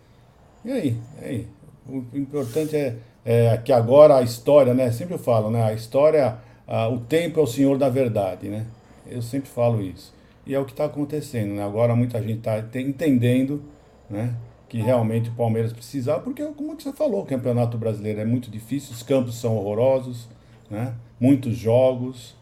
E 0.64 0.72
aí? 0.72 0.96
E 1.20 1.24
aí? 1.24 1.48
O 1.86 2.04
importante 2.16 2.76
é, 2.76 2.96
é 3.24 3.56
que 3.56 3.72
agora 3.72 4.16
a 4.16 4.22
história, 4.22 4.74
né? 4.74 4.90
Sempre 4.90 5.14
eu 5.14 5.18
falo, 5.18 5.50
né? 5.50 5.62
A 5.62 5.72
história, 5.72 6.36
a, 6.66 6.88
o 6.88 6.98
tempo 6.98 7.38
é 7.40 7.42
o 7.42 7.46
senhor 7.46 7.78
da 7.78 7.88
verdade, 7.88 8.48
né? 8.48 8.66
Eu 9.06 9.22
sempre 9.22 9.48
falo 9.48 9.80
isso. 9.82 10.12
E 10.46 10.54
é 10.54 10.58
o 10.58 10.64
que 10.64 10.72
está 10.72 10.84
acontecendo, 10.84 11.54
né? 11.54 11.64
Agora 11.64 11.94
muita 11.94 12.20
gente 12.20 12.38
está 12.38 12.58
entendendo, 12.80 13.62
né? 14.10 14.34
Que 14.68 14.80
realmente 14.80 15.28
o 15.28 15.32
Palmeiras 15.34 15.72
precisava, 15.72 16.20
porque 16.20 16.42
como 16.44 16.74
você 16.74 16.92
falou, 16.92 17.22
o 17.22 17.26
Campeonato 17.26 17.76
Brasileiro 17.76 18.20
é 18.20 18.24
muito 18.24 18.50
difícil, 18.50 18.92
os 18.92 19.02
campos 19.02 19.36
são 19.36 19.56
horrorosos, 19.56 20.28
né? 20.70 20.94
Muitos 21.20 21.56
jogos. 21.56 22.34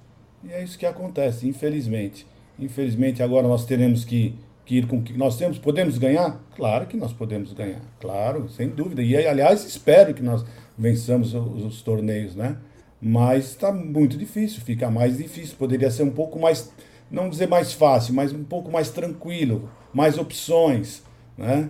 E 0.43 0.53
é 0.53 0.63
isso 0.63 0.79
que 0.79 0.87
acontece, 0.87 1.47
infelizmente. 1.47 2.27
Infelizmente 2.59 3.23
agora 3.23 3.47
nós 3.47 3.67
teremos 3.67 4.05
que, 4.05 4.35
que 4.65 4.83
com 4.87 5.03
que 5.03 5.13
nós 5.13 5.37
temos, 5.37 5.59
podemos 5.59 5.99
ganhar? 5.99 6.41
Claro 6.55 6.87
que 6.87 6.97
nós 6.97 7.13
podemos 7.13 7.53
ganhar, 7.53 7.81
claro, 8.01 8.49
sem 8.49 8.69
dúvida. 8.69 9.03
E 9.03 9.17
aliás, 9.17 9.65
espero 9.65 10.15
que 10.15 10.23
nós 10.23 10.45
vençamos 10.79 11.35
os, 11.35 11.65
os 11.65 11.83
torneios, 11.83 12.35
né? 12.37 12.57
Mas 13.01 13.47
está 13.47 13.73
muito 13.73 14.17
difícil, 14.17 14.61
fica 14.61 14.91
mais 14.91 15.17
difícil. 15.17 15.57
Poderia 15.57 15.91
ser 15.91 16.03
um 16.03 16.11
pouco 16.11 16.39
mais 16.39 16.71
não 17.11 17.29
dizer 17.29 17.49
mais 17.49 17.73
fácil, 17.73 18.15
mas 18.15 18.33
um 18.33 18.45
pouco 18.45 18.71
mais 18.71 18.91
tranquilo, 18.91 19.69
mais 19.93 20.17
opções, 20.19 21.03
né? 21.37 21.69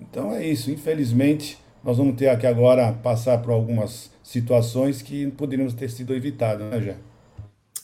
Então 0.00 0.32
é 0.34 0.46
isso, 0.46 0.70
infelizmente 0.70 1.58
nós 1.82 1.98
vamos 1.98 2.16
ter 2.16 2.28
aqui 2.28 2.46
agora 2.46 2.92
passar 2.92 3.38
por 3.38 3.50
algumas 3.52 4.10
situações 4.22 5.02
que 5.02 5.30
poderíamos 5.32 5.74
ter 5.74 5.90
sido 5.90 6.14
evitadas, 6.14 6.70
né, 6.70 6.80
Jé? 6.80 6.96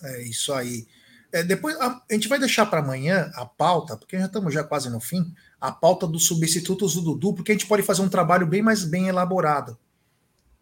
É 0.03 0.23
isso 0.23 0.53
aí. 0.55 0.87
É, 1.33 1.43
depois 1.43 1.77
a, 1.81 2.03
a, 2.09 2.13
gente 2.13 2.29
vai 2.29 2.39
deixar 2.39 2.67
para 2.67 2.81
amanhã 2.81 3.31
a 3.35 3.45
pauta, 3.45 3.97
porque 3.97 4.19
já 4.19 4.27
estamos 4.27 4.53
já 4.53 4.65
quase 4.65 4.91
no 4.91 5.01
fim, 5.01 5.33
a 5.61 5.71
pauta 5.71 6.07
dos 6.07 6.27
substitutos 6.27 6.95
do 6.95 7.03
Dudu, 7.03 7.35
porque 7.35 7.53
a 7.53 7.55
gente 7.55 7.67
pode 7.67 7.83
fazer 7.83 8.03
um 8.03 8.09
trabalho 8.09 8.47
bem 8.47 8.63
mais 8.63 8.85
bem 8.85 9.09
elaborado, 9.09 9.79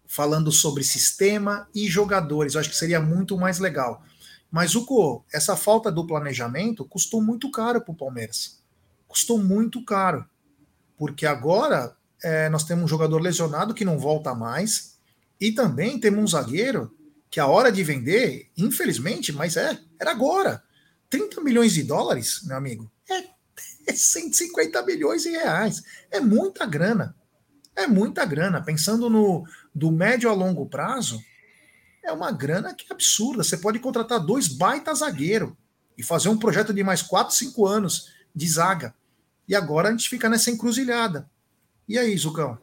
falando 0.07 0.53
sobre 0.53 0.85
sistema 0.85 1.69
e 1.75 1.89
jogadores. 1.89 2.55
Eu 2.55 2.61
acho 2.61 2.71
que 2.71 2.77
seria 2.77 3.01
muito 3.01 3.37
mais 3.39 3.59
legal. 3.59 4.03
Mas 4.51 4.75
o 4.75 5.25
essa 5.33 5.57
falta 5.57 5.93
do 5.93 6.07
planejamento 6.07 6.85
custou 6.85 7.23
muito 7.23 7.51
caro 7.51 7.81
para 7.81 7.93
o 7.93 7.97
Palmeiras. 7.97 8.63
Custou 9.07 9.39
muito 9.39 9.85
caro. 9.85 10.25
Porque 10.97 11.27
agora 11.27 11.95
é, 12.23 12.49
nós 12.49 12.65
temos 12.65 12.85
um 12.85 12.89
jogador 12.89 13.21
lesionado 13.21 13.75
que 13.75 13.85
não 13.85 13.99
volta 13.99 14.35
mais. 14.35 14.99
E 15.41 15.53
também 15.53 16.01
temos 16.01 16.21
um 16.21 16.27
zagueiro 16.27 16.93
que 17.31 17.39
a 17.39 17.47
hora 17.47 17.71
de 17.71 17.85
vender, 17.85 18.51
infelizmente, 18.57 19.33
mas 19.33 19.57
é, 19.57 19.79
era 20.01 20.11
agora. 20.11 20.63
30 21.11 21.41
milhões 21.41 21.73
de 21.73 21.83
dólares, 21.83 22.43
meu 22.45 22.57
amigo, 22.57 22.91
é, 23.09 23.25
é 23.87 23.93
150 23.93 24.83
milhões 24.83 25.23
de 25.23 25.31
reais. 25.31 25.83
É 26.11 26.21
muita 26.21 26.67
grana. 26.67 27.17
É 27.75 27.87
muita 27.87 28.25
grana. 28.25 28.63
Pensando 28.63 29.09
no 29.09 29.45
do 29.75 29.91
médio 29.91 30.29
a 30.29 30.35
longo 30.35 30.67
prazo, 30.67 31.23
é 32.05 32.13
uma 32.13 32.33
grana 32.33 32.75
que 32.75 32.87
é 32.91 32.93
absurda. 32.93 33.45
Você 33.45 33.57
pode 33.57 33.79
contratar 33.79 34.19
dois 34.19 34.49
baita 34.49 34.95
zagueiro 34.95 35.57
e 35.97 36.03
fazer 36.03 36.29
um 36.29 36.39
projeto 36.39 36.73
de 36.73 36.83
mais 36.83 37.03
4, 37.03 37.35
5 37.35 37.67
anos 37.67 38.13
de 38.35 38.49
zaga. 38.49 38.95
E 39.49 39.55
agora 39.55 39.89
a 39.89 39.91
gente 39.91 40.09
fica 40.09 40.29
nessa 40.29 40.51
encruzilhada. 40.51 41.29
E 41.89 41.99
aí, 41.99 42.17
Zucão? 42.17 42.59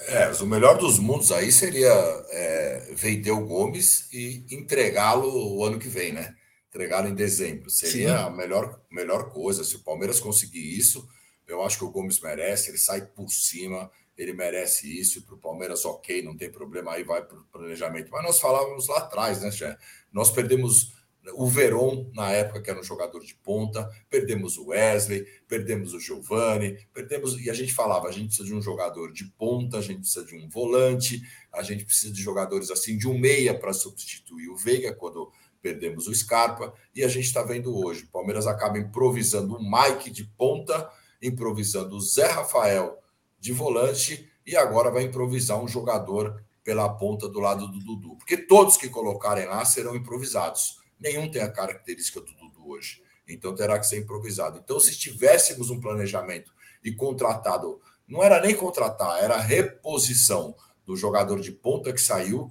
É, 0.00 0.30
o 0.40 0.46
melhor 0.46 0.78
dos 0.78 0.98
mundos 0.98 1.32
aí 1.32 1.50
seria 1.50 1.88
é, 1.88 2.92
vender 2.94 3.32
o 3.32 3.44
Gomes 3.44 4.06
e 4.12 4.44
entregá-lo 4.50 5.56
o 5.56 5.64
ano 5.64 5.78
que 5.78 5.88
vem, 5.88 6.12
né? 6.12 6.34
Entregá-lo 6.68 7.08
em 7.08 7.14
dezembro. 7.14 7.70
Seria 7.70 8.18
Sim. 8.18 8.24
a 8.24 8.30
melhor, 8.30 8.80
melhor 8.90 9.30
coisa. 9.30 9.64
Se 9.64 9.76
o 9.76 9.82
Palmeiras 9.82 10.20
conseguir 10.20 10.76
isso, 10.76 11.08
eu 11.46 11.62
acho 11.62 11.78
que 11.78 11.84
o 11.84 11.90
Gomes 11.90 12.20
merece, 12.20 12.70
ele 12.70 12.78
sai 12.78 13.06
por 13.06 13.30
cima, 13.30 13.90
ele 14.16 14.32
merece 14.32 14.86
isso, 15.00 15.22
para 15.22 15.34
o 15.34 15.38
Palmeiras, 15.38 15.84
ok, 15.84 16.22
não 16.22 16.36
tem 16.36 16.50
problema, 16.50 16.92
aí 16.92 17.04
vai 17.04 17.24
para 17.24 17.38
o 17.38 17.44
planejamento. 17.44 18.10
Mas 18.10 18.22
nós 18.22 18.40
falávamos 18.40 18.88
lá 18.88 18.98
atrás, 18.98 19.40
né, 19.40 19.50
Xé? 19.50 19.78
Nós 20.12 20.30
perdemos 20.30 20.92
o 21.34 21.46
Veron, 21.46 22.10
na 22.14 22.30
época, 22.30 22.60
que 22.60 22.70
era 22.70 22.80
um 22.80 22.84
jogador 22.84 23.20
de 23.20 23.34
ponta, 23.34 23.88
perdemos 24.08 24.56
o 24.56 24.68
Wesley, 24.68 25.26
perdemos 25.46 25.92
o 25.92 26.00
Giovani, 26.00 26.78
perdemos. 26.92 27.38
E 27.40 27.50
a 27.50 27.54
gente 27.54 27.72
falava: 27.74 28.08
a 28.08 28.12
gente 28.12 28.26
precisa 28.26 28.48
de 28.48 28.54
um 28.54 28.62
jogador 28.62 29.12
de 29.12 29.24
ponta, 29.24 29.78
a 29.78 29.82
gente 29.82 30.00
precisa 30.00 30.24
de 30.24 30.36
um 30.36 30.48
volante, 30.48 31.20
a 31.52 31.62
gente 31.62 31.84
precisa 31.84 32.12
de 32.12 32.22
jogadores 32.22 32.70
assim, 32.70 32.96
de 32.96 33.08
um 33.08 33.18
meia 33.18 33.58
para 33.58 33.72
substituir 33.72 34.48
o 34.48 34.56
Veiga 34.56 34.94
quando 34.94 35.30
perdemos 35.60 36.06
o 36.06 36.14
Scarpa. 36.14 36.72
E 36.94 37.04
a 37.04 37.08
gente 37.08 37.26
está 37.26 37.42
vendo 37.42 37.76
hoje: 37.76 38.04
o 38.04 38.10
Palmeiras 38.10 38.46
acaba 38.46 38.78
improvisando 38.78 39.56
o 39.56 39.62
Mike 39.62 40.10
de 40.10 40.24
ponta, 40.24 40.90
improvisando 41.20 41.96
o 41.96 42.00
Zé 42.00 42.26
Rafael 42.26 42.98
de 43.38 43.52
volante 43.52 44.30
e 44.46 44.56
agora 44.56 44.90
vai 44.90 45.04
improvisar 45.04 45.62
um 45.62 45.68
jogador 45.68 46.42
pela 46.64 46.88
ponta 46.88 47.28
do 47.28 47.40
lado 47.40 47.66
do 47.68 47.78
Dudu. 47.80 48.16
Porque 48.16 48.36
todos 48.36 48.76
que 48.76 48.88
colocarem 48.88 49.46
lá 49.46 49.64
serão 49.64 49.94
improvisados. 49.94 50.78
Nenhum 50.98 51.30
tem 51.30 51.42
a 51.42 51.50
característica 51.50 52.20
do 52.20 52.34
Dudu 52.34 52.68
hoje. 52.68 53.02
Então 53.28 53.54
terá 53.54 53.78
que 53.78 53.86
ser 53.86 53.98
improvisado. 53.98 54.58
Então, 54.58 54.80
se 54.80 54.98
tivéssemos 54.98 55.70
um 55.70 55.80
planejamento 55.80 56.52
e 56.82 56.92
contratado, 56.92 57.80
não 58.06 58.22
era 58.22 58.40
nem 58.40 58.54
contratar, 58.54 59.22
era 59.22 59.38
reposição 59.38 60.56
do 60.84 60.96
jogador 60.96 61.40
de 61.40 61.52
ponta 61.52 61.92
que 61.92 62.00
saiu, 62.00 62.50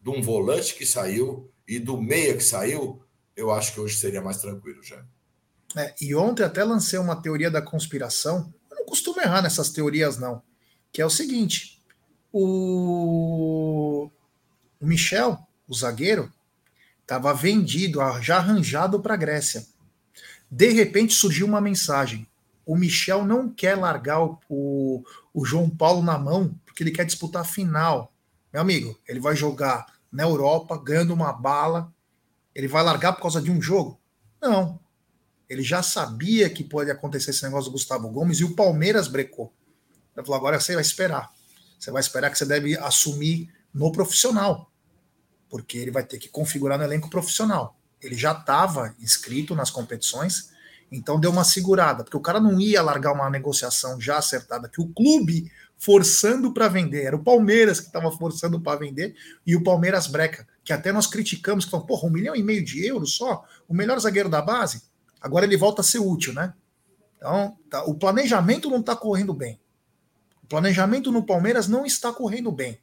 de 0.00 0.10
um 0.10 0.22
volante 0.22 0.74
que 0.74 0.86
saiu 0.86 1.51
e 1.66 1.78
do 1.78 2.00
meia 2.00 2.36
que 2.36 2.42
saiu, 2.42 3.02
eu 3.36 3.50
acho 3.50 3.72
que 3.72 3.80
hoje 3.80 3.96
seria 3.96 4.20
mais 4.20 4.38
tranquilo 4.38 4.82
já. 4.82 5.04
É, 5.76 5.94
e 6.00 6.14
ontem 6.14 6.42
até 6.42 6.62
lancei 6.62 6.98
uma 6.98 7.20
teoria 7.20 7.50
da 7.50 7.62
conspiração 7.62 8.52
não 8.82 8.86
costumo 8.86 9.20
errar 9.20 9.42
nessas 9.42 9.70
teorias, 9.70 10.18
não. 10.18 10.42
Que 10.92 11.00
é 11.00 11.06
o 11.06 11.10
seguinte: 11.10 11.80
o, 12.32 14.10
o 14.80 14.86
Michel, 14.86 15.38
o 15.66 15.74
zagueiro, 15.74 16.30
estava 17.00 17.32
vendido, 17.32 18.00
já 18.20 18.38
arranjado 18.38 19.00
para 19.00 19.14
a 19.14 19.16
Grécia. 19.16 19.64
De 20.50 20.68
repente 20.70 21.14
surgiu 21.14 21.46
uma 21.46 21.60
mensagem. 21.60 22.26
O 22.66 22.76
Michel 22.76 23.24
não 23.24 23.48
quer 23.48 23.76
largar 23.76 24.22
o, 24.22 24.38
o, 24.48 25.04
o 25.32 25.44
João 25.44 25.68
Paulo 25.70 26.02
na 26.02 26.18
mão, 26.18 26.54
porque 26.64 26.82
ele 26.82 26.90
quer 26.90 27.04
disputar 27.04 27.42
a 27.42 27.46
final. 27.46 28.12
Meu 28.52 28.60
amigo, 28.60 28.98
ele 29.08 29.18
vai 29.18 29.34
jogar 29.34 29.86
na 30.12 30.24
Europa, 30.24 30.76
ganhando 30.76 31.14
uma 31.14 31.32
bala. 31.32 31.92
Ele 32.54 32.68
vai 32.68 32.82
largar 32.82 33.14
por 33.14 33.22
causa 33.22 33.40
de 33.40 33.50
um 33.50 33.60
jogo? 33.60 33.98
Não. 34.40 34.78
Ele 35.48 35.62
já 35.62 35.82
sabia 35.82 36.50
que 36.50 36.62
pode 36.62 36.90
acontecer 36.90 37.30
esse 37.30 37.42
negócio 37.42 37.70
do 37.70 37.72
Gustavo 37.72 38.08
Gomes 38.10 38.38
e 38.40 38.44
o 38.44 38.54
Palmeiras 38.54 39.08
brecou. 39.08 39.52
Ele 40.16 40.24
falou: 40.24 40.38
agora 40.38 40.60
você 40.60 40.74
vai 40.74 40.82
esperar. 40.82 41.30
Você 41.78 41.90
vai 41.90 42.00
esperar 42.00 42.30
que 42.30 42.38
você 42.38 42.44
deve 42.44 42.76
assumir 42.78 43.52
no 43.72 43.90
profissional, 43.90 44.70
porque 45.48 45.78
ele 45.78 45.90
vai 45.90 46.04
ter 46.04 46.18
que 46.18 46.28
configurar 46.28 46.78
no 46.78 46.84
elenco 46.84 47.10
profissional. 47.10 47.76
Ele 48.00 48.14
já 48.14 48.32
estava 48.32 48.94
inscrito 49.00 49.54
nas 49.54 49.70
competições, 49.70 50.50
então 50.90 51.18
deu 51.18 51.30
uma 51.30 51.44
segurada, 51.44 52.04
porque 52.04 52.16
o 52.16 52.20
cara 52.20 52.38
não 52.38 52.60
ia 52.60 52.82
largar 52.82 53.12
uma 53.12 53.30
negociação 53.30 54.00
já 54.00 54.18
acertada, 54.18 54.68
que 54.68 54.80
o 54.80 54.88
clube 54.88 55.50
forçando 55.84 56.52
para 56.52 56.68
vender, 56.68 57.04
era 57.04 57.16
o 57.16 57.24
Palmeiras 57.24 57.80
que 57.80 57.86
estava 57.86 58.12
forçando 58.12 58.60
para 58.60 58.78
vender, 58.78 59.16
e 59.44 59.56
o 59.56 59.64
Palmeiras 59.64 60.06
breca, 60.06 60.46
que 60.62 60.72
até 60.72 60.92
nós 60.92 61.08
criticamos, 61.08 61.64
que 61.64 61.70
falou, 61.70 61.86
porra, 61.86 62.06
um 62.06 62.12
milhão 62.12 62.36
e 62.36 62.42
meio 62.42 62.64
de 62.64 62.86
euros 62.86 63.16
só, 63.16 63.44
o 63.66 63.74
melhor 63.74 63.98
zagueiro 63.98 64.28
da 64.28 64.40
base, 64.40 64.82
Agora 65.22 65.46
ele 65.46 65.56
volta 65.56 65.82
a 65.82 65.84
ser 65.84 66.00
útil, 66.00 66.34
né? 66.34 66.52
Então, 67.16 67.56
tá, 67.70 67.84
o 67.84 67.94
planejamento 67.94 68.68
não 68.68 68.80
está 68.80 68.96
correndo 68.96 69.32
bem. 69.32 69.60
O 70.42 70.46
planejamento 70.48 71.12
no 71.12 71.24
Palmeiras 71.24 71.68
não 71.68 71.86
está 71.86 72.12
correndo 72.12 72.50
bem. 72.50 72.80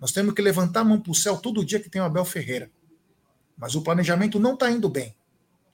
Nós 0.00 0.10
temos 0.10 0.32
que 0.32 0.40
levantar 0.40 0.80
a 0.80 0.84
mão 0.84 0.98
para 0.98 1.12
o 1.12 1.14
céu 1.14 1.36
todo 1.36 1.64
dia 1.64 1.78
que 1.78 1.90
tem 1.90 2.00
o 2.00 2.04
Abel 2.04 2.24
Ferreira. 2.24 2.70
Mas 3.56 3.74
o 3.74 3.82
planejamento 3.82 4.40
não 4.40 4.54
está 4.54 4.70
indo 4.70 4.88
bem. 4.88 5.14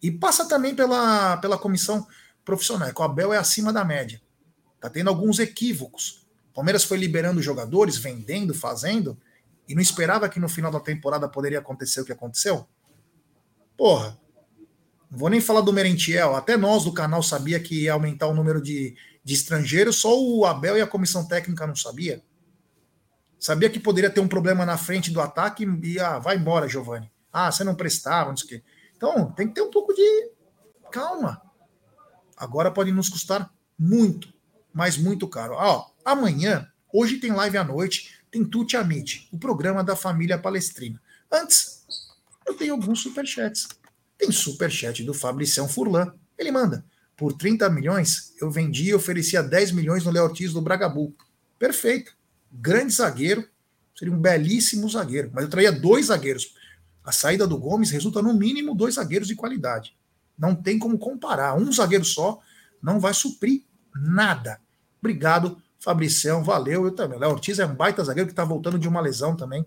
E 0.03 0.11
passa 0.11 0.49
também 0.49 0.75
pela, 0.75 1.37
pela 1.37 1.57
comissão 1.57 2.05
profissional, 2.45 2.93
que 2.93 3.01
o 3.01 3.05
Abel 3.05 3.33
é 3.33 3.39
acima 3.39 3.73
da 3.73 3.85
média. 3.85 4.21
Está 4.75 4.91
tendo 4.91 5.09
alguns 5.09 5.39
equívocos. 5.39 6.27
O 6.51 6.55
Palmeiras 6.55 6.85
foi 6.85 6.99
liberando 6.99 7.41
jogadores, 7.41 7.97
vendendo, 7.97 8.53
fazendo, 8.53 9.17
e 9.69 9.75
não 9.75 9.81
esperava 9.81 10.29
que 10.29 10.41
no 10.41 10.49
final 10.49 10.71
da 10.71 10.81
temporada 10.81 11.29
poderia 11.29 11.61
acontecer 11.61 12.01
o 12.01 12.05
que 12.05 12.13
aconteceu? 12.13 12.67
Porra, 13.77 14.19
não 15.11 15.19
vou 15.19 15.29
nem 15.29 15.41
falar 15.41 15.61
do 15.61 15.73
Merentiel, 15.73 16.35
até 16.35 16.57
nós 16.57 16.85
do 16.85 16.93
canal 16.93 17.23
sabia 17.23 17.61
que 17.61 17.85
ia 17.85 17.93
aumentar 17.93 18.27
o 18.27 18.35
número 18.35 18.61
de, 18.61 18.97
de 19.25 19.35
estrangeiros, 19.35 19.97
só 19.97 20.21
o 20.21 20.45
Abel 20.45 20.77
e 20.77 20.81
a 20.81 20.87
comissão 20.87 21.27
técnica 21.27 21.67
não 21.67 21.77
sabia. 21.77 22.23
Sabia 23.39 23.71
que 23.71 23.81
poderia 23.81 24.11
ter 24.11 24.21
um 24.21 24.29
problema 24.29 24.67
na 24.67 24.77
frente 24.77 25.11
do 25.11 25.21
ataque 25.21 25.65
e 25.83 25.99
ah, 25.99 26.19
vai 26.19 26.37
embora, 26.37 26.69
Giovanni. 26.69 27.11
Ah, 27.33 27.51
você 27.51 27.65
não 27.65 27.75
prestava, 27.75 28.31
não 28.31 28.37
sei 28.37 28.47
o 28.47 28.49
quê. 28.49 28.65
Então, 28.97 29.33
tem 29.33 29.49
que 29.49 29.55
ter 29.55 29.63
um 29.63 29.71
pouco 29.71 29.95
de 29.95 30.31
calma. 30.91 31.41
Agora 32.37 32.71
pode 32.71 32.93
nos 32.93 33.09
custar 33.09 33.51
muito, 33.79 34.33
mas 34.75 34.99
muito 34.99 35.27
caro. 35.29 35.55
Ó, 35.55 35.90
amanhã, 36.13 36.67
hoje 36.93 37.19
tem 37.19 37.33
live 37.33 37.57
à 37.57 37.65
noite, 37.65 38.15
tem 38.31 38.45
Tuti 38.45 38.77
Amit, 38.77 39.29
o 39.33 39.39
programa 39.39 39.83
da 39.83 39.97
família 39.97 40.39
palestrina. 40.39 41.01
Antes, 41.31 41.85
eu 42.47 42.55
tenho 42.55 42.75
alguns 42.75 43.01
superchats. 43.01 43.69
Tem 44.19 44.31
superchat 44.31 45.03
do 45.03 45.15
Fabricião 45.15 45.69
Furlan. 45.69 46.13
Ele 46.39 46.51
manda. 46.51 46.85
Por 47.17 47.33
30 47.33 47.69
milhões, 47.71 48.35
eu 48.41 48.51
vendi 48.51 48.89
e 48.89 48.95
oferecia 48.95 49.43
10 49.43 49.73
milhões 49.73 50.05
no 50.05 50.11
Léo 50.11 50.25
Ortiz 50.25 50.53
do 50.53 50.61
Bragabu. 50.61 51.15
Perfeito. 51.59 52.13
Grande 52.51 52.95
zagueiro. 52.95 53.47
Seria 53.97 54.15
um 54.15 54.19
belíssimo 54.19 54.89
zagueiro. 54.89 55.31
Mas 55.33 55.45
eu 55.45 55.51
traía 55.51 55.71
dois 55.71 56.07
zagueiros. 56.07 56.55
A 57.05 57.13
saída 57.13 57.47
do 57.47 57.59
Gomes 57.59 57.91
resulta 57.91 58.23
no 58.23 58.35
mínimo 58.35 58.75
dois 58.75 58.95
zagueiros 58.95 59.29
de 59.29 59.35
qualidade. 59.35 59.97
Não 60.39 60.55
tem 60.55 60.79
como 60.79 60.99
comparar. 60.99 61.55
Um 61.57 61.73
zagueiro 61.73 62.05
só 62.05 62.41
não 62.83 62.99
vai 62.99 63.13
suprir 63.13 63.63
nada. 63.95 64.61
Obrigado, 64.99 65.61
Fabricião. 65.81 66.45
Valeu. 66.45 66.85
Eu 66.85 66.93
também. 66.93 67.19
Léo 67.19 67.31
Ortiz 67.31 67.59
é 67.59 67.67
um 67.67 67.75
baita 67.75 68.05
zagueiro 68.05 68.29
que 68.29 68.33
está 68.33 68.45
voltando 68.45 68.79
de 68.79 68.87
uma 68.87 69.01
lesão 69.01 69.35
também. 69.35 69.65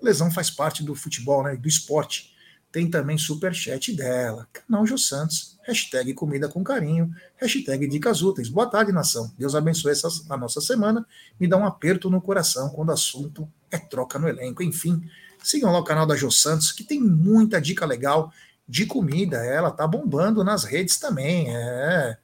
Lesão 0.00 0.30
faz 0.30 0.50
parte 0.50 0.84
do 0.84 0.94
futebol, 0.94 1.42
né? 1.42 1.56
Do 1.56 1.66
esporte. 1.66 2.36
Tem 2.70 2.90
também 2.90 3.16
superchat 3.16 3.96
dela. 3.96 4.46
Canal 4.52 4.86
Jô 4.86 4.98
Santos. 4.98 5.58
Hashtag 5.66 6.12
comida 6.12 6.48
com 6.48 6.62
carinho. 6.62 7.10
Hashtag 7.36 7.88
dicas 7.88 8.22
úteis. 8.22 8.48
Boa 8.48 8.66
tarde, 8.68 8.92
nação. 8.92 9.32
Deus 9.38 9.54
abençoe 9.54 9.92
essa, 9.92 10.08
a 10.28 10.36
nossa 10.36 10.60
semana. 10.60 11.04
Me 11.40 11.48
dá 11.48 11.56
um 11.56 11.64
aperto 11.64 12.10
no 12.10 12.20
coração 12.20 12.68
quando 12.68 12.90
o 12.90 12.92
assunto 12.92 13.48
é 13.70 13.78
troca 13.78 14.18
no 14.18 14.28
elenco. 14.28 14.62
Enfim, 14.62 15.02
sigam 15.42 15.72
lá 15.72 15.78
o 15.78 15.84
canal 15.84 16.06
da 16.06 16.14
Jô 16.14 16.30
Santos, 16.30 16.70
que 16.70 16.84
tem 16.84 17.00
muita 17.00 17.60
dica 17.60 17.86
legal 17.86 18.30
de 18.68 18.84
comida. 18.84 19.38
Ela 19.38 19.70
tá 19.70 19.86
bombando 19.86 20.44
nas 20.44 20.64
redes 20.64 20.98
também. 20.98 21.46
É. 21.48 22.18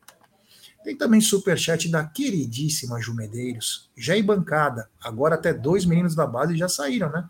Tem 0.84 0.96
também 0.96 1.20
superchat 1.20 1.88
da 1.88 2.04
queridíssima 2.04 3.00
Ju 3.00 3.14
Medeiros. 3.14 3.90
Já 3.96 4.16
em 4.16 4.22
bancada. 4.22 4.88
Agora 5.00 5.36
até 5.36 5.54
dois 5.54 5.84
meninos 5.84 6.14
da 6.14 6.26
base 6.26 6.56
já 6.56 6.68
saíram, 6.68 7.10
né? 7.10 7.26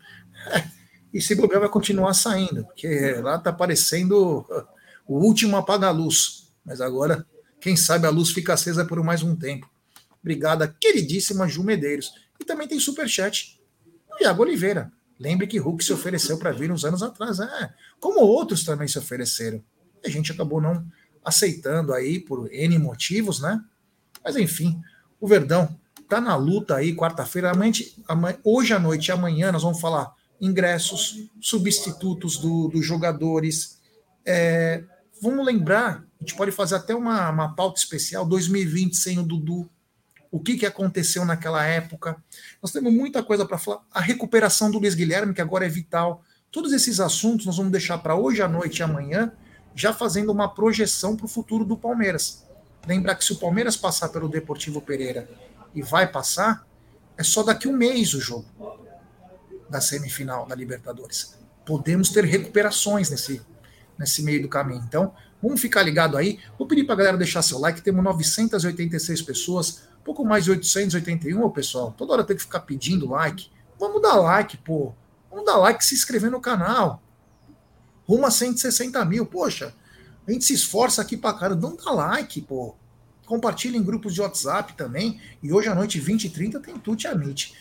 É. 0.47 0.63
E 1.13 1.21
se 1.21 1.35
bobear 1.35 1.61
vai 1.61 1.69
continuar 1.69 2.13
saindo, 2.15 2.65
porque 2.65 3.13
lá 3.21 3.37
tá 3.37 3.53
parecendo 3.53 4.45
o 5.07 5.19
último 5.19 5.55
apaga-luz. 5.55 6.51
Mas 6.65 6.81
agora, 6.81 7.25
quem 7.61 7.75
sabe 7.75 8.07
a 8.07 8.09
luz 8.09 8.31
fica 8.31 8.53
acesa 8.53 8.83
por 8.83 9.01
mais 9.03 9.21
um 9.21 9.35
tempo. 9.35 9.69
Obrigada, 10.21 10.75
queridíssima 10.79 11.47
Ju 11.47 11.63
Medeiros. 11.63 12.11
E 12.39 12.45
também 12.45 12.67
tem 12.67 12.79
superchat. 12.79 13.61
Iago 14.19 14.41
Oliveira. 14.41 14.91
Lembre 15.19 15.45
que 15.45 15.59
Hulk 15.59 15.83
se 15.83 15.93
ofereceu 15.93 16.37
para 16.37 16.51
vir 16.51 16.71
uns 16.71 16.83
anos 16.83 17.03
atrás. 17.03 17.39
É, 17.39 17.73
como 17.99 18.21
outros 18.21 18.63
também 18.63 18.87
se 18.87 18.97
ofereceram. 18.97 19.63
A 20.03 20.09
gente 20.09 20.31
acabou 20.31 20.59
não 20.59 20.85
aceitando 21.23 21.93
aí 21.93 22.19
por 22.19 22.51
N 22.51 22.77
motivos, 22.79 23.39
né? 23.39 23.63
Mas 24.23 24.35
enfim, 24.35 24.81
o 25.19 25.27
Verdão 25.27 25.77
tá 26.07 26.21
na 26.21 26.35
luta 26.35 26.75
aí 26.75 26.95
quarta-feira. 26.95 27.51
Hoje 28.43 28.73
à 28.73 28.79
noite 28.79 29.07
e 29.07 29.11
amanhã 29.11 29.51
nós 29.51 29.63
vamos 29.63 29.79
falar 29.79 30.13
ingressos, 30.39 31.29
substitutos 31.39 32.37
do, 32.37 32.67
dos 32.67 32.85
jogadores. 32.85 33.79
É, 34.25 34.83
vamos 35.21 35.45
lembrar, 35.45 36.03
a 36.19 36.23
gente 36.23 36.35
pode 36.35 36.51
fazer 36.51 36.75
até 36.75 36.93
uma, 36.93 37.29
uma 37.29 37.55
pauta 37.55 37.79
especial, 37.79 38.25
2020 38.25 38.95
sem 38.95 39.19
o 39.19 39.23
Dudu, 39.23 39.69
o 40.29 40.39
que, 40.39 40.57
que 40.57 40.65
aconteceu 40.65 41.23
naquela 41.23 41.63
época. 41.63 42.17
Nós 42.61 42.71
temos 42.71 42.91
muita 42.91 43.23
coisa 43.23 43.45
para 43.45 43.57
falar. 43.57 43.81
A 43.91 44.01
recuperação 44.01 44.69
do 44.69 44.79
Luiz 44.79 44.95
Guilherme, 44.95 45.33
que 45.33 45.41
agora 45.41 45.65
é 45.65 45.69
vital. 45.69 46.23
Todos 46.51 46.73
esses 46.73 46.99
assuntos 46.99 47.45
nós 47.45 47.55
vamos 47.55 47.71
deixar 47.71 47.97
para 47.99 48.15
hoje 48.15 48.41
à 48.41 48.47
noite 48.47 48.79
e 48.79 48.83
amanhã, 48.83 49.31
já 49.75 49.93
fazendo 49.93 50.31
uma 50.31 50.47
projeção 50.47 51.15
para 51.15 51.25
o 51.25 51.29
futuro 51.29 51.65
do 51.65 51.77
Palmeiras. 51.77 52.45
Lembrar 52.87 53.15
que 53.15 53.23
se 53.23 53.33
o 53.33 53.37
Palmeiras 53.37 53.77
passar 53.77 54.09
pelo 54.09 54.27
Deportivo 54.27 54.81
Pereira 54.81 55.29
e 55.73 55.81
vai 55.81 56.07
passar, 56.07 56.65
é 57.17 57.23
só 57.23 57.43
daqui 57.43 57.67
um 57.67 57.75
mês 57.75 58.13
o 58.13 58.19
jogo 58.19 58.45
da 59.69 59.79
semifinal 59.79 60.45
da 60.45 60.55
Libertadores. 60.55 61.35
Podemos 61.65 62.09
ter 62.09 62.25
recuperações 62.25 63.09
nesse, 63.09 63.41
nesse 63.97 64.21
meio 64.21 64.41
do 64.41 64.49
caminho. 64.49 64.83
Então, 64.85 65.13
vamos 65.41 65.61
ficar 65.61 65.81
ligado 65.81 66.17
aí. 66.17 66.39
Vou 66.57 66.67
pedir 66.67 66.83
para 66.83 66.93
a 66.95 66.97
galera 66.97 67.17
deixar 67.17 67.41
seu 67.41 67.57
like. 67.57 67.81
Temos 67.81 68.03
986 68.03 69.21
pessoas, 69.21 69.83
pouco 70.03 70.25
mais 70.25 70.43
de 70.43 70.51
881, 70.51 71.49
pessoal. 71.51 71.93
Toda 71.97 72.13
hora 72.13 72.23
tem 72.23 72.35
que 72.35 72.43
ficar 72.43 72.61
pedindo 72.61 73.09
like. 73.09 73.49
Vamos 73.79 74.01
dar 74.01 74.15
like, 74.15 74.57
pô. 74.57 74.93
Vamos 75.29 75.45
dar 75.45 75.57
like 75.57 75.83
se 75.83 75.95
inscrever 75.95 76.29
no 76.29 76.41
canal. 76.41 77.01
Rumo 78.07 78.25
a 78.25 78.31
160 78.31 79.03
mil. 79.05 79.25
Poxa, 79.25 79.73
a 80.27 80.31
gente 80.31 80.45
se 80.45 80.53
esforça 80.53 81.01
aqui 81.01 81.17
pra 81.17 81.33
cara. 81.33 81.55
Não 81.55 81.75
dá 81.75 81.91
like, 81.91 82.41
pô. 82.41 82.75
Compartilha 83.25 83.77
em 83.77 83.83
grupos 83.83 84.13
de 84.13 84.21
WhatsApp 84.21 84.73
também. 84.73 85.19
E 85.41 85.51
hoje 85.51 85.69
à 85.69 85.75
noite, 85.75 85.99
20 85.99 86.25
e 86.25 86.29
30, 86.29 86.59
tem 86.59 86.77
Tuti 86.77 87.07
Amit. 87.07 87.53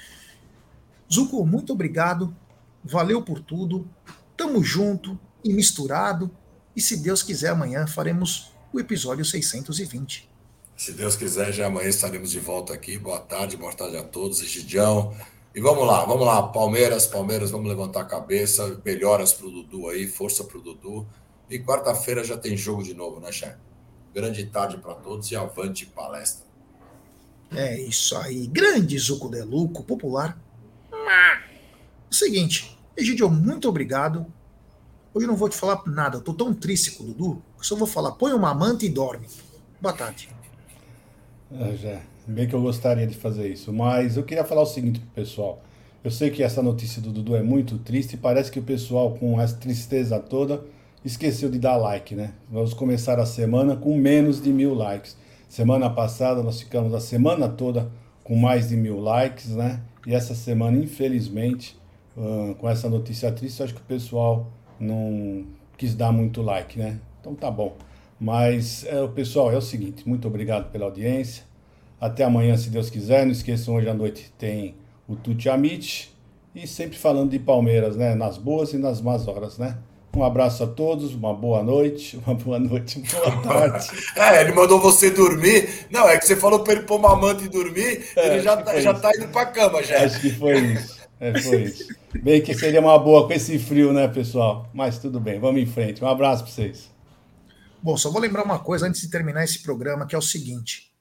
Zuko, 1.13 1.45
muito 1.47 1.73
obrigado. 1.73 2.35
Valeu 2.85 3.23
por 3.23 3.41
tudo. 3.41 3.89
Tamo 4.37 4.63
junto 4.63 5.19
e 5.45 5.53
misturado. 5.53 6.31
E 6.75 6.81
se 6.81 6.97
Deus 6.97 7.23
quiser, 7.23 7.51
amanhã 7.51 7.87
faremos 7.87 8.53
o 8.73 8.81
episódio 8.81 9.25
620. 9.25 10.29
Se 10.77 10.93
Deus 10.93 11.15
quiser, 11.15 11.53
já 11.53 11.67
amanhã 11.67 11.89
estaremos 11.89 12.31
de 12.31 12.41
volta 12.41 12.73
aqui. 12.73 12.99
Boa 12.99 13.21
tarde, 13.21 13.57
boa 13.57 13.73
tarde 13.73 13.97
a 13.97 14.03
todos. 14.03 14.43
Egidião, 14.43 15.15
e 15.55 15.61
vamos 15.61 15.87
lá, 15.87 16.05
vamos 16.05 16.27
lá, 16.27 16.49
Palmeiras, 16.49 17.07
Palmeiras, 17.07 17.51
vamos 17.51 17.69
levantar 17.69 18.01
a 18.01 18.05
cabeça, 18.05 18.81
melhoras 18.85 19.33
para 19.33 19.47
o 19.47 19.51
Dudu 19.51 19.89
aí, 19.89 20.07
força 20.07 20.45
para 20.45 20.59
o 20.59 20.63
Dudu. 20.63 21.07
E 21.51 21.59
quarta-feira 21.59 22.25
já 22.25 22.37
tem 22.37 22.57
jogo 22.57 22.83
de 22.83 22.95
novo, 22.95 23.21
né, 23.21 23.31
chefe? 23.31 23.59
Grande 24.15 24.47
tarde 24.47 24.79
para 24.79 24.95
todos 24.95 25.31
e 25.31 25.37
avante 25.37 25.85
palestra. 25.85 26.47
É 27.55 27.79
isso 27.79 28.17
aí, 28.17 28.47
grande 28.47 28.99
Zuco 28.99 29.29
de 29.29 29.43
Luco, 29.43 29.83
popular. 29.83 30.39
O 32.11 32.15
seguinte, 32.15 32.79
Egidio, 32.97 33.31
muito 33.31 33.69
obrigado. 33.69 34.27
Hoje 35.15 35.27
eu 35.27 35.31
não 35.31 35.37
vou 35.37 35.49
te 35.49 35.57
falar 35.57 35.83
nada, 35.87 36.17
eu 36.17 36.23
tô 36.23 36.33
tão 36.33 36.55
triste 36.55 36.93
com 36.93 37.05
o 37.05 37.07
Dudu, 37.09 37.43
que 37.59 37.67
só 37.67 37.77
vou 37.77 37.87
falar, 37.87 38.13
põe 38.13 38.33
uma 38.33 38.55
manta 38.55 38.87
e 38.87 38.89
dorme. 38.89 39.27
Boa 39.81 39.93
tarde. 39.93 40.31
Ah, 41.51 41.75
já. 41.75 42.01
Bem 42.27 42.47
que 42.47 42.55
eu 42.55 42.63
gostaria 42.63 43.07
de 43.07 43.17
fazer 43.17 43.49
isso. 43.49 43.73
Mas 43.73 44.17
eu 44.17 44.23
queria 44.23 44.45
falar 44.45 44.63
o 44.63 44.67
seguinte 44.67 45.01
pro 45.01 45.09
pessoal. 45.11 45.63
Eu 46.05 46.11
sei 46.11 46.31
que 46.31 46.43
essa 46.43 46.63
notícia 46.63 47.01
do 47.01 47.11
Dudu 47.11 47.37
é 47.37 47.43
muito 47.43 47.79
triste 47.79 48.17
parece 48.17 48.51
que 48.51 48.59
o 48.59 48.63
pessoal, 48.63 49.13
com 49.13 49.41
essa 49.41 49.57
tristeza 49.57 50.19
toda, 50.19 50.63
esqueceu 51.05 51.49
de 51.51 51.59
dar 51.59 51.77
like, 51.77 52.15
né? 52.15 52.33
Vamos 52.51 52.75
começar 52.75 53.19
a 53.19 53.27
semana 53.27 53.77
com 53.77 53.97
menos 53.97 54.41
de 54.43 54.53
mil 54.53 54.75
likes. 54.75 55.17
Semana 55.49 55.91
passada 55.91 56.43
nós 56.43 56.61
ficamos 56.61 56.95
a 56.95 57.01
semana 57.01 57.49
toda 57.49 57.91
com 58.25 58.37
mais 58.37 58.69
de 58.69 58.77
mil 58.77 59.01
likes, 59.01 59.51
né? 59.51 59.81
E 60.07 60.15
essa 60.15 60.35
semana, 60.35 60.77
infelizmente, 60.79 61.79
com 62.59 62.69
essa 62.69 62.89
notícia 62.89 63.31
triste, 63.33 63.63
acho 63.63 63.75
que 63.75 63.81
o 63.81 63.85
pessoal 63.85 64.51
não 64.79 65.45
quis 65.77 65.95
dar 65.95 66.13
muito 66.13 66.43
like, 66.43 66.79
né? 66.79 66.99
Então 67.21 67.35
tá 67.35 67.51
bom. 67.51 67.77
Mas, 68.19 68.85
é, 68.87 69.07
pessoal, 69.09 69.53
é 69.53 69.57
o 69.57 69.61
seguinte, 69.61 70.09
muito 70.09 70.27
obrigado 70.29 70.71
pela 70.71 70.85
audiência. 70.85 71.45
Até 72.03 72.25
amanhã, 72.25 72.57
se 72.57 72.69
Deus 72.69 72.91
quiser. 72.91 73.25
Não 73.25 73.31
esqueçam, 73.31 73.77
hoje 73.77 73.89
à 73.89 73.95
noite 73.95 74.35
tem 74.37 74.75
o 75.07 75.15
Tuti 75.15 75.49
Amit. 75.49 76.13
E 76.53 76.67
sempre 76.67 76.99
falando 76.99 77.31
de 77.31 77.39
Palmeiras, 77.39 77.97
né? 77.97 78.17
Nas 78.17 78.37
boas 78.37 78.73
e 78.73 78.77
nas 78.77 79.01
más 79.01 79.29
horas, 79.29 79.57
né? 79.57 79.79
Um 80.13 80.25
abraço 80.25 80.65
a 80.65 80.67
todos, 80.67 81.15
uma 81.15 81.33
boa 81.33 81.63
noite, 81.63 82.17
uma 82.27 82.35
boa 82.35 82.59
noite, 82.59 82.99
uma 82.99 83.31
boa 83.31 83.43
tarde. 83.43 83.87
é, 84.19 84.41
ele 84.41 84.51
mandou 84.51 84.81
você 84.81 85.11
dormir. 85.11 85.87
Não, 85.93 86.09
é 86.09 86.19
que 86.19 86.27
você 86.27 86.35
falou 86.35 86.65
para 86.65 86.73
ele 86.73 86.83
pôr 86.83 86.99
uma 86.99 87.15
manta 87.15 87.45
e 87.45 87.49
dormir, 87.49 88.05
é, 88.17 88.27
ele 88.35 88.43
já, 88.43 88.57
tá, 88.57 88.81
já 88.81 88.93
tá 88.95 89.13
indo 89.17 89.29
para 89.29 89.47
cama 89.47 89.81
já. 89.81 90.03
Acho 90.03 90.21
que 90.21 90.31
foi 90.31 90.59
isso. 90.59 91.01
É, 91.21 91.41
foi 91.41 91.63
isso. 91.63 91.87
Bem 92.21 92.43
que 92.43 92.53
seria 92.53 92.81
uma 92.81 92.99
boa 92.99 93.29
com 93.29 93.33
esse 93.33 93.61
frio, 93.61 93.93
né, 93.93 94.09
pessoal? 94.09 94.69
Mas 94.75 94.99
tudo 94.99 95.21
bem, 95.21 95.39
vamos 95.39 95.63
em 95.63 95.67
frente. 95.67 96.03
Um 96.03 96.09
abraço 96.09 96.43
para 96.43 96.53
vocês. 96.53 96.91
Bom, 97.81 97.97
só 97.97 98.11
vou 98.11 98.21
lembrar 98.21 98.43
uma 98.43 98.59
coisa 98.59 98.89
antes 98.89 99.01
de 99.01 99.09
terminar 99.09 99.45
esse 99.45 99.63
programa, 99.63 100.05
que 100.05 100.17
é 100.17 100.19
o 100.19 100.23
seguinte 100.23 100.92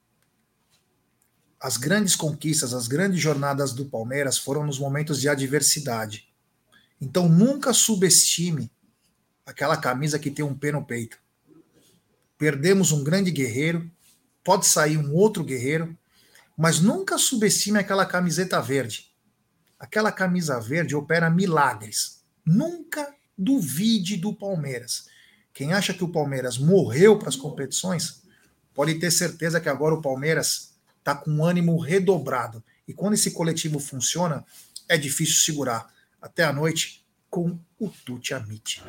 as 1.62 1.78
grandes 1.78 2.16
conquistas, 2.16 2.74
as 2.74 2.88
grandes 2.88 3.22
jornadas 3.22 3.72
do 3.72 3.86
Palmeiras 3.86 4.38
foram 4.38 4.66
nos 4.66 4.80
momentos 4.80 5.22
de 5.22 5.30
adversidade. 5.30 6.28
Então 7.00 7.30
nunca 7.30 7.72
subestime 7.72 8.72
aquela 9.46 9.78
camisa 9.78 10.18
que 10.18 10.32
tem 10.32 10.44
um 10.44 10.58
pé 10.58 10.72
no 10.72 10.84
peito. 10.84 11.20
Perdemos 12.38 12.92
um 12.92 13.04
grande 13.04 13.30
guerreiro, 13.30 13.90
pode 14.44 14.66
sair 14.66 14.98
um 14.98 15.14
outro 15.14 15.44
guerreiro, 15.44 15.96
Mas 16.58 16.80
nunca 16.80 17.18
subestime 17.18 17.80
aquela 17.80 18.06
camiseta 18.06 18.62
verde. 18.62 19.12
Aquela 19.80 20.12
camisa 20.12 20.60
verde 20.60 20.96
opera 20.96 21.30
milagres. 21.30 22.24
Nunca 22.46 23.16
duvide 23.36 24.18
do 24.18 24.32
Palmeiras. 24.32 25.08
Quem 25.54 25.74
acha 25.74 25.94
que 25.94 26.04
o 26.04 26.12
Palmeiras 26.12 26.60
morreu 26.60 27.18
para 27.18 27.30
as 27.30 27.36
competições, 27.36 28.22
pode 28.76 28.96
ter 29.00 29.10
certeza 29.10 29.60
que 29.60 29.70
agora 29.70 29.96
o 29.96 30.02
Palmeiras 30.02 30.71
está 31.02 31.16
com 31.16 31.44
ânimo 31.44 31.78
redobrado. 31.80 32.64
E 32.88 32.94
quando 32.94 33.16
esse 33.16 33.32
coletivo 33.32 33.80
funciona, 33.80 34.46
é 34.88 34.98
difícil 34.98 35.36
segurar. 35.36 35.92
Até 36.22 36.44
a 36.44 36.54
noite 36.54 37.04
com 37.30 37.60
o 37.80 37.90
Tuti 37.90 38.34
Amit. 38.34 38.84